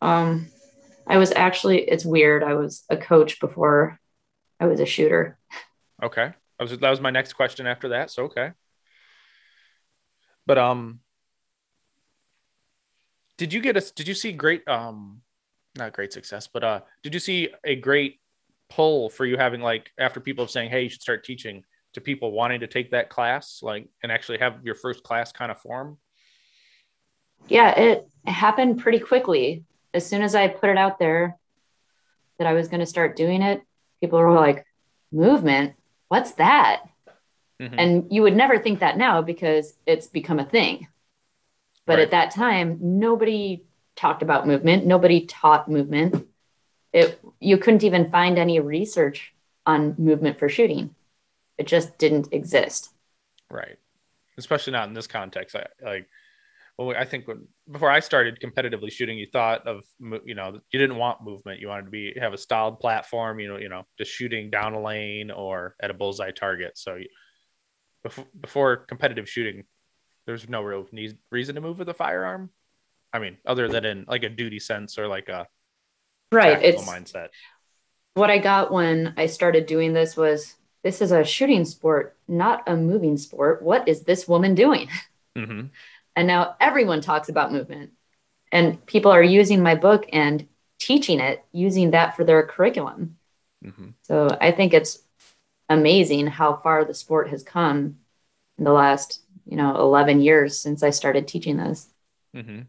Um, 0.00 0.48
I 1.06 1.18
was 1.18 1.32
actually, 1.32 1.82
it's 1.82 2.04
weird. 2.04 2.42
I 2.42 2.54
was 2.54 2.84
a 2.88 2.96
coach 2.96 3.40
before 3.40 4.00
I 4.60 4.66
was 4.66 4.80
a 4.80 4.86
shooter. 4.86 5.38
Okay. 6.02 6.32
That 6.58 6.68
was 6.68 6.78
that 6.78 6.90
was 6.90 7.00
my 7.00 7.10
next 7.10 7.32
question 7.34 7.66
after 7.66 7.90
that. 7.90 8.10
So 8.10 8.24
okay. 8.24 8.52
But 10.46 10.58
um 10.58 11.00
did 13.36 13.52
you 13.52 13.60
get 13.60 13.76
a 13.76 13.92
did 13.94 14.06
you 14.06 14.14
see 14.14 14.32
great 14.32 14.66
um 14.68 15.22
not 15.76 15.92
great 15.92 16.12
success, 16.12 16.46
but 16.46 16.62
uh 16.62 16.80
did 17.02 17.14
you 17.14 17.20
see 17.20 17.48
a 17.64 17.76
great 17.76 18.20
pull 18.70 19.10
for 19.10 19.26
you 19.26 19.36
having 19.36 19.60
like 19.60 19.90
after 19.98 20.20
people 20.20 20.46
saying, 20.46 20.70
Hey, 20.70 20.84
you 20.84 20.88
should 20.88 21.02
start 21.02 21.24
teaching 21.24 21.64
to 21.94 22.00
people 22.00 22.32
wanting 22.32 22.60
to 22.60 22.66
take 22.66 22.90
that 22.90 23.08
class, 23.08 23.60
like 23.62 23.88
and 24.02 24.12
actually 24.12 24.38
have 24.38 24.64
your 24.64 24.74
first 24.74 25.02
class 25.02 25.32
kind 25.32 25.50
of 25.50 25.58
form? 25.58 25.98
Yeah, 27.48 27.78
it 27.78 28.08
happened 28.26 28.78
pretty 28.78 29.00
quickly. 29.00 29.64
As 29.92 30.06
soon 30.06 30.22
as 30.22 30.34
I 30.34 30.48
put 30.48 30.70
it 30.70 30.78
out 30.78 30.98
there 30.98 31.38
that 32.38 32.46
I 32.46 32.52
was 32.52 32.68
going 32.68 32.80
to 32.80 32.86
start 32.86 33.16
doing 33.16 33.42
it, 33.42 33.62
people 34.00 34.18
were 34.18 34.32
like, 34.32 34.66
movement? 35.12 35.74
What's 36.08 36.32
that? 36.32 36.82
Mm-hmm. 37.60 37.78
And 37.78 38.06
you 38.10 38.22
would 38.22 38.36
never 38.36 38.58
think 38.58 38.80
that 38.80 38.98
now 38.98 39.22
because 39.22 39.74
it's 39.86 40.06
become 40.06 40.38
a 40.38 40.44
thing. 40.44 40.88
But 41.86 41.98
right. 41.98 42.02
at 42.02 42.10
that 42.12 42.30
time, 42.30 42.78
nobody 42.80 43.64
talked 43.96 44.22
about 44.22 44.46
movement, 44.46 44.86
nobody 44.86 45.26
taught 45.26 45.68
movement. 45.68 46.26
It 46.92 47.20
you 47.40 47.58
couldn't 47.58 47.84
even 47.84 48.10
find 48.10 48.38
any 48.38 48.60
research 48.60 49.34
on 49.66 49.94
movement 49.98 50.38
for 50.38 50.48
shooting. 50.48 50.94
It 51.58 51.66
just 51.66 51.98
didn't 51.98 52.32
exist. 52.32 52.90
Right. 53.50 53.78
Especially 54.36 54.72
not 54.72 54.88
in 54.88 54.94
this 54.94 55.06
context. 55.06 55.54
I, 55.54 55.66
like 55.82 56.08
well, 56.76 56.96
I 56.96 57.04
think 57.04 57.28
when 57.28 57.46
before 57.70 57.90
I 57.90 58.00
started 58.00 58.40
competitively 58.40 58.90
shooting, 58.90 59.16
you 59.16 59.28
thought 59.32 59.66
of 59.66 59.84
you 60.00 60.34
know 60.34 60.60
you 60.70 60.78
didn't 60.78 60.96
want 60.96 61.22
movement. 61.22 61.60
You 61.60 61.68
wanted 61.68 61.84
to 61.84 61.90
be 61.90 62.14
have 62.20 62.32
a 62.32 62.38
styled 62.38 62.80
platform. 62.80 63.38
You 63.38 63.48
know, 63.48 63.56
you 63.58 63.68
know, 63.68 63.84
just 63.96 64.10
shooting 64.10 64.50
down 64.50 64.74
a 64.74 64.82
lane 64.82 65.30
or 65.30 65.76
at 65.80 65.90
a 65.90 65.94
bullseye 65.94 66.32
target. 66.32 66.76
So 66.76 66.98
before, 68.02 68.26
before 68.40 68.76
competitive 68.76 69.28
shooting, 69.28 69.64
there's 70.26 70.48
no 70.48 70.62
real 70.62 70.86
need, 70.90 71.16
reason 71.30 71.54
to 71.54 71.60
move 71.60 71.78
with 71.78 71.88
a 71.88 71.94
firearm. 71.94 72.50
I 73.12 73.20
mean, 73.20 73.36
other 73.46 73.68
than 73.68 73.84
in 73.84 74.04
like 74.08 74.24
a 74.24 74.28
duty 74.28 74.58
sense 74.58 74.98
or 74.98 75.06
like 75.06 75.28
a 75.28 75.46
right 76.32 76.60
it's 76.60 76.82
mindset. 76.82 77.28
What 78.14 78.30
I 78.30 78.38
got 78.38 78.72
when 78.72 79.14
I 79.16 79.26
started 79.26 79.66
doing 79.66 79.92
this 79.92 80.16
was 80.16 80.56
this 80.82 81.00
is 81.00 81.12
a 81.12 81.24
shooting 81.24 81.64
sport, 81.64 82.16
not 82.26 82.64
a 82.66 82.76
moving 82.76 83.16
sport. 83.16 83.62
What 83.62 83.86
is 83.88 84.02
this 84.02 84.26
woman 84.26 84.56
doing? 84.56 84.88
Mm-hmm. 85.36 85.66
And 86.16 86.26
now 86.26 86.56
everyone 86.60 87.00
talks 87.00 87.28
about 87.28 87.52
movement. 87.52 87.92
And 88.52 88.84
people 88.86 89.10
are 89.10 89.22
using 89.22 89.62
my 89.62 89.74
book 89.74 90.06
and 90.12 90.46
teaching 90.78 91.20
it, 91.20 91.44
using 91.52 91.90
that 91.90 92.16
for 92.16 92.24
their 92.24 92.46
curriculum. 92.46 93.16
Mm-hmm. 93.64 93.90
So 94.02 94.36
I 94.40 94.52
think 94.52 94.74
it's 94.74 95.02
amazing 95.68 96.26
how 96.26 96.56
far 96.56 96.84
the 96.84 96.94
sport 96.94 97.30
has 97.30 97.42
come 97.42 97.96
in 98.58 98.64
the 98.64 98.72
last, 98.72 99.22
you 99.46 99.56
know, 99.56 99.74
11 99.76 100.20
years 100.20 100.58
since 100.60 100.82
I 100.82 100.90
started 100.90 101.26
teaching 101.26 101.56
this. 101.56 101.88
Mm-hmm. 102.36 102.62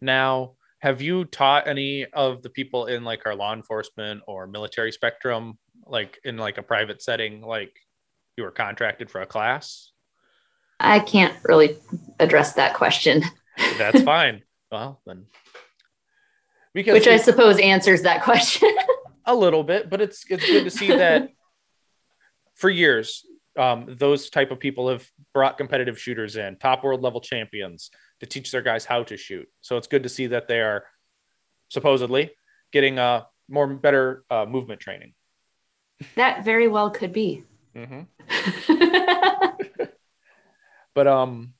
Now, 0.00 0.52
have 0.80 1.02
you 1.02 1.24
taught 1.24 1.68
any 1.68 2.06
of 2.06 2.42
the 2.42 2.50
people 2.50 2.86
in 2.86 3.04
like 3.04 3.26
our 3.26 3.34
law 3.34 3.52
enforcement 3.52 4.22
or 4.26 4.46
military 4.46 4.92
spectrum, 4.92 5.58
like 5.86 6.18
in 6.24 6.36
like 6.36 6.58
a 6.58 6.62
private 6.62 7.02
setting, 7.02 7.42
like 7.42 7.76
you 8.36 8.44
were 8.44 8.50
contracted 8.50 9.10
for 9.10 9.20
a 9.20 9.26
class? 9.26 9.92
I 10.80 11.00
can't 11.00 11.34
really 11.44 11.76
address 12.20 12.54
that 12.54 12.74
question. 12.74 13.22
That's 13.76 14.02
fine. 14.14 14.42
Well, 14.70 15.00
then. 15.06 15.26
Because 16.74 16.94
Which 16.94 17.08
I 17.08 17.16
suppose 17.16 17.58
answers 17.58 18.02
that 18.02 18.22
question. 18.22 18.74
a 19.24 19.34
little 19.34 19.62
bit, 19.62 19.90
but 19.90 20.00
it's 20.00 20.24
it's 20.30 20.46
good 20.46 20.64
to 20.64 20.70
see 20.70 20.88
that 20.88 21.30
for 22.54 22.70
years, 22.70 23.24
um, 23.56 23.96
those 23.98 24.30
type 24.30 24.50
of 24.50 24.58
people 24.58 24.88
have 24.88 25.06
brought 25.34 25.58
competitive 25.58 25.98
shooters 26.00 26.36
in, 26.36 26.56
top 26.56 26.82
world 26.82 27.02
level 27.02 27.20
champions, 27.20 27.90
to 28.20 28.26
teach 28.26 28.50
their 28.50 28.62
guys 28.62 28.84
how 28.84 29.02
to 29.04 29.16
shoot. 29.16 29.48
So 29.60 29.76
it's 29.76 29.86
good 29.86 30.02
to 30.02 30.08
see 30.08 30.28
that 30.28 30.48
they 30.48 30.60
are 30.60 30.84
supposedly 31.68 32.30
getting 32.72 32.98
uh, 32.98 33.24
more 33.48 33.66
better 33.66 34.24
uh, 34.30 34.46
movement 34.46 34.80
training. 34.80 35.14
That 36.16 36.44
very 36.44 36.68
well 36.68 36.90
could 36.90 37.12
be. 37.12 37.44
Mm-hmm. 37.76 38.82
But 40.98 41.06
um, 41.06 41.52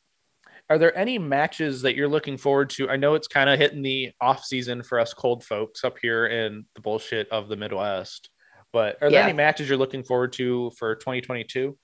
are 0.69 0.79
there 0.79 0.99
any 0.99 1.17
matches 1.17 1.83
that 1.83 1.95
you're 1.95 2.09
looking 2.09 2.37
forward 2.37 2.71
to? 2.71 2.91
I 2.91 2.97
know 2.97 3.15
it's 3.15 3.29
kind 3.29 3.49
of 3.49 3.57
hitting 3.57 3.83
the 3.83 4.11
off 4.21 4.43
season 4.43 4.83
for 4.83 4.99
us 4.99 5.15
cold 5.15 5.45
folks 5.45 5.85
up 5.85 5.97
here 6.03 6.27
in 6.27 6.65
the 6.75 6.81
bullshit 6.81 7.29
of 7.29 7.49
the 7.49 7.55
Midwest. 7.55 8.31
But 8.73 8.97
are 8.97 9.09
there 9.09 9.21
yeah. 9.21 9.27
any 9.27 9.35
matches 9.35 9.69
you're 9.69 9.79
looking 9.79 10.03
forward 10.03 10.33
to 10.33 10.73
for 10.77 10.97
2022? 10.97 11.79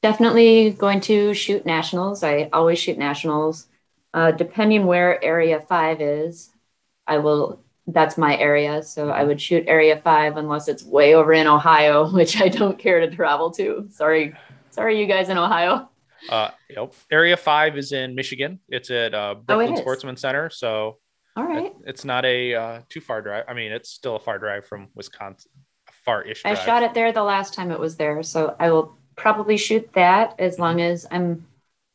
Definitely 0.00 0.70
going 0.70 1.02
to 1.02 1.34
shoot 1.34 1.66
nationals. 1.66 2.22
I 2.24 2.48
always 2.54 2.78
shoot 2.78 2.96
nationals. 2.96 3.66
Uh, 4.14 4.30
depending 4.30 4.86
where 4.86 5.22
Area 5.22 5.60
Five 5.60 6.00
is, 6.00 6.48
I 7.06 7.18
will. 7.18 7.62
That's 7.86 8.16
my 8.16 8.34
area, 8.38 8.82
so 8.82 9.10
I 9.10 9.24
would 9.24 9.42
shoot 9.42 9.64
Area 9.66 10.00
Five 10.02 10.38
unless 10.38 10.68
it's 10.68 10.84
way 10.84 11.14
over 11.14 11.34
in 11.34 11.46
Ohio, 11.46 12.10
which 12.14 12.40
I 12.40 12.48
don't 12.48 12.78
care 12.78 13.00
to 13.00 13.14
travel 13.14 13.50
to. 13.50 13.88
Sorry, 13.90 14.34
sorry, 14.70 14.98
you 14.98 15.06
guys 15.06 15.28
in 15.28 15.36
Ohio. 15.36 15.90
Uh, 16.28 16.50
yep. 16.68 16.92
Area 17.10 17.36
five 17.36 17.76
is 17.76 17.92
in 17.92 18.14
Michigan. 18.14 18.60
It's 18.68 18.90
at 18.90 19.14
uh, 19.14 19.34
oh, 19.36 19.42
Brooklyn 19.42 19.74
oh, 19.78 19.80
Sportsman 19.80 20.16
Center. 20.16 20.50
So, 20.50 20.98
all 21.36 21.44
right, 21.44 21.72
it's 21.86 22.04
not 22.04 22.24
a 22.24 22.54
uh, 22.54 22.80
too 22.88 23.00
far 23.00 23.22
drive. 23.22 23.44
I 23.48 23.54
mean, 23.54 23.72
it's 23.72 23.90
still 23.90 24.16
a 24.16 24.20
far 24.20 24.38
drive 24.38 24.66
from 24.66 24.88
Wisconsin, 24.94 25.50
far-ish. 26.04 26.42
Drive. 26.42 26.58
I 26.58 26.64
shot 26.64 26.82
it 26.82 26.94
there 26.94 27.12
the 27.12 27.22
last 27.22 27.54
time 27.54 27.70
it 27.70 27.80
was 27.80 27.96
there, 27.96 28.22
so 28.22 28.56
I 28.58 28.70
will 28.70 28.96
probably 29.16 29.56
shoot 29.56 29.92
that 29.94 30.34
as 30.38 30.58
long 30.58 30.80
as 30.80 31.06
I'm. 31.10 31.46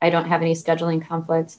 I 0.02 0.10
don't 0.10 0.28
have 0.28 0.42
any 0.42 0.54
scheduling 0.54 1.06
conflicts. 1.06 1.58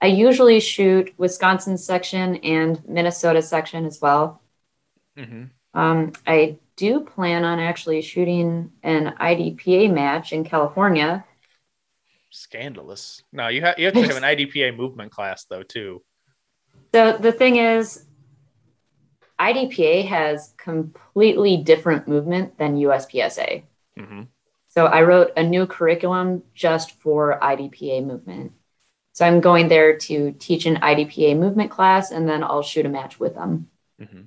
I 0.00 0.08
usually 0.08 0.60
shoot 0.60 1.14
Wisconsin 1.16 1.78
section 1.78 2.36
and 2.36 2.86
Minnesota 2.88 3.40
section 3.40 3.86
as 3.86 4.00
well. 4.00 4.42
Mm-hmm. 5.16 5.44
Um, 5.78 6.12
I 6.26 6.58
do 6.76 7.00
plan 7.00 7.44
on 7.44 7.58
actually 7.58 8.02
shooting 8.02 8.72
an 8.82 9.14
IDPA 9.20 9.92
match 9.92 10.32
in 10.32 10.44
California 10.44 11.24
scandalous. 12.34 13.22
No, 13.32 13.48
you 13.48 13.62
have 13.62 13.78
you 13.78 13.86
have 13.86 13.94
to 13.94 14.02
have 14.02 14.16
an 14.16 14.22
IDPA 14.36 14.76
movement 14.76 15.12
class 15.12 15.44
though 15.44 15.62
too. 15.62 16.02
So 16.92 17.16
the 17.16 17.32
thing 17.32 17.56
is, 17.56 18.04
IDPA 19.40 20.06
has 20.06 20.54
completely 20.56 21.56
different 21.56 22.06
movement 22.06 22.58
than 22.58 22.76
USPSA. 22.76 23.62
Mm-hmm. 23.98 24.22
So 24.68 24.86
I 24.86 25.02
wrote 25.02 25.32
a 25.36 25.42
new 25.42 25.66
curriculum 25.66 26.42
just 26.54 27.00
for 27.00 27.38
IDPA 27.40 28.04
movement. 28.04 28.52
So 29.12 29.24
I'm 29.24 29.40
going 29.40 29.68
there 29.68 29.96
to 29.96 30.32
teach 30.32 30.66
an 30.66 30.76
IDPA 30.76 31.38
movement 31.38 31.70
class, 31.70 32.10
and 32.10 32.28
then 32.28 32.42
I'll 32.42 32.62
shoot 32.62 32.84
a 32.84 32.88
match 32.88 33.20
with 33.20 33.34
them. 33.34 33.68
Mm-hmm. 34.00 34.22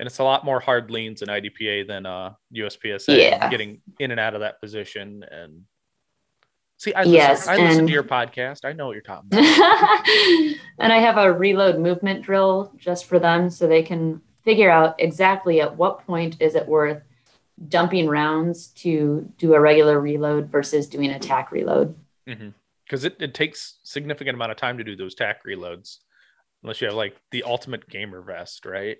And 0.00 0.06
it's 0.08 0.18
a 0.18 0.24
lot 0.24 0.44
more 0.44 0.58
hard 0.58 0.90
leans 0.90 1.22
in 1.22 1.28
IDPA 1.28 1.86
than 1.86 2.06
uh, 2.06 2.32
USPSA. 2.56 3.16
Yeah. 3.16 3.48
Getting 3.48 3.80
in 4.00 4.10
and 4.10 4.18
out 4.18 4.34
of 4.34 4.40
that 4.40 4.60
position 4.60 5.24
and 5.30 5.62
See, 6.82 6.92
I 6.94 7.04
yes, 7.04 7.46
listen, 7.46 7.64
I 7.64 7.68
listen 7.68 7.86
to 7.86 7.92
your 7.92 8.02
podcast. 8.02 8.64
I 8.64 8.72
know 8.72 8.88
what 8.88 8.94
you're 8.94 9.02
talking 9.02 9.28
about. 9.30 9.44
and 10.80 10.92
I 10.92 10.98
have 10.98 11.16
a 11.16 11.32
reload 11.32 11.78
movement 11.78 12.22
drill 12.22 12.72
just 12.76 13.04
for 13.04 13.20
them 13.20 13.50
so 13.50 13.68
they 13.68 13.84
can 13.84 14.20
figure 14.42 14.68
out 14.68 14.96
exactly 14.98 15.60
at 15.60 15.76
what 15.76 16.04
point 16.04 16.38
is 16.40 16.56
it 16.56 16.66
worth 16.66 17.00
dumping 17.68 18.08
rounds 18.08 18.66
to 18.78 19.32
do 19.38 19.54
a 19.54 19.60
regular 19.60 20.00
reload 20.00 20.50
versus 20.50 20.88
doing 20.88 21.10
a 21.10 21.20
tac 21.20 21.52
reload. 21.52 21.94
Because 22.24 22.40
mm-hmm. 22.40 23.06
it, 23.06 23.16
it 23.20 23.32
takes 23.32 23.78
significant 23.84 24.34
amount 24.34 24.50
of 24.50 24.56
time 24.56 24.76
to 24.78 24.82
do 24.82 24.96
those 24.96 25.14
tac 25.14 25.44
reloads, 25.44 25.98
unless 26.64 26.80
you 26.80 26.88
have 26.88 26.96
like 26.96 27.16
the 27.30 27.44
ultimate 27.44 27.88
gamer 27.88 28.22
vest, 28.22 28.66
right? 28.66 28.96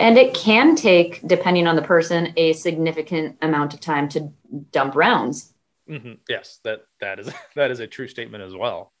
And 0.00 0.16
it 0.16 0.32
can 0.32 0.76
take, 0.76 1.20
depending 1.28 1.66
on 1.66 1.76
the 1.76 1.82
person, 1.82 2.32
a 2.38 2.54
significant 2.54 3.36
amount 3.42 3.74
of 3.74 3.80
time 3.80 4.08
to 4.08 4.32
dump 4.72 4.94
rounds. 4.94 5.53
Mm-hmm. 5.88 6.14
Yes, 6.28 6.60
that 6.64 6.82
that 7.00 7.18
is 7.18 7.30
that 7.56 7.70
is 7.70 7.80
a 7.80 7.86
true 7.86 8.08
statement 8.08 8.44
as 8.44 8.54
well. 8.54 8.92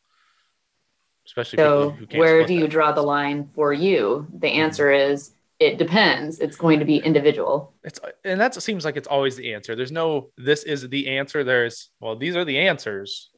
Especially 1.26 1.56
so, 1.56 1.96
where 2.14 2.44
do 2.44 2.52
you 2.52 2.62
that. 2.62 2.70
draw 2.70 2.92
the 2.92 3.02
line 3.02 3.48
for 3.54 3.72
you? 3.72 4.26
The 4.30 4.46
mm-hmm. 4.46 4.60
answer 4.60 4.90
is 4.90 5.32
it 5.58 5.78
depends. 5.78 6.40
It's 6.40 6.56
going 6.56 6.80
to 6.80 6.84
be 6.84 6.98
individual. 6.98 7.74
It's 7.82 7.98
and 8.24 8.40
that 8.40 8.54
seems 8.62 8.84
like 8.84 8.96
it's 8.96 9.08
always 9.08 9.36
the 9.36 9.54
answer. 9.54 9.74
There's 9.74 9.92
no 9.92 10.30
this 10.36 10.64
is 10.64 10.88
the 10.88 11.08
answer. 11.08 11.42
There's 11.42 11.90
well, 12.00 12.16
these 12.16 12.36
are 12.36 12.44
the 12.44 12.58
answers. 12.58 13.30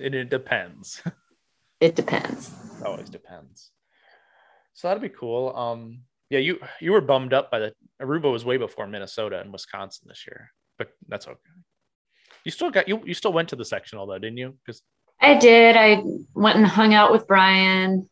And 0.00 0.14
it 0.14 0.30
depends. 0.30 1.02
It 1.80 1.96
depends. 1.96 2.52
It 2.78 2.86
always 2.86 3.08
depends. 3.08 3.70
So 4.74 4.88
that'd 4.88 5.02
be 5.02 5.08
cool. 5.08 5.56
Um, 5.56 6.02
yeah, 6.28 6.38
you 6.38 6.60
you 6.78 6.92
were 6.92 7.00
bummed 7.00 7.32
up 7.32 7.50
by 7.50 7.58
the 7.58 7.74
Aruba 8.02 8.30
was 8.30 8.44
way 8.44 8.58
before 8.58 8.86
Minnesota 8.86 9.40
and 9.40 9.50
Wisconsin 9.50 10.06
this 10.06 10.26
year, 10.26 10.52
but 10.76 10.90
that's 11.08 11.26
okay. 11.26 11.38
You 12.44 12.50
still 12.50 12.70
got 12.70 12.88
you. 12.88 13.02
You 13.04 13.14
still 13.14 13.32
went 13.32 13.50
to 13.50 13.56
the 13.56 13.64
sectional 13.64 14.06
though, 14.06 14.18
didn't 14.18 14.38
you? 14.38 14.56
Because 14.64 14.82
I 15.20 15.38
did. 15.38 15.76
I 15.76 16.02
went 16.34 16.56
and 16.56 16.66
hung 16.66 16.94
out 16.94 17.12
with 17.12 17.26
Brian. 17.26 18.08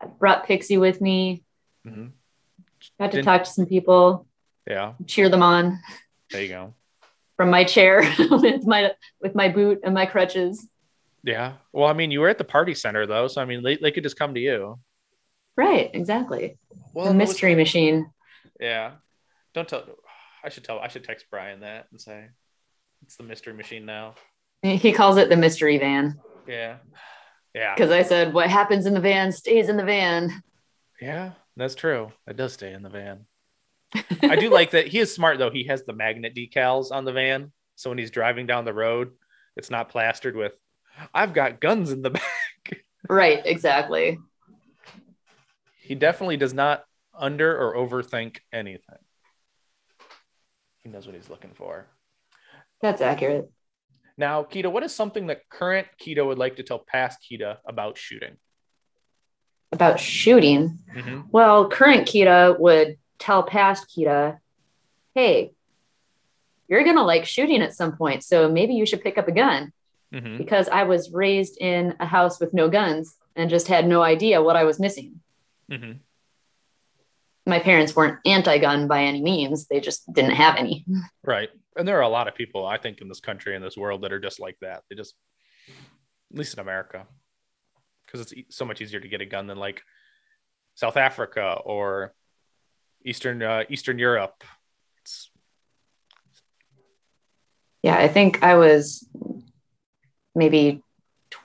I 0.00 0.06
brought 0.06 0.46
Pixie 0.46 0.78
with 0.78 1.00
me. 1.00 1.44
Mm-hmm. 1.86 2.06
Got 2.98 3.10
to 3.10 3.16
didn't... 3.18 3.24
talk 3.26 3.44
to 3.44 3.50
some 3.50 3.66
people. 3.66 4.26
Yeah. 4.66 4.94
Cheer 5.06 5.28
them 5.28 5.42
on. 5.42 5.78
There 6.30 6.42
you 6.42 6.48
go. 6.48 6.74
From 7.36 7.50
my 7.50 7.64
chair 7.64 8.00
with 8.18 8.66
my 8.66 8.92
with 9.20 9.34
my 9.34 9.48
boot 9.48 9.80
and 9.84 9.94
my 9.94 10.06
crutches. 10.06 10.66
Yeah. 11.22 11.54
Well, 11.72 11.88
I 11.88 11.92
mean, 11.92 12.10
you 12.10 12.20
were 12.20 12.28
at 12.28 12.38
the 12.38 12.44
party 12.44 12.74
center 12.74 13.06
though, 13.06 13.28
so 13.28 13.42
I 13.42 13.44
mean, 13.44 13.62
they, 13.62 13.76
they 13.76 13.90
could 13.90 14.04
just 14.04 14.18
come 14.18 14.34
to 14.34 14.40
you. 14.40 14.78
Right. 15.56 15.90
Exactly. 15.92 16.58
Well, 16.94 17.06
the 17.06 17.14
mystery 17.14 17.54
was... 17.54 17.58
machine. 17.58 18.10
Yeah. 18.58 18.92
Don't 19.52 19.68
tell. 19.68 19.84
I 20.42 20.48
should 20.48 20.64
tell. 20.64 20.78
I 20.78 20.88
should 20.88 21.04
text 21.04 21.26
Brian 21.30 21.60
that 21.60 21.86
and 21.90 22.00
say 22.00 22.28
it's 23.02 23.16
the 23.16 23.22
mystery 23.22 23.54
machine 23.54 23.86
now. 23.86 24.14
He 24.62 24.92
calls 24.92 25.16
it 25.16 25.28
the 25.28 25.36
mystery 25.36 25.78
van. 25.78 26.20
Yeah. 26.46 26.76
Yeah. 27.54 27.74
Because 27.74 27.90
I 27.90 28.02
said, 28.02 28.32
what 28.32 28.48
happens 28.48 28.86
in 28.86 28.94
the 28.94 29.00
van 29.00 29.32
stays 29.32 29.68
in 29.68 29.76
the 29.76 29.84
van. 29.84 30.42
Yeah, 31.00 31.32
that's 31.56 31.74
true. 31.74 32.12
It 32.26 32.36
does 32.36 32.52
stay 32.52 32.72
in 32.72 32.82
the 32.82 32.90
van. 32.90 33.26
I 34.22 34.36
do 34.36 34.50
like 34.50 34.72
that. 34.72 34.86
He 34.88 34.98
is 34.98 35.14
smart 35.14 35.38
though. 35.38 35.50
He 35.50 35.64
has 35.64 35.84
the 35.84 35.94
magnet 35.94 36.34
decals 36.34 36.92
on 36.92 37.04
the 37.04 37.12
van. 37.12 37.52
So 37.76 37.90
when 37.90 37.98
he's 37.98 38.10
driving 38.10 38.46
down 38.46 38.64
the 38.64 38.74
road, 38.74 39.12
it's 39.56 39.70
not 39.70 39.88
plastered 39.88 40.36
with, 40.36 40.52
I've 41.14 41.32
got 41.32 41.60
guns 41.60 41.90
in 41.90 42.02
the 42.02 42.10
back. 42.10 42.22
Right, 43.08 43.40
exactly. 43.44 44.18
He 45.80 45.94
definitely 45.94 46.36
does 46.36 46.54
not 46.54 46.84
under 47.18 47.56
or 47.56 47.74
overthink 47.74 48.38
anything. 48.52 48.98
He 50.82 50.90
knows 50.90 51.06
what 51.06 51.16
he's 51.16 51.30
looking 51.30 51.52
for. 51.54 51.86
That's 52.80 53.00
accurate. 53.00 53.50
Now, 54.16 54.42
Kita, 54.42 54.70
what 54.70 54.82
is 54.82 54.94
something 54.94 55.28
that 55.28 55.48
current 55.48 55.86
Kita 56.00 56.24
would 56.24 56.38
like 56.38 56.56
to 56.56 56.62
tell 56.62 56.78
past 56.78 57.18
Kita 57.30 57.56
about 57.66 57.96
shooting? 57.96 58.36
About 59.72 60.00
shooting. 60.00 60.78
Mm-hmm. 60.94 61.20
Well, 61.30 61.68
current 61.68 62.06
Kita 62.06 62.58
would 62.58 62.98
tell 63.18 63.42
past 63.42 63.86
Kita, 63.96 64.38
hey, 65.14 65.52
you're 66.68 66.84
going 66.84 66.96
to 66.96 67.02
like 67.02 67.24
shooting 67.24 67.62
at 67.62 67.74
some 67.74 67.96
point. 67.96 68.22
So 68.22 68.48
maybe 68.48 68.74
you 68.74 68.86
should 68.86 69.02
pick 69.02 69.18
up 69.18 69.28
a 69.28 69.32
gun. 69.32 69.72
Mm-hmm. 70.12 70.38
Because 70.38 70.68
I 70.68 70.82
was 70.82 71.12
raised 71.12 71.56
in 71.60 71.94
a 72.00 72.06
house 72.06 72.40
with 72.40 72.52
no 72.52 72.68
guns 72.68 73.16
and 73.36 73.48
just 73.48 73.68
had 73.68 73.86
no 73.86 74.02
idea 74.02 74.42
what 74.42 74.56
I 74.56 74.64
was 74.64 74.80
missing. 74.80 75.20
Mm-hmm. 75.70 75.92
My 77.46 77.60
parents 77.60 77.94
weren't 77.94 78.18
anti 78.26 78.58
gun 78.58 78.88
by 78.88 79.04
any 79.04 79.22
means, 79.22 79.66
they 79.66 79.80
just 79.80 80.12
didn't 80.12 80.32
have 80.32 80.56
any. 80.56 80.84
Right. 81.24 81.48
And 81.76 81.86
there 81.86 81.98
are 81.98 82.02
a 82.02 82.08
lot 82.08 82.28
of 82.28 82.34
people, 82.34 82.66
I 82.66 82.78
think, 82.78 83.00
in 83.00 83.08
this 83.08 83.20
country, 83.20 83.54
in 83.54 83.62
this 83.62 83.76
world, 83.76 84.02
that 84.02 84.12
are 84.12 84.20
just 84.20 84.40
like 84.40 84.56
that. 84.60 84.82
They 84.88 84.96
just, 84.96 85.14
at 86.32 86.38
least 86.38 86.54
in 86.54 86.60
America, 86.60 87.06
because 88.04 88.32
it's 88.32 88.56
so 88.56 88.64
much 88.64 88.80
easier 88.80 89.00
to 89.00 89.08
get 89.08 89.20
a 89.20 89.26
gun 89.26 89.46
than 89.46 89.58
like 89.58 89.82
South 90.74 90.96
Africa 90.96 91.58
or 91.64 92.14
Eastern 93.04 93.42
uh, 93.42 93.64
Eastern 93.68 93.98
Europe. 93.98 94.42
It's, 94.98 95.30
Yeah, 97.82 97.96
I 97.96 98.08
think 98.08 98.42
I 98.42 98.56
was 98.56 99.08
maybe 100.34 100.82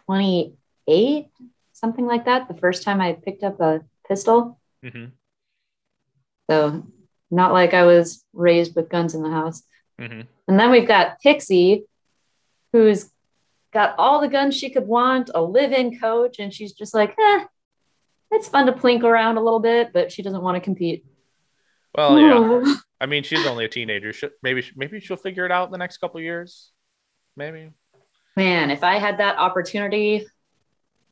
28, 0.08 1.28
something 1.72 2.06
like 2.06 2.26
that, 2.26 2.48
the 2.48 2.58
first 2.58 2.84
time 2.84 3.00
I 3.00 3.14
picked 3.14 3.44
up 3.44 3.60
a 3.60 3.82
pistol. 4.08 4.60
mm-hmm, 4.84 5.06
So, 6.50 6.86
not 7.32 7.54
like 7.54 7.74
I 7.74 7.86
was 7.86 8.24
raised 8.34 8.76
with 8.76 8.90
guns 8.90 9.16
in 9.16 9.24
the 9.24 9.30
house. 9.30 9.64
Mm-hmm. 10.00 10.22
And 10.48 10.60
then 10.60 10.72
we've 10.72 10.88
got 10.88 11.20
Pixie, 11.22 11.86
who's 12.72 13.10
got 13.74 13.96
all 13.98 14.22
the 14.22 14.28
guns 14.28 14.56
she 14.56 14.70
could 14.70 14.88
want, 14.88 15.30
a 15.34 15.42
live 15.42 15.72
in 15.72 16.00
coach, 16.00 16.40
and 16.40 16.54
she's 16.54 16.74
just 16.74 16.94
like, 16.94 17.16
eh, 17.20 17.46
it's 18.32 18.48
fun 18.48 18.66
to 18.66 18.72
plink 18.72 19.04
around 19.04 19.38
a 19.38 19.42
little 19.42 19.60
bit, 19.60 19.92
but 19.94 20.12
she 20.12 20.22
doesn't 20.22 20.42
want 20.42 20.56
to 20.56 20.62
compete. 20.62 21.06
Well, 21.96 22.20
yeah. 22.20 22.76
I 23.02 23.06
mean, 23.06 23.24
she's 23.24 23.46
only 23.46 23.66
a 23.66 23.70
teenager. 23.70 24.14
She, 24.14 24.28
maybe 24.42 24.64
maybe 24.76 25.00
she'll 25.00 25.18
figure 25.18 25.46
it 25.46 25.52
out 25.52 25.68
in 25.68 25.72
the 25.72 25.78
next 25.78 25.98
couple 25.98 26.18
of 26.18 26.24
years. 26.24 26.72
Maybe. 27.36 27.72
Man, 28.38 28.72
if 28.72 28.84
I 28.84 28.98
had 28.98 29.20
that 29.20 29.38
opportunity 29.38 30.26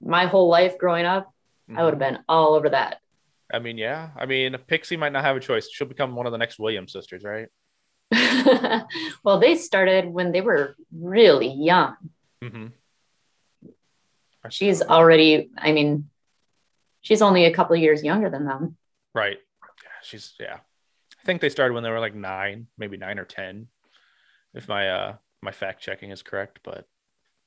my 0.01 0.25
whole 0.25 0.49
life 0.49 0.77
growing 0.77 1.05
up, 1.05 1.33
I 1.73 1.83
would 1.83 1.91
have 1.91 1.99
been 1.99 2.19
all 2.27 2.55
over 2.55 2.69
that. 2.69 2.99
I 3.51 3.59
mean, 3.59 3.77
yeah. 3.77 4.09
I 4.17 4.25
mean, 4.25 4.57
Pixie 4.67 4.97
might 4.97 5.13
not 5.13 5.23
have 5.23 5.37
a 5.37 5.39
choice. 5.39 5.69
She'll 5.71 5.87
become 5.87 6.15
one 6.15 6.25
of 6.25 6.31
the 6.31 6.37
next 6.37 6.59
Williams 6.59 6.91
sisters, 6.91 7.23
right? 7.23 7.47
well, 9.23 9.39
they 9.39 9.55
started 9.55 10.07
when 10.07 10.31
they 10.31 10.41
were 10.41 10.75
really 10.91 11.51
young. 11.51 11.95
Mm-hmm. 12.43 12.67
She's 14.49 14.81
already, 14.81 15.49
I 15.57 15.71
mean, 15.71 16.09
she's 17.01 17.21
only 17.21 17.45
a 17.45 17.53
couple 17.53 17.75
of 17.75 17.81
years 17.81 18.03
younger 18.03 18.29
than 18.29 18.45
them. 18.45 18.77
Right. 19.13 19.37
Yeah, 19.83 19.89
she's 20.03 20.33
yeah. 20.39 20.55
I 20.57 21.25
think 21.25 21.39
they 21.41 21.49
started 21.49 21.73
when 21.73 21.83
they 21.83 21.89
were 21.89 21.99
like 22.01 22.15
nine, 22.15 22.67
maybe 22.77 22.97
nine 22.97 23.19
or 23.19 23.25
ten, 23.25 23.67
if 24.53 24.67
my 24.67 24.89
uh 24.89 25.15
my 25.41 25.51
fact 25.51 25.81
checking 25.81 26.11
is 26.11 26.21
correct. 26.23 26.59
But 26.63 26.85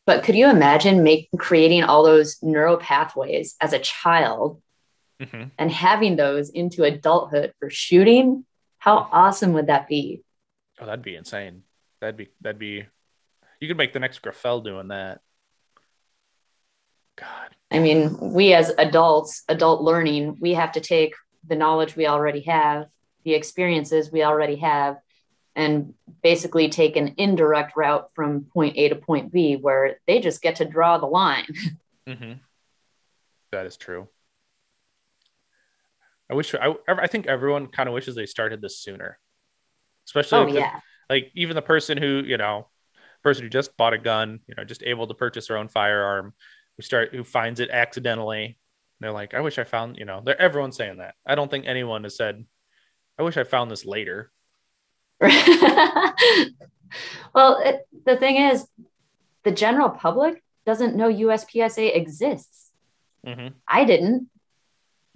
But 0.06 0.24
could 0.24 0.34
you 0.36 0.48
imagine 0.48 1.02
make, 1.02 1.28
creating 1.38 1.82
all 1.84 2.02
those 2.02 2.38
neural 2.42 2.78
pathways 2.78 3.56
as 3.60 3.72
a 3.72 3.78
child 3.78 4.62
Mhm. 5.20 5.50
and 5.58 5.70
having 5.70 6.16
those 6.16 6.50
into 6.50 6.84
adulthood 6.84 7.52
for 7.58 7.68
shooting? 7.70 8.44
How 8.78 9.08
awesome 9.12 9.52
would 9.54 9.66
that 9.68 9.88
be? 9.88 10.22
Oh, 10.79 10.87
that'd 10.87 11.03
be 11.03 11.16
insane. 11.16 11.62
That'd 12.01 12.16
be 12.16 12.29
that'd 12.41 12.59
be. 12.59 12.87
You 13.61 13.68
could 13.68 13.77
make 13.77 13.93
the 13.93 14.01
next 14.01 14.20
Grauffel 14.20 14.62
doing 14.62 14.89
that. 14.89 15.20
God. 17.16 17.57
I 17.70 17.79
mean, 17.79 18.18
we 18.20 18.53
as 18.53 18.70
adults, 18.77 19.43
adult 19.49 19.83
learning, 19.83 20.39
we 20.41 20.55
have 20.55 20.72
to 20.72 20.81
take 20.81 21.14
the 21.47 21.57
knowledge 21.57 21.97
we 21.97 22.07
already 22.07 22.41
have, 22.43 22.89
the 23.24 23.35
experiences 23.35 24.12
we 24.12 24.22
already 24.22 24.57
have, 24.57 24.99
and 25.55 25.95
basically 26.22 26.68
take 26.68 26.97
an 26.97 27.14
indirect 27.16 27.77
route 27.77 28.11
from 28.14 28.45
point 28.45 28.77
A 28.77 28.91
to 28.91 28.97
point 28.97 29.33
B 29.33 29.57
where 29.57 29.99
they 30.07 30.20
just 30.20 30.43
get 30.43 30.57
to 30.57 30.64
draw 30.64 30.99
the 30.99 31.07
line. 31.07 31.47
Mm-hmm. 32.07 32.35
That 33.51 33.66
is 33.66 33.77
true. 33.77 34.07
I 36.31 36.35
wish 36.35 36.55
I, 36.55 36.72
I 36.87 37.09
think 37.09 37.27
everyone 37.27 37.66
kind 37.66 37.89
of 37.89 37.95
wishes 37.95 38.14
they 38.14 38.27
started 38.27 38.61
this 38.61 38.79
sooner, 38.79 39.18
especially 40.07 40.38
oh, 40.38 40.48
if- 40.48 40.54
yeah. 40.54 40.80
like 41.11 41.30
even 41.34 41.54
the 41.57 41.62
person 41.62 41.98
who 41.98 42.22
you 42.24 42.36
know 42.36 42.68
person 43.22 43.42
who 43.44 43.50
just 43.50 43.76
bought 43.76 43.92
a 43.92 43.98
gun 43.98 44.40
you 44.46 44.54
know 44.57 44.64
just 44.64 44.82
able 44.84 45.07
to 45.07 45.14
purchase 45.14 45.48
their 45.48 45.57
own 45.57 45.68
firearm 45.68 46.32
who 46.76 46.82
start 46.82 47.14
who 47.14 47.24
finds 47.24 47.59
it 47.61 47.70
accidentally 47.70 48.59
they're 49.00 49.11
like 49.11 49.34
i 49.34 49.40
wish 49.40 49.59
i 49.59 49.64
found 49.64 49.96
you 49.98 50.04
know 50.04 50.22
they're 50.24 50.40
everyone's 50.40 50.76
saying 50.76 50.98
that 50.98 51.14
i 51.26 51.34
don't 51.34 51.50
think 51.50 51.66
anyone 51.66 52.04
has 52.04 52.16
said 52.16 52.44
i 53.18 53.22
wish 53.22 53.36
i 53.36 53.42
found 53.42 53.68
this 53.70 53.84
later 53.84 54.30
well, 57.34 57.59
it, 57.64 57.86
the 58.04 58.16
thing 58.16 58.36
is, 58.36 58.66
the 59.44 59.50
general 59.50 59.88
public 59.90 60.42
doesn't 60.64 60.96
know 60.96 61.09
USPSA 61.09 61.96
exists. 61.96 62.70
mm-hmm. 63.26 63.48
I 63.66 63.84
didn't. 63.84 64.28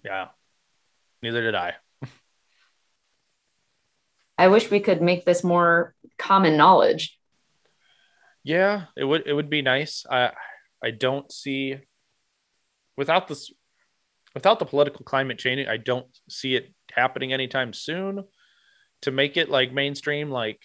yeah 0.05 0.28
neither 1.22 1.43
did 1.43 1.55
i 1.55 1.74
I 4.41 4.49
wish 4.49 4.70
we 4.70 4.80
could 4.80 5.03
make 5.03 5.24
this 5.24 5.45
more 5.45 5.95
common 6.18 6.57
knowledge. 6.57 7.18
yeah 8.43 8.86
it 8.97 9.05
would 9.05 9.24
it 9.26 9.34
would 9.34 9.51
be 9.51 9.62
nice. 9.62 10.07
I 10.11 10.32
i 10.82 10.91
don't 10.91 11.30
see 11.30 11.76
without 12.97 13.28
this 13.28 13.53
without 14.34 14.59
the 14.59 14.70
political 14.72 15.05
climate 15.05 15.38
changing 15.38 15.68
i 15.68 15.76
don't 15.76 16.07
see 16.28 16.55
it 16.59 16.72
happening 16.93 17.32
anytime 17.32 17.72
soon. 17.72 18.24
To 19.03 19.11
make 19.11 19.36
it 19.36 19.49
like 19.49 19.72
mainstream 19.72 20.30
like 20.30 20.61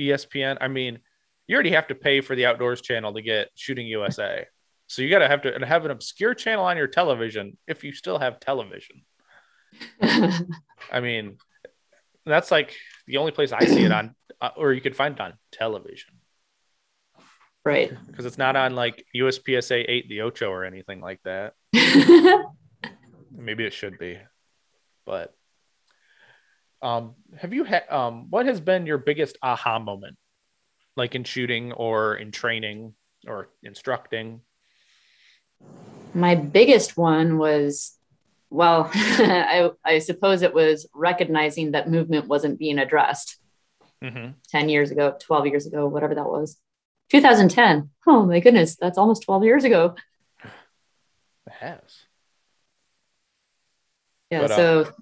espn 0.00 0.56
i 0.60 0.68
mean 0.68 0.98
you 1.46 1.54
already 1.54 1.70
have 1.78 1.88
to 1.88 1.94
pay 1.94 2.20
for 2.20 2.34
the 2.36 2.46
outdoors 2.46 2.80
channel 2.80 3.12
to 3.14 3.22
get 3.22 3.50
shooting 3.54 3.86
usa 3.86 4.46
so 4.88 5.02
you 5.02 5.10
got 5.10 5.20
to 5.20 5.28
have 5.28 5.42
to 5.42 5.66
have 5.66 5.84
an 5.84 5.90
obscure 5.90 6.34
channel 6.34 6.64
on 6.64 6.76
your 6.76 6.86
television 6.86 7.56
if 7.66 7.84
you 7.84 7.92
still 7.92 8.18
have 8.18 8.40
television. 8.40 9.02
I 10.96 11.00
mean 11.00 11.36
that's 12.28 12.50
like 12.50 12.74
the 13.06 13.16
only 13.16 13.32
place 13.32 13.52
i 13.52 13.64
see 13.64 13.84
it 13.84 13.92
on 13.92 14.14
uh, 14.40 14.50
or 14.56 14.72
you 14.72 14.80
could 14.80 14.96
find 14.96 15.14
it 15.14 15.20
on 15.20 15.34
television 15.52 16.18
right. 17.68 17.92
because 18.06 18.24
it's 18.24 18.38
not 18.38 18.56
on 18.56 18.74
like 18.74 19.04
USPSA 19.14 19.84
8 19.88 20.08
the 20.08 20.22
Ocho 20.22 20.50
or 20.50 20.64
anything 20.64 21.00
like 21.00 21.20
that. 21.24 21.54
Maybe 23.32 23.64
it 23.64 23.72
should 23.72 23.98
be. 23.98 24.18
But 25.04 25.34
um 26.80 27.14
have 27.36 27.52
you 27.52 27.64
had 27.64 27.88
um 27.90 28.30
what 28.30 28.46
has 28.46 28.60
been 28.60 28.86
your 28.86 28.98
biggest 28.98 29.36
aha 29.42 29.80
moment 29.80 30.16
like 30.96 31.16
in 31.16 31.24
shooting 31.24 31.72
or 31.72 32.14
in 32.14 32.30
training 32.30 32.94
or 33.26 33.48
instructing? 33.62 34.40
My 36.14 36.34
biggest 36.34 36.96
one 36.96 37.36
was, 37.36 37.97
well, 38.50 38.90
I, 38.94 39.70
I 39.84 39.98
suppose 39.98 40.42
it 40.42 40.54
was 40.54 40.88
recognizing 40.94 41.72
that 41.72 41.88
movement 41.90 42.28
wasn't 42.28 42.58
being 42.58 42.78
addressed 42.78 43.36
Mm-hmm. 44.00 44.30
10 44.50 44.68
years 44.68 44.92
ago, 44.92 45.16
12 45.18 45.46
years 45.46 45.66
ago, 45.66 45.88
whatever 45.88 46.14
that 46.14 46.24
was. 46.28 46.56
2010. 47.10 47.90
Oh 48.06 48.24
my 48.26 48.38
goodness, 48.38 48.76
that's 48.76 48.96
almost 48.96 49.24
12 49.24 49.42
years 49.42 49.64
ago. 49.64 49.96
It 50.44 51.52
has. 51.58 51.80
Yeah. 54.30 54.42
But, 54.42 54.50
uh, 54.52 54.56
so 54.56 54.92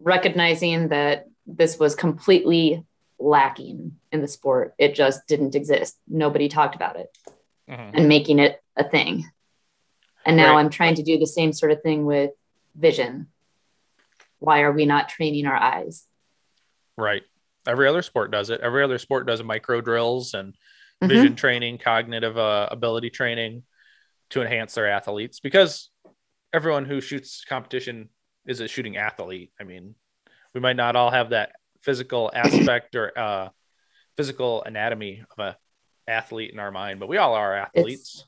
recognizing 0.00 0.88
that 0.88 1.26
this 1.46 1.78
was 1.78 1.94
completely 1.94 2.84
lacking 3.20 3.96
in 4.10 4.20
the 4.20 4.26
sport, 4.28 4.74
it 4.78 4.96
just 4.96 5.26
didn't 5.28 5.54
exist. 5.54 5.96
Nobody 6.08 6.48
talked 6.48 6.74
about 6.74 6.96
it 6.96 7.16
Mhm. 7.68 7.90
and 7.94 8.08
making 8.08 8.40
it 8.40 8.60
a 8.76 8.82
thing. 8.82 9.30
And 10.26 10.36
now 10.36 10.54
Right. 10.56 10.60
I'm 10.60 10.70
trying 10.70 10.96
to 10.96 11.02
do 11.04 11.18
the 11.18 11.26
same 11.26 11.52
sort 11.52 11.70
of 11.70 11.82
thing 11.82 12.04
with 12.04 12.32
vision. 12.74 13.28
Why 14.38 14.62
are 14.62 14.72
we 14.72 14.86
not 14.86 15.08
training 15.08 15.46
our 15.46 15.56
eyes? 15.56 16.06
Right. 16.96 17.22
Every 17.66 17.88
other 17.88 18.02
sport 18.02 18.30
does 18.30 18.50
it. 18.50 18.60
Every 18.60 18.82
other 18.82 18.98
sport 18.98 19.26
does 19.26 19.42
micro 19.42 19.80
drills 19.80 20.34
and 20.34 20.54
Mhm. 21.02 21.08
vision 21.08 21.36
training, 21.36 21.78
cognitive 21.78 22.36
uh, 22.36 22.68
ability 22.70 23.10
training 23.10 23.62
to 24.30 24.42
enhance 24.42 24.74
their 24.74 24.86
athletes 24.90 25.40
because 25.40 25.90
everyone 26.52 26.84
who 26.84 27.00
shoots 27.00 27.44
competition 27.44 28.10
is 28.46 28.60
a 28.60 28.68
shooting 28.68 28.96
athlete. 28.96 29.52
I 29.58 29.64
mean, 29.64 29.94
we 30.54 30.60
might 30.60 30.76
not 30.76 30.96
all 30.96 31.10
have 31.10 31.30
that 31.30 31.52
physical 31.80 32.30
aspect 32.34 32.94
or 32.96 33.16
uh, 33.18 33.48
physical 34.16 34.62
anatomy 34.64 35.24
of 35.30 35.38
a 35.38 35.56
athlete 36.06 36.50
in 36.52 36.58
our 36.58 36.70
mind, 36.70 37.00
but 37.00 37.08
we 37.08 37.16
all 37.16 37.34
are 37.34 37.54
athletes. 37.54 38.26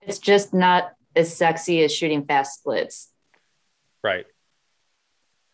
It's, 0.00 0.10
it's 0.10 0.18
just 0.18 0.54
not 0.54 0.92
as 1.14 1.34
sexy 1.36 1.82
as 1.82 1.94
shooting 1.94 2.24
fast 2.24 2.60
splits. 2.60 3.12
Right. 4.02 4.26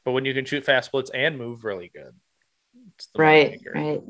But 0.05 0.13
when 0.13 0.25
you 0.25 0.35
can 0.35 0.45
shoot 0.45 0.65
fast 0.65 0.87
splits 0.87 1.11
and 1.11 1.39
move 1.39 1.65
really 1.65 1.91
good. 1.95 2.15
Right, 3.17 3.61
right. 3.73 4.01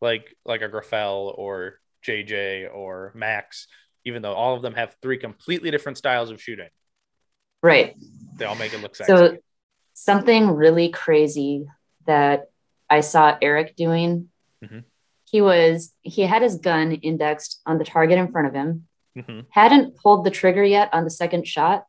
Like 0.00 0.36
like 0.44 0.62
a 0.62 0.68
Grauffel 0.68 1.34
or 1.36 1.80
JJ 2.06 2.72
or 2.72 3.12
Max, 3.14 3.66
even 4.04 4.22
though 4.22 4.34
all 4.34 4.54
of 4.54 4.62
them 4.62 4.74
have 4.74 4.96
three 5.02 5.18
completely 5.18 5.70
different 5.70 5.98
styles 5.98 6.30
of 6.30 6.40
shooting. 6.40 6.68
Right. 7.62 7.96
They 8.36 8.44
all 8.44 8.54
make 8.54 8.74
it 8.74 8.82
look 8.82 8.94
sexy. 8.94 9.12
So 9.12 9.36
something 9.94 10.50
really 10.50 10.90
crazy 10.90 11.66
that 12.06 12.50
I 12.88 13.00
saw 13.00 13.36
Eric 13.40 13.74
doing. 13.76 14.28
Mm-hmm. 14.64 14.80
He 15.24 15.40
was 15.40 15.92
he 16.02 16.22
had 16.22 16.42
his 16.42 16.56
gun 16.56 16.92
indexed 16.92 17.60
on 17.66 17.78
the 17.78 17.84
target 17.84 18.18
in 18.18 18.30
front 18.30 18.46
of 18.46 18.54
him, 18.54 18.86
mm-hmm. 19.16 19.40
hadn't 19.50 19.96
pulled 19.96 20.24
the 20.24 20.30
trigger 20.30 20.62
yet 20.62 20.90
on 20.92 21.04
the 21.04 21.10
second 21.10 21.48
shot, 21.48 21.86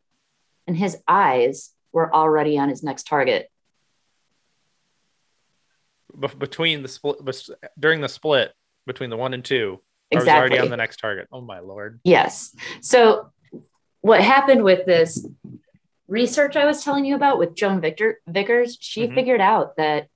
and 0.68 0.78
his 0.78 0.98
eyes 1.08 1.72
were 1.92 2.14
already 2.14 2.58
on 2.60 2.70
his 2.70 2.84
next 2.84 3.08
target. 3.08 3.50
Be- 6.20 6.28
between 6.28 6.82
the 6.82 6.88
split 6.88 7.18
during 7.80 8.02
the 8.02 8.10
split 8.10 8.54
between 8.86 9.10
the 9.10 9.18
one 9.18 9.34
and 9.34 9.44
two, 9.44 9.82
exactly. 10.12 10.32
I 10.32 10.36
was 10.36 10.40
already 10.40 10.60
on 10.60 10.70
the 10.70 10.78
next 10.78 10.98
target. 10.98 11.28
Oh 11.32 11.42
my 11.42 11.60
lord! 11.60 12.00
Yes. 12.04 12.56
So 12.82 13.32
what 14.02 14.22
happened 14.22 14.64
with 14.64 14.86
this 14.86 15.26
research 16.08 16.56
I 16.56 16.66
was 16.66 16.84
telling 16.84 17.06
you 17.06 17.16
about 17.16 17.40
with 17.40 17.56
Joan 17.56 17.82
Victor 17.82 18.20
Vickers? 18.28 18.78
She 18.80 19.04
mm-hmm. 19.04 19.16
figured 19.16 19.42
out 19.42 19.78
that 19.78 20.08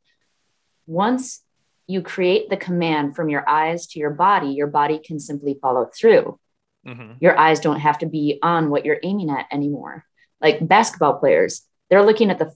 once 0.88 1.42
you 1.88 2.02
create 2.02 2.50
the 2.50 2.58
command 2.58 3.16
from 3.16 3.30
your 3.30 3.48
eyes 3.48 3.88
to 3.88 4.00
your 4.00 4.12
body, 4.12 4.50
your 4.50 4.68
body 4.68 5.00
can 5.00 5.20
simply 5.20 5.58
follow 5.62 5.90
through. 5.94 6.40
Mm-hmm. 6.88 7.14
Your 7.20 7.38
eyes 7.38 7.60
don't 7.60 7.80
have 7.80 8.00
to 8.00 8.06
be 8.06 8.40
on 8.42 8.70
what 8.70 8.86
you're 8.86 9.00
aiming 9.04 9.30
at 9.30 9.46
anymore. 9.52 10.06
Like 10.42 10.68
basketball 10.68 11.20
players, 11.20 11.62
they're 11.90 12.06
looking 12.06 12.32
at 12.32 12.40
the 12.40 12.54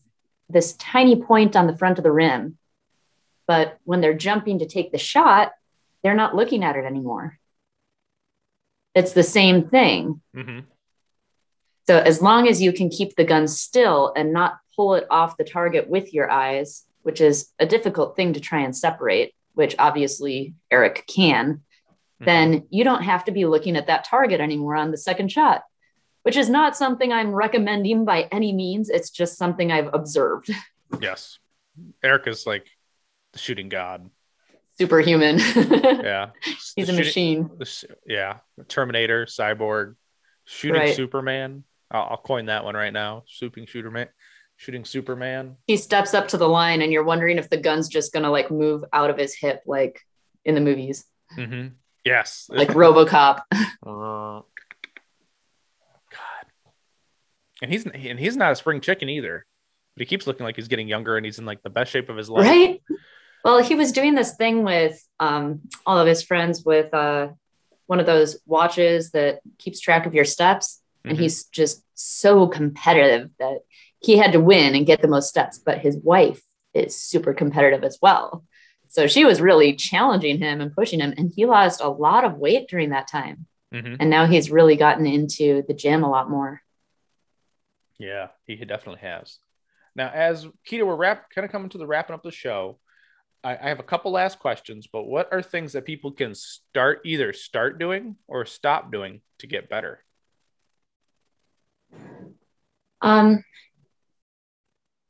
this 0.50 0.74
tiny 0.74 1.22
point 1.22 1.56
on 1.56 1.68
the 1.68 1.78
front 1.78 1.98
of 1.98 2.04
the 2.04 2.12
rim, 2.12 2.58
but 3.48 3.80
when 3.84 4.02
they're 4.02 4.14
jumping 4.14 4.60
to 4.60 4.68
take 4.68 4.92
the 4.92 4.98
shot, 4.98 5.52
they're 6.04 6.16
not 6.16 6.36
looking 6.36 6.64
at 6.64 6.76
it 6.76 6.86
anymore. 6.86 7.40
It's 8.94 9.14
the 9.14 9.24
same 9.24 9.68
thing. 9.70 10.22
Mm-hmm. 10.36 10.60
So 11.88 12.00
as 12.00 12.22
long 12.22 12.48
as 12.48 12.62
you 12.62 12.72
can 12.74 12.90
keep 12.90 13.16
the 13.16 13.24
gun 13.24 13.48
still 13.48 14.14
and 14.16 14.34
not 14.34 14.60
pull 14.76 14.96
it 14.96 15.06
off 15.10 15.38
the 15.38 15.44
target 15.44 15.90
with 15.90 16.14
your 16.14 16.30
eyes, 16.30 16.84
which 17.04 17.22
is 17.22 17.52
a 17.60 17.66
difficult 17.66 18.16
thing 18.16 18.34
to 18.34 18.40
try 18.40 18.62
and 18.62 18.76
separate, 18.76 19.34
which 19.54 19.76
obviously 19.78 20.56
Eric 20.72 21.06
can, 21.08 21.54
mm-hmm. 21.54 22.26
then 22.26 22.68
you 22.70 22.84
don't 22.84 23.04
have 23.04 23.26
to 23.26 23.32
be 23.32 23.46
looking 23.46 23.76
at 23.76 23.88
that 23.88 24.06
target 24.06 24.42
anymore 24.42 24.76
on 24.76 24.92
the 24.92 24.98
second 24.98 25.32
shot, 25.32 25.64
which 26.26 26.36
is 26.36 26.50
not 26.50 26.76
something 26.76 27.12
I'm 27.12 27.34
recommending 27.34 28.06
by 28.06 28.28
any 28.32 28.52
means. 28.54 28.90
It's 28.90 29.10
just 29.10 29.38
something 29.38 29.72
I've 29.72 29.94
observed. 29.94 30.52
Yes. 31.00 31.40
Eric 32.04 32.28
is 32.28 32.46
like 32.46 32.68
the 33.34 33.40
shooting 33.40 33.70
god. 33.70 34.10
Superhuman. 34.78 35.40
yeah. 35.40 36.32
He's 36.76 36.76
the 36.76 36.82
a 36.82 36.86
shooting, 36.86 36.96
machine. 36.96 37.50
The, 37.58 37.96
yeah. 38.08 38.38
Terminator, 38.68 39.26
cyborg, 39.26 39.96
shooting 40.46 40.82
right. 40.82 40.96
Superman. 40.96 41.64
I'll, 41.92 42.08
I'll, 42.12 42.18
coin 42.18 42.48
that 42.48 42.64
one 42.64 42.76
right 42.76 42.94
now. 42.94 43.24
Shooting 43.28 43.66
shooter 43.66 43.92
man 43.92 44.08
shooting 44.58 44.86
Superman. 44.86 45.58
He 45.68 45.78
steps 45.78 46.14
up 46.14 46.30
to 46.30 46.38
the 46.38 46.48
line, 46.48 46.82
and 46.82 46.92
you're 46.92 47.04
wondering 47.04 47.38
if 47.38 47.50
the 47.50 47.58
gun's 47.58 47.88
just 47.88 48.14
gonna 48.14 48.32
like 48.32 48.52
move 48.52 48.84
out 48.94 49.10
of 49.10 49.18
his 49.18 49.36
hip, 49.36 49.62
like 49.66 50.02
in 50.44 50.56
the 50.56 50.62
movies. 50.62 51.06
Mm-hmm. 51.38 51.68
Yes, 52.04 52.46
like 52.50 52.70
RoboCop. 52.70 53.42
uh, 53.52 53.66
God, 53.86 54.46
and 57.62 57.72
he's 57.72 57.86
and 57.86 58.20
he's 58.20 58.38
not 58.38 58.52
a 58.52 58.56
spring 58.56 58.82
chicken 58.82 59.10
either. 59.10 59.46
But 59.96 60.02
he 60.02 60.06
keeps 60.06 60.28
looking 60.28 60.46
like 60.46 60.56
he's 60.56 60.68
getting 60.68 60.88
younger, 60.88 61.18
and 61.18 61.26
he's 61.26 61.40
in 61.40 61.46
like 61.46 61.64
the 61.64 61.70
best 61.70 61.92
shape 61.92 62.10
of 62.10 62.18
his 62.18 62.30
life. 62.30 62.46
Right. 62.46 62.82
Well, 63.44 63.62
he 63.62 63.76
was 63.76 63.92
doing 63.92 64.16
this 64.16 64.36
thing 64.36 64.64
with 64.64 65.02
um, 65.20 65.62
all 65.86 66.00
of 66.00 66.08
his 66.08 66.24
friends 66.24 66.64
with 66.66 66.94
uh, 66.94 67.30
one 67.86 68.00
of 68.00 68.06
those 68.06 68.38
watches 68.46 69.12
that 69.12 69.40
keeps 69.58 69.80
track 69.80 70.06
of 70.06 70.14
your 70.14 70.26
steps, 70.26 70.82
and 71.04 71.14
mm-hmm. 71.14 71.24
he's 71.24 71.46
just 71.46 71.84
so 71.94 72.48
competitive 72.48 73.30
that 73.40 73.60
he 74.00 74.18
had 74.18 74.34
to 74.34 74.40
win 74.40 74.76
and 74.76 74.86
get 74.86 75.02
the 75.02 75.08
most 75.08 75.30
steps, 75.30 75.60
but 75.60 75.80
his 75.80 75.98
wife 75.98 76.42
is 76.74 77.00
super 77.00 77.34
competitive 77.34 77.84
as 77.84 77.98
well. 78.02 78.44
So 78.88 79.08
she 79.08 79.26
was 79.26 79.42
really 79.42 79.76
challenging 79.76 80.40
him 80.40 80.62
and 80.62 80.74
pushing 80.74 81.00
him, 81.00 81.14
and 81.18 81.32
he 81.36 81.46
lost 81.46 81.82
a 81.82 81.90
lot 81.90 82.26
of 82.26 82.38
weight 82.38 82.68
during 82.70 82.90
that 82.90 83.08
time. 83.08 83.46
Mm-hmm. 83.74 83.96
And 84.00 84.10
now 84.10 84.26
he's 84.26 84.52
really 84.52 84.76
gotten 84.76 85.06
into 85.06 85.64
the 85.68 85.74
gym 85.74 86.04
a 86.04 86.10
lot 86.10 86.30
more. 86.30 86.62
Yeah, 87.98 88.28
he 88.46 88.56
definitely 88.56 89.02
has. 89.02 89.40
Now, 89.96 90.10
as 90.14 90.46
Keita, 90.70 90.86
we're 90.86 90.96
wrap, 90.96 91.30
kind 91.30 91.46
of 91.46 91.52
coming 91.52 91.70
to 91.70 91.78
the 91.78 91.88
wrapping 91.88 92.14
up 92.14 92.24
the 92.24 92.32
show. 92.32 92.80
I, 93.44 93.56
I 93.56 93.70
have 93.70 93.80
a 93.80 93.84
couple 93.84 94.12
last 94.12 94.40
questions, 94.40 94.88
but 94.92 95.04
what 95.04 95.32
are 95.32 95.42
things 95.42 95.74
that 95.74 95.86
people 95.86 96.12
can 96.12 96.36
start 96.36 97.02
either 97.06 97.32
start 97.32 97.80
doing 97.80 98.18
or 98.28 98.46
stop 98.46 98.92
doing 98.92 99.22
to 99.40 99.48
get 99.48 99.70
better? 99.70 100.04
Um, 103.02 103.44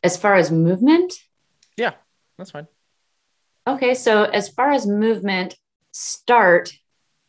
as 0.04 0.18
far 0.18 0.36
as 0.36 0.52
movement? 0.52 1.14
Yeah, 1.78 1.94
that's 2.38 2.52
fine. 2.52 2.68
Okay, 3.68 3.96
so 3.96 4.24
as 4.24 4.50
far 4.50 4.72
as 4.72 4.86
movement, 4.86 5.56
start 5.92 6.72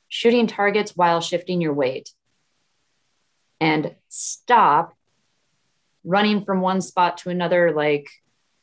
shooting 0.09 0.47
targets 0.47 0.95
while 0.95 1.21
shifting 1.21 1.61
your 1.61 1.73
weight. 1.73 2.11
And 3.61 3.95
stop 4.09 4.96
running 6.07 6.45
from 6.45 6.61
one 6.61 6.81
spot 6.81 7.19
to 7.19 7.31
another, 7.31 7.73
like 7.73 8.09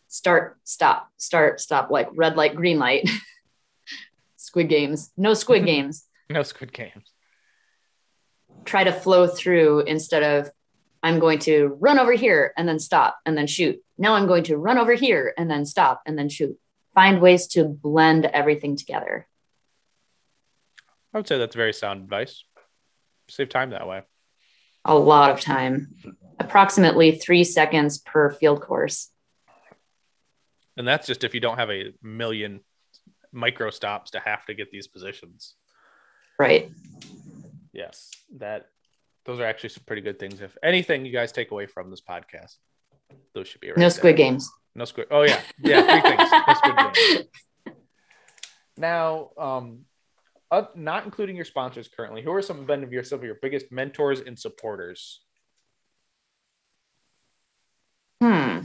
start, 0.08 0.58
stop, 0.64 1.10
start, 1.18 1.60
stop, 1.60 1.92
like 1.92 2.10
red 2.16 2.36
light, 2.36 2.56
green 2.56 2.80
light. 2.80 3.08
squid 4.38 4.70
games. 4.70 5.12
No 5.18 5.34
squid 5.34 5.66
games. 5.74 6.06
no 6.30 6.42
squid 6.44 6.74
games. 6.74 7.12
Try 8.66 8.86
to 8.86 8.92
flow 8.92 9.28
through 9.28 9.82
instead 9.82 10.24
of 10.24 10.50
I'm 11.04 11.20
going 11.20 11.40
to 11.40 11.78
run 11.82 12.00
over 12.00 12.14
here 12.14 12.54
and 12.56 12.68
then 12.68 12.80
stop 12.80 13.20
and 13.26 13.38
then 13.38 13.46
shoot. 13.46 13.82
Now 13.98 14.16
I'm 14.16 14.26
going 14.26 14.46
to 14.46 14.58
run 14.58 14.78
over 14.78 14.94
here 14.94 15.34
and 15.38 15.52
then 15.52 15.66
stop 15.66 16.02
and 16.06 16.18
then 16.18 16.30
shoot. 16.30 16.58
Find 16.96 17.22
ways 17.22 17.48
to 17.48 17.66
blend 17.66 18.26
everything 18.26 18.78
together. 18.78 19.28
I 21.14 21.18
would 21.18 21.28
say 21.28 21.38
that's 21.38 21.56
very 21.56 21.74
sound 21.74 22.04
advice. 22.04 22.46
Save 23.30 23.50
time 23.50 23.72
that 23.72 23.88
way. 23.88 24.04
A 24.86 24.96
lot 24.96 25.32
of 25.32 25.40
time, 25.40 25.96
approximately 26.40 27.14
three 27.14 27.44
seconds 27.44 28.00
per 28.00 28.32
field 28.32 28.62
course. 28.62 29.10
And 30.76 30.88
that's 30.88 31.08
just 31.08 31.24
if 31.24 31.34
you 31.34 31.40
don't 31.40 31.58
have 31.58 31.70
a 31.70 31.94
million 32.02 32.62
micro 33.32 33.70
stops 33.70 34.12
to 34.12 34.20
have 34.20 34.46
to 34.46 34.54
get 34.54 34.72
these 34.72 34.88
positions. 34.88 35.56
Right. 36.38 36.72
Yes, 37.72 38.12
that 38.38 38.68
those 39.26 39.40
are 39.40 39.46
actually 39.46 39.70
some 39.70 39.84
pretty 39.86 40.02
good 40.02 40.20
things. 40.20 40.42
If 40.42 40.58
anything 40.64 41.06
you 41.06 41.14
guys 41.14 41.32
take 41.32 41.52
away 41.52 41.66
from 41.66 41.90
this 41.90 42.02
podcast, 42.02 42.58
those 43.34 43.48
should 43.48 43.62
be 43.62 43.70
right 43.70 43.78
no 43.78 43.90
squid 43.90 44.18
games. 44.18 44.52
No 44.76 44.86
squid. 44.86 45.08
Oh 45.12 45.22
yeah, 45.22 45.42
yeah. 45.60 45.82
Three 45.82 46.10
things. 46.10 46.32
No 46.48 46.54
squid 46.54 46.78
games. 46.78 47.28
Now, 48.76 49.30
um, 49.38 49.86
uh, 50.54 50.68
not 50.76 51.04
including 51.04 51.36
your 51.36 51.46
sponsors 51.46 51.88
currently, 51.88 52.22
who 52.22 52.32
are 52.32 52.42
some 52.44 52.70
of 52.70 52.94
your 52.94 53.04
some 53.04 53.18
of 53.18 53.26
your 53.26 53.40
biggest 53.42 53.72
mentors 53.72 54.20
and 54.20 54.38
supporters? 54.38 55.22
Hmm. 58.22 58.60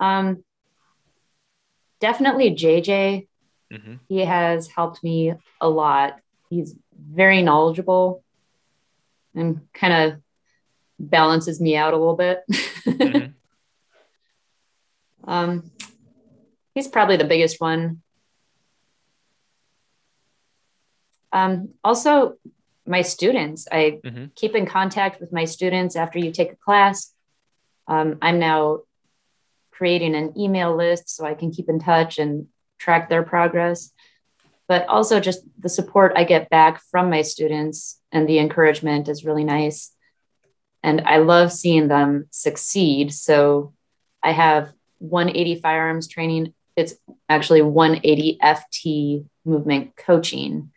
Um. 0.00 0.44
Definitely 2.00 2.52
JJ. 2.52 3.28
Mm-hmm. 3.70 3.94
He 4.08 4.20
has 4.20 4.68
helped 4.68 5.04
me 5.04 5.34
a 5.60 5.68
lot. 5.68 6.18
He's 6.48 6.74
very 6.98 7.42
knowledgeable 7.42 8.24
and 9.34 9.60
kind 9.74 9.92
of 9.92 10.20
balances 10.98 11.60
me 11.60 11.76
out 11.76 11.92
a 11.92 11.98
little 11.98 12.16
bit. 12.16 12.40
mm-hmm. 12.50 13.30
um, 15.30 15.70
he's 16.74 16.88
probably 16.88 17.18
the 17.18 17.24
biggest 17.24 17.60
one. 17.60 18.02
Um, 21.32 21.70
also, 21.82 22.36
my 22.86 23.02
students. 23.02 23.68
I 23.70 24.00
mm-hmm. 24.04 24.26
keep 24.34 24.54
in 24.54 24.66
contact 24.66 25.20
with 25.20 25.32
my 25.32 25.44
students 25.44 25.96
after 25.96 26.18
you 26.18 26.32
take 26.32 26.52
a 26.52 26.56
class. 26.56 27.12
Um, 27.86 28.18
I'm 28.20 28.38
now 28.38 28.80
creating 29.70 30.14
an 30.14 30.38
email 30.38 30.76
list 30.76 31.08
so 31.08 31.24
I 31.24 31.34
can 31.34 31.52
keep 31.52 31.68
in 31.68 31.78
touch 31.78 32.18
and 32.18 32.48
track 32.78 33.08
their 33.08 33.22
progress 33.22 33.92
but 34.72 34.88
also 34.88 35.20
just 35.20 35.42
the 35.58 35.68
support 35.68 36.14
I 36.16 36.24
get 36.24 36.48
back 36.48 36.80
from 36.90 37.10
my 37.10 37.20
students 37.20 38.00
and 38.10 38.26
the 38.26 38.38
encouragement 38.38 39.06
is 39.06 39.22
really 39.22 39.44
nice. 39.44 39.92
And 40.82 41.02
I 41.02 41.18
love 41.18 41.52
seeing 41.52 41.88
them 41.88 42.26
succeed. 42.30 43.12
So 43.12 43.74
I 44.22 44.32
have 44.32 44.72
180 44.98 45.60
firearms 45.60 46.08
training. 46.08 46.54
It's 46.74 46.94
actually 47.28 47.60
180 47.60 48.38
FT 48.42 49.26
movement 49.44 49.94
coaching 49.94 50.71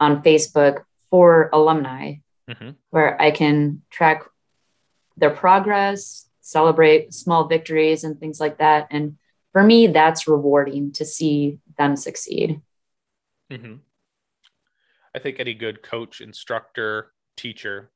on 0.00 0.22
Facebook 0.22 0.84
for 1.10 1.50
alumni, 1.52 2.16
Mhm. 2.48 2.76
where 2.90 3.20
I 3.20 3.30
can 3.30 3.82
track 3.90 4.22
their 5.16 5.30
progress, 5.30 6.28
celebrate 6.40 7.12
small 7.12 7.48
victories, 7.48 8.04
and 8.04 8.18
things 8.18 8.40
like 8.40 8.58
that. 8.58 8.86
And 8.90 9.18
for 9.52 9.62
me, 9.62 9.86
that's 9.88 10.28
rewarding 10.28 10.92
to 10.92 11.04
see 11.04 11.58
them 11.76 11.96
succeed. 11.96 12.60
hmm 13.50 13.76
I 15.14 15.18
think 15.20 15.40
any 15.40 15.54
good 15.54 15.82
coach, 15.82 16.20
instructor, 16.20 17.12
teacher 17.36 17.90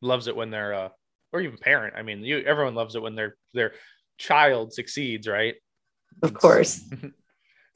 loves 0.00 0.26
it 0.26 0.34
when 0.34 0.50
they're, 0.50 0.72
uh, 0.72 0.88
or 1.32 1.42
even 1.42 1.58
parent. 1.58 1.94
I 1.94 2.02
mean, 2.02 2.24
you 2.24 2.38
everyone 2.40 2.74
loves 2.74 2.96
it 2.96 3.02
when 3.02 3.14
their 3.14 3.36
their 3.52 3.74
child 4.16 4.72
succeeds, 4.72 5.28
right? 5.28 5.54
Of 6.22 6.32
course. 6.34 6.82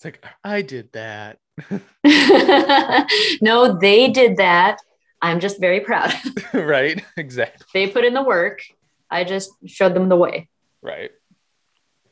It's 0.02 0.04
like 0.04 0.24
I 0.42 0.62
did 0.62 0.90
that, 0.94 1.38
no, 3.40 3.78
they 3.78 4.10
did 4.10 4.38
that. 4.38 4.78
I'm 5.20 5.38
just 5.38 5.60
very 5.60 5.78
proud. 5.78 6.12
right? 6.52 7.04
Exactly, 7.16 7.64
they 7.72 7.86
put 7.88 8.04
in 8.04 8.12
the 8.12 8.24
work. 8.24 8.62
I 9.08 9.22
just 9.22 9.52
showed 9.66 9.94
them 9.94 10.08
the 10.08 10.16
way. 10.16 10.48
right. 10.82 11.12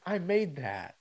I 0.07 0.19
made 0.19 0.57
that. 0.57 0.95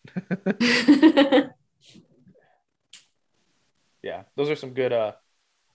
yeah, 4.04 4.24
those 4.36 4.50
are 4.50 4.56
some 4.56 4.74
good. 4.74 4.92
Uh, 4.92 5.12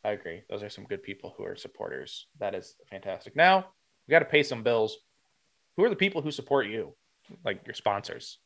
I 0.04 0.10
agree. 0.10 0.42
Those 0.50 0.64
are 0.64 0.68
some 0.68 0.84
good 0.84 1.04
people 1.04 1.32
who 1.36 1.44
are 1.44 1.54
supporters. 1.54 2.26
That 2.40 2.56
is 2.56 2.74
fantastic. 2.90 3.36
Now 3.36 3.66
we 4.08 4.12
got 4.12 4.18
to 4.18 4.24
pay 4.24 4.42
some 4.42 4.64
bills. 4.64 4.96
Who 5.76 5.84
are 5.84 5.90
the 5.90 5.96
people 5.96 6.22
who 6.22 6.32
support 6.32 6.66
you, 6.66 6.96
like 7.44 7.64
your 7.66 7.74
sponsors? 7.74 8.38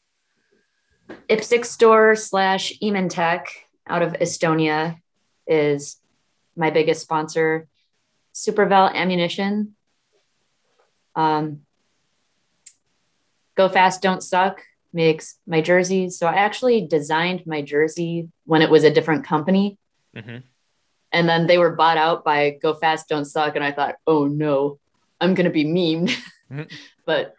Ipsic 1.28 1.64
store 1.64 2.16
slash 2.16 2.72
Ementech 2.82 3.46
out 3.86 4.02
of 4.02 4.12
Estonia 4.14 5.00
is 5.46 5.96
my 6.56 6.70
biggest 6.70 7.00
sponsor. 7.02 7.66
Supervel 8.34 8.92
Ammunition. 8.94 9.74
Um, 11.14 11.62
Go 13.56 13.68
Fast, 13.68 14.02
Don't 14.02 14.22
Suck 14.22 14.62
makes 14.92 15.38
my 15.46 15.60
jerseys. 15.60 16.18
So 16.18 16.26
I 16.26 16.34
actually 16.34 16.86
designed 16.86 17.46
my 17.46 17.62
jersey 17.62 18.28
when 18.44 18.62
it 18.62 18.70
was 18.70 18.84
a 18.84 18.90
different 18.90 19.24
company. 19.24 19.78
Mm-hmm. 20.16 20.38
And 21.10 21.28
then 21.28 21.46
they 21.46 21.58
were 21.58 21.74
bought 21.74 21.96
out 21.96 22.24
by 22.24 22.50
Go 22.62 22.74
Fast, 22.74 23.08
Don't 23.08 23.24
Suck. 23.24 23.56
And 23.56 23.64
I 23.64 23.72
thought, 23.72 23.96
oh 24.06 24.26
no, 24.26 24.78
I'm 25.20 25.34
going 25.34 25.44
to 25.44 25.50
be 25.50 25.64
memed. 25.64 26.16
Mhm. 26.50 26.70
but 27.04 27.34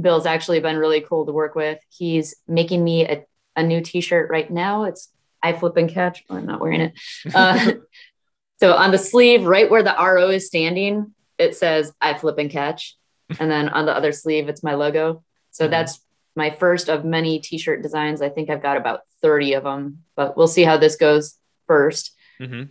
Bill's 0.00 0.26
actually 0.26 0.60
been 0.60 0.76
really 0.76 1.00
cool 1.00 1.26
to 1.26 1.32
work 1.32 1.54
with. 1.54 1.78
He's 1.88 2.34
making 2.46 2.82
me 2.84 3.06
a, 3.06 3.24
a 3.56 3.62
new 3.62 3.80
t 3.80 4.00
shirt 4.00 4.30
right 4.30 4.50
now. 4.50 4.84
It's 4.84 5.08
I 5.42 5.52
Flip 5.52 5.76
and 5.76 5.88
Catch. 5.90 6.24
Oh, 6.28 6.36
I'm 6.36 6.46
not 6.46 6.60
wearing 6.60 6.80
it. 6.80 6.92
Uh, 7.34 7.72
so 8.58 8.72
on 8.74 8.90
the 8.90 8.98
sleeve, 8.98 9.44
right 9.44 9.70
where 9.70 9.82
the 9.82 9.94
RO 9.98 10.30
is 10.30 10.46
standing, 10.46 11.14
it 11.38 11.54
says 11.56 11.92
I 12.00 12.14
Flip 12.14 12.38
and 12.38 12.50
Catch. 12.50 12.96
And 13.38 13.50
then 13.50 13.68
on 13.68 13.86
the 13.86 13.94
other 13.94 14.12
sleeve, 14.12 14.48
it's 14.48 14.62
my 14.62 14.74
logo. 14.74 15.22
So 15.50 15.66
Mhm. 15.66 15.70
that's 15.70 16.00
my 16.34 16.50
first 16.50 16.88
of 16.88 17.04
many 17.04 17.38
t 17.38 17.58
shirt 17.58 17.82
designs. 17.82 18.22
I 18.22 18.28
think 18.28 18.48
I've 18.50 18.62
got 18.62 18.76
about 18.76 19.00
30 19.22 19.54
of 19.54 19.64
them, 19.64 20.04
but 20.16 20.36
we'll 20.36 20.48
see 20.48 20.62
how 20.64 20.76
this 20.76 20.96
goes 20.96 21.36
first. 21.66 22.14
Mm-hmm. 22.40 22.64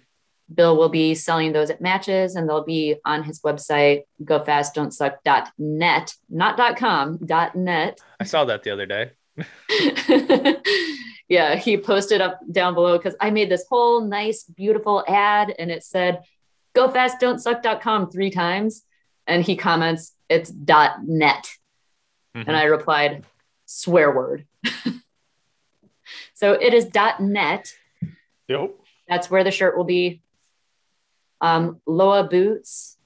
Bill 0.53 0.77
will 0.77 0.89
be 0.89 1.15
selling 1.15 1.53
those 1.53 1.69
at 1.69 1.81
matches 1.81 2.35
and 2.35 2.47
they'll 2.47 2.63
be 2.63 2.97
on 3.03 3.23
his 3.23 3.41
website, 3.41 4.03
gofastdon'tsuck.net, 4.23 6.13
not 6.29 6.77
.com, 6.77 7.19
.net. 7.55 7.99
I 8.19 8.23
saw 8.23 8.45
that 8.45 8.63
the 8.63 8.71
other 8.71 8.85
day. 8.85 9.11
yeah, 11.27 11.55
he 11.55 11.77
posted 11.77 12.21
up 12.21 12.39
down 12.51 12.75
below 12.75 12.97
because 12.97 13.15
I 13.19 13.31
made 13.31 13.49
this 13.49 13.65
whole 13.69 14.01
nice, 14.01 14.43
beautiful 14.43 15.03
ad 15.07 15.53
and 15.57 15.71
it 15.71 15.83
said, 15.83 16.21
gofastdon'tsuck.com 16.75 18.11
three 18.11 18.29
times. 18.29 18.83
And 19.27 19.43
he 19.43 19.55
comments, 19.55 20.13
it's 20.29 20.51
.net. 20.53 21.49
Mhm. 22.35 22.43
And 22.47 22.55
I 22.55 22.65
replied, 22.65 23.23
swear 23.65 24.15
word. 24.15 24.45
so 26.35 26.53
it 26.53 26.73
is 26.75 26.91
.net. 27.19 27.73
Yep. 28.47 28.75
That's 29.07 29.31
where 29.31 29.43
the 29.43 29.51
shirt 29.51 29.75
will 29.77 29.83
be. 29.83 30.21
Um, 31.45 31.79
Lowa 31.85 32.23
Boots 32.23 32.97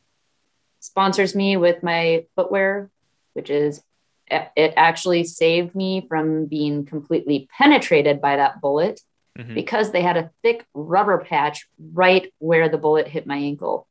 sponsors 0.79 1.35
me 1.35 1.57
with 1.57 1.83
my 1.83 2.25
footwear, 2.37 2.89
which 3.33 3.49
is 3.49 3.83
it 4.31 4.73
actually 4.77 5.25
saved 5.25 5.75
me 5.75 6.05
from 6.07 6.45
being 6.45 6.85
completely 6.85 7.49
penetrated 7.57 8.21
by 8.21 8.37
that 8.37 8.61
bullet 8.61 9.01
Mhm. 9.37 9.55
because 9.55 9.91
they 9.91 10.01
had 10.01 10.15
a 10.17 10.31
thick 10.43 10.65
rubber 10.73 11.17
patch 11.17 11.67
right 11.93 12.31
where 12.37 12.69
the 12.69 12.77
bullet 12.77 13.07
hit 13.09 13.25
my 13.27 13.35
ankle. 13.37 13.87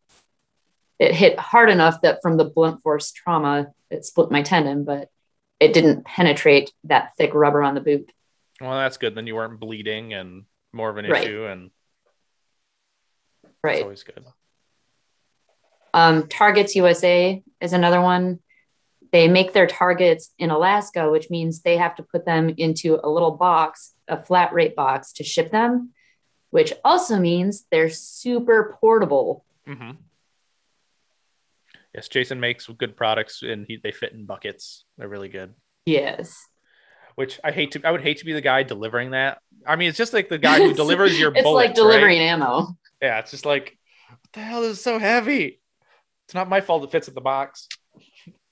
It 0.98 1.14
hit 1.14 1.38
hard 1.38 1.68
enough 1.68 2.00
that 2.02 2.20
from 2.22 2.36
the 2.38 2.44
blunt 2.44 2.82
force 2.82 3.10
trauma, 3.12 3.72
it 3.90 4.04
split 4.06 4.30
my 4.30 4.42
tendon, 4.42 4.84
but 4.84 5.10
it 5.60 5.74
didn't 5.74 6.06
penetrate 6.06 6.72
that 6.84 7.16
thick 7.18 7.34
rubber 7.34 7.62
on 7.62 7.74
the 7.74 7.80
boot. 7.82 8.10
Well, 8.60 8.78
that's 8.78 8.96
good. 8.96 9.14
Then 9.14 9.26
you 9.26 9.34
weren't 9.34 9.60
bleeding 9.60 10.14
and 10.14 10.44
more 10.72 10.88
of 10.88 10.96
an 10.96 11.04
Right. 11.04 11.22
issue, 11.22 11.44
and 11.44 11.70
it's 13.44 13.52
Right. 13.62 13.82
always 13.82 14.04
good. 14.04 14.24
Um, 15.94 16.28
Targets 16.28 16.76
USA 16.76 17.42
is 17.60 17.72
another 17.72 18.00
one. 18.00 18.40
They 19.10 19.28
make 19.28 19.52
their 19.52 19.66
targets 19.66 20.32
in 20.38 20.50
Alaska, 20.50 21.10
which 21.10 21.30
means 21.30 21.62
they 21.62 21.78
have 21.78 21.94
to 21.96 22.02
put 22.02 22.26
them 22.26 22.52
into 22.56 23.00
a 23.02 23.08
little 23.08 23.30
box, 23.32 23.94
a 24.06 24.22
flat 24.22 24.52
rate 24.52 24.76
box 24.76 25.12
to 25.14 25.24
ship 25.24 25.50
them, 25.50 25.92
which 26.50 26.72
also 26.84 27.18
means 27.18 27.64
they're 27.70 27.90
super 27.90 28.76
portable. 28.80 29.44
hmm 29.66 29.92
Yes, 31.94 32.06
Jason 32.08 32.38
makes 32.38 32.66
good 32.66 32.96
products, 32.96 33.42
and 33.42 33.64
he, 33.66 33.78
they 33.82 33.92
fit 33.92 34.12
in 34.12 34.26
buckets. 34.26 34.84
They're 34.98 35.08
really 35.08 35.30
good. 35.30 35.54
Yes. 35.86 36.46
Which 37.14 37.40
I 37.42 37.50
hate 37.50 37.72
to. 37.72 37.80
I 37.82 37.90
would 37.90 38.02
hate 38.02 38.18
to 38.18 38.24
be 38.24 38.34
the 38.34 38.42
guy 38.42 38.62
delivering 38.62 39.12
that. 39.12 39.38
I 39.66 39.74
mean, 39.76 39.88
it's 39.88 39.98
just 39.98 40.12
like 40.12 40.28
the 40.28 40.38
guy 40.38 40.58
who 40.58 40.74
delivers 40.74 41.18
your 41.18 41.32
it's 41.34 41.42
bullets. 41.42 41.70
It's 41.70 41.78
like 41.80 41.88
delivering 41.88 42.18
right? 42.18 42.26
ammo. 42.26 42.76
Yeah, 43.02 43.18
it's 43.18 43.30
just 43.30 43.46
like, 43.46 43.76
what 44.08 44.32
the 44.32 44.40
hell 44.40 44.62
is 44.62 44.80
so 44.80 44.98
heavy? 44.98 45.60
It's 46.28 46.34
not 46.34 46.50
my 46.50 46.60
fault 46.60 46.84
it 46.84 46.90
fits 46.90 47.08
in 47.08 47.14
the 47.14 47.22
box. 47.22 47.68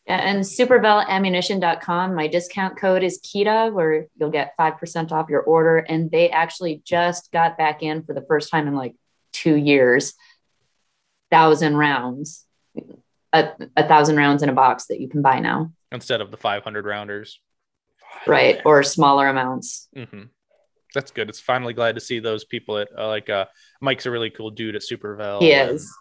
Yeah, 0.06 0.16
and 0.16 0.40
supervelammunition.com, 0.40 2.14
my 2.14 2.26
discount 2.26 2.78
code 2.78 3.02
is 3.02 3.20
KETA, 3.22 3.70
where 3.70 4.06
you'll 4.16 4.30
get 4.30 4.54
5% 4.58 5.12
off 5.12 5.28
your 5.28 5.42
order. 5.42 5.76
And 5.76 6.10
they 6.10 6.30
actually 6.30 6.80
just 6.86 7.30
got 7.32 7.58
back 7.58 7.82
in 7.82 8.02
for 8.02 8.14
the 8.14 8.24
first 8.26 8.50
time 8.50 8.66
in 8.66 8.74
like 8.74 8.94
two 9.34 9.56
years, 9.56 10.14
thousand 11.30 11.76
rounds, 11.76 12.46
a, 13.34 13.50
a 13.76 13.86
thousand 13.86 14.16
rounds 14.16 14.42
in 14.42 14.48
a 14.48 14.54
box 14.54 14.86
that 14.86 14.98
you 14.98 15.08
can 15.10 15.20
buy 15.20 15.40
now. 15.40 15.70
Instead 15.92 16.22
of 16.22 16.30
the 16.30 16.38
500 16.38 16.86
rounders. 16.86 17.42
Right. 18.26 18.58
Or 18.64 18.82
smaller 18.84 19.28
amounts. 19.28 19.88
hmm 19.94 20.22
That's 20.94 21.10
good. 21.10 21.28
It's 21.28 21.40
finally 21.40 21.74
glad 21.74 21.96
to 21.96 22.00
see 22.00 22.20
those 22.20 22.46
people 22.46 22.78
at 22.78 22.88
uh, 22.96 23.08
like 23.08 23.28
uh, 23.28 23.44
Mike's 23.82 24.06
a 24.06 24.10
really 24.10 24.30
cool 24.30 24.50
dude 24.50 24.76
at 24.76 24.82
Supervel. 24.82 25.42
He 25.42 25.52
and 25.52 25.72
is. 25.72 25.92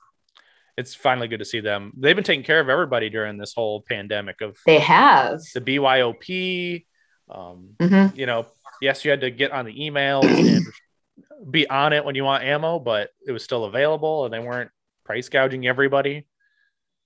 It's 0.77 0.93
finally 0.93 1.27
good 1.27 1.39
to 1.39 1.45
see 1.45 1.61
them. 1.61 1.93
They've 1.97 2.15
been 2.15 2.25
taking 2.25 2.43
care 2.43 2.59
of 2.59 2.67
everybody 2.67 3.09
during 3.09 3.37
this 3.37 3.53
whole 3.53 3.81
pandemic 3.87 4.41
of 4.41 4.57
They 4.65 4.79
have. 4.79 5.39
the 5.53 5.61
BYOP. 5.61 6.85
Um, 7.29 7.75
Mhm. 7.79 8.15
you 8.15 8.25
know, 8.25 8.45
yes, 8.81 9.05
you 9.05 9.11
had 9.11 9.21
to 9.21 9.31
get 9.31 9.51
on 9.51 9.65
the 9.65 9.73
emails 9.73 10.45
and 10.45 10.67
be 11.51 11.67
on 11.69 11.93
it 11.93 12.03
when 12.03 12.15
you 12.15 12.23
want 12.23 12.43
ammo, 12.43 12.77
but 12.79 13.09
it 13.25 13.31
was 13.31 13.43
still 13.43 13.63
available 13.63 14.25
and 14.25 14.33
they 14.33 14.39
weren't 14.39 14.69
price 15.05 15.29
gouging 15.29 15.65
everybody. 15.65 16.27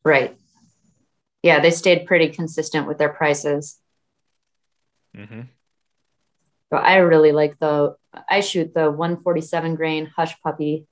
Right. 0.03 0.35
Yeah, 1.43 1.59
they 1.59 1.71
stayed 1.71 2.05
pretty 2.07 2.29
consistent 2.29 2.87
with 2.87 2.97
their 2.97 3.09
prices. 3.13 3.79
hmm 5.15 5.41
But 6.71 6.83
I 6.85 6.97
really 6.97 7.31
like 7.31 7.59
the 7.59 7.95
I 8.27 8.39
shoot 8.41 8.73
the 8.73 8.89
147 8.91 9.75
grain 9.75 10.07
hush 10.15 10.35
puppy 10.41 10.87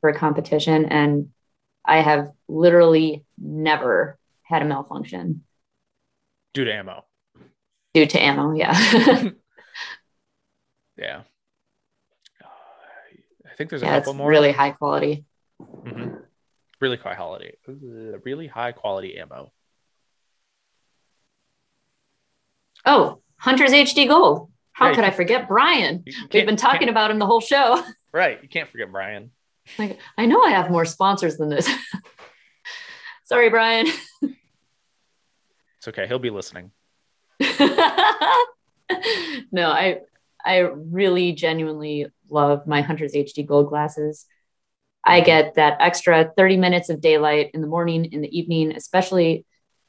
for 0.00 0.10
a 0.10 0.14
competition 0.14 0.84
and 0.86 1.30
I 1.84 2.00
have 2.00 2.30
literally 2.48 3.24
never 3.38 4.18
had 4.42 4.62
a 4.62 4.64
malfunction 4.64 5.44
Due 6.54 6.64
to 6.64 6.72
ammo. 6.72 7.04
due 7.94 8.06
to 8.06 8.22
ammo. 8.22 8.52
Yeah. 8.52 9.30
Yeah. 10.98 11.22
Uh, 12.44 12.46
I 13.50 13.54
think 13.56 13.70
there's 13.70 13.82
a 13.82 13.86
yeah, 13.86 13.96
it's 13.96 14.04
couple 14.04 14.18
more. 14.18 14.28
really 14.30 14.52
high 14.52 14.70
quality. 14.70 15.24
Mhm. 15.60 16.22
Really 16.80 16.96
high 16.98 17.14
quality. 17.14 17.54
Really 17.66 18.46
high 18.46 18.72
quality 18.72 19.16
ammo. 19.18 19.52
Oh, 22.84 23.20
Hunter's 23.38 23.72
HD 23.72 24.06
Gold. 24.06 24.50
How 24.72 24.88
Yeah, 24.88 24.94
could 24.94 25.04
I 25.04 25.10
forget 25.10 25.48
Brian? 25.48 26.04
We've 26.32 26.46
been 26.46 26.56
talking 26.56 26.88
about 26.88 27.10
him 27.10 27.18
the 27.18 27.26
whole 27.26 27.40
show. 27.40 27.82
Right. 28.14 28.42
You 28.42 28.48
can't 28.50 28.68
forget 28.68 28.92
Brian. 28.92 29.30
Like, 29.78 29.98
I 30.18 30.26
know 30.26 30.42
I 30.42 30.50
have 30.50 30.70
more 30.70 30.84
sponsors 30.84 31.36
than 31.36 31.48
this. 31.48 31.70
Sorry, 33.24 33.50
Brian. 33.50 33.86
It's 35.78 35.88
okay. 35.88 36.06
He'll 36.06 36.20
be 36.20 36.30
listening. 36.30 36.70
no, 37.40 37.48
I 39.68 39.98
I 40.44 40.58
really 40.58 41.32
genuinely 41.32 42.06
love 42.28 42.68
my 42.68 42.82
Hunter's 42.82 43.14
HD 43.14 43.44
gold 43.44 43.68
glasses. 43.68 44.26
I 45.04 45.18
mm-hmm. 45.18 45.26
get 45.26 45.54
that 45.56 45.78
extra 45.80 46.30
30 46.36 46.58
minutes 46.58 46.88
of 46.88 47.00
daylight 47.00 47.50
in 47.52 47.62
the 47.62 47.66
morning, 47.66 48.04
in 48.04 48.20
the 48.20 48.38
evening, 48.38 48.76
especially 48.76 49.44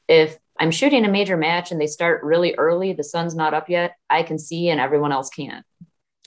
if 0.08 0.36
I'm 0.58 0.72
shooting 0.72 1.04
a 1.04 1.08
major 1.08 1.36
match 1.36 1.70
and 1.70 1.80
they 1.80 1.86
start 1.86 2.24
really 2.24 2.56
early, 2.56 2.92
the 2.92 3.04
sun's 3.04 3.36
not 3.36 3.54
up 3.54 3.68
yet, 3.68 3.94
I 4.10 4.24
can 4.24 4.38
see 4.38 4.70
and 4.70 4.80
everyone 4.80 5.12
else 5.12 5.30
can't. 5.30 5.64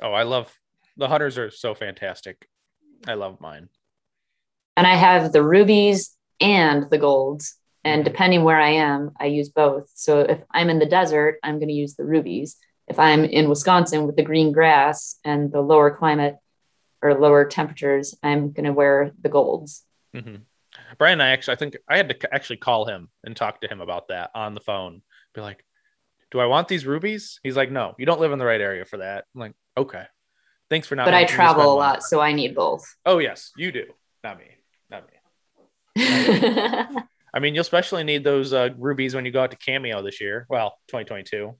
Oh, 0.02 0.14
I 0.14 0.24
love 0.24 0.58
the 0.96 1.10
hunters 1.10 1.38
are 1.38 1.52
so 1.52 1.76
fantastic. 1.76 2.48
I 3.06 3.16
love 3.16 3.42
mine. 3.42 3.70
And 4.76 4.88
I 4.88 4.96
have 4.96 5.32
the 5.32 5.44
rubies 5.44 6.16
and 6.40 6.90
the 6.90 6.98
golds. 6.98 7.56
And 7.84 8.02
mm-hmm. 8.02 8.12
depending 8.12 8.44
where 8.44 8.60
I 8.60 8.70
am, 8.70 9.12
I 9.20 9.26
use 9.26 9.50
both. 9.50 9.90
So 9.94 10.22
if 10.22 10.40
I'm 10.52 10.70
in 10.70 10.80
the 10.80 10.86
desert, 10.86 11.40
I'm 11.44 11.60
going 11.60 11.70
to 11.70 11.74
use 11.74 11.96
the 11.96 12.06
rubies. 12.06 12.58
If 12.88 13.00
I'm 13.00 13.26
in 13.26 13.50
Wisconsin 13.50 14.06
with 14.06 14.16
the 14.16 14.24
green 14.24 14.52
grass 14.52 15.20
and 15.24 15.52
the 15.52 15.62
lower 15.62 15.92
climate 15.92 16.38
or 17.02 17.14
lower 17.14 17.46
temperatures, 17.46 18.16
I'm 18.24 18.52
going 18.52 18.66
to 18.66 18.74
wear 18.74 19.12
the 19.22 19.30
golds. 19.30 19.84
Mm-hmm. 20.16 20.38
Brian, 20.98 21.22
I 21.22 21.30
actually, 21.30 21.54
I 21.54 21.58
think 21.58 21.78
I 21.90 21.98
had 21.98 22.10
to 22.10 22.34
actually 22.34 22.58
call 22.58 22.86
him 22.86 23.10
and 23.24 23.36
talk 23.36 23.62
to 23.62 23.68
him 23.68 23.82
about 23.82 24.08
that 24.08 24.32
on 24.34 24.54
the 24.54 24.62
phone. 24.62 25.02
Be 25.34 25.42
like, 25.42 25.64
do 26.32 26.40
I 26.40 26.46
want 26.46 26.68
these 26.68 26.86
rubies? 26.86 27.40
He's 27.44 27.58
like, 27.58 27.72
no, 27.72 27.96
you 27.98 28.06
don't 28.06 28.20
live 28.20 28.32
in 28.32 28.40
the 28.40 28.46
right 28.46 28.62
area 28.62 28.86
for 28.86 28.98
that. 28.98 29.26
I'm 29.34 29.42
like, 29.42 29.54
okay. 29.78 30.04
Thanks 30.70 30.88
for 30.88 30.96
not. 30.96 31.06
But 31.06 31.14
I 31.14 31.26
travel 31.26 31.72
a 31.72 31.76
lot, 31.76 32.04
so 32.04 32.20
I 32.20 32.34
need 32.34 32.56
both. 32.56 32.84
Oh 33.06 33.20
yes, 33.20 33.52
you 33.56 33.72
do. 33.72 33.86
Not 34.24 34.38
me. 34.38 34.46
Not 34.90 35.06
me. 35.08 35.14
I 37.34 37.40
mean, 37.40 37.56
you'll 37.56 37.62
especially 37.62 38.04
need 38.04 38.24
those 38.24 38.54
uh, 38.54 38.70
rubies 38.78 39.16
when 39.16 39.26
you 39.26 39.32
go 39.32 39.44
out 39.44 39.52
to 39.52 39.58
Cameo 39.58 40.02
this 40.02 40.20
year. 40.20 40.46
Well, 40.50 40.78
2022. 40.88 41.56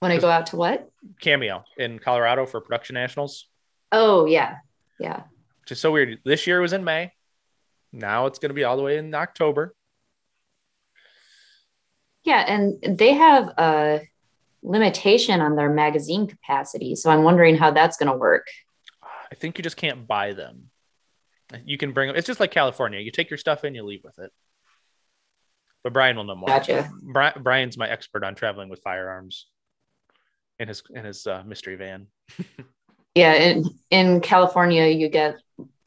When 0.00 0.12
I 0.12 0.18
go 0.18 0.28
out 0.28 0.46
to 0.46 0.56
what? 0.56 0.88
Cameo 1.20 1.64
in 1.78 1.98
Colorado 1.98 2.46
for 2.46 2.60
production 2.60 2.94
nationals. 2.94 3.48
Oh 3.92 4.26
yeah, 4.26 4.56
yeah. 4.98 5.22
Which 5.60 5.72
is 5.72 5.80
so 5.80 5.92
weird. 5.92 6.18
This 6.24 6.46
year 6.46 6.60
was 6.60 6.72
in 6.72 6.84
May. 6.84 7.12
Now 7.92 8.26
it's 8.26 8.38
going 8.38 8.50
to 8.50 8.54
be 8.54 8.64
all 8.64 8.76
the 8.76 8.82
way 8.82 8.98
in 8.98 9.14
October. 9.14 9.74
Yeah, 12.24 12.44
and 12.46 12.98
they 12.98 13.14
have 13.14 13.48
a 13.56 14.00
limitation 14.66 15.40
on 15.40 15.56
their 15.56 15.70
magazine 15.70 16.26
capacity. 16.26 16.94
So 16.96 17.10
I'm 17.10 17.22
wondering 17.22 17.56
how 17.56 17.70
that's 17.70 17.96
going 17.96 18.10
to 18.10 18.18
work. 18.18 18.46
I 19.30 19.34
think 19.34 19.58
you 19.58 19.62
just 19.62 19.76
can't 19.76 20.06
buy 20.06 20.32
them. 20.32 20.70
You 21.64 21.78
can 21.78 21.92
bring 21.92 22.08
them. 22.08 22.16
It's 22.16 22.26
just 22.26 22.40
like 22.40 22.50
California. 22.50 23.00
You 23.00 23.10
take 23.10 23.30
your 23.30 23.38
stuff 23.38 23.64
in, 23.64 23.74
you 23.74 23.84
leave 23.84 24.02
with 24.02 24.18
it. 24.18 24.32
But 25.84 25.92
Brian 25.92 26.16
will 26.16 26.24
know 26.24 26.34
more. 26.34 26.48
Gotcha. 26.48 26.90
Brian's 27.40 27.78
my 27.78 27.88
expert 27.88 28.24
on 28.24 28.34
traveling 28.34 28.68
with 28.68 28.80
firearms 28.82 29.46
in 30.58 30.66
his 30.66 30.82
in 30.90 31.04
his 31.04 31.26
uh, 31.26 31.44
mystery 31.46 31.76
van. 31.76 32.08
yeah, 33.14 33.34
in 33.34 33.64
in 33.90 34.20
California, 34.20 34.86
you 34.86 35.08
get 35.08 35.36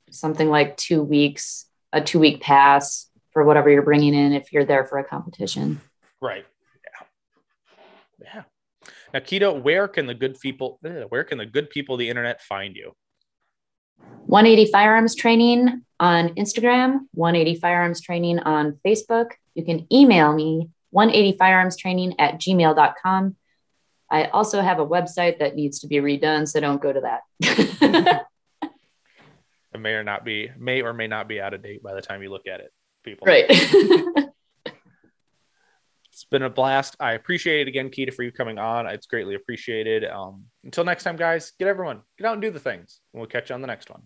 something 0.10 0.50
like 0.50 0.78
two 0.78 1.04
weeks, 1.04 1.66
a 1.92 2.00
two 2.00 2.20
week 2.20 2.42
pass 2.42 3.08
for 3.32 3.44
whatever 3.44 3.70
you're 3.70 3.82
bringing 3.82 4.14
in 4.14 4.32
if 4.32 4.54
you're 4.54 4.64
there 4.64 4.86
for 4.86 5.00
a 5.00 5.04
competition. 5.04 5.82
Right. 6.22 6.46
Now, 9.14 9.20
Keto, 9.20 9.62
where 9.62 9.88
can 9.88 10.06
the 10.06 10.14
good 10.14 10.40
people, 10.40 10.80
eh, 10.86 11.04
where 11.10 11.24
can 11.24 11.38
the 11.38 11.46
good 11.46 11.70
people 11.70 11.96
of 11.96 12.00
the 12.00 12.10
internet 12.10 12.42
find 12.42 12.76
you? 12.76 12.94
180 14.26 14.72
Firearms 14.72 15.16
Training 15.16 15.84
on 16.00 16.30
Instagram, 16.36 17.08
180 17.14 17.60
Firearms 17.60 18.02
Training 18.02 18.40
on 18.40 18.80
Facebook. 18.86 19.32
You 19.56 19.66
can 19.66 19.88
email 19.92 20.34
me 20.34 20.70
180 20.92 21.38
Firearms 21.38 21.76
Training 21.76 22.20
at 22.20 22.36
gmail.com. 22.36 23.36
I 24.12 24.26
also 24.26 24.62
have 24.62 24.80
a 24.80 24.86
website 24.86 25.40
that 25.40 25.56
needs 25.56 25.80
to 25.80 25.88
be 25.88 25.98
redone, 25.98 26.48
so 26.48 26.60
don't 26.60 26.82
go 26.82 26.94
to 26.94 27.02
that. 27.02 27.22
it 29.74 29.80
may 29.80 29.94
or 29.94 30.04
not 30.04 30.24
be, 30.24 30.50
may 30.58 30.82
or 30.82 30.94
may 30.94 31.08
not 31.08 31.28
be 31.28 31.42
out 31.42 31.54
of 31.54 31.62
date 31.62 31.84
by 31.84 31.94
the 31.94 32.02
time 32.02 32.24
you 32.24 32.30
look 32.30 32.48
at 32.48 32.60
it, 32.60 32.72
people. 33.04 33.26
Right. 33.28 33.50
it's 36.20 36.26
been 36.26 36.44
a 36.44 36.50
blast. 36.50 36.98
I 37.00 37.14
appreciate 37.14 37.62
it 37.62 37.70
again, 37.70 37.90
Keita, 37.90 38.14
for 38.14 38.24
you 38.24 38.32
coming 38.34 38.60
on. 38.60 38.86
It's 38.88 39.08
greatly 39.08 39.36
appreciated. 39.36 40.04
Um, 40.04 40.44
until 40.66 40.84
next 40.84 41.06
time, 41.06 41.16
guys, 41.16 41.54
get 41.58 41.70
everyone, 41.70 42.02
get 42.18 42.28
out 42.28 42.34
and 42.34 42.42
do 42.42 42.52
the 42.52 42.60
things. 42.60 43.00
And 43.14 43.22
we'll 43.22 43.30
catch 43.30 43.50
you 43.50 43.56
on 43.56 43.62
the 43.62 43.68
next 43.68 43.90
one. 43.90 44.02